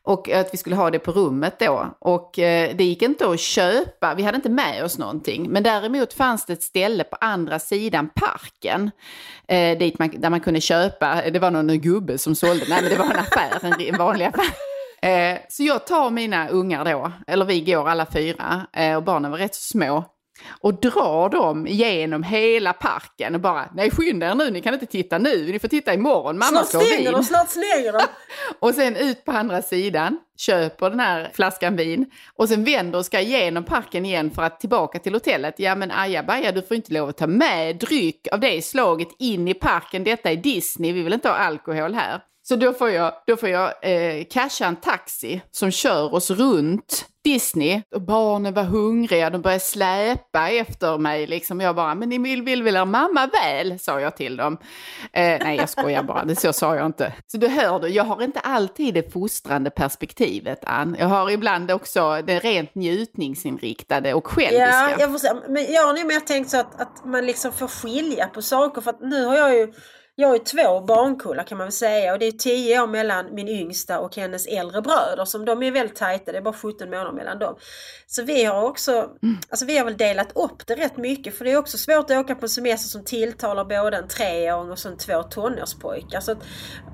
Och 0.04 0.30
att 0.30 0.54
vi 0.54 0.58
skulle 0.58 0.76
ha 0.76 0.90
det 0.90 0.98
på 0.98 1.12
rummet 1.12 1.58
då. 1.58 1.96
Och 1.98 2.38
eh, 2.38 2.76
det 2.76 2.84
gick 2.84 3.02
inte 3.02 3.28
att 3.28 3.40
köpa, 3.40 4.14
vi 4.14 4.22
hade 4.22 4.36
inte 4.36 4.50
med 4.50 4.84
oss 4.84 4.98
någonting. 4.98 5.50
Men 5.50 5.62
däremot 5.62 6.12
fanns 6.12 6.46
det 6.46 6.52
ett 6.52 6.62
ställe 6.62 7.04
på 7.04 7.16
andra 7.20 7.58
sidan 7.58 8.08
parken. 8.14 8.90
Eh, 9.48 9.78
dit 9.78 9.98
man, 9.98 10.10
där 10.18 10.30
man 10.30 10.40
kunde 10.40 10.60
köpa, 10.60 11.30
det 11.30 11.38
var 11.38 11.50
någon 11.50 11.80
gubbe 11.80 12.18
som 12.18 12.34
sålde, 12.34 12.64
nej 12.68 12.82
men 12.82 12.90
det 12.90 12.98
var 12.98 13.04
en 13.04 13.18
affär, 13.18 13.80
en, 13.88 13.98
vanlig 13.98 14.24
affär. 14.24 14.54
Eh, 15.02 15.38
så 15.48 15.62
jag 15.62 15.86
tar 15.86 16.10
mina 16.10 16.48
ungar 16.48 16.84
då, 16.84 17.12
eller 17.26 17.44
vi 17.44 17.60
går 17.60 17.88
alla 17.88 18.06
fyra, 18.06 18.66
eh, 18.72 18.96
och 18.96 19.02
barnen 19.02 19.30
var 19.30 19.38
rätt 19.38 19.54
så 19.54 19.62
små 19.62 20.04
och 20.60 20.80
drar 20.80 21.28
dem 21.28 21.66
genom 21.66 22.22
hela 22.22 22.72
parken 22.72 23.34
och 23.34 23.40
bara 23.40 23.68
nej 23.74 23.90
skynda 23.90 24.30
er 24.30 24.34
nu, 24.34 24.50
ni 24.50 24.60
kan 24.60 24.74
inte 24.74 24.86
titta 24.86 25.18
nu, 25.18 25.52
ni 25.52 25.58
får 25.58 25.68
titta 25.68 25.94
imorgon, 25.94 26.38
mamma 26.38 26.64
slår 26.64 26.80
vin. 26.80 27.12
De, 27.12 27.24
snart 27.24 27.50
slänger 27.50 27.92
de! 27.92 28.00
och 28.58 28.74
sen 28.74 28.96
ut 28.96 29.24
på 29.24 29.32
andra 29.32 29.62
sidan, 29.62 30.18
köper 30.36 30.90
den 30.90 31.00
här 31.00 31.30
flaskan 31.34 31.76
vin 31.76 32.10
och 32.34 32.48
sen 32.48 32.64
vänder 32.64 32.98
och 32.98 33.06
ska 33.06 33.20
igenom 33.20 33.64
parken 33.64 34.06
igen 34.06 34.30
för 34.30 34.42
att 34.42 34.60
tillbaka 34.60 34.98
till 34.98 35.14
hotellet. 35.14 35.54
Ja 35.58 35.74
men 35.74 35.90
ajabaja, 35.90 36.52
du 36.52 36.62
får 36.62 36.76
inte 36.76 36.92
lov 36.92 37.08
att 37.08 37.16
ta 37.16 37.26
med 37.26 37.76
dryck 37.76 38.28
av 38.32 38.40
det 38.40 38.64
slaget 38.64 39.08
in 39.18 39.48
i 39.48 39.54
parken, 39.54 40.04
detta 40.04 40.30
är 40.30 40.36
Disney, 40.36 40.92
vi 40.92 41.02
vill 41.02 41.12
inte 41.12 41.28
ha 41.28 41.36
alkohol 41.36 41.94
här. 41.94 42.20
Så 42.44 42.56
då 42.56 42.72
får 42.72 42.90
jag, 42.90 43.12
då 43.26 43.36
får 43.36 43.48
jag 43.48 43.72
eh, 43.82 44.24
casha 44.30 44.66
en 44.66 44.76
taxi 44.76 45.42
som 45.50 45.70
kör 45.70 46.14
oss 46.14 46.30
runt 46.30 47.06
Disney. 47.24 47.82
Och 47.94 48.02
barnen 48.02 48.54
var 48.54 48.62
hungriga, 48.62 49.30
de 49.30 49.42
började 49.42 49.60
släpa 49.60 50.48
efter 50.50 50.98
mig. 50.98 51.26
Liksom. 51.26 51.60
Jag 51.60 51.76
bara, 51.76 51.94
men 51.94 52.08
ni 52.08 52.18
vill, 52.18 52.42
vill 52.42 52.62
väl 52.62 52.76
er 52.76 52.84
mamma 52.84 53.30
väl? 53.42 53.78
Sa 53.78 54.00
jag 54.00 54.16
till 54.16 54.36
dem. 54.36 54.58
Eh, 55.12 55.38
nej, 55.40 55.56
jag 55.56 55.68
skojar 55.68 56.02
bara, 56.02 56.24
det 56.24 56.36
så 56.36 56.52
sa 56.52 56.76
jag 56.76 56.86
inte. 56.86 57.12
Så 57.26 57.36
du 57.36 57.48
hör 57.48 57.80
du, 57.80 57.88
jag 57.88 58.04
har 58.04 58.22
inte 58.22 58.40
alltid 58.40 58.94
det 58.94 59.12
fostrande 59.12 59.70
perspektivet, 59.70 60.64
Ann. 60.64 60.96
Jag 60.98 61.06
har 61.06 61.30
ibland 61.30 61.70
också 61.70 62.22
det 62.22 62.38
rent 62.38 62.74
njutningsinriktade 62.74 64.14
och 64.14 64.26
själviska. 64.26 64.90
Ja, 64.90 64.96
jag, 64.98 65.10
får 65.10 65.18
säga, 65.18 65.36
men 65.48 65.72
jag 65.72 65.86
har 65.86 65.92
nog 65.92 66.06
mer 66.06 66.20
tänkt 66.20 66.50
så 66.50 66.56
att, 66.56 66.80
att 66.80 67.04
man 67.04 67.26
liksom 67.26 67.52
får 67.52 67.68
skilja 67.68 68.26
på 68.26 68.42
saker. 68.42 68.80
För 68.80 68.90
att 68.90 69.00
nu 69.00 69.24
har 69.24 69.36
jag 69.36 69.54
ju 69.54 69.72
jag 70.22 70.28
har 70.28 70.36
ju 70.36 70.42
två 70.42 70.80
barnkullar 70.80 71.44
kan 71.44 71.58
man 71.58 71.66
väl 71.66 71.72
säga 71.72 72.12
och 72.12 72.18
det 72.18 72.26
är 72.26 72.32
tio 72.32 72.82
år 72.82 72.86
mellan 72.86 73.34
min 73.34 73.48
yngsta 73.48 74.00
och 74.00 74.16
hennes 74.16 74.46
äldre 74.46 74.82
bröder 74.82 75.24
som 75.24 75.44
de 75.44 75.62
är 75.62 75.70
väldigt 75.70 75.96
tajta, 75.96 76.32
det 76.32 76.38
är 76.38 76.42
bara 76.42 76.54
17 76.54 76.90
månader 76.90 77.12
mellan 77.12 77.38
dem. 77.38 77.56
Så 78.06 78.22
vi 78.22 78.44
har 78.44 78.62
också, 78.62 78.92
mm. 79.22 79.38
alltså 79.48 79.66
vi 79.66 79.78
har 79.78 79.84
väl 79.84 79.96
delat 79.96 80.36
upp 80.36 80.66
det 80.66 80.74
rätt 80.74 80.96
mycket 80.96 81.38
för 81.38 81.44
det 81.44 81.52
är 81.52 81.56
också 81.56 81.78
svårt 81.78 82.10
att 82.10 82.16
åka 82.16 82.34
på 82.34 82.44
en 82.44 82.48
semester 82.48 82.88
som 82.88 83.04
tilltalar 83.04 83.64
både 83.64 83.96
en 83.96 84.08
treåring 84.08 84.70
och 84.70 84.78
sen 84.78 84.96
två 84.96 85.22
tonårspojkar. 85.22 86.20
Så 86.20 86.32
att, 86.32 86.38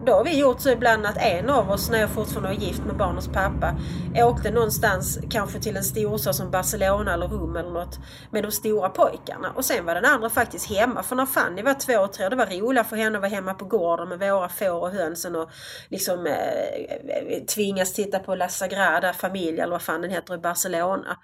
då 0.06 0.12
har 0.12 0.24
vi 0.24 0.38
gjort 0.38 0.60
så 0.60 0.70
ibland 0.70 1.06
att 1.06 1.16
en 1.16 1.50
av 1.50 1.70
oss, 1.70 1.90
när 1.90 1.98
jag 1.98 2.10
fortfarande 2.10 2.48
var 2.48 2.56
gift 2.56 2.84
med 2.86 2.96
barnens 2.96 3.28
pappa, 3.28 3.76
åkte 4.16 4.50
någonstans 4.50 5.18
kanske 5.30 5.60
till 5.60 5.76
en 5.76 5.84
storstad 5.84 6.34
som 6.34 6.50
Barcelona 6.50 7.14
eller 7.14 7.28
Rom 7.28 7.56
eller 7.56 7.70
något 7.70 7.98
med 8.30 8.42
de 8.42 8.52
stora 8.52 8.88
pojkarna. 8.88 9.50
Och 9.54 9.64
sen 9.64 9.84
var 9.84 9.94
den 9.94 10.04
andra 10.04 10.30
faktiskt 10.30 10.70
hemma 10.70 11.02
för 11.02 11.16
när 11.16 11.26
Fanny 11.26 11.62
var 11.62 11.74
två 11.74 11.98
och 11.98 12.12
tre, 12.12 12.28
det 12.28 12.36
var 12.36 12.46
roligt 12.46 12.86
för 12.86 12.96
henne 12.96 13.17
att 13.18 13.22
vara 13.22 13.34
hemma 13.34 13.54
på 13.54 13.64
gården 13.64 14.08
med 14.08 14.18
våra 14.18 14.48
får 14.48 14.82
och 14.82 14.90
hönsen 14.90 15.36
och 15.36 15.50
liksom 15.88 16.26
eh, 16.26 17.44
tvingas 17.54 17.92
titta 17.92 18.18
på 18.18 18.34
La 18.34 18.48
Sagrada 18.48 19.12
Familia 19.12 19.62
eller 19.62 19.72
vad 19.72 19.82
fan 19.82 20.02
den 20.02 20.10
heter 20.10 20.34
i 20.34 20.38
Barcelona. 20.38 21.18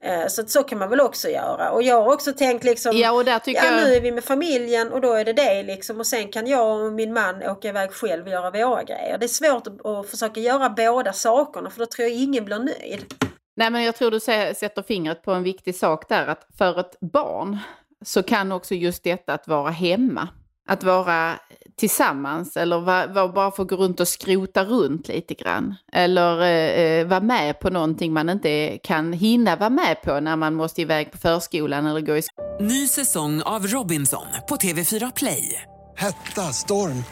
Eh, 0.00 0.26
så 0.26 0.46
så 0.46 0.62
kan 0.62 0.78
man 0.78 0.90
väl 0.90 1.00
också 1.00 1.28
göra. 1.28 1.70
Och 1.70 1.82
jag 1.82 2.02
har 2.02 2.12
också 2.12 2.32
tänkt 2.32 2.64
liksom, 2.64 2.96
ja, 2.96 3.12
och 3.12 3.24
där 3.24 3.38
tycker 3.38 3.64
ja 3.64 3.84
nu 3.84 3.94
är 3.94 4.00
vi 4.00 4.12
med 4.12 4.24
familjen 4.24 4.92
och 4.92 5.00
då 5.00 5.12
är 5.12 5.24
det 5.24 5.32
det 5.32 5.62
liksom. 5.62 6.00
Och 6.00 6.06
sen 6.06 6.28
kan 6.28 6.46
jag 6.46 6.84
och 6.84 6.92
min 6.92 7.12
man 7.12 7.42
åka 7.42 7.68
iväg 7.68 7.90
själv 7.90 8.24
och 8.24 8.30
göra 8.30 8.50
våra 8.50 8.82
grejer. 8.82 9.18
Det 9.18 9.26
är 9.26 9.28
svårt 9.28 9.66
att, 9.66 9.86
att 9.86 10.10
försöka 10.10 10.40
göra 10.40 10.70
båda 10.70 11.12
sakerna 11.12 11.70
för 11.70 11.78
då 11.78 11.86
tror 11.86 12.08
jag 12.08 12.16
ingen 12.16 12.44
blir 12.44 12.58
nöjd. 12.58 13.14
Nej 13.56 13.70
men 13.70 13.82
jag 13.82 13.96
tror 13.96 14.10
du 14.10 14.20
sätter 14.20 14.82
fingret 14.82 15.22
på 15.22 15.32
en 15.32 15.42
viktig 15.42 15.74
sak 15.74 16.08
där 16.08 16.26
att 16.26 16.46
för 16.58 16.80
ett 16.80 17.00
barn 17.00 17.58
så 18.04 18.22
kan 18.22 18.52
också 18.52 18.74
just 18.74 19.04
detta 19.04 19.34
att 19.34 19.48
vara 19.48 19.70
hemma 19.70 20.28
att 20.70 20.84
vara 20.84 21.38
tillsammans 21.76 22.56
eller 22.56 22.80
var, 22.80 23.06
var 23.06 23.28
bara 23.28 23.50
få 23.50 23.64
gå 23.64 23.76
runt 23.76 24.00
och 24.00 24.08
skrota 24.08 24.64
runt 24.64 25.08
lite 25.08 25.34
grann. 25.34 25.74
Eller 25.92 26.40
eh, 26.40 26.82
eh, 26.82 27.06
vara 27.06 27.20
med 27.20 27.60
på 27.60 27.70
någonting 27.70 28.12
man 28.12 28.30
inte 28.30 28.78
kan 28.82 29.12
hinna 29.12 29.56
vara 29.56 29.70
med 29.70 30.02
på 30.02 30.20
när 30.20 30.36
man 30.36 30.54
måste 30.54 30.82
iväg 30.82 31.12
på 31.12 31.18
förskolan 31.18 31.86
eller 31.86 32.00
gå 32.00 32.16
i. 32.16 32.22
Ny 32.60 32.88
säsong 32.88 33.42
av 33.42 33.66
Robinson 33.66 34.26
på 34.48 34.56
TV4 34.56 35.12
Play. 35.16 35.62
Hetta, 35.96 36.42
storm, 36.42 37.04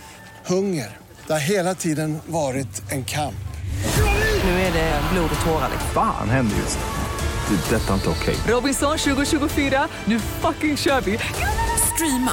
hunger. 0.46 0.96
Det 1.26 1.32
har 1.32 1.50
hela 1.50 1.74
tiden 1.74 2.18
varit 2.26 2.92
en 2.92 3.04
kamp. 3.04 3.34
Nu 4.44 4.50
är 4.50 4.72
det 4.72 5.00
blod 5.12 5.30
och 5.40 5.46
tårar. 5.46 5.70
Fan 5.94 6.30
händer 6.30 6.56
just 6.56 6.78
det. 6.78 7.54
det 7.54 7.76
detta 7.76 7.90
är 7.90 7.94
inte 7.94 8.08
okej. 8.08 8.34
Okay. 8.34 8.54
Robinson 8.54 8.98
2024, 8.98 9.88
nu 10.04 10.20
fucking 10.20 10.76
kör 10.76 11.00
vi. 11.00 11.18
Streama 11.94 12.32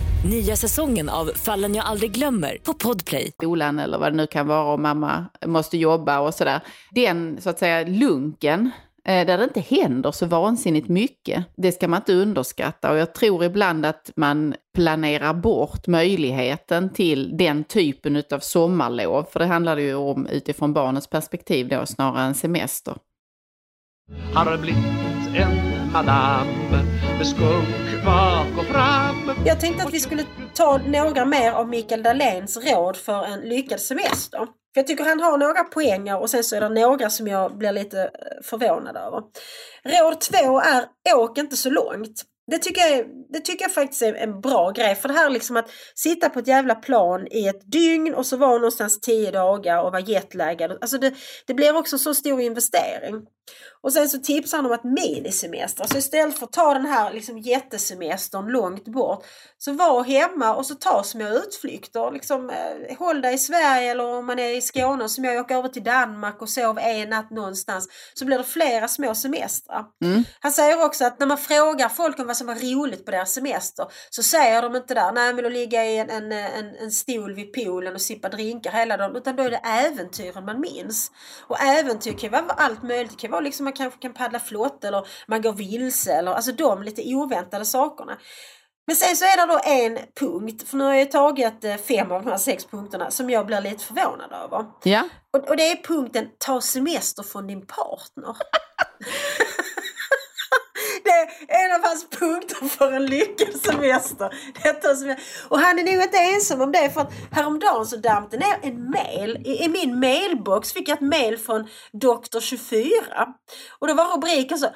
Nya 0.25 0.55
säsongen 0.55 1.09
av 1.09 1.25
Fallen 1.25 1.75
jag 1.75 1.85
aldrig 1.85 2.11
glömmer 2.11 2.57
på 2.63 2.73
Podplay. 2.73 3.31
Skolan 3.33 3.79
eller 3.79 3.97
vad 3.97 4.13
det 4.13 4.17
nu 4.17 4.27
kan 4.27 4.47
vara 4.47 4.73
om 4.73 4.81
mamma 4.81 5.25
måste 5.45 5.77
jobba 5.77 6.19
och 6.19 6.33
sådär. 6.33 6.61
Den 6.91 7.41
så 7.41 7.49
att 7.49 7.59
säga 7.59 7.87
lunken 7.87 8.71
eh, 9.05 9.25
där 9.25 9.37
det 9.37 9.43
inte 9.43 9.59
händer 9.59 10.11
så 10.11 10.25
vansinnigt 10.25 10.89
mycket. 10.89 11.45
Det 11.57 11.71
ska 11.71 11.87
man 11.87 11.97
inte 11.97 12.13
underskatta 12.13 12.91
och 12.91 12.97
jag 12.97 13.13
tror 13.13 13.43
ibland 13.43 13.85
att 13.85 14.11
man 14.15 14.55
planerar 14.75 15.33
bort 15.33 15.87
möjligheten 15.87 16.89
till 16.93 17.37
den 17.37 17.63
typen 17.63 18.23
av 18.31 18.39
sommarlov. 18.39 19.25
För 19.31 19.39
det 19.39 19.45
handlar 19.45 19.77
ju 19.77 19.95
om 19.95 20.27
utifrån 20.27 20.73
barnets 20.73 21.07
perspektiv 21.07 21.67
då 21.67 21.85
snarare 21.85 22.23
än 22.23 22.35
semester. 22.35 22.95
Har 24.33 24.57
blivit 24.57 24.85
en 25.35 25.80
madam 25.93 26.47
med 27.17 27.27
skunk 27.27 28.05
bak 28.05 28.47
och 28.57 28.65
fram. 28.65 29.31
Jag 29.45 29.59
tänkte 29.59 29.83
att 29.83 29.93
vi 29.93 29.99
skulle 29.99 30.25
ta 30.53 30.77
några 30.77 31.25
mer 31.25 31.51
av 31.51 31.69
Mikael 31.69 32.03
Dahléns 32.03 32.57
råd 32.57 32.97
för 32.97 33.25
en 33.25 33.39
lyckad 33.39 33.79
semester. 33.79 34.39
För 34.73 34.81
jag 34.81 34.87
tycker 34.87 35.03
han 35.03 35.19
har 35.19 35.37
några 35.37 35.63
poänger 35.63 36.21
och 36.21 36.29
sen 36.29 36.43
så 36.43 36.55
är 36.55 36.61
det 36.61 36.69
några 36.69 37.09
som 37.09 37.27
jag 37.27 37.57
blir 37.57 37.71
lite 37.71 38.01
eh, 38.01 38.09
förvånad 38.43 38.97
över. 38.97 39.21
Råd 39.83 40.21
två 40.21 40.59
är 40.59 40.85
åk 41.15 41.37
inte 41.37 41.57
så 41.57 41.69
långt. 41.69 42.23
Det 42.51 42.57
tycker, 42.57 42.81
jag, 42.81 43.05
det 43.29 43.39
tycker 43.39 43.65
jag 43.65 43.73
faktiskt 43.73 44.01
är 44.01 44.13
en 44.13 44.41
bra 44.41 44.71
grej. 44.71 44.95
För 44.95 45.07
det 45.07 45.13
här 45.13 45.29
liksom 45.29 45.57
att 45.57 45.69
sitta 45.95 46.29
på 46.29 46.39
ett 46.39 46.47
jävla 46.47 46.75
plan 46.75 47.27
i 47.31 47.47
ett 47.47 47.71
dygn 47.71 48.13
och 48.13 48.25
så 48.25 48.37
vara 48.37 48.53
någonstans 48.53 48.99
tio 48.99 49.31
dagar 49.31 49.83
och 49.83 49.91
vara 49.91 50.01
jetlaggad. 50.01 50.77
Alltså 50.81 50.97
det, 50.97 51.13
det 51.47 51.53
blir 51.53 51.77
också 51.77 51.95
en 51.95 51.99
så 51.99 52.13
stor 52.13 52.41
investering. 52.41 53.25
Och 53.83 53.93
sen 53.93 54.09
så 54.09 54.17
tipsar 54.17 54.57
han 54.57 54.65
om 54.65 54.71
att 54.71 54.83
minisemester. 54.83 55.85
Så 55.87 55.97
istället 55.97 56.39
för 56.39 56.45
att 56.45 56.51
ta 56.51 56.73
den 56.73 56.85
här 56.85 57.13
liksom 57.13 57.37
jättesemestern 57.37 58.47
långt 58.47 58.85
bort. 58.85 59.25
Så 59.57 59.73
var 59.73 60.03
hemma 60.03 60.55
och 60.55 60.65
så 60.65 60.75
ta 60.75 61.03
små 61.03 61.27
utflykter. 61.27 62.11
Liksom, 62.11 62.49
eh, 62.49 62.97
håll 62.97 63.21
dig 63.21 63.33
i 63.33 63.37
Sverige 63.37 63.91
eller 63.91 64.05
om 64.05 64.25
man 64.25 64.39
är 64.39 64.57
i 64.57 64.61
Skåne 64.61 65.09
som 65.09 65.23
jag 65.23 65.41
åker 65.41 65.55
över 65.55 65.69
till 65.69 65.83
Danmark 65.83 66.41
och 66.41 66.49
sov 66.49 66.79
en 66.79 67.09
natt 67.09 67.31
någonstans. 67.31 67.87
Så 68.13 68.25
blir 68.25 68.37
det 68.37 68.43
flera 68.43 68.87
små 68.87 69.15
semestrar. 69.15 69.85
Mm. 70.03 70.23
Han 70.39 70.51
säger 70.51 70.85
också 70.85 71.05
att 71.05 71.19
när 71.19 71.27
man 71.27 71.37
frågar 71.37 71.89
folk 71.89 72.19
om 72.19 72.27
vad 72.27 72.37
som 72.37 72.47
var 72.47 72.55
roligt 72.55 73.05
på 73.05 73.11
deras 73.11 73.33
semester 73.33 73.85
så 74.09 74.23
säger 74.23 74.61
de 74.61 74.75
inte 74.75 74.93
där, 74.93 75.11
nej 75.11 75.33
men 75.33 75.45
att 75.45 75.51
ligga 75.51 75.85
i 75.85 75.97
en, 75.97 76.09
en, 76.09 76.31
en, 76.31 76.75
en 76.75 76.91
stol 76.91 77.35
vid 77.35 77.53
poolen 77.53 77.95
och 77.95 78.01
sippa 78.01 78.29
drinkar 78.29 78.71
hela 78.71 78.97
dagen. 78.97 79.15
Utan 79.15 79.35
då 79.35 79.43
är 79.43 79.49
det 79.49 79.61
äventyren 79.63 80.45
man 80.45 80.59
minns. 80.59 81.11
Och 81.47 81.61
äventyr 81.61 82.13
kan 82.13 82.31
vara 82.31 82.45
allt 82.57 82.83
möjligt. 82.83 83.11
Det 83.11 83.17
kan 83.17 83.31
vara 83.31 83.41
liksom 83.41 83.67
man 83.71 83.77
kanske 83.77 83.99
kan 83.99 84.13
paddla 84.13 84.39
flott 84.39 84.83
eller 84.83 85.07
man 85.27 85.41
går 85.41 85.53
vilse 85.53 86.13
eller 86.13 86.31
alltså 86.31 86.51
de 86.51 86.83
lite 86.83 87.15
oväntade 87.15 87.65
sakerna. 87.65 88.17
Men 88.87 88.95
sen 88.95 89.15
så 89.15 89.25
är 89.25 89.37
det 89.37 89.53
då 89.53 89.59
en 89.65 89.99
punkt, 90.19 90.69
för 90.69 90.77
nu 90.77 90.83
har 90.83 90.93
jag 90.93 91.11
tagit 91.11 91.63
eh, 91.63 91.75
fem 91.75 92.11
av 92.11 92.23
de 92.23 92.29
här 92.29 92.37
sex 92.37 92.65
punkterna 92.65 93.11
som 93.11 93.29
jag 93.29 93.45
blir 93.45 93.61
lite 93.61 93.83
förvånad 93.83 94.31
över. 94.31 94.65
Ja. 94.83 95.09
Och, 95.33 95.49
och 95.49 95.57
det 95.57 95.71
är 95.71 95.83
punkten 95.83 96.27
ta 96.37 96.61
semester 96.61 97.23
från 97.23 97.47
din 97.47 97.67
partner. 97.67 98.35
Det 101.03 101.53
är 101.53 101.65
en 101.65 101.75
av 101.75 101.87
hans 101.87 102.09
punkter 102.09 102.65
för 102.67 102.91
en 102.91 103.05
lyckad 103.05 103.61
semester. 103.61 104.33
Detta 104.63 104.95
som 104.95 105.07
jag, 105.07 105.17
och 105.49 105.59
han 105.59 105.79
är 105.79 105.83
nog 105.83 106.03
inte 106.03 106.17
ensam 106.17 106.61
om 106.61 106.71
det 106.71 106.89
för 106.89 107.01
att 107.01 107.13
häromdagen 107.31 107.85
så 107.85 107.97
damp 107.97 108.31
det 108.31 108.37
ner 108.37 108.59
en 108.61 108.89
mail. 108.89 109.37
I, 109.45 109.63
I 109.63 109.69
min 109.69 109.99
mailbox 109.99 110.73
fick 110.73 110.89
jag 110.89 110.95
ett 110.95 111.09
mail 111.09 111.37
från 111.37 111.67
Doktor24. 111.93 113.27
Och 113.79 113.87
då 113.87 113.93
var 113.93 114.15
rubriken 114.15 114.57
så 114.57 114.67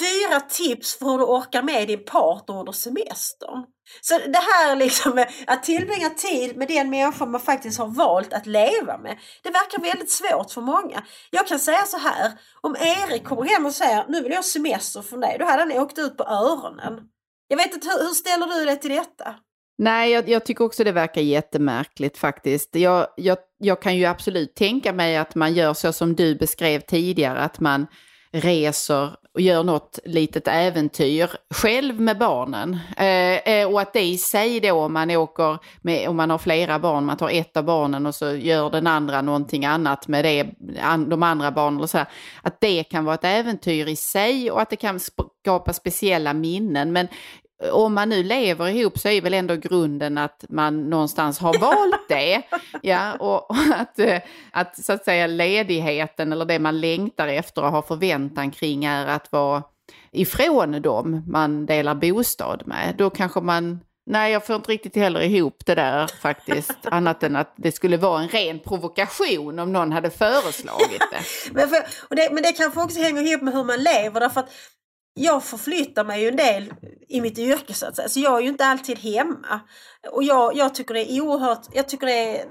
Fyra 0.00 0.40
tips 0.40 0.98
för 0.98 1.06
hur 1.06 1.18
du 1.18 1.24
orkar 1.24 1.62
med 1.62 1.88
din 1.88 2.04
partner 2.04 2.58
under 2.60 2.72
semestern. 2.72 3.64
Så 4.00 4.18
det 4.18 4.38
här 4.38 4.76
liksom 4.76 5.14
med 5.14 5.30
att 5.46 5.62
tillbringa 5.62 6.10
tid 6.10 6.56
med 6.56 6.68
den 6.68 6.90
människa 6.90 7.26
man 7.26 7.40
faktiskt 7.40 7.78
har 7.78 7.86
valt 7.86 8.32
att 8.32 8.46
leva 8.46 8.98
med. 8.98 9.18
Det 9.42 9.50
verkar 9.50 9.82
väldigt 9.82 10.10
svårt 10.10 10.50
för 10.50 10.60
många. 10.60 11.02
Jag 11.30 11.46
kan 11.46 11.58
säga 11.58 11.82
så 11.82 11.98
här. 11.98 12.32
Om 12.60 12.76
Erik 12.76 13.24
kommer 13.24 13.44
hem 13.44 13.66
och 13.66 13.74
säger 13.74 14.04
nu 14.08 14.22
vill 14.22 14.32
jag 14.32 14.38
ha 14.38 14.42
semester 14.42 15.02
från 15.02 15.20
dig. 15.20 15.36
Då 15.38 15.44
hade 15.44 15.62
han 15.62 15.72
åkt 15.72 15.98
ut 15.98 16.16
på 16.16 16.24
öronen. 16.24 17.00
Jag 17.48 17.56
vet 17.56 17.74
inte, 17.74 17.88
hur, 17.88 17.98
hur 17.98 18.14
ställer 18.14 18.46
du 18.46 18.64
dig 18.64 18.80
till 18.80 18.90
detta? 18.90 19.34
Nej, 19.78 20.12
jag, 20.12 20.28
jag, 20.28 20.44
tycker 20.44 20.64
också 20.64 20.84
det 20.84 20.92
verkar 20.92 21.20
jättemärkligt 21.20 22.18
faktiskt. 22.18 22.74
Jag, 22.74 23.06
jag, 23.16 23.38
jag 23.58 23.82
kan 23.82 23.96
ju 23.96 24.04
absolut 24.04 24.54
tänka 24.54 24.92
mig 24.92 25.16
att 25.16 25.34
man 25.34 25.54
gör 25.54 25.74
så 25.74 25.92
som 25.92 26.14
du 26.14 26.34
beskrev 26.34 26.80
tidigare, 26.80 27.38
att 27.38 27.60
man 27.60 27.86
reser 28.32 29.10
och 29.34 29.40
gör 29.40 29.64
något 29.64 29.98
litet 30.04 30.48
äventyr 30.48 31.30
själv 31.54 32.00
med 32.00 32.18
barnen. 32.18 32.78
Eh, 32.96 33.36
eh, 33.36 33.68
och 33.72 33.80
att 33.80 33.92
det 33.92 34.02
i 34.02 34.18
sig 34.18 34.60
då 34.60 34.72
om 34.72 34.92
man 34.92 35.10
åker, 35.10 35.58
med, 35.82 36.08
om 36.08 36.16
man 36.16 36.30
har 36.30 36.38
flera 36.38 36.78
barn, 36.78 37.04
man 37.04 37.16
tar 37.16 37.30
ett 37.30 37.56
av 37.56 37.64
barnen 37.64 38.06
och 38.06 38.14
så 38.14 38.34
gör 38.34 38.70
den 38.70 38.86
andra 38.86 39.22
någonting 39.22 39.64
annat 39.64 40.08
med 40.08 40.24
det, 40.24 40.46
an, 40.80 41.08
de 41.08 41.22
andra 41.22 41.50
barnen. 41.50 41.80
Och 41.80 41.90
så 41.90 41.98
här, 41.98 42.06
att 42.42 42.60
det 42.60 42.84
kan 42.84 43.04
vara 43.04 43.14
ett 43.14 43.24
äventyr 43.24 43.88
i 43.88 43.96
sig 43.96 44.50
och 44.50 44.60
att 44.60 44.70
det 44.70 44.76
kan 44.76 45.00
skapa 45.00 45.72
speciella 45.72 46.32
minnen. 46.32 46.92
Men 46.92 47.08
om 47.70 47.94
man 47.94 48.08
nu 48.08 48.22
lever 48.22 48.68
ihop 48.68 48.98
så 48.98 49.08
är 49.08 49.20
väl 49.20 49.34
ändå 49.34 49.56
grunden 49.56 50.18
att 50.18 50.44
man 50.48 50.90
någonstans 50.90 51.38
har 51.38 51.58
valt 51.58 52.08
det. 52.08 52.42
Ja, 52.82 53.14
och, 53.14 53.50
och 53.50 53.56
att, 53.76 53.98
eh, 53.98 54.18
att 54.50 54.84
så 54.84 54.92
att 54.92 55.04
säga 55.04 55.26
ledigheten 55.26 56.32
eller 56.32 56.44
det 56.44 56.58
man 56.58 56.80
längtar 56.80 57.28
efter 57.28 57.62
och 57.62 57.70
har 57.70 57.82
förväntan 57.82 58.50
kring 58.50 58.84
är 58.84 59.06
att 59.06 59.32
vara 59.32 59.62
ifrån 60.10 60.82
dem 60.82 61.22
man 61.26 61.66
delar 61.66 61.94
bostad 61.94 62.62
med. 62.66 62.94
Då 62.98 63.10
kanske 63.10 63.40
man 63.40 63.80
Nej, 64.06 64.32
jag 64.32 64.46
får 64.46 64.56
inte 64.56 64.70
riktigt 64.70 64.96
heller 64.96 65.20
ihop 65.20 65.66
det 65.66 65.74
där 65.74 66.06
faktiskt. 66.22 66.76
Annat 66.84 67.22
än 67.22 67.36
att 67.36 67.54
det 67.56 67.72
skulle 67.72 67.96
vara 67.96 68.22
en 68.22 68.28
ren 68.28 68.58
provokation 68.58 69.58
om 69.58 69.72
någon 69.72 69.92
hade 69.92 70.10
föreslagit 70.10 71.02
det. 71.10 71.22
men, 71.52 71.68
för, 71.68 72.14
det, 72.14 72.28
men 72.32 72.42
det 72.42 72.52
kanske 72.52 72.82
också 72.82 73.00
hänger 73.00 73.22
ihop 73.22 73.42
med 73.42 73.54
hur 73.54 73.64
man 73.64 73.82
lever. 73.82 74.20
Därför 74.20 74.40
att 74.40 74.52
jag 75.14 75.44
förflyttar 75.44 76.04
mig 76.04 76.22
ju 76.22 76.28
en 76.28 76.36
del 76.36 76.74
i 77.08 77.20
mitt 77.20 77.38
yrke 77.38 77.74
så 77.74 77.86
att 77.86 77.96
säga. 77.96 78.08
Så 78.08 78.20
jag 78.20 78.36
är 78.38 78.40
ju 78.40 78.48
inte 78.48 78.64
alltid 78.64 78.98
hemma. 78.98 79.60
Och 80.12 80.24
jag, 80.24 80.56
jag 80.56 80.74
tycker 80.74 80.94
det 80.94 81.12
är 81.12 81.20
oerhört, 81.20 81.66
jag 81.72 81.88
tycker 81.88 82.06
det 82.06 82.38
är 82.38 82.46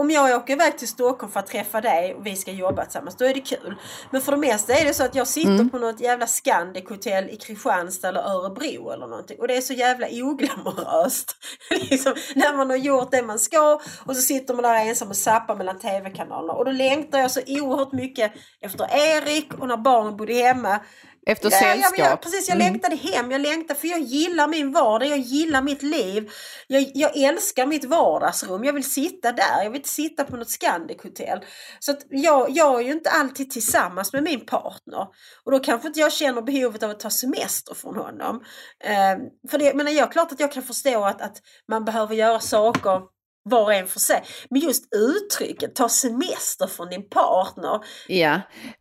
om 0.00 0.10
jag 0.10 0.36
åker 0.36 0.52
iväg 0.52 0.78
till 0.78 0.88
Stockholm 0.88 1.32
för 1.32 1.40
att 1.40 1.46
träffa 1.46 1.80
dig 1.80 2.14
och 2.14 2.26
vi 2.26 2.36
ska 2.36 2.52
jobba 2.52 2.84
tillsammans, 2.84 3.16
då 3.16 3.24
är 3.24 3.34
det 3.34 3.40
kul. 3.40 3.74
Men 4.10 4.20
för 4.20 4.32
det 4.32 4.38
mesta 4.38 4.72
är 4.72 4.84
det 4.84 4.94
så 4.94 5.04
att 5.04 5.14
jag 5.14 5.26
sitter 5.26 5.50
mm. 5.50 5.70
på 5.70 5.78
något 5.78 6.00
jävla 6.00 6.26
Scandic 6.26 6.88
hotell 6.88 7.30
i 7.30 7.36
Kristianstad 7.36 8.08
eller 8.08 8.20
Örebro 8.20 8.90
eller 8.90 9.06
någonting. 9.06 9.38
Och 9.40 9.48
det 9.48 9.56
är 9.56 9.60
så 9.60 9.72
jävla 9.72 10.06
oglamoröst. 10.06 11.36
liksom, 11.90 12.14
när 12.34 12.56
man 12.56 12.70
har 12.70 12.76
gjort 12.76 13.10
det 13.10 13.22
man 13.22 13.38
ska 13.38 13.80
och 14.04 14.16
så 14.16 14.22
sitter 14.22 14.54
man 14.54 14.62
där 14.62 14.74
ensam 14.74 15.08
och 15.08 15.16
zappar 15.16 15.56
mellan 15.56 15.78
tv-kanalerna. 15.78 16.52
Och 16.52 16.64
då 16.64 16.70
längtar 16.70 17.18
jag 17.18 17.30
så 17.30 17.40
oerhört 17.46 17.92
mycket 17.92 18.32
efter 18.60 18.86
Erik 18.92 19.54
och 19.54 19.68
när 19.68 19.76
barnen 19.76 20.16
bodde 20.16 20.32
hemma 20.32 20.80
efter 21.26 21.50
ja, 21.50 21.58
sällskap. 21.58 21.98
Ja, 21.98 22.04
jag, 22.04 22.22
precis, 22.22 22.48
jag 22.48 22.60
mm. 22.60 22.72
längtade 22.72 22.96
hem. 22.96 23.30
Jag 23.30 23.40
längtade 23.40 23.80
för 23.80 23.88
jag 23.88 24.00
gillar 24.00 24.48
min 24.48 24.72
vardag, 24.72 25.08
jag 25.08 25.18
gillar 25.18 25.62
mitt 25.62 25.82
liv. 25.82 26.30
Jag, 26.66 26.90
jag 26.94 27.16
älskar 27.16 27.66
mitt 27.66 27.84
vardagsrum. 27.84 28.64
Jag 28.64 28.72
vill 28.72 28.90
sitta 28.90 29.32
där. 29.32 29.62
Jag 29.62 29.70
vill 29.70 29.78
inte 29.78 29.88
sitta 29.88 30.24
på 30.24 30.36
något 30.36 30.48
Scandic-hotell. 30.48 31.44
Så 31.80 31.94
jag, 32.08 32.50
jag 32.50 32.80
är 32.80 32.84
ju 32.84 32.92
inte 32.92 33.10
alltid 33.10 33.50
tillsammans 33.50 34.12
med 34.12 34.22
min 34.22 34.46
partner. 34.46 35.06
Och 35.44 35.52
då 35.52 35.58
kanske 35.58 35.88
inte 35.88 36.00
jag 36.00 36.12
känner 36.12 36.42
behovet 36.42 36.82
av 36.82 36.90
att 36.90 37.00
ta 37.00 37.10
semester 37.10 37.74
från 37.74 37.96
honom. 37.96 38.44
Eh, 38.84 39.50
för 39.50 39.58
det, 39.58 39.74
men 39.74 39.94
jag, 39.94 40.12
klart 40.12 40.32
att 40.32 40.40
jag 40.40 40.52
kan 40.52 40.62
förstå 40.62 41.04
att, 41.04 41.22
att 41.22 41.36
man 41.68 41.84
behöver 41.84 42.14
göra 42.14 42.40
saker 42.40 43.00
var 43.42 43.62
och 43.62 43.74
en 43.74 43.86
för 43.86 44.00
sig. 44.00 44.24
Men 44.50 44.60
just 44.60 44.84
uttrycket 44.94 45.74
ta 45.74 45.88
semester 45.88 46.66
från 46.66 46.88
din 46.88 47.08
partner. 47.08 47.80
Ja, 48.08 48.40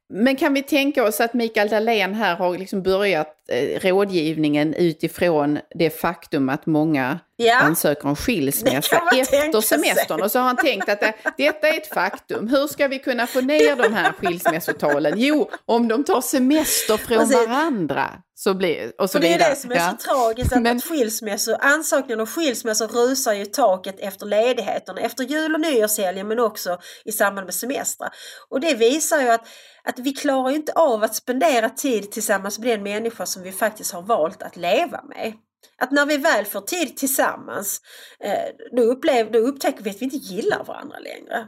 men 0.10 0.36
kan 0.36 0.53
vi 0.53 0.64
tänka 0.64 1.03
oss 1.03 1.22
att 1.22 1.34
Mikael 1.34 1.70
Dahlén 1.70 2.14
här 2.14 2.36
har 2.36 2.57
liksom 2.57 2.84
börjat 2.84 3.36
eh, 3.47 3.80
rådgivningen 3.80 4.74
utifrån 4.74 5.60
det 5.76 5.89
faktum 5.89 6.49
att 6.49 6.66
många 6.66 7.20
ja. 7.36 7.55
ansöker 7.55 8.07
om 8.07 8.16
skilsmässa 8.16 9.01
efter 9.12 9.62
semestern. 9.62 10.22
Och 10.22 10.32
så 10.32 10.39
har 10.39 10.45
han 10.45 10.57
tänkt 10.57 10.89
att 10.89 10.99
det, 10.99 11.14
detta 11.38 11.68
är 11.68 11.78
ett 11.78 11.93
faktum. 11.93 12.47
Hur 12.47 12.68
ska 12.68 12.88
vi 12.88 12.99
kunna 12.99 13.28
få 13.28 13.41
ner 13.41 13.76
de 13.76 13.93
här 13.93 14.12
skilsmässotalen? 14.12 15.14
Jo, 15.18 15.49
om 15.66 15.88
de 15.88 16.03
tar 16.03 16.22
semester 16.22 16.97
från 16.97 17.18
alltså, 17.20 17.38
varandra. 17.38 18.10
Så 18.36 18.53
blir, 18.53 18.91
och 19.01 19.10
så 19.10 19.18
och 19.18 19.22
det 19.22 19.28
vidare. 19.28 19.49
är 19.49 19.49
det 19.49 19.55
som 19.55 19.72
är 19.72 19.76
ja. 19.76 19.95
så 19.99 20.14
tragiskt, 20.14 20.53
att, 20.53 20.62
Men, 20.62 20.78
att 20.78 20.84
skilsmässor, 20.84 21.57
ansökningen 21.60 22.20
om 22.20 22.28
skilsmässor 22.28 22.88
rusar 22.88 23.34
ju 23.34 23.45
taket 23.45 23.99
efter 23.99 24.26
ledigheterna, 24.26 25.01
efter 25.01 25.24
jul 25.24 25.53
och 25.53 25.62
nyårshelgen 25.62 26.28
men 26.28 26.39
också 26.39 26.80
i 27.05 27.12
samband 27.12 27.45
med 27.45 27.53
semestrar. 27.53 28.10
Och 28.49 28.60
det 28.60 28.74
visar 28.74 29.22
ju 29.22 29.30
att 29.30 29.47
att 29.89 29.99
vi 29.99 30.13
klarar 30.13 30.51
inte 30.51 30.73
av 30.73 31.03
att 31.03 31.15
spendera 31.15 31.69
tid 31.69 32.11
tillsammans 32.11 32.59
med 32.59 32.67
den 32.69 32.83
människa 32.83 33.25
som 33.25 33.43
vi 33.43 33.51
faktiskt 33.51 33.93
har 33.93 34.01
valt 34.01 34.43
att 34.43 34.57
leva 34.57 35.03
med. 35.03 35.33
Att 35.81 35.91
när 35.91 36.05
vi 36.05 36.17
väl 36.17 36.45
får 36.45 36.61
tid 36.61 36.97
tillsammans, 36.97 37.81
eh, 38.19 38.75
då, 38.75 38.81
upplever, 38.81 39.31
då 39.31 39.39
upptäcker 39.39 39.83
vi 39.83 39.89
att 39.89 40.01
vi 40.01 40.05
inte 40.05 40.17
gillar 40.17 40.63
varandra 40.63 40.99
längre. 40.99 41.47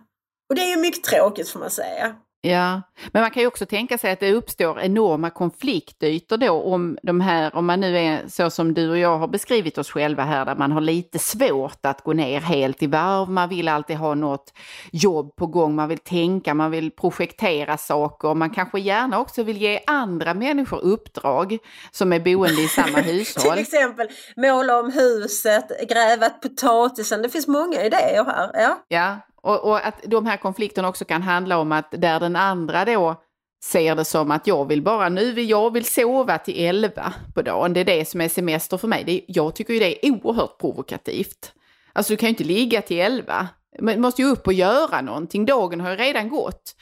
Och 0.49 0.55
det 0.55 0.61
är 0.61 0.69
ju 0.69 0.77
mycket 0.77 1.03
tråkigt 1.03 1.49
får 1.49 1.59
man 1.59 1.71
säga. 1.71 2.15
Ja, 2.43 2.81
men 3.11 3.21
man 3.21 3.31
kan 3.31 3.41
ju 3.41 3.47
också 3.47 3.65
tänka 3.65 3.97
sig 3.97 4.11
att 4.11 4.19
det 4.19 4.33
uppstår 4.33 4.79
enorma 4.79 5.29
konfliktytor 5.29 6.37
då 6.37 6.51
om 6.51 6.97
de 7.03 7.21
här, 7.21 7.55
om 7.55 7.65
man 7.65 7.79
nu 7.79 7.97
är 7.97 8.27
så 8.27 8.49
som 8.49 8.73
du 8.73 8.89
och 8.89 8.97
jag 8.97 9.17
har 9.17 9.27
beskrivit 9.27 9.77
oss 9.77 9.91
själva 9.91 10.23
här, 10.23 10.45
där 10.45 10.55
man 10.55 10.71
har 10.71 10.81
lite 10.81 11.19
svårt 11.19 11.85
att 11.85 12.01
gå 12.01 12.13
ner 12.13 12.39
helt 12.39 12.83
i 12.83 12.87
varv, 12.87 13.29
man 13.29 13.49
vill 13.49 13.67
alltid 13.67 13.97
ha 13.97 14.15
något 14.15 14.53
jobb 14.91 15.35
på 15.35 15.47
gång, 15.47 15.75
man 15.75 15.89
vill 15.89 15.97
tänka, 15.97 16.53
man 16.53 16.71
vill 16.71 16.91
projektera 16.91 17.77
saker, 17.77 18.33
man 18.33 18.49
kanske 18.49 18.79
gärna 18.79 19.19
också 19.19 19.43
vill 19.43 19.57
ge 19.57 19.79
andra 19.87 20.33
människor 20.33 20.79
uppdrag 20.83 21.57
som 21.91 22.13
är 22.13 22.19
boende 22.19 22.61
i 22.61 22.67
samma 22.67 22.97
hushåll. 23.01 23.51
Till 23.51 23.61
exempel 23.61 24.07
måla 24.35 24.79
om 24.79 24.91
huset, 24.91 25.89
gräva 25.89 26.29
potatisen, 26.29 27.21
det 27.21 27.29
finns 27.29 27.47
många 27.47 27.83
idéer 27.83 28.25
här. 28.25 28.51
Ja, 28.53 28.83
ja 28.87 29.17
och, 29.41 29.63
och, 29.63 29.87
att 29.87 30.03
de 30.03 30.25
här 30.25 30.37
konflikterna 30.37 30.87
också 30.89 31.05
kan 31.05 31.21
handla 31.21 31.57
om 31.57 31.71
att 31.71 31.91
där 31.91 32.19
den 32.19 32.35
andra 32.35 32.85
då 32.85 33.21
ser 33.63 33.95
det 33.95 34.05
som 34.05 34.31
att 34.31 34.47
jag 34.47 34.67
vill 34.67 34.81
bara, 34.81 35.09
nu 35.09 35.31
vill 35.31 35.49
jag 35.49 35.73
vill 35.73 35.85
sova 35.85 36.37
till 36.37 36.65
11 36.65 37.13
på 37.35 37.41
dagen. 37.41 37.73
Det 37.73 37.79
är 37.79 37.85
det 37.85 38.07
som 38.07 38.21
är 38.21 38.29
semester 38.29 38.77
för 38.77 38.87
mig. 38.87 39.03
Det 39.03 39.21
jag 39.27 39.55
tycker 39.55 39.73
ju 39.73 39.79
det 39.79 40.05
är 40.05 40.11
oerhört 40.11 40.57
provokativt. 40.57 41.53
Alltså 41.93 42.13
du 42.13 42.17
kan 42.17 42.27
ju 42.27 42.29
inte 42.29 42.43
ligga 42.43 42.81
till 42.81 42.99
11. 42.99 43.47
Man 43.81 44.01
måste 44.01 44.21
ju 44.21 44.27
upp 44.27 44.47
och 44.47 44.53
göra 44.53 45.01
någonting. 45.01 45.45
Dagen 45.45 45.81
har 45.81 45.91
ju 45.91 45.95
redan 45.95 46.29
gått. 46.29 46.75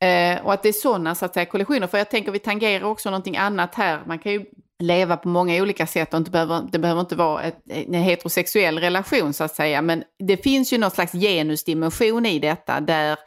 Eh, 0.00 0.44
och 0.44 0.52
att 0.52 0.62
det 0.62 0.68
är 0.68 0.72
sådana 0.72 1.14
så 1.14 1.24
att 1.24 1.34
säga 1.34 1.46
kollisioner. 1.46 1.86
För 1.86 1.98
jag 1.98 2.10
tänker 2.10 2.32
vi 2.32 2.38
tangerar 2.38 2.84
också 2.84 3.10
någonting 3.10 3.36
annat 3.36 3.74
här. 3.74 4.00
Man 4.06 4.18
kan 4.18 4.32
ju 4.32 4.44
leva 4.86 5.16
på 5.16 5.28
många 5.28 5.62
olika 5.62 5.86
sätt 5.86 6.14
och 6.14 6.18
inte 6.18 6.30
behöver, 6.30 6.62
det 6.72 6.78
behöver 6.78 7.00
inte 7.00 7.16
vara 7.16 7.42
ett, 7.42 7.58
en 7.70 7.94
heterosexuell 7.94 8.78
relation 8.78 9.32
så 9.32 9.44
att 9.44 9.54
säga. 9.54 9.82
Men 9.82 10.04
det 10.18 10.36
finns 10.36 10.72
ju 10.72 10.78
någon 10.78 10.90
slags 10.90 11.12
genusdimension 11.12 12.26
i 12.26 12.38
detta 12.38 12.80
där 12.80 13.18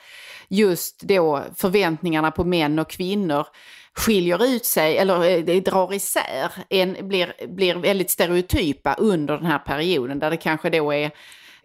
just 0.49 1.01
då 1.01 1.43
förväntningarna 1.55 2.31
på 2.31 2.43
män 2.43 2.79
och 2.79 2.89
kvinnor 2.89 3.47
skiljer 3.93 4.45
ut 4.45 4.65
sig 4.65 4.97
eller 4.97 5.29
eh, 5.29 5.43
det 5.43 5.59
drar 5.59 5.93
isär, 5.93 6.51
en, 6.69 7.07
blir, 7.07 7.33
blir 7.47 7.75
väldigt 7.75 8.09
stereotypa 8.09 8.93
under 8.93 9.37
den 9.37 9.45
här 9.45 9.59
perioden 9.59 10.19
där 10.19 10.29
det 10.29 10.37
kanske 10.37 10.69
då 10.69 10.93
är 10.93 11.11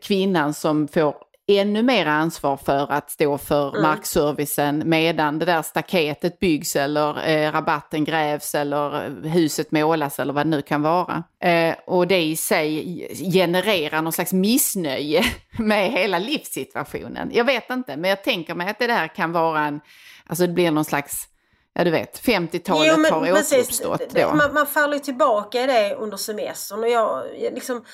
kvinnan 0.02 0.54
som 0.54 0.88
får 0.88 1.14
ännu 1.58 1.82
mer 1.82 2.06
ansvar 2.06 2.56
för 2.56 2.92
att 2.92 3.10
stå 3.10 3.38
för 3.38 3.68
mm. 3.68 3.82
markservicen 3.82 4.82
medan 4.86 5.38
det 5.38 5.44
där 5.44 5.62
staketet 5.62 6.38
byggs 6.38 6.76
eller 6.76 7.28
eh, 7.28 7.52
rabatten 7.52 8.04
grävs 8.04 8.54
eller 8.54 9.04
eh, 9.04 9.30
huset 9.30 9.72
målas 9.72 10.18
eller 10.18 10.32
vad 10.32 10.46
det 10.46 10.50
nu 10.50 10.62
kan 10.62 10.82
vara. 10.82 11.22
Eh, 11.40 11.74
och 11.86 12.06
det 12.06 12.22
i 12.22 12.36
sig 12.36 13.08
genererar 13.32 14.02
någon 14.02 14.12
slags 14.12 14.32
missnöje 14.32 15.24
med 15.58 15.92
hela 15.92 16.18
livssituationen. 16.18 17.30
Jag 17.32 17.44
vet 17.44 17.70
inte, 17.70 17.96
men 17.96 18.10
jag 18.10 18.24
tänker 18.24 18.54
mig 18.54 18.70
att 18.70 18.78
det 18.78 18.86
där 18.86 19.08
kan 19.08 19.32
vara 19.32 19.60
en, 19.60 19.80
alltså 20.26 20.46
det 20.46 20.52
blir 20.52 20.70
någon 20.70 20.84
slags 20.84 21.28
Ja 21.74 21.84
du 21.84 21.90
vet, 21.90 22.20
50-talet 22.20 23.10
har 23.10 23.32
återuppstått 23.32 24.10
då. 24.10 24.34
Man, 24.34 24.54
man 24.54 24.66
faller 24.66 24.98
tillbaka 24.98 25.62
i 25.62 25.66
det 25.66 25.94
under 25.94 26.16
semestern 26.16 26.78
och 26.78 26.88
jag 26.88 27.24
liksom 27.54 27.84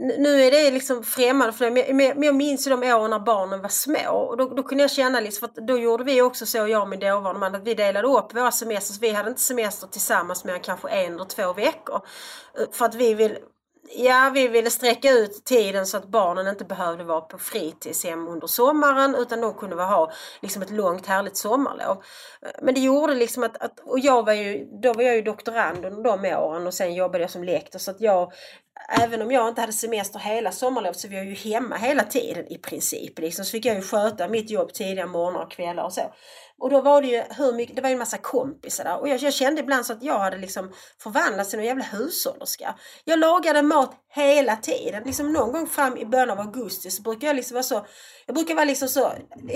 nu 0.00 0.42
är 0.42 0.50
det 0.50 0.70
liksom 0.70 1.02
främmande 1.02 1.52
för 1.52 1.70
mig, 1.70 1.92
men 1.92 2.22
jag 2.22 2.34
minns 2.34 2.66
ju 2.66 2.70
de 2.70 2.92
åren 2.92 3.10
när 3.10 3.18
barnen 3.18 3.62
var 3.62 3.68
små 3.68 4.10
och 4.10 4.36
då, 4.36 4.48
då 4.48 4.62
kunde 4.62 4.84
jag 4.84 4.90
känna 4.90 5.20
liksom, 5.20 5.48
för 5.54 5.60
då 5.60 5.78
gjorde 5.78 6.04
vi 6.04 6.22
också 6.22 6.46
så, 6.46 6.58
jag 6.58 6.82
och 6.82 6.88
min 6.88 7.00
dåvarande 7.00 7.40
man, 7.40 7.54
att 7.54 7.66
vi 7.66 7.74
delade 7.74 8.08
upp 8.08 8.34
våra 8.34 8.52
semester. 8.52 8.94
Så 8.94 9.00
vi 9.00 9.10
hade 9.10 9.28
inte 9.28 9.40
semester 9.40 9.86
tillsammans 9.86 10.44
mer 10.44 10.54
än 10.54 10.60
kanske 10.60 10.88
en 10.88 11.14
eller 11.14 11.24
två 11.24 11.52
veckor. 11.52 12.00
Eh, 12.58 12.64
för 12.72 12.84
att 12.84 12.94
vi 12.94 13.14
vill 13.14 13.38
Ja, 13.92 14.30
vi 14.34 14.48
ville 14.48 14.70
sträcka 14.70 15.10
ut 15.10 15.44
tiden 15.44 15.86
så 15.86 15.96
att 15.96 16.06
barnen 16.06 16.46
inte 16.46 16.64
behövde 16.64 17.04
vara 17.04 17.20
på 17.20 17.38
fritidshem 17.38 18.28
under 18.28 18.46
sommaren 18.46 19.14
utan 19.14 19.40
de 19.40 19.54
kunde 19.54 19.76
ha 19.76 20.12
liksom 20.40 20.62
ett 20.62 20.70
långt 20.70 21.06
härligt 21.06 21.36
sommarlov. 21.36 22.02
Eh, 22.42 22.50
men 22.62 22.74
det 22.74 22.80
gjorde 22.80 23.14
liksom 23.14 23.42
att, 23.42 23.62
att 23.62 23.80
och 23.80 23.98
jag 23.98 24.26
var 24.26 24.32
ju, 24.32 24.68
då 24.82 24.92
var 24.92 25.02
jag 25.02 25.16
ju 25.16 25.22
doktorand 25.22 25.84
under 25.84 26.02
de 26.02 26.36
åren 26.36 26.66
och 26.66 26.74
sen 26.74 26.94
jobbade 26.94 27.24
jag 27.24 27.30
som 27.30 27.44
lektor 27.44 27.78
så 27.78 27.90
att 27.90 28.00
jag 28.00 28.32
Även 28.88 29.22
om 29.22 29.30
jag 29.30 29.48
inte 29.48 29.60
hade 29.60 29.72
semester 29.72 30.18
hela 30.18 30.52
sommarlovet 30.52 30.98
så 30.98 31.08
var 31.08 31.14
jag 31.14 31.26
ju 31.26 31.34
hemma 31.34 31.76
hela 31.76 32.02
tiden 32.02 32.52
i 32.52 32.58
princip. 32.58 33.18
Liksom. 33.18 33.44
Så 33.44 33.50
fick 33.50 33.64
jag 33.64 33.76
ju 33.76 33.82
sköta 33.82 34.28
mitt 34.28 34.50
jobb 34.50 34.72
tidiga 34.72 35.06
morgnar 35.06 35.42
och 35.42 35.50
kvällar 35.50 35.84
och 35.84 35.92
så. 35.92 36.12
Och 36.60 36.70
då 36.70 36.80
var 36.80 37.02
det 37.02 37.08
ju 37.08 37.22
hur 37.36 37.52
mycket, 37.52 37.76
det 37.76 37.82
var 37.82 37.90
en 37.90 37.98
massa 37.98 38.18
kompisar 38.18 38.84
där 38.84 39.00
och 39.00 39.08
jag, 39.08 39.18
jag 39.18 39.34
kände 39.34 39.60
ibland 39.60 39.86
så 39.86 39.92
att 39.92 40.02
jag 40.02 40.18
hade 40.18 40.36
liksom 40.36 40.72
förvandlats 41.02 41.50
till 41.50 41.58
en 41.58 41.64
jävla 41.64 41.84
hushållerska. 41.84 42.74
Jag 43.04 43.18
lagade 43.18 43.62
mat 43.62 43.92
hela 44.12 44.56
tiden. 44.56 45.02
Liksom 45.04 45.32
någon 45.32 45.52
gång 45.52 45.66
fram 45.66 45.96
i 45.96 46.06
början 46.06 46.30
av 46.30 46.40
augusti 46.40 46.90
så 46.90 47.02
brukar 47.02 47.26
jag 47.26 47.36
liksom 47.36 47.54
vara 47.54 47.62
så, 47.62 47.86
jag 48.26 48.34
brukar 48.34 48.54
vara 48.54 48.64
liksom 48.64 48.88
så, 48.88 49.00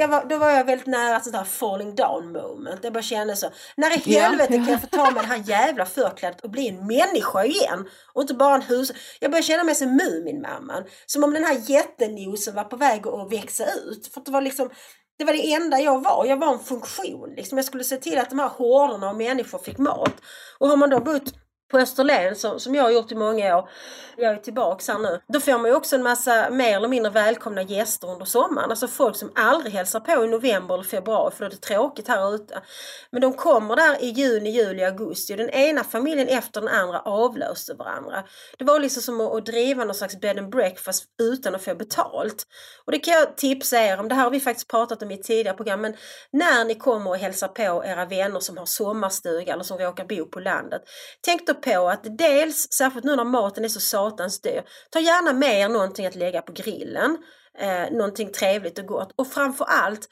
var, 0.08 0.28
då 0.28 0.38
var 0.38 0.50
jag 0.50 0.64
väldigt 0.64 0.86
nära 0.86 1.16
ett 1.16 1.24
sånt 1.24 1.36
här 1.36 1.44
falling 1.44 1.94
down 1.94 2.32
moment. 2.32 2.80
Jag 2.82 2.92
bara 2.92 3.02
kände 3.02 3.36
så, 3.36 3.50
när 3.76 4.08
i 4.08 4.14
helvete 4.14 4.52
kan 4.52 4.68
jag 4.68 4.80
få 4.80 4.86
ta 4.86 5.10
mig 5.10 5.22
det 5.22 5.28
här 5.28 5.42
jävla 5.46 5.86
förklädet 5.86 6.40
och 6.40 6.50
bli 6.50 6.68
en 6.68 6.86
människa 6.86 7.44
igen? 7.44 7.88
Och 8.12 8.22
inte 8.22 8.34
bara 8.34 8.54
en 8.54 8.62
hus. 8.62 8.92
Jag 9.20 9.30
började 9.30 9.46
känna 9.46 9.64
mig 9.64 9.74
som 9.74 9.96
Muminmamman. 9.96 10.84
Som 11.06 11.24
om 11.24 11.34
den 11.34 11.44
här 11.44 11.70
jättenosen 11.70 12.54
var 12.54 12.64
på 12.64 12.76
väg 12.76 13.06
att 13.06 13.32
växa 13.32 13.64
ut. 13.64 14.10
För 14.14 14.22
det 14.24 14.30
var 14.30 14.40
liksom 14.40 14.70
det 15.18 15.24
var 15.24 15.32
det 15.32 15.52
enda 15.52 15.80
jag 15.80 16.02
var. 16.02 16.26
Jag 16.26 16.36
var 16.36 16.52
en 16.52 16.58
funktion. 16.58 17.34
Liksom. 17.36 17.58
Jag 17.58 17.64
skulle 17.64 17.84
se 17.84 17.96
till 17.96 18.18
att 18.18 18.30
de 18.30 18.38
här 18.38 18.48
horderna 18.48 19.08
av 19.08 19.16
människor 19.16 19.58
fick 19.58 19.78
mat. 19.78 20.14
Och 20.58 20.68
har 20.68 20.76
man 20.76 20.90
då 20.90 21.00
bott 21.00 21.43
på 21.74 21.78
Österlen 21.78 22.36
som, 22.36 22.60
som 22.60 22.74
jag 22.74 22.82
har 22.82 22.90
gjort 22.90 23.12
i 23.12 23.14
många 23.14 23.56
år, 23.56 23.68
jag 24.16 24.32
är 24.32 24.36
tillbaks 24.36 24.88
här 24.88 24.98
nu, 24.98 25.20
då 25.28 25.40
får 25.40 25.58
man 25.58 25.64
ju 25.64 25.74
också 25.76 25.96
en 25.96 26.02
massa 26.02 26.50
mer 26.50 26.76
eller 26.76 26.88
mindre 26.88 27.12
välkomna 27.12 27.62
gäster 27.62 28.10
under 28.10 28.24
sommaren. 28.24 28.70
Alltså 28.70 28.88
folk 28.88 29.16
som 29.16 29.32
aldrig 29.34 29.72
hälsar 29.72 30.00
på 30.00 30.24
i 30.24 30.28
november 30.28 30.74
eller 30.74 30.84
februari 30.84 31.32
för 31.32 31.40
då 31.40 31.46
är 31.46 31.50
det 31.50 31.56
tråkigt 31.56 32.08
här 32.08 32.34
ute. 32.34 32.60
Men 33.10 33.20
de 33.20 33.32
kommer 33.32 33.76
där 33.76 34.04
i 34.04 34.06
juni, 34.06 34.50
juli, 34.50 34.84
augusti 34.84 35.32
och 35.32 35.36
den 35.36 35.50
ena 35.50 35.84
familjen 35.84 36.28
efter 36.28 36.60
den 36.60 36.70
andra 36.70 37.00
avlöste 37.00 37.74
varandra. 37.74 38.24
Det 38.58 38.64
var 38.64 38.80
liksom 38.80 39.02
som 39.02 39.20
att, 39.20 39.34
att 39.34 39.46
driva 39.46 39.84
någon 39.84 39.94
slags 39.94 40.20
bed 40.20 40.38
and 40.38 40.50
breakfast 40.50 41.04
utan 41.22 41.54
att 41.54 41.64
få 41.64 41.74
betalt. 41.74 42.46
Och 42.84 42.92
det 42.92 42.98
kan 42.98 43.14
jag 43.14 43.36
tipsa 43.36 43.76
er 43.78 44.00
om, 44.00 44.08
det 44.08 44.14
här 44.14 44.22
har 44.22 44.30
vi 44.30 44.40
faktiskt 44.40 44.68
pratat 44.68 45.02
om 45.02 45.10
i 45.10 45.22
tidigare 45.22 45.56
program, 45.56 45.80
men 45.80 45.96
när 46.30 46.64
ni 46.64 46.74
kommer 46.74 47.10
och 47.10 47.16
hälsar 47.16 47.48
på 47.48 47.84
era 47.84 48.04
vänner 48.04 48.40
som 48.40 48.58
har 48.58 48.66
sommarstuga 48.66 49.52
eller 49.52 49.64
som 49.64 49.78
råkar 49.78 50.04
bo 50.04 50.26
på 50.26 50.40
landet. 50.40 50.82
Tänk 51.20 51.46
då 51.46 51.54
på 51.64 51.88
att 51.88 52.18
dels, 52.18 52.72
särskilt 52.72 53.04
nu 53.04 53.16
när 53.16 53.24
maten 53.24 53.64
är 53.64 53.68
så 53.68 53.80
satans 53.80 54.40
dyr, 54.40 54.62
ta 54.90 55.00
gärna 55.00 55.32
med 55.32 55.60
er 55.60 55.68
någonting 55.68 56.06
att 56.06 56.14
lägga 56.14 56.42
på 56.42 56.52
grillen. 56.52 57.18
Eh, 57.58 57.90
någonting 57.90 58.32
trevligt 58.32 58.78
och 58.78 58.86
gott. 58.86 59.12
Och 59.16 59.32
framförallt, 59.32 60.08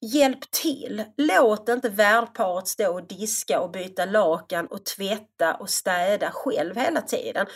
hjälp 0.00 0.50
till. 0.50 1.04
Låt 1.16 1.68
inte 1.68 1.88
värdparet 1.88 2.68
stå 2.68 2.94
och 2.94 3.06
diska 3.08 3.60
och 3.60 3.70
byta 3.70 4.04
lakan 4.04 4.66
och 4.66 4.84
tvätta 4.84 5.54
och 5.54 5.70
städa 5.70 6.30
själv 6.30 6.76
hela 6.76 7.00
tiden. 7.00 7.46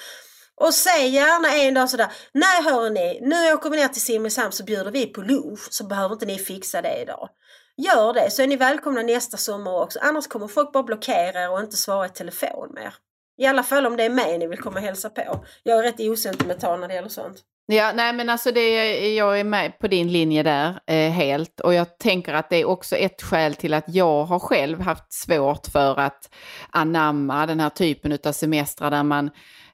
Och 0.57 0.75
säg 0.75 1.09
gärna 1.09 1.55
en 1.55 1.75
dag 1.75 1.91
sådär, 1.91 2.13
nej 2.33 2.63
hörni, 2.63 3.19
nu 3.23 3.53
åker 3.53 3.71
vi 3.71 3.77
ner 3.77 3.89
till 3.89 4.03
Simrishamn 4.03 4.53
så 4.53 4.65
bjuder 4.65 4.91
vi 4.91 5.07
på 5.07 5.21
lunch 5.23 5.69
så 5.71 5.85
behöver 5.85 6.13
inte 6.13 6.27
ni 6.27 6.39
fixa 6.39 6.83
det 6.83 7.03
idag. 7.03 7.29
Gör 7.77 8.13
det 8.13 8.31
så 8.31 8.43
är 8.43 8.47
ni 8.47 8.57
välkomna 8.57 9.03
nästa 9.03 9.37
sommar 9.37 9.83
också, 9.83 9.99
annars 10.03 10.27
kommer 10.27 10.49
folk 10.49 10.73
bara 10.73 10.83
blockera 10.83 11.43
er 11.43 11.51
och 11.51 11.61
inte 11.61 11.77
svara 11.77 12.07
i 12.07 12.09
telefon 12.09 12.73
mer. 12.75 12.95
I 13.41 13.47
alla 13.47 13.63
fall 13.63 13.87
om 13.87 13.97
det 13.97 14.05
är 14.05 14.11
mig 14.11 14.39
ni 14.39 14.47
vill 14.47 14.59
komma 14.59 14.77
och 14.77 14.85
hälsa 14.85 15.11
på. 15.11 15.45
Jag 15.63 15.79
är 15.79 15.83
rätt 15.83 16.01
osentimental 16.01 16.81
när 16.81 16.89
det 16.89 16.95
gäller 16.95 17.09
sånt. 17.09 17.37
Ja, 17.67 17.93
nej 17.95 18.13
men 18.13 18.31
alltså 18.31 18.53
det, 18.53 18.99
jag 19.15 19.41
är 19.41 19.45
med 19.45 19.79
på 19.79 19.89
din 19.89 20.13
linje 20.13 20.43
där 20.43 20.81
eh, 20.87 21.11
helt 21.11 21.61
och 21.61 21.75
jag 21.75 21.99
tänker 21.99 22.35
att 22.35 22.51
det 22.51 22.57
är 22.57 22.65
också 22.65 22.97
ett 22.97 23.23
skäl 23.23 23.55
till 23.55 23.75
att 23.75 23.85
jag 23.95 24.25
har 24.25 24.39
själv 24.39 24.81
haft 24.81 25.13
svårt 25.13 25.67
för 25.67 26.01
att 26.01 26.35
anamma 26.71 27.47
den 27.47 27.61
här 27.61 27.71
typen 27.71 28.19
av 28.25 28.33
semestrar 28.33 28.91
där 28.91 29.03
man 29.03 29.31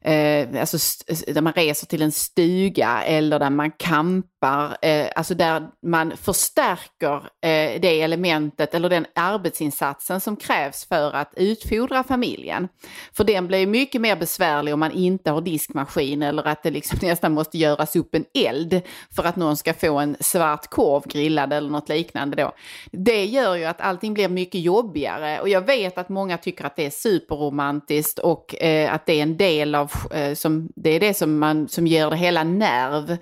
eh, 0.07 0.61
alltså 0.61 0.79
där 1.27 1.41
man 1.41 1.53
reser 1.53 1.87
till 1.87 2.03
en 2.03 2.13
stuga 2.13 3.03
eller 3.03 3.39
där 3.39 3.51
man 3.51 3.71
campar, 3.71 4.77
eh, 4.83 5.07
alltså 5.17 5.35
där 5.35 5.69
man 5.87 6.17
förstärker 6.17 7.17
eh, 7.17 7.81
det 7.81 8.03
elementet 8.03 8.75
eller 8.75 8.89
den 8.89 9.07
arbetsinsatsen 9.15 10.21
som 10.21 10.37
krävs 10.37 10.89
för 10.89 11.13
att 11.13 11.33
utfodra 11.37 12.05
familjen. 12.05 12.69
För 13.13 13.25
den 13.25 13.47
blir 13.47 13.67
mycket 13.67 14.01
mer 14.01 14.17
besvärlig 14.17 14.75
om 14.75 14.81
man 14.81 14.93
inte 14.93 15.31
har 15.31 15.41
diskmaskin 15.41 16.23
eller 16.23 16.47
att 16.47 16.63
det 16.63 16.71
liksom 16.71 16.99
nästan 17.03 17.33
måste 17.33 17.59
göras 17.59 17.97
upp 17.97 18.15
en 18.15 18.25
eld 18.35 18.81
för 19.17 19.25
att 19.25 19.37
någon 19.37 19.57
ska 19.57 19.75
få 19.75 19.99
en 19.99 20.17
svart 20.21 20.67
korv 20.67 21.03
grillad 21.07 21.53
eller 21.53 21.71
något 21.71 21.89
liknande 21.89 22.37
då. 22.37 22.53
Det 22.91 23.25
gör 23.25 23.57
ju 23.57 23.65
att 23.65 23.81
allting 23.81 24.15
blir 24.15 24.29
mycket 24.29 24.61
jobbigare 24.61 25.41
och 25.41 25.49
jag 25.49 25.67
vet 25.67 25.99
att 25.99 26.09
många 26.09 26.39
tycker 26.39 26.65
att 26.65 26.77
det 26.77 26.87
är 26.87 26.91
superromantiskt 26.91 28.19
och 28.19 28.63
eh, 28.63 28.95
att 28.95 29.07
det 29.07 29.13
är 29.13 29.23
en 29.23 29.37
del 29.37 29.75
av 29.75 29.96
Eh, 30.11 30.35
som, 30.35 30.69
det 30.77 30.91
är 30.91 31.01
det 31.01 31.15
som, 31.15 31.39
man, 31.39 31.69
som 31.69 31.87
ger 31.87 32.11
det 32.11 32.17
hela 32.17 32.45
nerv 32.45 33.17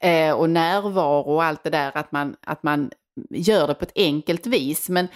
eh, 0.00 0.32
och 0.32 0.50
närvaro 0.50 1.34
och 1.34 1.44
allt 1.44 1.64
det 1.64 1.70
där, 1.70 1.92
att 1.94 2.12
man, 2.12 2.36
att 2.46 2.62
man 2.62 2.90
gör 3.30 3.66
det 3.66 3.74
på 3.74 3.84
ett 3.84 3.92
enkelt 3.94 4.46
vis. 4.46 4.88
Men 4.88 5.08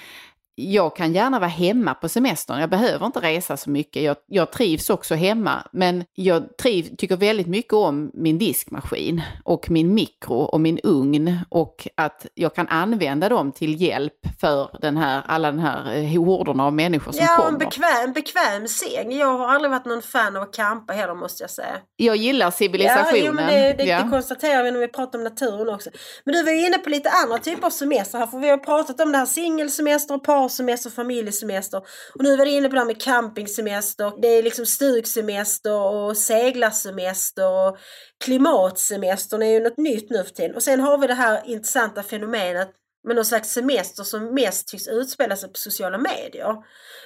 jag 0.54 0.96
kan 0.96 1.12
gärna 1.12 1.38
vara 1.38 1.50
hemma 1.50 1.94
på 1.94 2.08
semestern, 2.08 2.60
jag 2.60 2.70
behöver 2.70 3.06
inte 3.06 3.20
resa 3.20 3.56
så 3.56 3.70
mycket. 3.70 4.02
Jag, 4.02 4.16
jag 4.26 4.52
trivs 4.52 4.90
också 4.90 5.14
hemma, 5.14 5.66
men 5.72 6.04
jag 6.14 6.56
triv, 6.56 6.96
tycker 6.98 7.16
väldigt 7.16 7.46
mycket 7.46 7.72
om 7.72 8.10
min 8.14 8.38
diskmaskin 8.38 9.22
och 9.44 9.70
min 9.70 9.94
mikro 9.94 10.34
och 10.34 10.60
min 10.60 10.78
ugn 10.82 11.38
och 11.48 11.88
att 11.94 12.26
jag 12.34 12.54
kan 12.54 12.68
använda 12.68 13.28
dem 13.28 13.52
till 13.52 13.82
hjälp 13.82 14.14
för 14.40 14.78
den 14.80 14.96
här, 14.96 15.22
alla 15.26 15.50
den 15.50 15.60
här 15.60 15.96
eh, 15.96 16.24
horderna 16.24 16.64
av 16.66 16.72
människor 16.72 17.12
som 17.12 17.24
ja, 17.24 17.36
kommer. 17.36 17.48
Ja, 17.48 17.52
en 17.52 17.58
bekväm, 17.58 18.12
bekväm 18.12 18.68
säng. 18.68 19.12
Jag 19.12 19.38
har 19.38 19.48
aldrig 19.48 19.70
varit 19.70 19.84
någon 19.84 20.02
fan 20.02 20.36
av 20.36 20.42
att 20.42 20.56
campa 20.56 20.92
heller 20.92 21.14
måste 21.14 21.42
jag 21.42 21.50
säga. 21.50 21.76
Jag 21.96 22.16
gillar 22.16 22.50
civilisationen. 22.50 23.16
Ja, 23.16 23.26
jo, 23.26 23.32
men 23.32 23.46
det, 23.46 23.72
det, 23.78 23.84
ja. 23.84 24.02
det 24.02 24.10
konstaterar 24.10 24.62
vi 24.62 24.70
när 24.70 24.80
vi 24.80 24.88
pratar 24.88 25.18
om 25.18 25.24
naturen 25.24 25.74
också. 25.74 25.90
Men 26.24 26.34
du 26.34 26.42
var 26.42 26.52
ju 26.52 26.66
inne 26.66 26.78
på 26.78 26.90
lite 26.90 27.10
andra 27.10 27.38
typer 27.38 27.66
av 27.66 27.70
semester 27.70 28.18
här, 28.18 28.26
för 28.26 28.38
vi 28.38 28.48
har 28.48 28.58
pratat 28.58 29.00
om 29.00 29.12
det 29.12 29.18
här 29.18 29.26
singelsemester 29.26 30.14
och 30.14 30.24
parsemester 30.42 30.90
familjesemester. 30.90 31.78
Och 32.14 32.22
nu 32.22 32.36
var 32.36 32.44
det 32.44 32.50
inne 32.50 32.68
på 32.68 32.74
det 32.74 32.80
här 32.80 32.86
med 32.86 33.02
campingsemester, 33.02 34.12
det 34.22 34.28
är 34.28 34.42
liksom 34.42 34.66
stugsemester 34.66 35.80
och 35.80 36.16
seglarsemester 36.16 37.48
och 37.48 37.78
klimatsemestern 38.24 39.42
är 39.42 39.46
ju 39.46 39.60
något 39.60 39.78
nytt 39.78 40.10
nu 40.10 40.24
för 40.24 40.30
tiden. 40.30 40.54
Och 40.54 40.62
sen 40.62 40.80
har 40.80 40.98
vi 40.98 41.06
det 41.06 41.14
här 41.14 41.42
intressanta 41.46 42.02
fenomenet 42.02 42.70
med 43.04 43.16
någon 43.16 43.24
slags 43.24 43.52
semester 43.52 44.02
som 44.04 44.34
mest 44.34 44.68
tycks 44.68 44.88
utspela 44.88 45.36
sig 45.36 45.48
på 45.48 45.58
sociala 45.58 45.98
medier. 45.98 46.56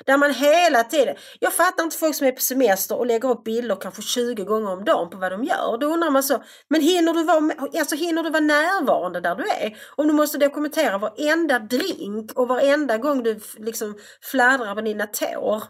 Där 0.04 0.16
man 0.16 0.34
hela 0.34 0.84
tiden, 0.84 1.16
jag 1.40 1.52
fattar 1.52 1.84
inte 1.84 1.96
folk 1.96 2.14
som 2.14 2.26
är 2.26 2.32
på 2.32 2.40
semester 2.40 2.98
och 2.98 3.06
lägger 3.06 3.30
upp 3.30 3.44
bilder 3.44 3.76
kanske 3.80 4.02
20 4.02 4.44
gånger 4.44 4.70
om 4.70 4.84
dagen 4.84 5.10
på 5.10 5.18
vad 5.18 5.32
de 5.32 5.44
gör. 5.44 5.78
Då 5.80 5.86
undrar 5.86 6.10
man 6.10 6.22
så, 6.22 6.42
men 6.68 6.80
hinner 6.80 7.12
du 7.12 7.24
vara, 7.24 7.68
alltså 7.78 7.96
hinner 7.96 8.22
du 8.22 8.30
vara 8.30 8.40
närvarande 8.40 9.20
där 9.20 9.34
du 9.34 9.42
är? 9.42 9.76
Om 9.96 10.06
du 10.06 10.12
måste 10.12 10.38
dokumentera 10.38 10.98
varenda 10.98 11.58
drink 11.58 12.32
och 12.32 12.48
varenda 12.48 12.98
gång 12.98 13.22
du 13.22 13.40
liksom 13.58 13.94
fladdrar 14.22 14.74
med 14.74 14.84
dina 14.84 15.06
tår. 15.06 15.62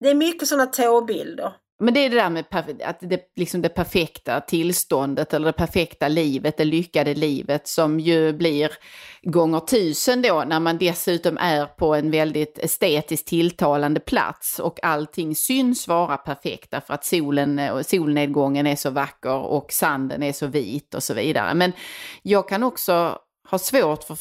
Det 0.00 0.10
är 0.10 0.14
mycket 0.14 0.48
sådana 0.48 0.66
tåbilder. 0.66 1.52
Men 1.80 1.94
det 1.94 2.00
är 2.00 2.10
det 2.10 2.16
där 2.16 2.30
med 2.30 2.44
att 2.84 3.00
det, 3.00 3.20
liksom 3.36 3.62
det 3.62 3.68
perfekta 3.68 4.40
tillståndet 4.40 5.34
eller 5.34 5.46
det 5.46 5.52
perfekta 5.52 6.08
livet, 6.08 6.56
det 6.56 6.64
lyckade 6.64 7.14
livet 7.14 7.68
som 7.68 8.00
ju 8.00 8.32
blir 8.32 8.70
gånger 9.22 9.60
tusen 9.60 10.22
då 10.22 10.44
när 10.46 10.60
man 10.60 10.78
dessutom 10.78 11.38
är 11.38 11.66
på 11.66 11.94
en 11.94 12.10
väldigt 12.10 12.58
estetiskt 12.58 13.28
tilltalande 13.28 14.00
plats 14.00 14.58
och 14.58 14.84
allting 14.84 15.34
syns 15.36 15.88
vara 15.88 16.16
perfekt 16.16 16.70
därför 16.70 16.94
att 16.94 17.04
solen 17.04 17.58
och 17.58 17.86
solnedgången 17.86 18.66
är 18.66 18.76
så 18.76 18.90
vacker 18.90 19.36
och 19.36 19.72
sanden 19.72 20.22
är 20.22 20.32
så 20.32 20.46
vit 20.46 20.94
och 20.94 21.02
så 21.02 21.14
vidare. 21.14 21.54
Men 21.54 21.72
jag 22.22 22.48
kan 22.48 22.62
också 22.62 23.18
ha 23.50 23.58
svårt 23.58 24.04
för, 24.04 24.18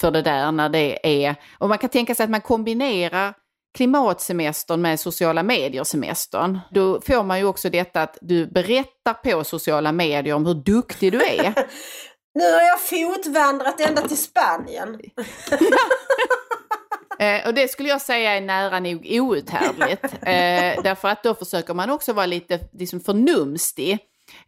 för 0.00 0.10
det 0.10 0.22
där 0.22 0.52
när 0.52 0.68
det 0.68 1.24
är, 1.24 1.34
och 1.58 1.68
man 1.68 1.78
kan 1.78 1.90
tänka 1.90 2.14
sig 2.14 2.24
att 2.24 2.30
man 2.30 2.40
kombinerar 2.40 3.34
klimatsemestern 3.74 4.82
med 4.82 5.00
sociala 5.00 5.42
medier-semestern, 5.42 6.58
då 6.70 7.00
får 7.00 7.22
man 7.22 7.38
ju 7.38 7.44
också 7.44 7.70
detta 7.70 8.02
att 8.02 8.18
du 8.20 8.46
berättar 8.46 9.14
på 9.14 9.44
sociala 9.44 9.92
medier 9.92 10.34
om 10.34 10.46
hur 10.46 10.54
duktig 10.54 11.12
du 11.12 11.22
är. 11.22 11.54
nu 12.34 12.52
har 12.52 12.62
jag 12.62 12.80
fotvandrat 12.80 13.80
ända 13.80 14.08
till 14.08 14.22
Spanien. 14.22 15.00
Eh, 17.20 17.46
och 17.46 17.54
det 17.54 17.68
skulle 17.68 17.88
jag 17.88 18.00
säga 18.00 18.36
är 18.36 18.40
nära 18.40 18.80
nog 18.80 19.06
outhärdligt. 19.10 20.04
Eh, 20.22 20.82
därför 20.82 21.08
att 21.08 21.22
då 21.22 21.34
försöker 21.34 21.74
man 21.74 21.90
också 21.90 22.12
vara 22.12 22.26
lite 22.26 22.58
liksom 22.72 23.00
förnumstig 23.00 23.98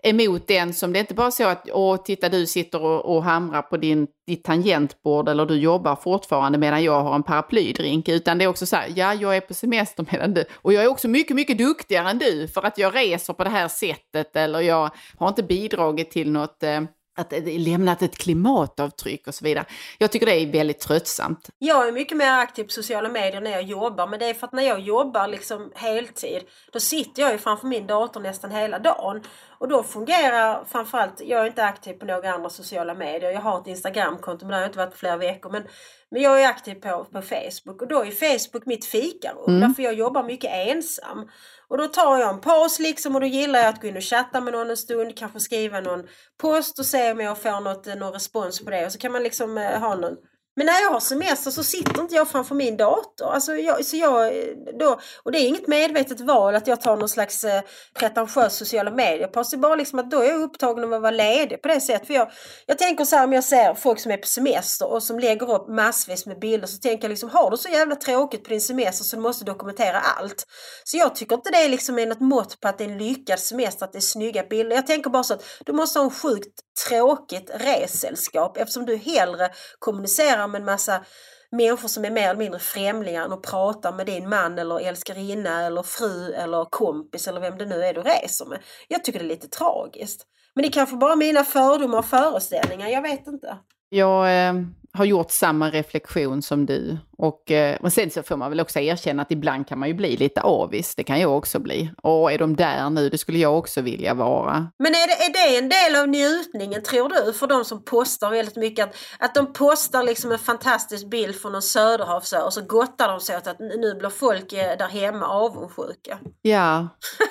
emot 0.02 0.46
den 0.48 0.74
som 0.74 0.92
det 0.92 0.98
är 0.98 1.00
inte 1.00 1.14
bara 1.14 1.30
så 1.30 1.44
att 1.44 1.68
åh 1.72 1.96
titta 1.96 2.28
du 2.28 2.46
sitter 2.46 2.82
och, 2.82 3.16
och 3.16 3.22
hamrar 3.24 3.62
på 3.62 3.76
din, 3.76 4.06
ditt 4.26 4.44
tangentbord 4.44 5.28
eller 5.28 5.46
du 5.46 5.56
jobbar 5.56 5.96
fortfarande 5.96 6.58
medan 6.58 6.84
jag 6.84 7.02
har 7.02 7.14
en 7.14 7.22
paraplydrink. 7.22 8.08
Utan 8.08 8.38
det 8.38 8.44
är 8.44 8.48
också 8.48 8.66
så 8.66 8.76
här, 8.76 8.92
ja 8.96 9.14
jag 9.14 9.36
är 9.36 9.40
på 9.40 9.54
semester 9.54 10.06
medan 10.12 10.34
du 10.34 10.44
och 10.52 10.72
jag 10.72 10.84
är 10.84 10.88
också 10.88 11.08
mycket, 11.08 11.36
mycket 11.36 11.58
duktigare 11.58 12.10
än 12.10 12.18
du 12.18 12.48
för 12.48 12.66
att 12.66 12.78
jag 12.78 12.94
reser 12.94 13.32
på 13.32 13.44
det 13.44 13.50
här 13.50 13.68
sättet 13.68 14.36
eller 14.36 14.60
jag 14.60 14.90
har 15.18 15.28
inte 15.28 15.42
bidragit 15.42 16.10
till 16.10 16.30
något 16.30 16.62
eh, 16.62 16.80
att 17.14 17.32
lämnat 17.46 18.02
ett 18.02 18.18
klimatavtryck 18.18 19.26
och 19.26 19.34
så 19.34 19.44
vidare. 19.44 19.64
Jag 19.98 20.12
tycker 20.12 20.26
det 20.26 20.42
är 20.42 20.52
väldigt 20.52 20.80
tröttsamt. 20.80 21.48
Jag 21.58 21.88
är 21.88 21.92
mycket 21.92 22.16
mer 22.16 22.32
aktiv 22.32 22.64
på 22.64 22.70
sociala 22.70 23.08
medier 23.08 23.40
när 23.40 23.50
jag 23.50 23.62
jobbar 23.62 24.06
men 24.06 24.18
det 24.18 24.26
är 24.26 24.34
för 24.34 24.46
att 24.46 24.52
när 24.52 24.62
jag 24.62 24.80
jobbar 24.80 25.28
liksom 25.28 25.72
heltid 25.74 26.42
då 26.72 26.80
sitter 26.80 27.22
jag 27.22 27.32
ju 27.32 27.38
framför 27.38 27.66
min 27.66 27.86
dator 27.86 28.20
nästan 28.20 28.50
hela 28.50 28.78
dagen. 28.78 29.22
Och 29.58 29.68
då 29.68 29.82
fungerar 29.82 30.64
framförallt, 30.64 31.20
jag 31.24 31.42
är 31.42 31.46
inte 31.46 31.64
aktiv 31.64 31.92
på 31.92 32.06
några 32.06 32.32
andra 32.34 32.50
sociala 32.50 32.94
medier. 32.94 33.30
Jag 33.30 33.40
har 33.40 33.60
ett 33.60 33.66
Instagramkonto 33.66 34.44
men 34.44 34.50
det 34.50 34.54
har 34.54 34.60
jag 34.60 34.68
inte 34.68 34.78
varit 34.78 34.94
flera 34.94 35.16
veckor. 35.16 35.50
Men, 35.50 35.62
men 36.10 36.22
jag 36.22 36.42
är 36.42 36.48
aktiv 36.48 36.74
på, 36.74 37.04
på 37.12 37.22
Facebook 37.22 37.82
och 37.82 37.88
då 37.88 38.04
är 38.04 38.10
Facebook 38.10 38.66
mitt 38.66 38.84
fikarum. 38.84 39.44
Mm. 39.48 39.60
Därför 39.60 39.82
jag 39.82 39.94
jobbar 39.94 40.22
mycket 40.22 40.50
ensam. 40.52 41.28
Och 41.72 41.78
då 41.78 41.88
tar 41.88 42.18
jag 42.18 42.30
en 42.30 42.40
paus 42.40 42.78
liksom 42.78 43.14
och 43.14 43.20
då 43.20 43.26
gillar 43.26 43.58
jag 43.58 43.68
att 43.68 43.80
gå 43.80 43.88
in 43.88 43.96
och 43.96 44.02
chatta 44.02 44.40
med 44.40 44.52
någon 44.52 44.70
en 44.70 44.76
stund. 44.76 45.16
Kanske 45.16 45.40
skriva 45.40 45.80
någon 45.80 46.02
post 46.38 46.78
och 46.78 46.86
se 46.86 47.12
om 47.12 47.20
jag 47.20 47.42
får 47.42 47.60
något, 47.60 47.86
eh, 47.86 47.94
någon 47.94 48.12
respons 48.12 48.64
på 48.64 48.70
det. 48.70 48.86
Och 48.86 48.92
så 48.92 48.98
kan 48.98 49.12
man 49.12 49.22
liksom 49.22 49.58
eh, 49.58 49.80
ha 49.80 49.94
någon 49.94 50.16
men 50.56 50.66
när 50.66 50.80
jag 50.80 50.90
har 50.90 51.00
semester 51.00 51.50
så 51.50 51.64
sitter 51.64 52.00
inte 52.00 52.14
jag 52.14 52.28
framför 52.28 52.54
min 52.54 52.76
dator. 52.76 53.32
Alltså 53.32 53.54
jag, 53.54 53.84
så 53.84 53.96
jag, 53.96 54.26
eh, 54.26 54.44
då, 54.78 55.00
och 55.22 55.32
det 55.32 55.38
är 55.38 55.48
inget 55.48 55.68
medvetet 55.68 56.20
val 56.20 56.54
att 56.54 56.66
jag 56.66 56.80
tar 56.80 56.96
någon 56.96 57.08
slags 57.08 57.44
eh, 57.44 57.62
pretentiös 57.98 58.56
sociala 58.56 58.90
medier 58.90 59.26
på. 59.26 59.42
Det 59.42 59.56
är 59.56 59.58
bara 59.58 59.74
liksom 59.74 59.98
att 59.98 60.10
då 60.10 60.20
är 60.20 60.28
jag 60.28 60.40
upptagen 60.40 60.84
av 60.84 60.92
att 60.92 61.02
vara 61.02 61.10
ledig 61.10 61.62
på 61.62 61.68
det 61.68 61.80
sättet. 61.80 62.06
För 62.06 62.14
jag, 62.14 62.30
jag 62.66 62.78
tänker 62.78 63.04
så 63.04 63.16
här 63.16 63.24
om 63.24 63.32
jag 63.32 63.44
ser 63.44 63.74
folk 63.74 64.00
som 64.00 64.12
är 64.12 64.16
på 64.16 64.26
semester 64.26 64.92
och 64.92 65.02
som 65.02 65.18
lägger 65.18 65.54
upp 65.54 65.68
massvis 65.68 66.26
med 66.26 66.38
bilder 66.38 66.66
så 66.66 66.78
tänker 66.78 67.04
jag 67.04 67.10
liksom 67.10 67.30
har 67.30 67.50
du 67.50 67.56
så 67.56 67.68
jävla 67.68 67.96
tråkigt 67.96 68.44
på 68.44 68.50
din 68.50 68.60
semester 68.60 69.04
så 69.04 69.16
du 69.16 69.22
måste 69.22 69.44
dokumentera 69.44 70.00
allt. 70.00 70.46
Så 70.84 70.96
jag 70.96 71.14
tycker 71.14 71.34
inte 71.34 71.50
det 71.50 71.64
är 71.64 71.68
liksom 71.68 71.96
något 71.96 72.20
mått 72.20 72.60
på 72.60 72.68
att 72.68 72.78
det 72.78 72.84
är 72.84 72.88
en 72.88 72.98
lyckad 72.98 73.38
semester, 73.38 73.84
att 73.84 73.92
det 73.92 73.98
är 73.98 74.00
snygga 74.00 74.42
bilder. 74.42 74.76
Jag 74.76 74.86
tänker 74.86 75.10
bara 75.10 75.24
så 75.24 75.34
att 75.34 75.44
du 75.66 75.72
måste 75.72 75.98
ha 75.98 76.04
en 76.04 76.10
sjukt 76.10 76.60
tråkigt 76.88 77.50
ressällskap 77.54 78.56
eftersom 78.56 78.86
du 78.86 78.96
hellre 78.96 79.50
kommunicerar 79.78 80.41
med 80.46 80.58
en 80.58 80.64
massa 80.64 81.04
människor 81.50 81.88
som 81.88 82.04
är 82.04 82.10
mer 82.10 82.28
eller 82.28 82.38
mindre 82.38 82.60
främlingar 82.60 83.24
än 83.24 83.32
att 83.32 83.42
prata 83.42 83.92
med 83.92 84.06
din 84.06 84.28
man 84.28 84.58
eller 84.58 84.80
älskarinna 84.80 85.66
eller 85.66 85.82
fru 85.82 86.32
eller 86.32 86.64
kompis 86.64 87.28
eller 87.28 87.40
vem 87.40 87.58
det 87.58 87.66
nu 87.66 87.84
är 87.84 87.94
du 87.94 88.00
reser 88.00 88.46
med. 88.46 88.58
Jag 88.88 89.04
tycker 89.04 89.18
det 89.18 89.24
är 89.24 89.28
lite 89.28 89.48
tragiskt. 89.48 90.26
Men 90.54 90.62
det 90.62 90.68
är 90.68 90.72
kanske 90.72 90.96
bara 90.96 91.16
mina 91.16 91.44
fördomar 91.44 91.98
och 91.98 92.04
föreställningar, 92.04 92.88
jag 92.88 93.02
vet 93.02 93.26
inte. 93.26 93.58
Jag 93.88 94.48
eh, 94.48 94.54
har 94.92 95.04
gjort 95.04 95.30
samma 95.30 95.70
reflektion 95.70 96.42
som 96.42 96.66
du. 96.66 96.98
Och, 97.22 97.50
eh, 97.50 97.76
men 97.80 97.90
sen 97.90 98.10
så 98.10 98.22
får 98.22 98.36
man 98.36 98.50
väl 98.50 98.60
också 98.60 98.78
erkänna 98.78 99.22
att 99.22 99.30
ibland 99.30 99.68
kan 99.68 99.78
man 99.78 99.88
ju 99.88 99.94
bli 99.94 100.16
lite 100.16 100.40
avis. 100.40 100.94
Det 100.94 101.04
kan 101.04 101.20
jag 101.20 101.36
också 101.36 101.58
bli. 101.58 101.90
Och 102.02 102.32
är 102.32 102.38
de 102.38 102.56
där 102.56 102.90
nu? 102.90 103.08
Det 103.08 103.18
skulle 103.18 103.38
jag 103.38 103.58
också 103.58 103.80
vilja 103.80 104.14
vara. 104.14 104.66
Men 104.78 104.92
är 104.92 105.06
det, 105.06 105.24
är 105.24 105.32
det 105.32 105.58
en 105.58 105.68
del 105.68 106.02
av 106.02 106.08
njutningen 106.08 106.82
tror 106.82 107.08
du? 107.08 107.32
För 107.32 107.46
de 107.46 107.64
som 107.64 107.84
postar 107.84 108.30
väldigt 108.30 108.56
mycket. 108.56 108.88
Att, 108.88 108.94
att 109.18 109.34
de 109.34 109.52
postar 109.52 110.02
liksom 110.02 110.32
en 110.32 110.38
fantastisk 110.38 111.06
bild 111.06 111.40
från 111.40 111.54
en 111.54 111.62
söderhavsö 111.62 112.42
och 112.42 112.52
så 112.52 112.60
gottar 112.60 113.08
de 113.08 113.20
sig 113.20 113.36
åt 113.36 113.46
att 113.46 113.58
nu 113.58 113.94
blir 113.94 114.10
folk 114.10 114.52
eh, 114.52 114.78
där 114.78 114.88
hemma 114.88 115.26
avundsjuka. 115.26 116.18
Ja. 116.42 116.88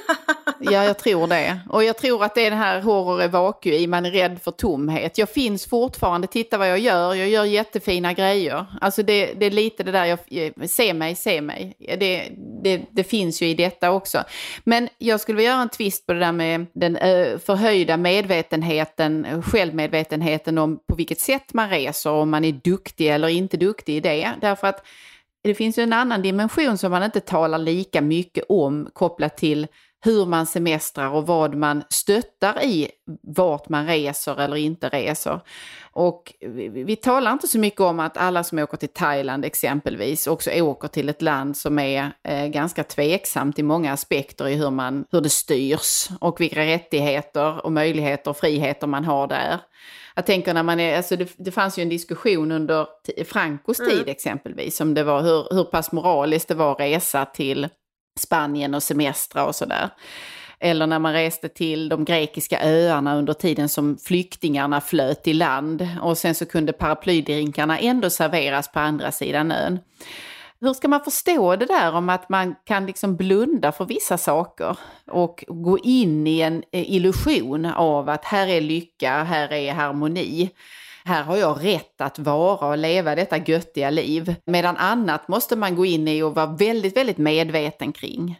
ja, 0.59 0.83
jag 0.83 0.97
tror 0.97 1.27
det. 1.27 1.59
Och 1.69 1.83
jag 1.83 1.97
tror 1.97 2.23
att 2.23 2.35
det 2.35 2.45
är 2.45 2.49
den 2.49 2.59
här 2.59 2.81
horror 2.81 3.21
evacui, 3.21 3.87
man 3.87 4.05
är 4.05 4.11
rädd 4.11 4.41
för 4.43 4.51
tomhet. 4.51 5.17
Jag 5.17 5.29
finns 5.29 5.65
fortfarande, 5.65 6.27
titta 6.27 6.57
vad 6.57 6.69
jag 6.69 6.79
gör. 6.79 7.13
Jag 7.13 7.29
gör 7.29 7.45
jättefina 7.45 8.13
grejer. 8.13 8.65
Alltså 8.81 9.03
det, 9.03 9.33
det 9.33 9.45
är 9.45 9.51
lite 9.51 9.80
det 9.83 9.91
där, 9.91 10.05
jag, 10.05 10.69
se 10.69 10.93
mig, 10.93 11.15
se 11.15 11.41
mig. 11.41 11.75
Det, 11.79 12.31
det, 12.63 12.81
det, 12.91 13.03
finns 13.03 13.41
ju 13.41 13.47
i 13.47 13.53
detta 13.53 13.91
också. 13.91 14.23
Men 14.63 14.89
jag 14.97 15.19
skulle 15.19 15.35
vilja 15.35 15.51
göra 15.51 15.61
en 15.61 15.69
twist 15.69 16.05
på 16.05 16.13
det 16.13 16.19
där 16.19 16.31
med 16.31 16.65
den 16.73 16.95
eh, 16.95 17.37
förhöjda 17.37 17.97
medvetenheten, 17.97 19.43
självmedvetenheten 19.43 20.57
om 20.57 20.79
på 20.87 20.95
vilket 20.95 21.19
sätt 21.19 21.53
man 21.53 21.69
reser, 21.69 22.11
om 22.11 22.29
man 22.29 22.45
är 22.45 22.51
duktig 22.51 23.07
eller 23.07 23.27
inte 23.27 23.57
duktig 23.57 23.95
i 23.95 23.99
det. 23.99 24.31
Därför 24.41 24.67
att 24.67 24.85
det 25.43 25.55
finns 25.55 25.79
ju 25.79 25.83
en 25.83 25.93
annan 25.93 26.21
dimension 26.21 26.77
som 26.77 26.91
man 26.91 27.03
inte 27.03 27.19
talar 27.19 27.57
lika 27.57 28.01
mycket 28.01 28.43
om 28.49 28.89
kopplat 28.93 29.37
till 29.37 29.67
hur 30.03 30.25
man 30.25 30.45
semestrar 30.45 31.09
och 31.09 31.27
vad 31.27 31.55
man 31.55 31.83
stöttar 31.89 32.63
i 32.63 32.91
vart 33.21 33.69
man 33.69 33.87
reser 33.87 34.41
eller 34.41 34.55
inte 34.55 34.89
reser. 34.89 35.39
Och 35.93 36.33
vi, 36.39 36.67
vi, 36.67 36.95
talar 36.95 37.31
inte 37.31 37.47
så 37.47 37.59
mycket 37.59 37.81
om 37.81 37.99
att 37.99 38.17
alla 38.17 38.43
som 38.43 38.59
åker 38.59 38.77
till 38.77 38.89
Thailand 38.89 39.45
exempelvis 39.45 40.27
också 40.27 40.51
åker 40.51 40.87
till 40.87 41.09
ett 41.09 41.21
land 41.21 41.57
som 41.57 41.79
är 41.79 42.11
eh, 42.23 42.47
ganska 42.47 42.83
tveksamt 42.83 43.59
i 43.59 43.63
många 43.63 43.93
aspekter 43.93 44.47
i 44.47 44.55
hur, 44.55 44.71
man, 44.71 45.05
hur 45.11 45.21
det 45.21 45.29
styrs 45.29 46.09
och 46.19 46.41
vilka 46.41 46.59
rättigheter 46.59 47.65
och 47.65 47.71
möjligheter 47.71 48.31
och 48.31 48.37
friheter 48.37 48.87
man 48.87 49.05
har 49.05 49.27
där. 49.27 49.59
Jag 50.15 50.25
tänker 50.25 50.53
när 50.53 50.63
man 50.63 50.79
är, 50.79 50.97
alltså 50.97 51.15
det, 51.15 51.29
det 51.37 51.51
fanns 51.51 51.79
ju 51.79 51.81
en 51.81 51.89
diskussion 51.89 52.51
under 52.51 52.87
Francos 53.25 53.77
tid 53.77 53.91
mm. 53.91 54.09
exempelvis 54.09 54.81
om 54.81 54.93
det 54.93 55.03
var 55.03 55.21
hur, 55.21 55.47
hur 55.55 55.63
pass 55.63 55.91
moraliskt 55.91 56.47
det 56.47 56.55
var 56.55 56.71
att 56.71 56.79
resa 56.79 57.25
till 57.25 57.69
Spanien 58.19 58.73
och 58.73 58.83
semestra 58.83 59.45
och 59.45 59.55
sådär. 59.55 59.89
Eller 60.59 60.87
när 60.87 60.99
man 60.99 61.13
reste 61.13 61.49
till 61.49 61.89
de 61.89 62.05
grekiska 62.05 62.59
öarna 62.63 63.15
under 63.15 63.33
tiden 63.33 63.69
som 63.69 63.97
flyktingarna 63.97 64.81
flöt 64.81 65.27
i 65.27 65.33
land 65.33 65.87
och 66.01 66.17
sen 66.17 66.35
så 66.35 66.45
kunde 66.45 66.73
paraplydrinkarna 66.73 67.79
ändå 67.79 68.09
serveras 68.09 68.71
på 68.71 68.79
andra 68.79 69.11
sidan 69.11 69.51
ön. 69.51 69.79
Hur 70.61 70.73
ska 70.73 70.87
man 70.87 71.03
förstå 71.03 71.55
det 71.55 71.65
där 71.65 71.95
om 71.95 72.09
att 72.09 72.29
man 72.29 72.55
kan 72.65 72.85
liksom 72.85 73.15
blunda 73.15 73.71
för 73.71 73.85
vissa 73.85 74.17
saker 74.17 74.77
och 75.07 75.43
gå 75.47 75.79
in 75.79 76.27
i 76.27 76.39
en 76.39 76.63
eh, 76.71 76.91
illusion 76.91 77.65
av 77.65 78.09
att 78.09 78.25
här 78.25 78.47
är 78.47 78.61
lycka, 78.61 79.23
här 79.23 79.53
är 79.53 79.73
harmoni. 79.73 80.49
Här 81.05 81.23
har 81.23 81.37
jag 81.37 81.65
rätt 81.65 82.01
att 82.01 82.19
vara 82.19 82.67
och 82.67 82.77
leva 82.77 83.15
detta 83.15 83.37
göttiga 83.37 83.89
liv. 83.89 84.35
Medan 84.45 84.77
annat 84.77 85.27
måste 85.27 85.55
man 85.55 85.75
gå 85.75 85.85
in 85.85 86.07
i 86.07 86.21
och 86.21 86.35
vara 86.35 86.45
väldigt, 86.45 86.97
väldigt 86.97 87.17
medveten 87.17 87.93
kring. 87.93 88.39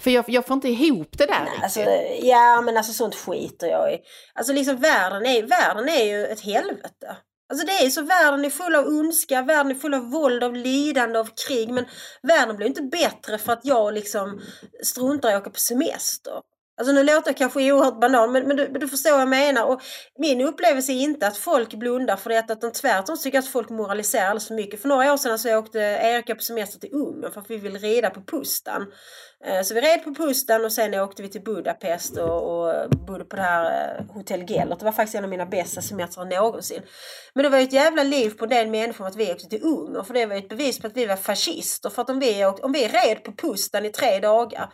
För 0.00 0.10
jag, 0.10 0.24
jag 0.28 0.46
får 0.46 0.54
inte 0.54 0.68
ihop 0.68 1.18
det 1.18 1.26
där 1.26 1.44
Nej, 1.44 1.60
alltså, 1.62 1.80
Ja 2.22 2.60
men 2.60 2.76
alltså 2.76 2.92
sånt 2.92 3.14
skiter 3.14 3.66
jag 3.66 3.94
i. 3.94 3.98
Alltså 4.34 4.52
liksom 4.52 4.76
världen 4.76 5.26
är, 5.26 5.42
världen 5.42 5.88
är 5.88 6.04
ju 6.04 6.26
ett 6.26 6.40
helvete. 6.40 7.16
Alltså 7.50 7.66
det 7.66 7.72
är 7.72 7.90
så, 7.90 8.02
världen 8.02 8.44
är 8.44 8.50
full 8.50 8.74
av 8.74 8.86
ondska, 8.86 9.42
världen 9.42 9.70
är 9.70 9.74
full 9.74 9.94
av 9.94 10.10
våld, 10.10 10.44
av 10.44 10.54
lidande, 10.54 11.18
av 11.18 11.28
krig. 11.48 11.70
Men 11.70 11.84
världen 12.22 12.56
blir 12.56 12.66
inte 12.66 12.82
bättre 12.82 13.38
för 13.38 13.52
att 13.52 13.64
jag 13.64 13.94
liksom 13.94 14.40
struntar 14.82 15.30
i 15.30 15.34
att 15.34 15.40
åka 15.42 15.50
på 15.50 15.58
semester. 15.58 16.32
Alltså 16.80 16.92
nu 16.92 17.04
låter 17.04 17.28
jag 17.28 17.36
kanske 17.36 17.72
oerhört 17.72 18.00
banal 18.00 18.30
men, 18.30 18.48
men, 18.48 18.56
du, 18.56 18.68
men 18.68 18.80
du 18.80 18.88
förstår 18.88 19.10
vad 19.10 19.20
jag 19.20 19.28
menar. 19.28 19.64
Och 19.64 19.80
min 20.18 20.40
upplevelse 20.40 20.92
är 20.92 21.00
inte 21.00 21.26
att 21.26 21.36
folk 21.36 21.74
blundar 21.74 22.16
för 22.16 22.30
detta 22.30 22.52
utan 22.52 22.72
tvärtom 22.72 23.16
tycker 23.16 23.36
jag 23.36 23.42
att 23.42 23.48
folk 23.48 23.70
moraliserar 23.70 24.24
alldeles 24.24 24.48
för 24.48 24.54
mycket. 24.54 24.82
För 24.82 24.88
några 24.88 25.12
år 25.12 25.16
sedan 25.16 25.38
så 25.38 25.58
åkte 25.58 25.78
Erika 25.78 26.34
på 26.34 26.42
semester 26.42 26.78
till 26.78 26.92
Ungern 26.92 27.32
för 27.32 27.40
att 27.40 27.50
vi 27.50 27.56
ville 27.56 27.78
rida 27.78 28.10
på 28.10 28.22
Pustan. 28.22 28.86
Eh, 29.44 29.62
så 29.62 29.74
vi 29.74 29.80
red 29.80 30.04
på 30.04 30.14
Pustan 30.14 30.64
och 30.64 30.72
sen 30.72 30.94
åkte 30.94 31.22
vi 31.22 31.28
till 31.28 31.44
Budapest 31.44 32.16
och, 32.16 32.42
och 32.42 32.90
bodde 32.90 33.24
på 33.24 33.36
det 33.36 33.42
här 33.42 33.96
eh, 33.98 34.14
Hotell 34.14 34.50
Gellert. 34.50 34.78
Det 34.78 34.84
var 34.84 34.92
faktiskt 34.92 35.14
en 35.14 35.24
av 35.24 35.30
mina 35.30 35.46
bästa 35.46 35.82
semestrar 35.82 36.24
någonsin. 36.24 36.82
Men 37.34 37.42
det 37.42 37.48
var 37.48 37.58
ju 37.58 37.64
ett 37.64 37.72
jävla 37.72 38.02
liv 38.02 38.30
på 38.30 38.46
den 38.46 38.70
människan 38.70 39.06
att 39.06 39.16
vi 39.16 39.32
åkte 39.32 39.48
till 39.48 39.62
Ungern 39.62 40.04
för 40.04 40.14
det 40.14 40.26
var 40.26 40.34
ju 40.34 40.38
ett 40.38 40.48
bevis 40.48 40.80
på 40.80 40.86
att 40.86 40.96
vi 40.96 41.06
var 41.06 41.16
fascister. 41.16 41.90
För 41.90 42.02
att 42.02 42.10
om 42.10 42.20
vi, 42.20 42.44
åkte, 42.44 42.62
om 42.62 42.72
vi 42.72 42.88
red 42.88 43.24
på 43.24 43.32
Pustan 43.32 43.86
i 43.86 43.88
tre 43.88 44.18
dagar 44.18 44.72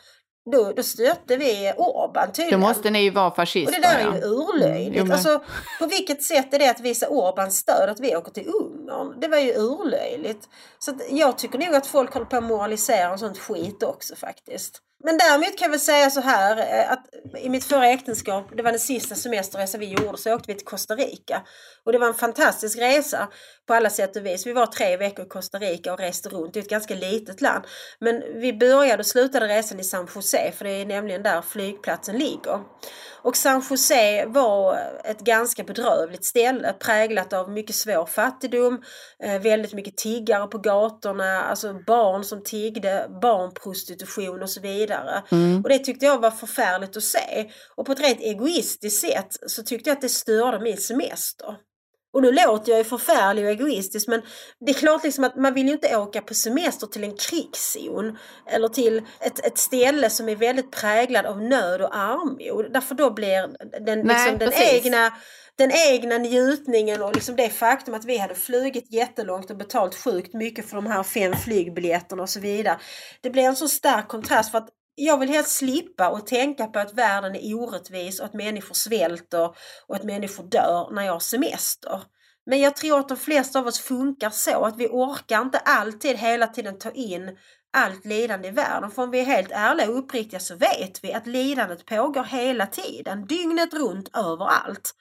då, 0.53 0.73
då 0.73 0.83
stötte 0.83 1.37
vi 1.37 1.73
Orban 1.77 2.33
tydligen. 2.33 2.61
Då 2.61 2.67
måste 2.67 2.91
ni 2.91 3.03
ju 3.03 3.11
vara 3.11 3.31
fascister. 3.31 3.77
Och 3.77 3.83
det 3.83 3.89
där 3.89 3.99
är 3.99 4.15
ju 4.15 4.21
urlöjligt. 4.21 5.01
Mm, 5.01 5.13
alltså, 5.13 5.43
på 5.79 5.87
vilket 5.87 6.23
sätt 6.23 6.55
är 6.55 6.59
det 6.59 6.71
att 6.71 6.81
visa 6.81 7.09
Orbans 7.09 7.57
stöd 7.57 7.91
att 7.91 8.01
vi 8.01 8.17
åker 8.17 8.33
till 8.33 8.47
Ungern? 8.47 9.21
Det 9.21 9.29
var 9.29 9.39
ju 9.39 9.53
urlöjligt. 9.53 10.49
Så 10.79 10.93
jag 11.11 11.39
tycker 11.39 11.59
nog 11.59 11.75
att 11.75 11.87
folk 11.87 12.13
håller 12.13 12.27
på 12.27 12.37
att 12.37 12.45
moralisera 12.45 13.13
och 13.13 13.21
sånt 13.21 13.39
skit 13.39 13.83
också 13.83 14.17
faktiskt. 14.17 14.83
Men 15.05 15.19
däremot 15.19 15.59
kan 15.59 15.67
jag 15.67 15.71
väl 15.71 15.81
säga 15.81 16.11
så 16.11 16.21
här 16.21 16.57
eh, 16.59 16.93
att 16.93 17.07
i 17.39 17.49
mitt 17.49 17.65
förra 17.65 17.89
äktenskap, 17.89 18.47
det 18.57 18.63
var 18.63 18.71
den 18.71 18.81
sista 18.81 19.15
semesterresan 19.15 19.81
vi 19.81 19.87
gjorde, 19.87 20.19
så 20.19 20.35
åkte 20.35 20.53
vi 20.53 20.55
till 20.55 20.67
Costa 20.67 20.95
Rica. 20.95 21.43
Och 21.85 21.93
det 21.93 21.99
var 21.99 22.07
en 22.07 22.15
fantastisk 22.15 22.79
resa 22.79 23.29
på 23.67 23.75
alla 23.75 23.91
sätt 23.91 24.17
och 24.17 24.27
vis. 24.27 24.47
Vi 24.47 24.53
var 24.53 24.67
tre 24.67 24.97
veckor 24.97 25.25
i 25.25 25.29
Costa 25.29 25.59
Rica 25.59 25.93
och 25.93 26.01
reste 26.01 26.29
runt. 26.29 26.55
Det 26.55 26.61
är 26.61 26.63
ett 26.63 26.71
ganska 26.71 26.95
litet 26.95 27.41
land. 27.41 27.65
Men 27.99 28.23
vi 28.41 28.53
började 28.53 29.01
och 29.01 29.07
slutade 29.07 29.49
resan 29.49 29.81
i 29.81 29.85
San 29.85 30.09
Jose, 30.15 30.53
för 30.53 30.65
det 30.65 30.71
är 30.71 30.87
nämligen 30.87 31.23
där 31.23 31.43
flygplatsen 31.43 32.19
ligger. 32.19 32.61
Och 33.27 33.37
San 33.37 33.63
Jose 33.71 34.27
var 34.27 34.79
ett 35.05 35.21
ganska 35.21 35.65
bedrövligt 35.65 36.25
ställe 36.25 36.73
präglat 36.73 37.33
av 37.33 37.51
mycket 37.51 37.77
svår 37.77 38.07
fattigdom, 38.07 38.83
eh, 39.23 39.41
väldigt 39.41 39.73
mycket 39.73 39.97
tiggare 39.97 40.47
på 40.47 40.59
gatorna, 40.59 41.43
alltså 41.43 41.75
barn 41.87 42.25
som 42.25 42.43
tiggde, 42.43 43.09
barnprostitution 43.23 44.43
och 44.43 44.51
så 44.51 44.61
vidare. 44.61 44.86
Mm. 45.31 45.63
Och 45.63 45.69
det 45.69 45.79
tyckte 45.79 46.07
jag 46.07 46.19
var 46.19 46.31
förfärligt 46.31 46.97
att 46.97 47.03
se. 47.03 47.51
Och 47.77 47.87
på 47.87 47.93
ett 47.93 48.01
rent 48.01 48.21
egoistiskt 48.21 49.01
sätt 49.01 49.37
så 49.47 49.63
tyckte 49.63 49.91
jag 49.91 49.97
att 49.97 50.03
det 50.03 50.09
störde 50.09 50.61
min 50.61 50.77
semester. 50.77 51.57
Och 52.17 52.23
nu 52.23 52.33
låter 52.33 52.73
jag 52.73 52.79
ju 52.79 52.85
förfärlig 52.85 53.45
och 53.45 53.51
egoistisk 53.51 54.09
men 54.09 54.23
det 54.61 54.73
är 54.73 54.75
klart 54.75 55.05
liksom 55.05 55.25
att 55.25 55.37
man 55.37 55.55
vill 55.55 55.67
ju 55.67 55.73
inte 55.73 55.97
åka 55.97 56.21
på 56.21 56.35
semester 56.35 56.87
till 56.87 57.05
en 57.05 57.17
krigszon 57.17 58.19
eller 58.47 58.69
till 58.69 59.03
ett, 59.21 59.47
ett 59.47 59.59
ställe 59.59 60.11
som 60.11 60.29
är 60.29 60.37
väldigt 60.37 60.71
präglad 60.71 61.27
av 61.27 61.43
nöd 61.43 61.83
och 61.83 61.97
armod. 61.97 62.73
Därför 62.73 62.95
då 62.95 63.11
blir 63.11 63.49
den, 63.87 64.01
Nej, 64.01 64.33
liksom, 64.33 64.39
den 64.39 64.53
egna 64.53 65.13
den 65.59 65.71
egna 65.73 66.19
njutningen 66.19 67.03
och 67.03 67.15
liksom 67.15 67.37
det 67.37 67.51
faktum 67.51 67.95
att 67.95 68.05
vi 68.05 68.19
hade 68.19 68.35
flugit 68.35 68.93
jättelångt 68.93 69.51
och 69.51 69.57
betalt 69.57 69.95
sjukt 69.95 70.35
mycket 70.35 70.69
för 70.69 70.77
de 70.77 70.87
här 70.87 71.03
fem 71.03 71.33
flygbiljetterna 71.37 72.23
och 72.23 72.31
så 72.31 72.41
vidare. 72.41 72.79
Det 73.21 73.31
blir 73.31 73.43
en 73.43 73.57
så 73.57 73.69
stark 73.69 74.09
kontrast 74.09 74.51
för 74.51 74.59
att 74.59 74.69
jag 74.99 75.19
vill 75.19 75.29
helst 75.29 75.57
slippa 75.57 76.09
och 76.09 76.27
tänka 76.27 76.67
på 76.67 76.79
att 76.79 76.95
världen 76.95 77.37
är 77.37 77.55
orättvis 77.55 78.21
och 78.21 78.27
att 78.27 78.35
människor 78.35 78.75
svälter 78.75 79.51
och 79.87 79.97
att 79.97 80.05
människor 80.05 80.45
dör 80.45 80.91
när 80.93 81.03
jag 81.03 81.13
har 81.13 81.21
semester. 81.21 82.03
Men 82.47 82.61
jag 82.61 82.77
tror 82.77 82.99
att 82.99 83.09
de 83.09 83.17
flesta 83.17 83.59
av 83.59 83.67
oss 83.67 83.81
funkar 83.81 84.31
så 84.31 84.65
att 84.65 84.77
vi 84.77 84.89
orkar 84.89 85.43
inte 85.43 85.59
alltid 85.59 86.17
hela 86.17 86.47
tiden 86.47 86.79
ta 86.79 86.91
in 86.91 87.37
allt 87.77 88.05
lidande 88.05 88.49
i 88.49 88.51
världen. 88.51 88.91
För 88.91 89.03
om 89.03 89.11
vi 89.11 89.21
är 89.21 89.25
helt 89.25 89.53
ärliga 89.53 89.91
och 89.91 89.99
uppriktiga 89.99 90.41
så 90.41 90.57
vet 90.57 91.05
vi 91.05 91.13
att 91.13 91.27
lidandet 91.27 91.87
pågår 91.87 92.25
hela 92.25 92.67
tiden, 92.67 93.27
dygnet 93.27 93.75
runt, 93.75 94.17
överallt. 94.17 94.95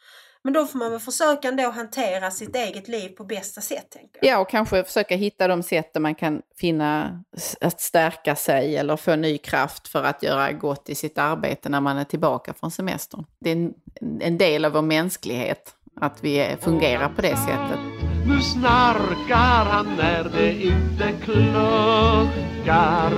Men 0.45 0.53
då 0.53 0.65
får 0.65 0.79
man 0.79 0.91
väl 0.91 0.99
försöka 0.99 1.47
ändå 1.47 1.69
hantera 1.69 2.31
sitt 2.31 2.55
eget 2.55 2.87
liv 2.87 3.09
på 3.09 3.23
bästa 3.23 3.61
sätt. 3.61 3.89
Tänker 3.89 4.19
jag. 4.21 4.31
Ja, 4.31 4.39
och 4.39 4.49
kanske 4.49 4.83
försöka 4.83 5.15
hitta 5.15 5.47
de 5.47 5.63
sätt 5.63 5.93
där 5.93 6.01
man 6.01 6.15
kan 6.15 6.41
finna 6.57 7.23
att 7.61 7.81
stärka 7.81 8.35
sig 8.35 8.77
eller 8.77 8.97
få 8.97 9.15
ny 9.15 9.37
kraft 9.37 9.87
för 9.87 10.03
att 10.03 10.23
göra 10.23 10.51
gott 10.51 10.89
i 10.89 10.95
sitt 10.95 11.17
arbete 11.17 11.69
när 11.69 11.81
man 11.81 11.97
är 11.97 12.03
tillbaka 12.03 12.53
från 12.53 12.71
semestern. 12.71 13.25
Det 13.39 13.49
är 13.49 13.55
en, 13.55 13.73
en 14.21 14.37
del 14.37 14.65
av 14.65 14.71
vår 14.71 14.81
mänsklighet 14.81 15.73
att 16.01 16.23
vi 16.23 16.55
fungerar 16.61 17.09
på 17.09 17.21
det 17.21 17.37
sättet. 17.37 17.79
Nu 18.27 18.41
snarkar 18.41 19.65
han 19.65 19.95
när 19.97 20.23
det 20.23 20.53
inte 20.53 21.11
kluckar. 21.23 23.11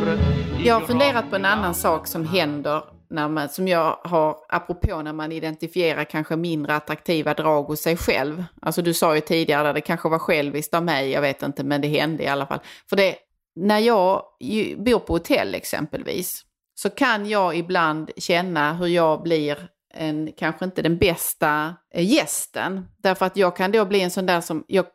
Jag 0.63 0.73
har 0.73 0.81
funderat 0.87 1.29
på 1.29 1.35
en 1.35 1.45
annan 1.45 1.75
sak 1.75 2.07
som 2.07 2.27
händer 2.27 2.96
när 3.09 3.29
man, 3.29 3.49
som 3.49 3.67
jag 3.67 3.99
har, 4.03 4.37
apropå 4.49 5.01
när 5.01 5.13
man 5.13 5.31
identifierar 5.31 6.03
kanske 6.03 6.35
mindre 6.35 6.75
attraktiva 6.75 7.33
drag 7.33 7.63
hos 7.63 7.81
sig 7.81 7.97
själv. 7.97 8.43
Alltså 8.61 8.81
du 8.81 8.93
sa 8.93 9.15
ju 9.15 9.21
tidigare, 9.21 9.73
det 9.73 9.81
kanske 9.81 10.09
var 10.09 10.19
själviskt 10.19 10.73
av 10.73 10.83
mig, 10.83 11.09
jag 11.09 11.21
vet 11.21 11.43
inte, 11.43 11.63
men 11.63 11.81
det 11.81 11.87
hände 11.87 12.23
i 12.23 12.27
alla 12.27 12.47
fall. 12.47 12.59
För 12.89 12.95
det, 12.95 13.15
när 13.55 13.79
jag 13.79 14.23
bor 14.77 14.99
på 14.99 15.13
hotell 15.13 15.55
exempelvis, 15.55 16.43
så 16.75 16.89
kan 16.89 17.29
jag 17.29 17.55
ibland 17.55 18.11
känna 18.17 18.73
hur 18.73 18.87
jag 18.87 19.23
blir 19.23 19.69
en, 19.93 20.31
kanske 20.37 20.65
inte 20.65 20.81
den 20.81 20.97
bästa 20.97 21.75
eh, 21.93 22.13
gästen. 22.13 22.85
Därför 22.97 23.25
att 23.25 23.37
jag 23.37 23.55
kan 23.55 23.71
då 23.71 23.85
bli 23.85 24.01
en 24.01 24.11
sån 24.11 24.25
där 24.25 24.41
som, 24.41 24.63
jag, 24.67 24.85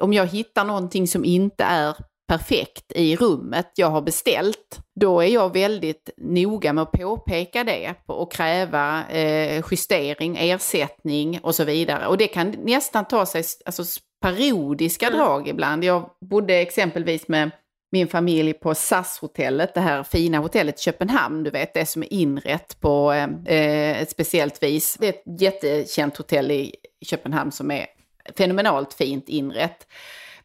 om 0.00 0.12
jag 0.12 0.26
hittar 0.26 0.64
någonting 0.64 1.08
som 1.08 1.24
inte 1.24 1.64
är 1.64 1.96
perfekt 2.28 2.92
i 2.94 3.16
rummet 3.16 3.72
jag 3.74 3.90
har 3.90 4.02
beställt, 4.02 4.80
då 5.00 5.20
är 5.20 5.26
jag 5.26 5.52
väldigt 5.52 6.10
noga 6.16 6.72
med 6.72 6.82
att 6.82 6.92
påpeka 6.92 7.64
det 7.64 7.94
och 8.06 8.32
kräva 8.32 9.08
eh, 9.08 9.64
justering, 9.70 10.36
ersättning 10.40 11.40
och 11.42 11.54
så 11.54 11.64
vidare. 11.64 12.06
Och 12.06 12.18
det 12.18 12.26
kan 12.26 12.50
nästan 12.50 13.04
ta 13.04 13.26
sig 13.26 13.44
alltså, 13.64 13.82
parodiska 14.20 15.06
mm. 15.06 15.18
drag 15.18 15.48
ibland. 15.48 15.84
Jag 15.84 16.10
bodde 16.30 16.54
exempelvis 16.54 17.28
med 17.28 17.50
min 17.92 18.08
familj 18.08 18.52
på 18.52 18.74
SAS-hotellet, 18.74 19.74
det 19.74 19.80
här 19.80 20.02
fina 20.02 20.38
hotellet 20.38 20.80
i 20.80 20.82
Köpenhamn, 20.82 21.44
du 21.44 21.50
vet 21.50 21.74
det 21.74 21.86
som 21.86 22.02
är 22.02 22.12
inrett 22.12 22.80
på 22.80 23.12
eh, 23.46 24.02
ett 24.02 24.10
speciellt 24.10 24.62
vis. 24.62 24.96
Det 25.00 25.06
är 25.06 25.12
ett 25.12 25.40
jättekänt 25.40 26.16
hotell 26.16 26.50
i 26.50 26.74
Köpenhamn 27.04 27.52
som 27.52 27.70
är 27.70 27.86
fenomenalt 28.36 28.94
fint 28.94 29.28
inrett. 29.28 29.86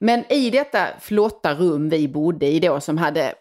Men 0.04 0.32
i 0.32 0.49
detta 0.49 0.88
flotta 1.01 1.54
rum 1.54 1.89
vi 1.89 2.08
bodde 2.08 2.47
i 2.47 2.60
då 2.60 2.80
som 2.80 2.97
hade 2.97 3.34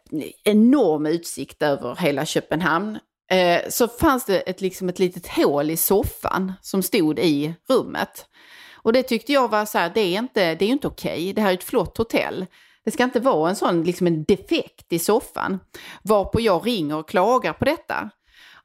enorm 0.45 1.07
utsikt 1.07 1.63
över 1.63 1.97
hela 1.97 2.27
Köpenhamn 2.27 2.99
eh, 3.31 3.61
så 3.69 3.89
fanns 3.89 4.25
det 4.25 4.41
ett, 4.41 4.61
liksom 4.61 4.89
ett 4.89 4.99
litet 4.99 5.27
hål 5.27 5.71
i 5.71 5.77
soffan 5.77 6.53
som 6.61 6.83
stod 6.83 7.19
i 7.19 7.55
rummet. 7.69 8.27
Och 8.75 8.93
det 8.93 9.03
tyckte 9.03 9.33
jag 9.33 9.51
var 9.51 9.65
så 9.65 9.79
här, 9.79 9.91
det 9.95 10.01
är 10.01 10.19
inte, 10.19 10.55
det 10.55 10.65
är 10.65 10.69
inte 10.69 10.87
okej, 10.87 11.33
det 11.33 11.43
här 11.43 11.51
är 11.51 11.55
ett 11.55 11.65
flott 11.65 11.99
hotell. 11.99 12.47
Det 12.85 12.91
ska 12.91 13.05
inte 13.05 13.21
vara 13.21 13.51
en 13.51 13.57
sån 13.57 13.85
liksom 13.85 14.07
en 14.07 14.25
defekt 14.25 14.93
i 14.93 14.99
soffan. 14.99 15.59
Varpå 16.03 16.41
jag 16.41 16.67
ringer 16.67 16.97
och 16.97 17.09
klagar 17.09 17.53
på 17.53 17.65
detta. 17.65 18.11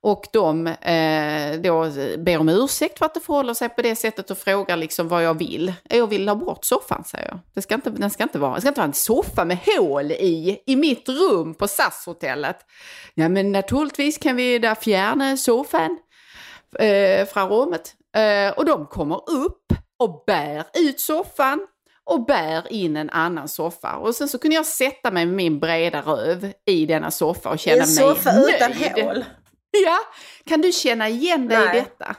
Och 0.07 0.27
de 0.31 0.67
eh, 0.67 1.59
då 1.61 1.91
ber 2.17 2.37
om 2.37 2.49
ursäkt 2.49 2.97
för 2.97 3.05
att 3.05 3.13
det 3.13 3.19
förhåller 3.19 3.53
sig 3.53 3.69
på 3.69 3.81
det 3.81 3.95
sättet 3.95 4.31
och 4.31 4.37
frågar 4.37 4.77
liksom 4.77 5.07
vad 5.07 5.23
jag 5.23 5.37
vill. 5.37 5.73
Jag 5.83 6.07
vill 6.07 6.27
ha 6.27 6.35
bort 6.35 6.65
soffan, 6.65 7.03
säger 7.03 7.27
jag. 7.27 7.39
Det 7.53 7.61
ska 7.61 7.75
inte, 7.75 7.89
den 7.89 8.09
ska 8.09 8.23
inte 8.23 8.39
vara, 8.39 8.55
det 8.55 8.61
ska 8.61 8.67
inte 8.67 8.79
vara 8.79 8.87
en 8.87 8.93
soffa 8.93 9.45
med 9.45 9.57
hål 9.65 10.11
i, 10.11 10.63
i 10.65 10.75
mitt 10.75 11.09
rum 11.09 11.53
på 11.53 11.67
SAS-hotellet. 11.67 12.57
Ja, 13.13 13.29
men 13.29 13.51
naturligtvis 13.51 14.17
kan 14.17 14.35
vi 14.35 14.59
där 14.59 14.75
fjärna 14.75 15.37
soffan 15.37 15.97
eh, 16.79 17.25
från 17.25 17.49
rummet. 17.49 17.93
Eh, 18.15 18.57
och 18.57 18.65
de 18.65 18.85
kommer 18.85 19.29
upp 19.29 19.73
och 19.99 20.23
bär 20.27 20.63
ut 20.73 20.99
soffan 20.99 21.67
och 22.03 22.25
bär 22.25 22.73
in 22.73 22.97
en 22.97 23.09
annan 23.09 23.47
soffa. 23.47 23.95
Och 23.95 24.15
sen 24.15 24.27
så 24.27 24.37
kunde 24.37 24.55
jag 24.55 24.65
sätta 24.65 25.11
mig 25.11 25.25
med 25.25 25.35
min 25.35 25.59
breda 25.59 26.01
röv 26.01 26.53
i 26.65 26.85
denna 26.85 27.11
soffa 27.11 27.49
och 27.49 27.59
känna 27.59 27.85
mig 27.85 27.95
nöjd. 27.95 28.09
En 28.09 28.15
soffa 28.15 28.31
utan 28.49 28.73
hål? 29.05 29.23
Ja, 29.85 29.99
kan 30.45 30.61
du 30.61 30.71
känna 30.71 31.09
igen 31.09 31.47
dig 31.47 31.57
Nej. 31.57 31.77
i 31.77 31.79
detta? 31.79 32.15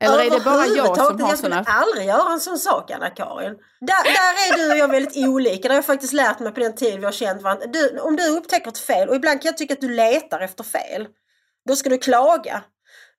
Eller 0.00 0.18
är 0.18 0.30
det 0.30 0.44
bara 0.44 0.66
jag 0.66 0.96
som 0.96 1.20
har 1.20 1.28
Jag 1.28 1.38
skulle 1.38 1.64
aldrig 1.66 2.06
göra 2.06 2.32
en 2.32 2.40
sån 2.40 2.58
sak 2.58 2.90
Anna-Karin. 2.90 3.56
Där, 3.80 4.04
där 4.04 4.52
är 4.52 4.56
du 4.56 4.72
och 4.72 4.78
jag 4.78 4.88
väldigt 4.88 5.16
olika. 5.28 5.68
Det 5.68 5.68
har 5.68 5.78
jag 5.78 5.84
faktiskt 5.86 6.12
lärt 6.12 6.38
mig 6.38 6.52
på 6.52 6.60
den 6.60 6.74
tid 6.74 6.98
vi 6.98 7.04
har 7.04 7.12
känt 7.12 7.42
varandra. 7.42 7.66
Du, 7.66 7.98
om 7.98 8.16
du 8.16 8.28
upptäcker 8.28 8.68
ett 8.68 8.78
fel, 8.78 9.08
och 9.08 9.16
ibland 9.16 9.42
kan 9.42 9.48
jag 9.48 9.56
tycka 9.56 9.74
att 9.74 9.80
du 9.80 9.88
letar 9.88 10.40
efter 10.40 10.64
fel. 10.64 11.06
Då 11.68 11.76
ska 11.76 11.88
du 11.90 11.98
klaga. 11.98 12.62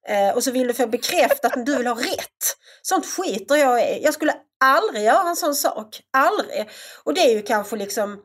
Eh, 0.08 0.36
och 0.36 0.44
så 0.44 0.52
vill 0.52 0.68
du 0.68 0.74
få 0.74 0.88
bekräftat 0.88 1.58
att 1.58 1.66
du 1.66 1.78
vill 1.78 1.88
ha 1.88 1.96
rätt. 1.96 2.58
Sånt 2.82 3.06
skiter 3.06 3.56
jag 3.56 3.90
i. 3.90 4.04
Jag 4.04 4.14
skulle 4.14 4.34
aldrig 4.64 5.04
göra 5.04 5.30
en 5.30 5.36
sån 5.36 5.56
sak. 5.56 6.02
Aldrig. 6.14 6.70
Och 7.04 7.14
det 7.14 7.22
är 7.22 7.34
ju 7.36 7.42
kanske 7.42 7.76
liksom 7.76 8.18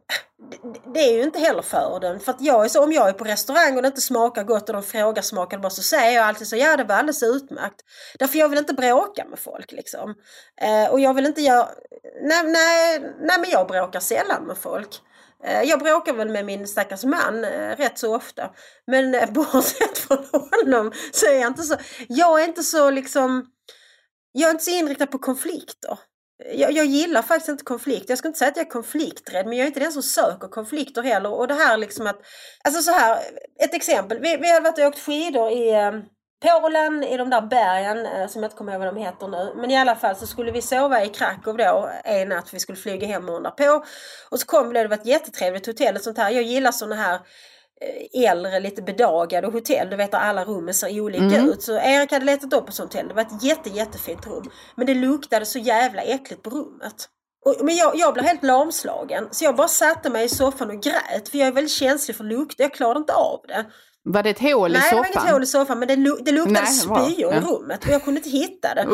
det 0.95 1.01
är 1.01 1.13
ju 1.13 1.23
inte 1.23 1.39
heller 1.39 1.63
fördelen. 1.63 2.21
För 2.21 2.33
att 2.33 2.41
jag 2.41 2.65
är 2.65 2.69
så, 2.69 2.85
om 2.85 2.93
jag 2.93 3.09
är 3.09 3.13
på 3.13 3.25
restaurang 3.25 3.77
och 3.77 3.83
det 3.83 3.89
inte 3.89 4.01
smakar 4.01 4.45
gott 4.45 4.69
och 4.69 4.75
de 4.75 4.83
frågar 4.83 5.23
smakar 5.23 5.57
det 5.57 5.61
bara 5.61 5.71
så 5.71 5.83
säger 5.83 6.17
jag 6.17 6.25
alltid 6.25 6.47
så 6.47 6.57
ja 6.57 6.77
det 6.77 6.85
var 6.85 6.95
alldeles 6.95 7.23
utmärkt. 7.23 7.81
Därför 8.19 8.39
jag 8.39 8.49
vill 8.49 8.59
inte 8.59 8.75
bråka 8.75 9.25
med 9.25 9.39
folk 9.39 9.73
liksom. 9.73 10.15
Eh, 10.61 10.91
och 10.93 11.01
jag 11.01 11.15
vill 11.15 11.27
inte 11.27 11.43
göra, 11.43 11.69
nej, 12.23 12.43
nej, 12.47 13.01
nej 13.21 13.41
men 13.41 13.51
jag 13.51 13.67
bråkar 13.69 14.01
sällan 14.01 14.47
med 14.47 14.59
folk. 14.59 15.01
Eh, 15.45 15.63
Jag 15.63 15.79
bråkar 15.79 16.13
väl 16.13 16.29
med 16.29 16.45
min 16.45 16.67
stackars 16.69 17.05
man 17.05 17.45
eh, 17.45 17.77
rätt 17.77 17.99
så 17.99 18.17
ofta. 18.17 18.51
Men 18.87 19.15
eh, 19.15 19.31
bortsett 19.33 19.99
från 19.99 20.25
honom 20.33 20.93
så 21.13 21.27
är 21.27 21.41
jag 21.41 21.47
inte 21.47 21.63
så, 21.63 21.77
jag 22.09 22.41
är 22.41 22.45
inte 22.45 22.63
så 22.63 22.91
liksom, 22.91 23.47
jag 24.39 24.49
är 24.49 24.51
inte 24.51 24.65
så 24.65 24.71
inriktad 24.71 25.07
på 25.07 25.19
konflikter. 25.19 25.99
Jag, 26.55 26.73
jag 26.73 26.87
gillar 26.87 27.23
faktiskt 27.23 27.49
inte 27.49 27.65
konflikt. 27.65 28.09
Jag 28.09 28.19
ska 28.19 28.29
inte 28.29 28.39
säga 28.39 28.51
att 28.51 28.57
jag 28.57 28.67
är 28.67 28.71
konflikträdd, 28.71 29.47
men 29.47 29.59
jag 29.59 29.63
är 29.63 29.67
inte 29.67 29.81
den 29.81 29.93
som 29.93 30.03
söker 30.03 30.49
konflikter 30.49 31.03
heller. 31.03 31.33
Och 31.33 31.49
det 31.49 31.55
här 31.55 31.77
liksom 31.77 32.07
att, 32.07 32.21
alltså 32.65 32.83
så 32.83 32.91
här, 32.91 33.19
ett 33.65 33.75
exempel. 33.75 34.19
Vi, 34.21 34.37
vi 34.37 34.51
har 34.51 34.61
varit 34.61 34.79
och 34.79 34.85
åkt 34.85 34.99
skidor 34.99 35.51
i 35.51 35.73
eh, 35.75 35.93
Polen, 36.45 37.05
i 37.05 37.17
de 37.17 37.31
där 37.31 37.41
bergen, 37.41 38.07
eh, 38.07 38.29
som 38.29 38.43
jag 38.43 38.49
inte 38.49 38.57
kommer 38.57 38.73
ihåg 38.73 38.83
vad 38.83 38.95
de 38.95 39.01
heter 39.01 39.29
nu. 39.29 39.53
Men 39.57 39.71
i 39.71 39.77
alla 39.77 39.97
fall 39.97 40.17
så 40.17 40.27
skulle 40.27 40.53
vi 40.53 40.63
sova 40.63 41.05
i 41.05 41.09
Krakow 41.09 41.57
då 41.57 41.91
en 42.05 42.29
natt, 42.29 42.55
vi 42.55 42.59
skulle 42.59 42.79
flyga 42.79 43.07
hem 43.07 43.29
och 43.29 43.57
på. 43.57 43.85
Och 44.31 44.41
så 44.41 44.47
kom 44.47 44.69
vi, 44.69 44.83
det 44.83 44.89
var 44.89 44.97
ett 44.97 45.07
jättetrevligt 45.07 45.67
hotell, 45.67 45.97
ett 45.97 46.05
sånt 46.05 46.19
här, 46.19 46.31
jag 46.31 46.43
gillar 46.43 46.73
såna 46.73 46.97
här 46.97 47.21
äldre, 48.15 48.61
lite 48.61 48.83
bedagade 48.83 49.47
hotell. 49.47 49.91
Du 49.91 49.97
vet 49.97 50.11
där 50.13 50.19
alla 50.19 50.45
rummen 50.45 50.75
ser 50.75 51.01
olika 51.01 51.25
Mm. 51.25 51.49
ut. 51.49 51.63
Så 51.63 51.73
Erik 51.79 52.13
hade 52.13 52.25
letat 52.25 52.53
upp 52.53 52.69
ett 52.69 52.75
sånt 52.75 52.93
hotell. 52.93 53.09
Det 53.09 53.15
var 53.15 53.23
ett 53.23 53.43
jätte, 53.43 53.71
jättefint 53.71 54.27
rum. 54.27 54.51
Men 54.77 54.87
det 54.87 54.95
luktade 54.95 55.47
så 55.47 55.59
jävla 55.59 56.03
äckligt 56.03 56.43
på 56.43 56.51
rummet. 56.51 57.09
Och, 57.45 57.55
men 57.65 57.77
jag, 57.77 57.97
jag 57.97 58.15
blev 58.15 58.27
helt 58.27 58.43
lamslagen. 58.43 59.29
Så 59.31 59.45
jag 59.45 59.57
bara 59.57 59.69
satte 59.69 60.11
mig 60.11 60.25
i 60.25 60.29
soffan 60.29 60.71
och 60.71 60.83
grät. 60.83 61.29
För 61.31 61.39
jag 61.39 61.49
är 61.49 61.53
väldigt 61.53 61.73
känslig 61.73 62.17
för 62.17 62.25
lukter. 62.25 62.65
Jag 62.65 62.75
klarade 62.75 62.99
inte 63.01 63.13
av 63.15 63.41
det. 63.49 63.65
Var 64.09 64.23
det 64.23 64.31
ett 64.31 64.41
hål 64.41 64.71
i 64.71 64.73
Nej, 64.73 64.83
det 64.83 64.89
soffan? 64.89 64.99
var 64.99 65.07
inget 65.23 65.33
hål 65.33 65.43
i 65.43 65.47
soffan 65.47 65.79
men 65.79 65.89
det, 65.89 65.97
lu- 65.97 66.19
det 66.25 66.33
luktade 66.33 66.67
spyor 66.67 67.35
i 67.35 67.41
rummet 67.41 67.85
och 67.85 67.91
jag 67.91 68.05
kunde 68.05 68.19
inte 68.21 68.31
hitta 68.31 68.75
det. 68.75 68.87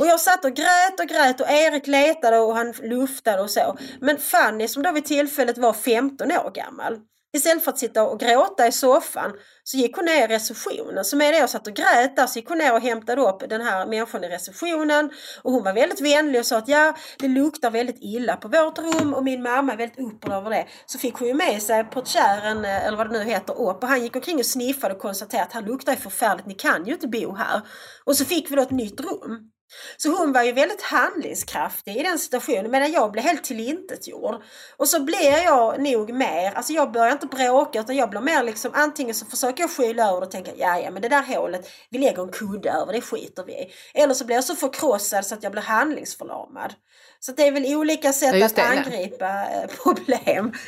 Och 0.00 0.06
jag 0.06 0.20
satt 0.20 0.44
och 0.44 0.52
grät 0.54 1.00
och 1.00 1.06
grät 1.06 1.40
och 1.40 1.50
Erik 1.50 1.86
letade 1.86 2.38
och 2.38 2.56
han 2.56 2.72
luftade 2.82 3.42
och 3.42 3.50
så. 3.50 3.78
Men 4.00 4.18
Fanny 4.18 4.68
som 4.68 4.82
då 4.82 4.92
vid 4.92 5.04
tillfället 5.04 5.58
var 5.58 5.72
15 5.72 6.32
år 6.32 6.50
gammal. 6.54 6.98
Istället 7.32 7.64
för 7.64 7.70
att 7.70 7.78
sitta 7.78 8.02
och 8.02 8.20
gråta 8.20 8.66
i 8.66 8.72
soffan 8.72 9.32
så 9.64 9.76
gick 9.76 9.96
hon 9.96 10.04
ner 10.04 10.24
i 10.24 10.34
receptionen. 10.34 11.04
Så 11.04 11.16
med 11.16 11.34
det 11.34 11.38
jag 11.38 11.50
satt 11.50 11.66
och 11.66 11.74
grät 11.74 12.16
där 12.16 12.26
så 12.26 12.38
gick 12.38 12.48
hon 12.48 12.58
ner 12.58 12.74
och 12.74 12.80
hämtade 12.80 13.22
upp 13.22 13.50
den 13.50 13.60
här 13.60 13.86
människan 13.86 14.24
i 14.24 14.28
receptionen. 14.28 15.10
Och 15.42 15.52
hon 15.52 15.64
var 15.64 15.72
väldigt 15.72 16.00
vänlig 16.00 16.40
och 16.40 16.46
sa 16.46 16.58
att 16.58 16.68
ja, 16.68 16.94
det 17.18 17.28
luktar 17.28 17.70
väldigt 17.70 17.98
illa 18.00 18.36
på 18.36 18.48
vårt 18.48 18.78
rum 18.78 19.14
och 19.14 19.24
min 19.24 19.42
mamma 19.42 19.72
är 19.72 19.76
väldigt 19.76 19.98
upprörd 19.98 20.32
över 20.32 20.50
det. 20.50 20.66
Så 20.86 20.98
fick 20.98 21.14
hon 21.14 21.28
ju 21.28 21.34
med 21.34 21.62
sig 21.62 21.84
portiären, 21.84 22.64
eh, 22.64 22.86
eller 22.86 22.96
vad 22.96 23.10
det 23.10 23.18
nu 23.18 23.24
heter, 23.24 23.52
upp 23.52 23.82
och 23.82 23.88
han 23.88 24.02
gick 24.02 24.16
omkring 24.16 24.38
och 24.38 24.46
sniffade 24.46 24.94
och 24.94 25.00
konstaterade 25.00 25.46
att 25.46 25.52
han 25.52 25.64
luktar 25.64 25.92
ju 25.92 25.98
förfärligt, 25.98 26.46
ni 26.46 26.54
kan 26.54 26.86
ju 26.86 26.92
inte 26.92 27.08
bo 27.08 27.34
här. 27.34 27.60
Och 28.04 28.16
så 28.16 28.24
fick 28.24 28.50
vi 28.50 28.56
då 28.56 28.62
ett 28.62 28.70
nytt 28.70 29.00
rum. 29.00 29.50
Så 29.96 30.08
hon 30.08 30.32
var 30.32 30.42
ju 30.42 30.52
väldigt 30.52 30.82
handlingskraftig 30.82 31.96
i 31.96 32.02
den 32.02 32.18
situationen 32.18 32.70
medan 32.70 32.92
jag 32.92 33.12
blev 33.12 33.24
helt 33.24 33.44
tillintetgjord. 33.44 34.42
Och 34.76 34.88
så 34.88 35.04
blir 35.04 35.44
jag 35.44 35.80
nog 35.80 36.12
mer, 36.12 36.52
alltså 36.52 36.72
jag 36.72 36.92
börjar 36.92 37.12
inte 37.12 37.26
bråka 37.26 37.80
utan 37.80 37.96
jag 37.96 38.10
blir 38.10 38.20
mer 38.20 38.42
liksom 38.42 38.70
antingen 38.74 39.14
så 39.14 39.26
försöker 39.26 39.62
jag 39.62 39.70
skyla 39.70 40.08
över 40.08 40.20
det 40.20 40.26
och 40.26 40.32
tänka 40.32 40.50
ja 40.56 40.78
ja 40.78 40.90
men 40.90 41.02
det 41.02 41.08
där 41.08 41.22
hålet, 41.22 41.70
vi 41.90 41.98
lägger 41.98 42.22
en 42.22 42.32
kudde 42.32 42.70
över 42.70 42.92
det 42.92 43.00
skiter 43.00 43.44
vi 43.44 43.52
i. 43.52 43.72
Eller 43.94 44.14
så 44.14 44.24
blir 44.24 44.36
jag 44.36 44.44
så 44.44 44.56
förkrossad 44.56 45.26
så 45.26 45.34
att 45.34 45.42
jag 45.42 45.52
blir 45.52 45.62
handlingsförlamad. 45.62 46.74
Så 47.20 47.32
det 47.32 47.46
är 47.46 47.52
väl 47.52 47.76
olika 47.76 48.12
sätt 48.12 48.34
Ja, 48.36 48.46
att 48.46 48.56
det. 48.56 48.62
angripa 48.62 49.26
eh, 49.28 49.70
problem. 49.82 50.52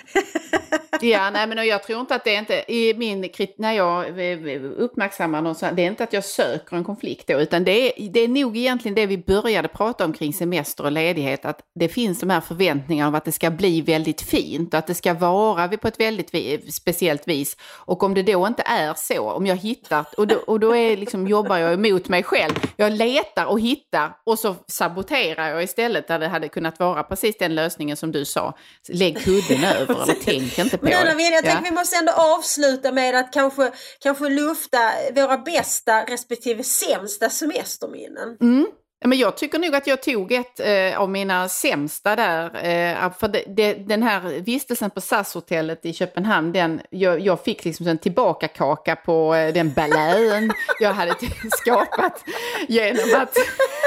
Ja, 1.03 1.31
nej 1.31 1.47
men 1.47 1.59
och 1.59 1.67
jag 1.67 1.83
tror 1.83 2.01
inte 2.01 2.15
att 2.15 2.25
det 2.25 2.35
är 2.35 2.39
inte, 2.39 2.73
i 2.73 2.95
min, 2.95 3.31
när 3.57 3.73
jag 3.73 4.31
eh, 4.33 4.63
uppmärksammar 4.77 5.43
någon 5.43 5.55
sån, 5.55 5.75
det 5.75 5.83
är 5.83 5.87
inte 5.87 6.05
att 6.05 6.13
jag 6.13 6.25
söker 6.25 6.77
en 6.77 6.85
konflikt 6.85 7.27
då, 7.27 7.41
utan 7.41 7.65
det 7.65 7.73
är, 7.73 8.11
det 8.11 8.21
är 8.21 8.29
nog 8.29 8.57
egentligen 8.57 8.95
det 8.95 9.07
vi 9.07 9.19
började 9.19 9.69
prata 9.69 10.05
om 10.05 10.13
kring 10.13 10.33
semester 10.33 10.85
och 10.85 10.93
ledighet, 10.93 11.45
att 11.45 11.61
det 11.75 11.89
finns 11.89 12.21
de 12.21 12.31
här 12.31 12.41
förväntningarna 12.41 13.09
om 13.09 13.15
att 13.15 13.25
det 13.25 13.33
ska 13.33 13.51
bli 13.51 13.81
väldigt 13.81 14.23
fint 14.23 14.75
och 14.75 14.79
att 14.79 14.87
det 14.87 14.95
ska 14.95 15.15
vara 15.15 15.69
på 15.69 15.89
ett 15.89 16.01
väldigt 16.01 16.75
speciellt 16.75 17.29
vis. 17.29 17.57
Och 17.63 18.03
om 18.03 18.15
det 18.15 18.23
då 18.23 18.47
inte 18.47 18.63
är 18.67 18.95
så, 18.97 19.31
om 19.31 19.47
jag 19.47 19.57
hittar, 19.57 20.07
och 20.17 20.27
då, 20.27 20.37
och 20.37 20.61
då 20.61 20.77
är 20.77 20.97
liksom, 20.97 21.27
jobbar 21.29 21.57
jag 21.57 21.73
emot 21.73 22.09
mig 22.09 22.23
själv, 22.23 22.55
jag 22.77 22.93
letar 22.93 23.47
och 23.47 23.61
hittar 23.61 24.13
och 24.27 24.39
så 24.39 24.57
saboterar 24.67 25.49
jag 25.49 25.63
istället 25.63 26.09
där 26.09 26.19
det 26.19 26.29
hade 26.29 26.40
kunnat 26.49 26.79
vara 26.79 27.03
precis 27.03 27.39
den 27.39 27.55
lösningen 27.55 27.97
som 27.97 28.13
du 28.13 28.25
sa, 28.25 28.55
lägg 28.89 29.19
kudden 29.25 29.65
över 29.65 30.03
eller 30.03 30.17
tänk 30.25 30.59
inte 30.59 30.79
på 30.79 30.85
Men 30.85 31.07
det. 31.07 31.15
Winnie, 31.15 31.31
jag 31.35 31.45
Ja. 31.45 31.51
tänker 31.51 31.71
vi 31.71 31.77
måste 31.77 31.97
ändå 31.97 32.13
avsluta 32.13 32.93
med 32.93 33.15
att 33.15 33.33
kanske, 33.33 33.71
kanske 34.03 34.29
lufta 34.29 34.79
våra 35.15 35.39
bästa 35.39 36.05
respektive 36.05 36.63
sämsta 36.65 37.31
semesterminnen. 37.31 38.37
Mm. 38.41 38.67
Men 39.05 39.19
jag 39.19 39.37
tycker 39.37 39.59
nog 39.59 39.75
att 39.75 39.87
jag 39.87 40.03
tog 40.03 40.33
ett 40.33 40.61
eh, 40.61 41.01
av 41.01 41.11
mina 41.11 41.49
sämsta 41.49 42.17
där. 42.17 42.45
Eh, 42.47 43.13
för 43.19 43.29
det, 43.29 43.45
det, 43.57 43.75
den 43.75 44.03
här 44.03 44.21
vistelsen 44.21 44.91
på 44.91 45.01
SAS-hotellet 45.01 45.85
i 45.87 45.93
Köpenhamn, 45.93 46.53
den, 46.53 46.81
jag, 46.91 47.21
jag 47.21 47.45
fick 47.45 47.65
liksom 47.65 47.87
en 47.87 47.99
tillbakakaka 47.99 48.97
på 48.97 49.35
eh, 49.35 49.53
den 49.55 49.73
ballön 49.73 50.53
jag 50.81 50.93
hade 50.93 51.15
skapat 51.59 52.25
genom 52.69 53.21
att 53.21 53.35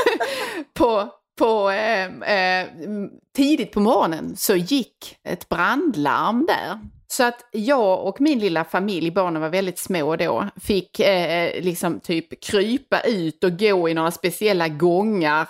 på, 0.73 1.09
på, 1.35 1.69
eh, 1.69 2.05
eh, 2.05 2.67
tidigt 3.35 3.71
på 3.71 3.79
morgonen 3.79 4.35
så 4.35 4.55
gick 4.55 5.17
ett 5.23 5.49
brandlarm 5.49 6.45
där. 6.45 6.79
Så 7.07 7.23
att 7.23 7.45
jag 7.51 8.05
och 8.05 8.21
min 8.21 8.39
lilla 8.39 8.63
familj, 8.63 9.11
barnen 9.11 9.41
var 9.41 9.49
väldigt 9.49 9.79
små 9.79 10.15
då, 10.15 10.47
fick 10.61 10.99
eh, 10.99 11.61
liksom 11.61 11.99
typ 11.99 12.43
krypa 12.43 12.99
ut 12.99 13.43
och 13.43 13.59
gå 13.59 13.89
i 13.89 13.93
några 13.93 14.11
speciella 14.11 14.67
gångar 14.67 15.49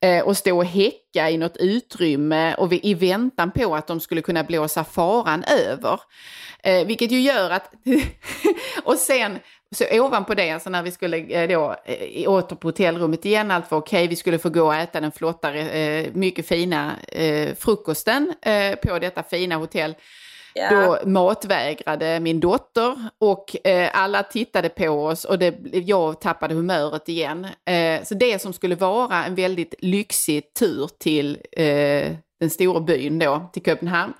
eh, 0.00 0.24
och 0.24 0.36
stå 0.36 0.56
och 0.56 0.64
häcka 0.64 1.30
i 1.30 1.38
något 1.38 1.56
utrymme 1.56 2.54
och 2.54 2.72
vi, 2.72 2.80
i 2.82 2.94
väntan 2.94 3.50
på 3.50 3.74
att 3.74 3.86
de 3.86 4.00
skulle 4.00 4.22
kunna 4.22 4.44
blåsa 4.44 4.84
faran 4.84 5.44
över. 5.44 6.00
Eh, 6.62 6.86
vilket 6.86 7.10
ju 7.10 7.20
gör 7.20 7.50
att... 7.50 7.72
och 8.84 8.98
sen 8.98 9.38
så 9.74 9.84
ovanpå 10.00 10.34
det, 10.34 10.50
alltså 10.50 10.70
när 10.70 10.82
vi 10.82 10.90
skulle 10.90 11.16
eh, 11.18 11.48
då 11.48 11.76
eh, 11.84 12.30
åter 12.30 12.56
på 12.56 12.68
hotellrummet 12.68 13.24
igen, 13.24 13.50
allt 13.50 13.70
var 13.70 13.78
okej, 13.78 14.08
vi 14.08 14.16
skulle 14.16 14.38
få 14.38 14.48
gå 14.48 14.64
och 14.64 14.74
äta 14.74 15.00
den 15.00 15.12
flotta, 15.12 15.54
eh, 15.54 16.06
mycket 16.12 16.48
fina 16.48 16.92
frukosten 17.58 18.34
på 18.82 18.98
detta 18.98 19.22
fina 19.22 19.56
hotell. 19.56 19.94
Ja. 20.54 20.70
Då 20.70 21.08
matvägrade 21.08 22.20
min 22.20 22.40
dotter 22.40 22.96
och 23.18 23.66
eh, 23.66 23.90
alla 23.92 24.22
tittade 24.22 24.68
på 24.68 24.88
oss 24.88 25.24
och 25.24 25.38
det, 25.38 25.54
jag 25.72 26.20
tappade 26.20 26.54
humöret 26.54 27.08
igen. 27.08 27.46
Eh, 27.66 28.02
så 28.04 28.14
det 28.14 28.42
som 28.42 28.52
skulle 28.52 28.74
vara 28.74 29.24
en 29.24 29.34
väldigt 29.34 29.74
lyxig 29.78 30.54
tur 30.58 30.90
till 30.98 31.38
eh, 31.52 32.12
den 32.40 32.50
stora 32.50 32.80
byn 32.80 33.18
då, 33.18 33.50
till 33.52 33.62
Köpenhamn, 33.62 34.12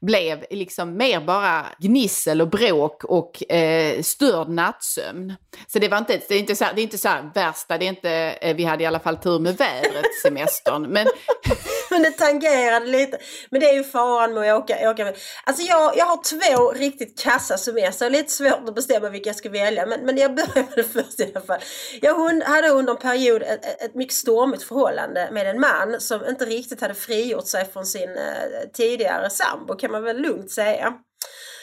blev 0.00 0.44
liksom 0.50 0.96
mer 0.96 1.20
bara 1.20 1.66
gnissel 1.78 2.40
och 2.40 2.48
bråk 2.48 3.04
och 3.04 3.52
eh, 3.52 4.02
störd 4.02 4.48
nattsömn. 4.48 5.34
Så 5.66 5.78
det 5.78 5.88
var 5.88 5.98
inte, 5.98 6.20
det 6.28 6.34
är 6.34 6.38
inte 6.38 6.56
så 6.56 6.64
här, 6.64 6.74
det 6.74 6.80
är 6.80 6.82
inte 6.82 6.98
så 6.98 7.08
här 7.08 7.30
värsta, 7.34 7.78
det 7.78 7.84
är 7.84 7.88
inte, 7.88 8.10
eh, 8.40 8.56
vi 8.56 8.64
hade 8.64 8.82
i 8.82 8.86
alla 8.86 9.00
fall 9.00 9.16
tur 9.16 9.38
med 9.38 9.56
vädret 9.56 10.14
semestern. 10.22 10.82
Men 10.82 11.06
Men 11.90 12.02
det 12.02 12.10
tangerade 12.10 12.86
lite. 12.86 13.18
Men 13.50 13.60
det 13.60 13.70
är 13.70 13.74
ju 13.74 13.84
faran 13.84 14.34
med 14.34 14.54
att 14.54 14.62
åka. 14.62 14.90
åka. 14.90 15.14
Alltså 15.44 15.62
jag, 15.62 15.96
jag 15.96 16.06
har 16.06 16.16
två 16.22 16.72
riktigt 16.72 17.18
kassa 17.22 17.58
semester. 17.58 18.10
Det 18.10 18.16
är 18.16 18.22
lite 18.22 18.32
svårt 18.32 18.68
att 18.68 18.74
bestämma 18.74 19.08
vilka 19.08 19.28
jag 19.28 19.36
ska 19.36 19.50
välja. 19.50 19.86
Men, 19.86 20.00
men 20.06 20.16
jag 20.16 20.34
börjar 20.34 20.54
med 20.54 20.72
det 20.76 20.84
först 20.84 21.20
i 21.20 21.32
alla 21.34 21.46
fall. 21.46 21.60
Jag 22.02 22.42
hade 22.44 22.68
under 22.68 22.92
en 22.92 22.98
period 22.98 23.42
ett, 23.42 23.64
ett, 23.64 23.82
ett 23.82 23.94
mycket 23.94 24.14
stormigt 24.14 24.62
förhållande 24.62 25.28
med 25.32 25.46
en 25.46 25.60
man 25.60 26.00
som 26.00 26.26
inte 26.28 26.44
riktigt 26.44 26.80
hade 26.80 26.94
frigjort 26.94 27.46
sig 27.46 27.72
från 27.72 27.86
sin 27.86 28.10
eh, 28.10 28.68
tidigare 28.72 29.30
sambo 29.30 29.76
kan 29.88 29.92
man 29.92 30.02
väl 30.02 30.22
lugnt 30.22 30.50
säga. 30.50 30.94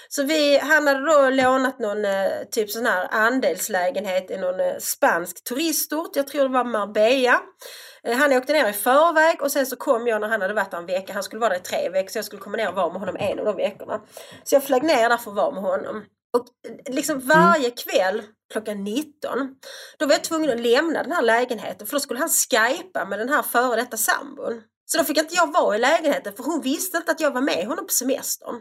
Så 0.10 0.24
vi, 0.24 0.58
han 0.58 0.88
hade 0.88 1.06
då 1.06 1.30
lånat 1.30 1.80
någon 1.80 2.06
eh, 2.06 2.44
typ 2.52 2.72
sån 2.72 2.86
här 2.86 3.08
andelslägenhet 3.12 4.32
i 4.32 4.38
någon 4.38 4.60
eh, 4.60 4.78
spansk 4.80 5.44
turistort. 5.44 6.16
Jag 6.16 6.28
tror 6.28 6.42
det 6.42 6.54
var 6.54 6.64
Marbella. 6.64 7.42
Eh, 8.04 8.18
Han 8.18 8.34
åkte 8.34 8.54
ner 8.54 8.70
i 8.70 8.74
förväg 8.74 9.42
och 9.42 9.52
sen 9.52 9.66
så 9.66 9.76
kom 9.76 10.08
jag 10.08 10.22
när 10.22 10.28
han 10.28 10.42
hade 10.42 10.54
varit 10.54 10.72
där 10.72 10.78
en 10.78 10.86
vecka. 10.86 11.14
Han 11.14 11.24
skulle 11.24 11.40
vara 11.40 11.50
där 11.50 11.60
i 11.60 11.64
tre 11.64 11.90
veckor 11.90 12.10
så 12.10 12.18
jag 12.18 12.26
skulle 12.26 12.42
komma 12.42 12.58
ner 12.58 12.70
och 12.70 12.76
vara 12.76 12.92
med 12.92 13.00
honom 13.00 13.16
en 13.20 13.40
av 13.40 13.46
de 13.46 13.56
veckorna. 13.56 14.02
Så 14.44 14.56
jag 14.56 14.64
flög 14.64 14.84
ner 14.84 15.10
där 15.10 15.18
för 15.18 15.32
att 15.32 15.38
vara 15.38 15.52
med 15.52 15.64
honom. 15.64 16.04
Och 16.34 16.48
liksom 16.90 17.20
varje 17.20 17.72
kväll 17.72 18.24
klockan 18.54 18.84
19 18.84 19.56
då 19.98 20.06
var 20.06 20.14
jag 20.14 20.24
tvungen 20.24 20.50
att 20.50 20.60
lämna 20.60 21.04
den 21.04 21.12
här 21.12 21.22
lägenheten 21.22 21.88
för 21.88 21.96
då 21.96 22.00
skulle 22.00 22.20
han 22.20 22.30
skypa 22.30 23.06
med 23.06 23.20
den 23.20 23.30
här 23.30 23.42
före 23.42 23.76
detta 23.76 23.98
sambon. 23.98 24.62
Så 24.86 24.98
då 24.98 25.04
fick 25.04 25.18
inte 25.18 25.36
jag 25.36 25.54
vara 25.54 25.76
i 25.76 25.80
lägenheten 25.80 26.34
för 26.34 26.44
hon 26.44 26.62
visste 26.62 26.98
inte 26.98 27.12
att 27.12 27.20
jag 27.20 27.32
var 27.32 27.42
med 27.42 27.68
honom 27.68 27.88
på 27.88 27.94
semestern. 27.94 28.56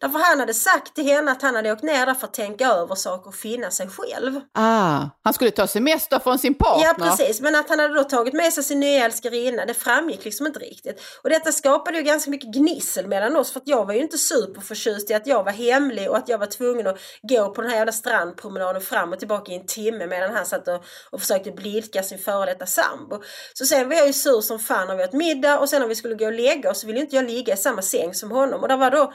Därför 0.00 0.18
han 0.18 0.40
hade 0.40 0.54
sagt 0.54 0.94
till 0.94 1.04
henne 1.04 1.30
att 1.30 1.42
han 1.42 1.54
hade 1.54 1.72
åkt 1.72 1.82
ner 1.82 2.06
där 2.06 2.14
för 2.14 2.26
att 2.26 2.34
tänka 2.34 2.68
över 2.68 2.94
saker 2.94 3.28
och 3.28 3.34
finna 3.34 3.70
sig 3.70 3.88
själv. 3.88 4.40
ah, 4.54 5.00
han 5.24 5.34
skulle 5.34 5.50
ta 5.50 5.66
semester 5.66 6.18
från 6.18 6.38
sin 6.38 6.54
partner. 6.54 6.84
Ja 6.84 6.94
precis, 6.98 7.40
men 7.40 7.54
att 7.54 7.68
han 7.68 7.78
hade 7.78 7.94
då 7.94 8.04
tagit 8.04 8.34
med 8.34 8.52
sig 8.52 8.64
sin 8.64 8.80
nya 8.80 9.04
älskarinna 9.04 9.64
det 9.66 9.74
framgick 9.74 10.24
liksom 10.24 10.46
inte 10.46 10.58
riktigt. 10.58 11.00
Och 11.22 11.30
detta 11.30 11.52
skapade 11.52 11.98
ju 11.98 12.02
ganska 12.04 12.30
mycket 12.30 12.54
gnissel 12.54 13.06
mellan 13.06 13.36
oss 13.36 13.52
för 13.52 13.60
att 13.60 13.68
jag 13.68 13.86
var 13.86 13.94
ju 13.94 14.00
inte 14.00 14.18
superförtjust 14.18 15.10
i 15.10 15.14
att 15.14 15.26
jag 15.26 15.44
var 15.44 15.52
hemlig 15.52 16.10
och 16.10 16.16
att 16.16 16.28
jag 16.28 16.38
var 16.38 16.46
tvungen 16.46 16.86
att 16.86 16.98
gå 17.22 17.50
på 17.54 17.62
den 17.62 17.70
här 17.70 17.78
jävla 17.78 17.92
strandpromenaden 17.92 18.82
fram 18.82 19.12
och 19.12 19.18
tillbaka 19.18 19.52
i 19.52 19.54
en 19.54 19.66
timme 19.66 20.06
medan 20.06 20.34
han 20.34 20.46
satt 20.46 20.68
och, 20.68 20.84
och 21.10 21.20
försökte 21.20 21.50
blidka 21.50 22.02
sin 22.02 22.18
före 22.18 22.46
detta 22.46 22.66
sambo. 22.66 23.22
Så 23.54 23.66
sen 23.66 23.88
var 23.88 23.96
jag 23.96 24.06
ju 24.06 24.12
sur 24.12 24.40
som 24.40 24.58
fan 24.58 24.96
vi 24.96 25.04
åt 25.04 25.12
middag 25.12 25.58
och 25.58 25.67
sen 25.68 25.80
när 25.80 25.88
vi 25.88 25.94
skulle 25.94 26.14
gå 26.14 26.26
och 26.26 26.32
lägga 26.32 26.70
oss 26.70 26.80
så 26.80 26.86
ville 26.86 27.00
inte 27.00 27.16
jag 27.16 27.24
ligga 27.24 27.54
i 27.54 27.56
samma 27.56 27.82
säng 27.82 28.14
som 28.14 28.30
honom. 28.30 28.60
Och 28.62 28.68
där 28.68 28.76
var 28.76 28.90
då 28.90 29.12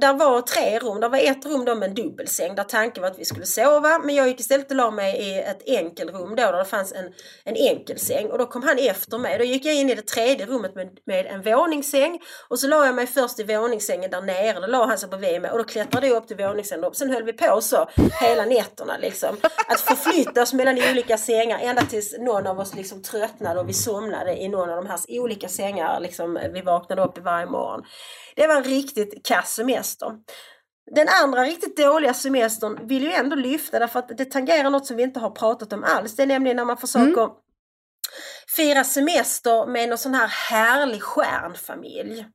där 0.00 0.14
var 0.14 0.40
tre 0.42 0.78
rum. 0.78 1.00
Det 1.00 1.08
var 1.08 1.18
ett 1.18 1.46
rum 1.46 1.64
då 1.64 1.74
med 1.74 1.88
en 1.88 1.94
dubbelsäng 1.94 2.54
där 2.54 2.64
tanken 2.64 3.02
var 3.02 3.10
att 3.10 3.18
vi 3.18 3.24
skulle 3.24 3.46
sova. 3.46 3.98
Men 3.98 4.14
jag 4.14 4.28
gick 4.28 4.40
istället 4.40 4.70
och 4.70 4.76
la 4.76 4.90
mig 4.90 5.16
i 5.20 5.38
ett 5.38 5.62
enkelrum 5.66 6.28
då 6.28 6.34
där 6.34 6.52
det 6.52 6.64
fanns 6.64 6.92
en, 6.92 7.12
en 7.44 7.56
enkelsäng. 7.56 8.30
Och 8.30 8.38
då 8.38 8.46
kom 8.46 8.62
han 8.62 8.78
efter 8.78 9.18
mig. 9.18 9.38
Då 9.38 9.44
gick 9.44 9.64
jag 9.64 9.74
in 9.74 9.90
i 9.90 9.94
det 9.94 10.06
tredje 10.06 10.46
rummet 10.46 10.74
med, 10.74 10.98
med 11.04 11.26
en 11.26 11.42
våningssäng. 11.42 12.20
Och 12.48 12.58
så 12.58 12.68
la 12.68 12.86
jag 12.86 12.94
mig 12.94 13.06
först 13.06 13.40
i 13.40 13.42
våningssängen 13.42 14.10
där 14.10 14.22
nere. 14.22 14.60
Då 14.60 14.66
la 14.66 14.86
han 14.86 14.98
sig 14.98 15.08
bredvid 15.08 15.42
mig 15.42 15.50
och 15.50 15.58
då 15.58 15.64
klättrade 15.64 16.06
jag 16.06 16.16
upp 16.16 16.28
till 16.28 16.36
våningssängen. 16.36 16.84
Och 16.84 16.96
sen 16.96 17.10
höll 17.10 17.22
vi 17.22 17.32
på 17.32 17.60
så 17.60 17.88
hela 18.20 18.44
nätterna 18.44 18.96
liksom. 19.00 19.36
Att 19.68 19.80
förflytta 19.80 20.42
oss 20.42 20.52
mellan 20.52 20.78
olika 20.90 21.18
sängar 21.18 21.58
ända 21.58 21.82
tills 21.82 22.18
någon 22.18 22.46
av 22.46 22.60
oss 22.60 22.74
liksom 22.74 23.02
tröttnade 23.02 23.60
och 23.60 23.68
vi 23.68 23.72
somnade 23.72 24.36
i 24.36 24.48
någon 24.48 24.70
av 24.70 24.76
de 24.76 24.86
här 24.86 24.98
olika 25.08 25.48
sängar. 25.48 26.00
Liksom, 26.00 26.38
vi 26.52 26.60
vaknade 26.60 27.02
upp 27.02 27.18
i 27.18 27.20
varje 27.20 27.46
morgon. 27.46 27.82
Det 28.36 28.46
var 28.46 28.56
en 28.56 28.64
riktigt 28.64 29.26
kass 29.26 29.54
semester. 29.54 30.12
Den 30.94 31.08
andra 31.22 31.42
riktigt 31.42 31.76
dåliga 31.76 32.14
semestern 32.14 32.86
vill 32.86 33.02
ju 33.02 33.12
ändå 33.12 33.36
lyfta 33.36 33.78
därför 33.78 33.98
att 33.98 34.18
det 34.18 34.24
tangerar 34.24 34.70
något 34.70 34.86
som 34.86 34.96
vi 34.96 35.02
inte 35.02 35.20
har 35.20 35.30
pratat 35.30 35.72
om 35.72 35.84
alls. 35.84 36.16
Det 36.16 36.22
är 36.22 36.26
nämligen 36.26 36.56
när 36.56 36.64
man 36.64 36.76
försöker 36.76 37.22
mm. 37.22 37.36
fira 38.56 38.84
semester 38.84 39.66
med 39.66 39.88
någon 39.88 39.98
sån 39.98 40.14
här 40.14 40.28
härlig 40.28 41.02
stjärnfamilj. 41.02 42.26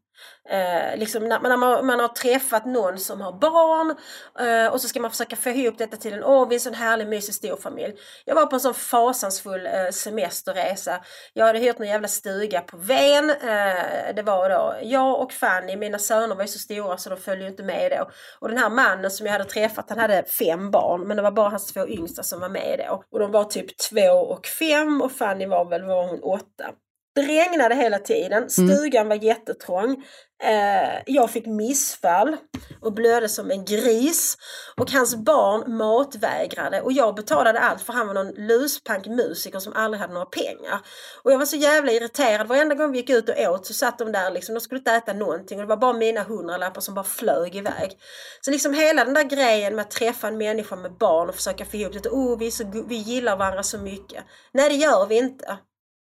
Eh, 0.49 0.97
liksom 0.97 1.27
när, 1.27 1.39
när 1.39 1.57
man, 1.57 1.85
man, 1.85 1.99
har 1.99 2.07
träffat 2.07 2.65
någon 2.65 2.97
som 2.97 3.21
har 3.21 3.31
barn 3.31 3.95
eh, 4.39 4.73
och 4.73 4.81
så 4.81 4.87
ska 4.87 4.99
man 4.99 5.11
försöka 5.11 5.35
få 5.35 5.49
ihop 5.49 5.77
detta 5.77 5.97
till 5.97 6.13
en, 6.13 6.23
åh 6.23 6.47
vi 6.47 6.55
är 6.55 6.57
en 6.57 6.61
sån 6.61 6.73
härlig 6.73 7.07
mysig 7.07 7.35
storfamilj. 7.35 7.93
Jag 8.25 8.35
var 8.35 8.45
på 8.45 8.55
en 8.55 8.59
sån 8.59 8.73
fasansfull 8.73 9.65
eh, 9.65 9.89
semesterresa. 9.91 10.99
Jag 11.33 11.45
hade 11.45 11.59
hyrt 11.59 11.79
en 11.79 11.87
jävla 11.87 12.07
stuga 12.07 12.61
på 12.61 12.77
Ven. 12.77 13.29
Eh, 13.29 14.15
det 14.15 14.23
var 14.25 14.49
då 14.49 14.75
jag 14.81 15.21
och 15.21 15.33
Fanny, 15.33 15.75
mina 15.75 15.99
söner 15.99 16.35
var 16.35 16.43
ju 16.43 16.47
så 16.47 16.59
stora 16.59 16.97
så 16.97 17.09
de 17.09 17.17
följde 17.17 17.45
ju 17.45 17.51
inte 17.51 17.63
med 17.63 17.91
då. 17.91 18.11
Och 18.39 18.49
den 18.49 18.57
här 18.57 18.69
mannen 18.69 19.11
som 19.11 19.25
jag 19.25 19.33
hade 19.33 19.45
träffat 19.45 19.89
han 19.89 19.99
hade 19.99 20.23
fem 20.23 20.71
barn 20.71 21.07
men 21.07 21.17
det 21.17 21.23
var 21.23 21.31
bara 21.31 21.49
hans 21.49 21.73
två 21.73 21.87
yngsta 21.87 22.23
som 22.23 22.39
var 22.39 22.49
med 22.49 22.85
då. 22.87 23.03
Och 23.11 23.19
de 23.19 23.31
var 23.31 23.43
typ 23.43 23.77
två 23.77 24.11
och 24.11 24.45
fem 24.45 25.01
och 25.01 25.11
Fanny 25.11 25.45
var 25.45 25.65
väl, 25.65 25.85
var 25.85 26.07
hon 26.07 26.23
åtta. 26.23 26.71
Det 27.16 27.22
regnade 27.22 27.76
hela 27.76 27.99
tiden, 27.99 28.38
mm. 28.38 28.49
stugan 28.49 29.07
var 29.07 29.16
jättetrång. 29.16 30.03
Eh, 30.43 31.01
jag 31.05 31.32
fick 31.32 31.45
missfall 31.45 32.38
och 32.82 32.93
blödde 32.93 33.30
som 33.30 33.51
en 33.51 33.66
gris. 33.66 34.38
Och 34.78 34.91
hans 34.91 35.16
barn 35.16 35.78
matvägrade 35.78 36.82
och 36.82 36.91
jag 36.91 37.16
betalade 37.16 37.59
allt 37.59 37.82
för 37.82 37.93
han 37.93 38.07
var 38.07 38.14
någon 38.14 38.32
luspank 38.32 39.07
musiker 39.07 39.59
som 39.59 39.74
aldrig 39.74 40.01
hade 40.01 40.14
några 40.14 40.26
pengar. 40.26 40.82
Och 41.24 41.32
jag 41.32 41.38
var 41.38 41.45
så 41.45 41.55
jävla 41.57 41.91
irriterad. 41.91 42.47
Varenda 42.47 42.76
gång 42.76 42.91
vi 42.91 42.97
gick 42.97 43.09
ut 43.09 43.30
och 43.30 43.36
åt 43.39 43.66
så 43.66 43.74
satt 43.74 43.97
de 43.97 44.12
där 44.12 44.32
liksom, 44.32 44.55
de 44.55 44.62
skulle 44.62 44.80
inte 44.80 44.91
äta 44.91 45.14
någonting 45.14 45.57
och 45.57 45.64
det 45.64 45.70
var 45.70 45.78
bara 45.78 45.93
mina 45.93 46.24
hundralappar 46.24 46.82
som 46.82 46.93
bara 46.93 47.05
flög 47.05 47.55
iväg. 47.55 47.97
Så 48.41 48.51
liksom 48.51 48.74
hela 48.74 49.05
den 49.05 49.14
där 49.14 49.24
grejen 49.24 49.76
med 49.76 49.82
att 49.84 49.91
träffa 49.91 50.28
en 50.28 50.38
människa 50.38 50.76
med 50.76 50.97
barn 50.97 51.30
och 51.30 51.36
försöka 51.36 51.66
få 51.66 51.78
ihop 51.78 52.03
det. 52.03 52.09
Oh, 52.09 52.39
vi, 52.39 52.51
så, 52.51 52.86
vi 52.88 52.95
gillar 52.95 53.38
varandra 53.38 53.64
så 53.64 53.78
mycket. 53.78 54.24
Nej 54.53 54.70
det 54.70 54.76
gör 54.76 55.05
vi 55.05 55.18
inte. 55.18 55.57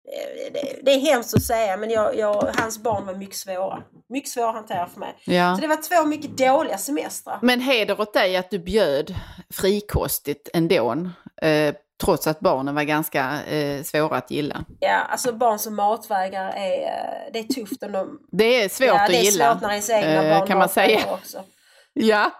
Eh, 0.09 0.53
det, 0.83 0.91
är 0.95 0.99
hemskt 0.99 1.35
att 1.35 1.43
säga 1.43 1.77
men 1.77 1.91
jag, 1.91 2.17
jag, 2.17 2.53
hans 2.59 2.79
barn 2.79 3.07
var 3.07 3.15
mycket 3.15 3.37
svåra. 3.37 3.83
Mycket 4.09 4.31
svåra 4.31 4.49
att 4.49 4.55
hantera 4.55 4.87
för 4.87 5.01
mig. 5.01 5.15
Ja. 5.25 5.55
Så 5.55 5.61
det 5.61 5.67
var 5.67 5.97
två 5.97 6.09
mycket 6.09 6.39
dåliga 6.39 6.79
semestrar. 6.79 7.39
Men 7.43 7.61
heder 7.61 8.01
åt 8.01 8.15
dig 8.15 8.37
att 8.37 8.51
du 8.51 8.59
bjöd 8.59 9.15
frikostigt 9.55 10.49
ändå. 10.55 11.11
Eh, 11.43 11.75
trots 12.01 12.27
att 12.27 12.41
barnen 12.41 12.75
var 12.75 12.83
ganska 12.83 13.43
eh, 13.43 13.83
svåra 13.83 14.17
att 14.17 14.31
gilla. 14.31 14.65
Ja, 14.81 14.97
alltså 14.97 15.33
barn 15.33 15.59
som 15.59 15.75
matvägrar 15.75 16.53
är, 16.57 16.83
eh, 16.83 17.33
det 17.33 17.39
är 17.39 17.45
tufft. 17.45 17.83
Om 17.83 17.93
de, 17.93 18.19
det 18.33 18.63
är 18.63 18.69
svårt 18.69 18.87
ja, 18.87 19.05
att 19.05 19.13
gilla. 19.13 19.45
Det 19.45 19.51
är 19.51 19.55
svårt 19.55 19.63
när 19.63 19.71
ens 19.71 19.91
egna 19.91 20.25
eh, 20.25 20.39
barn 20.39 20.49
kan 20.49 20.59
man 20.59 20.69
säga. 20.69 21.01
också. 21.13 21.45
Ja. 21.93 22.31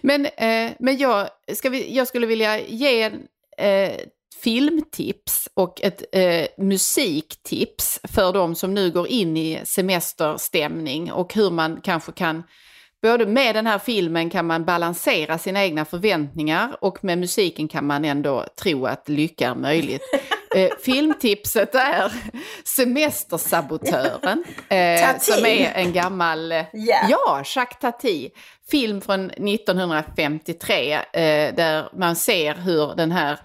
Men, 0.00 0.26
eh, 0.26 0.72
men 0.78 0.96
jag, 0.96 1.28
ska 1.54 1.70
vi, 1.70 1.96
jag 1.96 2.08
skulle 2.08 2.26
vilja 2.26 2.60
ge 2.60 3.04
eh, 3.58 3.92
filmtips 4.42 5.48
och 5.54 5.80
ett 5.82 6.02
eh, 6.12 6.46
musiktips 6.58 8.00
för 8.02 8.32
de 8.32 8.54
som 8.54 8.74
nu 8.74 8.90
går 8.90 9.08
in 9.08 9.36
i 9.36 9.60
semesterstämning 9.64 11.12
och 11.12 11.34
hur 11.34 11.50
man 11.50 11.80
kanske 11.82 12.12
kan 12.12 12.42
Både 13.02 13.26
med 13.26 13.54
den 13.54 13.66
här 13.66 13.78
filmen 13.78 14.30
kan 14.30 14.46
man 14.46 14.64
balansera 14.64 15.38
sina 15.38 15.64
egna 15.64 15.84
förväntningar 15.84 16.76
och 16.80 17.04
med 17.04 17.18
musiken 17.18 17.68
kan 17.68 17.86
man 17.86 18.04
ändå 18.04 18.46
tro 18.62 18.86
att 18.86 19.08
lycka 19.08 19.48
är 19.48 19.54
möjligt. 19.54 20.02
Eh, 20.56 20.70
filmtipset 20.84 21.74
är 21.74 22.12
Semestersabotören. 22.64 24.44
Eh, 24.68 25.18
som 25.18 25.46
är 25.46 25.72
en 25.74 25.92
gammal... 25.92 26.52
Yeah. 26.52 27.10
Ja, 27.10 27.42
Jacques 27.54 27.78
Tati. 27.80 28.30
Film 28.70 29.00
från 29.00 29.30
1953 29.30 30.92
eh, 30.92 31.00
där 31.54 31.98
man 31.98 32.16
ser 32.16 32.54
hur 32.54 32.94
den 32.96 33.12
här 33.12 33.38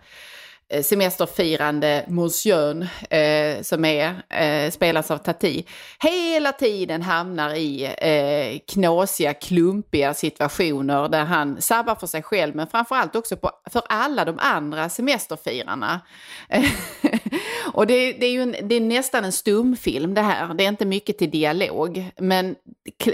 Eh, 0.70 0.84
semesterfirande 0.84 2.06
monsieur 2.08 2.88
eh, 3.10 3.62
som 3.62 3.86
är, 3.86 4.24
eh, 4.30 4.72
spelas 4.72 5.12
av 5.12 5.18
Tati, 5.18 5.66
hela 6.00 6.52
tiden 6.52 7.02
hamnar 7.02 7.54
i 7.54 7.84
eh, 7.98 8.60
knasiga, 8.74 9.34
klumpiga 9.34 10.14
situationer 10.14 11.10
där 11.10 11.24
han 11.24 11.62
sabbar 11.62 11.96
för 11.96 12.08
sig 12.08 12.24
själv 12.24 12.56
men 12.56 12.68
framförallt 12.68 13.16
också 13.16 13.38
på, 13.38 13.52
för 13.72 13.82
alla 13.90 14.26
de 14.26 14.40
andra 14.40 14.90
semesterfirarna. 14.90 16.02
och 17.74 17.88
det, 17.88 18.12
det 18.12 18.26
är 18.26 18.32
ju 18.32 18.42
en, 18.42 18.56
det 18.62 18.76
är 18.76 18.82
nästan 18.82 19.26
en 19.26 19.32
stumfilm 19.32 20.14
det 20.14 20.22
här, 20.22 20.54
det 20.54 20.64
är 20.64 20.70
inte 20.70 20.86
mycket 20.86 21.18
till 21.18 21.32
dialog 21.32 22.12
men 22.18 22.56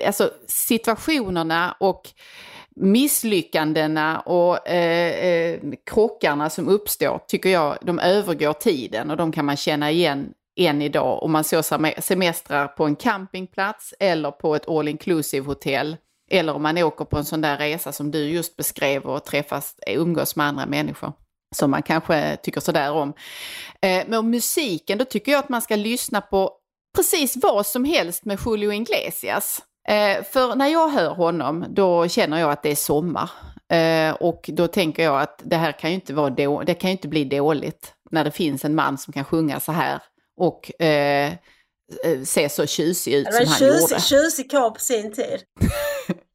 alltså 0.06 0.32
situationerna 0.47 1.76
och 1.80 2.10
misslyckandena 2.80 4.20
och 4.20 4.68
eh, 4.68 5.26
eh, 5.26 5.60
krockarna 5.86 6.50
som 6.50 6.68
uppstår 6.68 7.22
tycker 7.28 7.50
jag, 7.50 7.78
de 7.82 8.00
övergår 8.00 8.54
tiden 8.54 9.12
och 9.12 9.18
de 9.18 9.32
kan 9.32 9.46
man 9.46 9.58
känna 9.58 9.92
igen 9.92 10.34
än 10.60 10.82
idag 10.82 11.24
om 11.24 11.32
man 11.32 11.44
så 11.44 11.64
semestrar 12.00 12.68
på 12.68 12.86
en 12.86 12.96
campingplats 12.96 13.94
eller 14.00 14.32
på 14.32 14.56
ett 14.56 14.70
all 14.70 14.88
inclusive 14.88 15.46
hotell. 15.46 15.98
Eller 16.32 16.56
om 16.56 16.64
man 16.64 16.78
åker 16.78 17.06
på 17.06 17.18
en 17.18 17.26
sån 17.26 17.42
där 17.42 17.58
resa 17.58 17.92
som 17.92 18.12
du 18.12 18.20
just 18.20 18.58
beskrev 18.58 19.04
och 19.04 19.26
träffas, 19.26 19.76
eh, 19.88 20.02
umgås 20.02 20.36
med 20.36 20.46
andra 20.48 20.66
människor 20.66 21.14
som 21.56 21.72
man 21.72 21.84
kanske 21.84 22.38
tycker 22.44 22.62
sådär 22.62 22.92
om. 22.92 23.14
Eh, 23.82 24.04
men 24.08 24.30
musiken, 24.30 24.98
då 24.98 25.06
tycker 25.06 25.32
jag 25.32 25.40
att 25.40 25.50
man 25.50 25.62
ska 25.62 25.76
lyssna 25.76 26.22
på 26.22 26.52
precis 26.96 27.38
vad 27.38 27.66
som 27.66 27.86
helst 27.86 28.26
med 28.26 28.40
Julio 28.46 28.74
Iglesias. 28.74 29.62
Eh, 29.90 30.24
för 30.24 30.56
när 30.56 30.68
jag 30.68 30.90
hör 30.90 31.10
honom 31.10 31.66
då 31.70 32.08
känner 32.08 32.40
jag 32.40 32.52
att 32.52 32.64
det 32.64 32.72
är 32.72 32.76
sommar. 32.76 33.30
Eh, 33.72 34.14
och 34.14 34.50
då 34.54 34.68
tänker 34.68 35.04
jag 35.04 35.22
att 35.22 35.42
det 35.44 35.56
här 35.56 35.72
kan 35.72 35.90
ju 35.90 35.96
inte, 35.96 36.14
vara 36.14 36.30
då, 36.30 36.62
det 36.62 36.74
kan 36.74 36.90
inte 36.90 37.08
bli 37.08 37.26
dåligt 37.26 37.94
när 38.12 38.24
det 38.24 38.32
finns 38.32 38.66
en 38.66 38.76
man 38.76 38.98
som 38.98 39.14
kan 39.14 39.26
sjunga 39.26 39.60
så 39.60 39.72
här 39.72 40.02
och 40.38 40.82
eh, 40.82 41.34
eh 42.04 42.24
se 42.24 42.50
så 42.50 42.66
tjusig 42.66 43.14
ut 43.14 43.34
som 43.34 43.46
han 43.48 43.58
tjusig, 43.58 43.82
gjorde. 43.82 44.02
Tjusig 44.02 44.52
karl 44.52 44.72
på 44.72 44.80
sin 44.80 45.14
tid. 45.14 45.40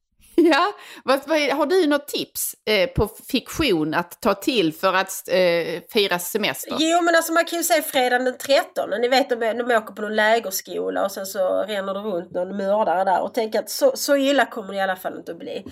Ja, 0.54 0.72
vad, 1.04 1.20
vad, 1.26 1.40
har 1.40 1.66
du 1.66 1.86
något 1.86 2.08
tips 2.08 2.54
eh, 2.66 2.88
på 2.88 3.08
fiktion 3.30 3.94
att 3.94 4.20
ta 4.20 4.34
till 4.34 4.72
för 4.72 4.94
att 4.94 5.28
eh, 5.28 5.82
fira 5.92 6.18
semester? 6.18 6.76
Jo, 6.78 7.02
men 7.02 7.14
alltså 7.14 7.32
man 7.32 7.44
kan 7.44 7.58
ju 7.58 7.64
säga 7.64 7.82
fredagen 7.82 8.24
den 8.24 8.38
13. 8.38 8.90
Ni 9.00 9.08
vet 9.08 9.30
de, 9.30 9.36
de 9.36 9.76
åker 9.76 9.94
på 9.94 10.02
någon 10.02 10.16
lägerskola 10.16 11.04
och 11.04 11.12
sen 11.12 11.26
så 11.26 11.64
ränner 11.68 11.94
det 11.94 12.00
runt 12.00 12.32
någon 12.32 12.56
mördare 12.56 13.04
där 13.04 13.22
och 13.22 13.34
tänker 13.34 13.58
att 13.58 13.70
så, 13.70 13.92
så 13.96 14.16
illa 14.16 14.46
kommer 14.46 14.72
det 14.72 14.78
i 14.78 14.80
alla 14.80 14.96
fall 14.96 15.16
inte 15.16 15.32
att 15.32 15.38
bli. 15.38 15.64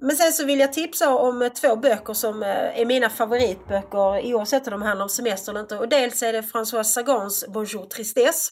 Men 0.00 0.16
sen 0.16 0.32
så 0.32 0.44
vill 0.44 0.60
jag 0.60 0.72
tipsa 0.72 1.14
om 1.14 1.42
eh, 1.42 1.48
två 1.48 1.76
böcker 1.76 2.14
som 2.14 2.42
eh, 2.42 2.80
är 2.80 2.86
mina 2.86 3.10
favoritböcker 3.10 4.34
oavsett 4.34 4.66
om 4.66 4.70
de 4.70 4.82
handlar 4.82 5.04
om 5.04 5.08
semester 5.08 5.52
eller 5.52 5.60
inte. 5.60 5.78
Och 5.78 5.88
dels 5.88 6.22
är 6.22 6.32
det 6.32 6.40
François 6.40 6.82
Sagans 6.82 7.44
Bonjour 7.48 7.86
Tristesse 7.86 8.50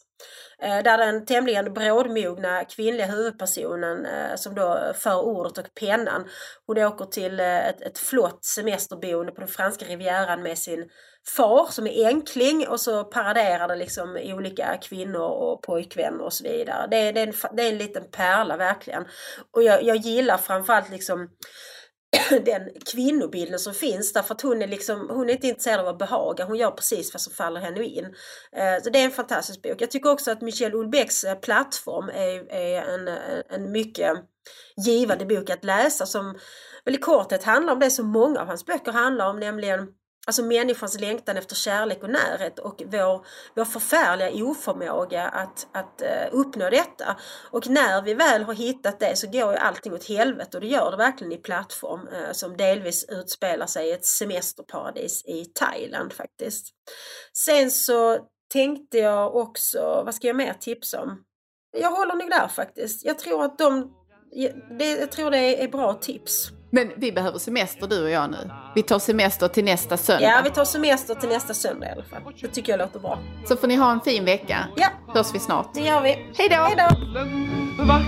eh, 0.61 0.83
där 0.83 0.97
den 0.97 1.25
tämligen 1.25 1.73
brådmogna 1.73 2.63
kvinnliga 2.65 3.05
huvudpersonen 3.05 4.07
som 4.35 4.55
då 4.55 4.93
för 4.95 5.21
ordet 5.21 5.57
och 5.57 5.73
pennan, 5.79 6.25
hon 6.67 6.77
åker 6.77 7.05
till 7.05 7.39
ett, 7.39 7.81
ett 7.81 7.99
flott 7.99 8.45
semesterboende 8.45 9.31
på 9.31 9.41
den 9.41 9.49
franska 9.49 9.85
rivieran 9.85 10.43
med 10.43 10.57
sin 10.57 10.89
far 11.27 11.67
som 11.71 11.87
är 11.87 12.07
enkling 12.07 12.67
och 12.67 12.79
så 12.79 13.03
paraderar 13.03 13.67
det 13.67 13.75
liksom 13.75 14.17
olika 14.23 14.77
kvinnor 14.77 15.21
och 15.21 15.61
pojkvänner 15.61 16.21
och 16.21 16.33
så 16.33 16.43
vidare. 16.43 16.87
Det 16.91 16.97
är, 16.97 17.13
det 17.13 17.19
är, 17.19 17.27
en, 17.27 17.33
det 17.55 17.63
är 17.63 17.71
en 17.71 17.77
liten 17.77 18.03
pärla 18.11 18.57
verkligen. 18.57 19.05
Och 19.51 19.63
jag, 19.63 19.83
jag 19.83 19.97
gillar 19.97 20.37
framförallt 20.37 20.89
liksom 20.89 21.29
den 22.45 22.69
kvinnobilden 22.91 23.59
som 23.59 23.73
finns 23.73 24.13
därför 24.13 24.35
att 24.35 24.41
hon 24.41 24.61
är, 24.61 24.67
liksom, 24.67 25.09
hon 25.09 25.29
är 25.29 25.33
inte 25.33 25.47
intresserad 25.47 25.79
av 25.79 25.87
att 25.87 25.97
behaga, 25.97 26.45
hon 26.45 26.57
gör 26.57 26.71
precis 26.71 27.13
vad 27.13 27.21
som 27.21 27.33
faller 27.33 27.61
henne 27.61 27.83
in. 27.83 28.05
Eh, 28.55 28.83
så 28.83 28.89
det 28.89 28.99
är 28.99 29.05
en 29.05 29.11
fantastisk 29.11 29.61
bok. 29.61 29.75
Jag 29.81 29.91
tycker 29.91 30.11
också 30.11 30.31
att 30.31 30.41
Michel 30.41 30.71
Houellebecqs 30.71 31.23
eh, 31.23 31.35
plattform 31.35 32.09
är, 32.09 32.51
är 32.51 32.81
en, 32.81 33.07
en 33.49 33.71
mycket 33.71 34.11
givande 34.85 35.25
bok 35.25 35.49
att 35.49 35.63
läsa 35.63 36.05
som 36.05 36.39
väl 36.85 36.95
i 36.95 36.97
korthet 36.97 37.43
handlar 37.43 37.73
om 37.73 37.79
det 37.79 37.89
som 37.89 38.07
många 38.07 38.41
av 38.41 38.47
hans 38.47 38.65
böcker 38.65 38.91
handlar 38.91 39.29
om, 39.29 39.39
nämligen 39.39 39.87
Alltså 40.27 40.43
människans 40.43 40.99
längtan 40.99 41.37
efter 41.37 41.55
kärlek 41.55 42.03
och 42.03 42.09
närhet 42.09 42.59
och 42.59 42.83
vår, 42.85 43.25
vår 43.55 43.65
förfärliga 43.65 44.45
oförmåga 44.45 45.27
att, 45.27 45.67
att 45.71 46.01
uh, 46.01 46.39
uppnå 46.39 46.69
detta. 46.69 47.17
Och 47.51 47.69
när 47.69 48.01
vi 48.01 48.13
väl 48.13 48.43
har 48.43 48.53
hittat 48.53 48.99
det 48.99 49.15
så 49.15 49.27
går 49.27 49.51
ju 49.51 49.57
allting 49.57 49.93
åt 49.93 50.07
helvete 50.07 50.57
och 50.57 50.61
det 50.61 50.67
gör 50.67 50.91
det 50.91 50.97
verkligen 50.97 51.33
i 51.33 51.37
plattform 51.37 52.07
uh, 52.07 52.31
som 52.31 52.57
delvis 52.57 53.05
utspelar 53.09 53.65
sig 53.65 53.87
i 53.87 53.91
ett 53.91 54.05
semesterparadis 54.05 55.25
i 55.25 55.45
Thailand 55.45 56.13
faktiskt. 56.13 56.67
Sen 57.37 57.71
så 57.71 58.19
tänkte 58.53 58.97
jag 58.97 59.35
också, 59.35 60.01
vad 60.05 60.15
ska 60.15 60.27
jag 60.27 60.35
mer 60.35 60.53
tipsa 60.53 61.01
om? 61.01 61.23
Jag 61.77 61.91
håller 61.91 62.15
nog 62.15 62.29
där 62.29 62.47
faktiskt. 62.47 63.05
Jag 63.05 63.19
tror 63.19 63.43
att 63.43 63.57
de, 63.57 63.93
det, 64.79 64.89
jag 64.89 65.11
tror 65.11 65.31
det 65.31 65.63
är 65.63 65.67
bra 65.67 65.93
tips. 65.93 66.51
Men 66.75 66.91
vi 66.97 67.11
behöver 67.11 67.39
semester 67.39 67.87
du 67.87 68.03
och 68.03 68.09
jag 68.09 68.31
nu. 68.31 68.49
Vi 68.75 68.83
tar 68.83 68.99
semester 68.99 69.47
till 69.47 69.63
nästa 69.63 69.97
söndag. 69.97 70.27
Ja, 70.27 70.41
vi 70.43 70.49
tar 70.49 70.65
semester 70.65 71.15
till 71.15 71.29
nästa 71.29 71.53
söndag 71.53 71.87
i 71.87 71.91
alla 71.91 72.03
fall. 72.03 72.21
Det 72.41 72.47
tycker 72.47 72.73
jag 72.73 72.77
låter 72.77 72.99
bra. 72.99 73.19
Så 73.47 73.55
får 73.55 73.67
ni 73.67 73.75
ha 73.75 73.91
en 73.91 74.01
fin 74.01 74.25
vecka. 74.25 74.67
Ja. 74.75 74.87
Hörs 75.13 75.35
vi 75.35 75.39
snart. 75.39 75.73
Det 75.73 75.81
gör 75.81 76.01
vi. 76.01 76.09
Hej 76.09 76.49
då! 76.49 76.55
Hej 76.55 76.75
då! 76.77 77.83
Vart 77.83 78.01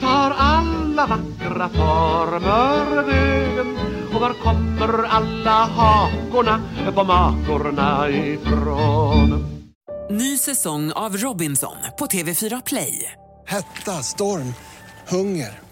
tar 0.00 0.34
alla 0.38 1.06
vackra 1.06 1.68
former 1.68 3.02
vägen? 3.02 3.78
Och 4.14 4.20
var 4.20 4.32
kommer 4.32 5.04
alla 5.04 5.50
hakorna 5.50 6.60
på 6.94 7.04
makorna 7.04 8.10
ifrån? 8.10 9.44
Ny 10.10 10.38
säsong 10.38 10.92
av 10.92 11.16
Robinson 11.16 11.76
på 11.98 12.06
TV4 12.06 12.62
Play. 12.66 13.12
Hetta, 13.46 13.92
storm, 13.92 14.54
hunger. 15.08 15.71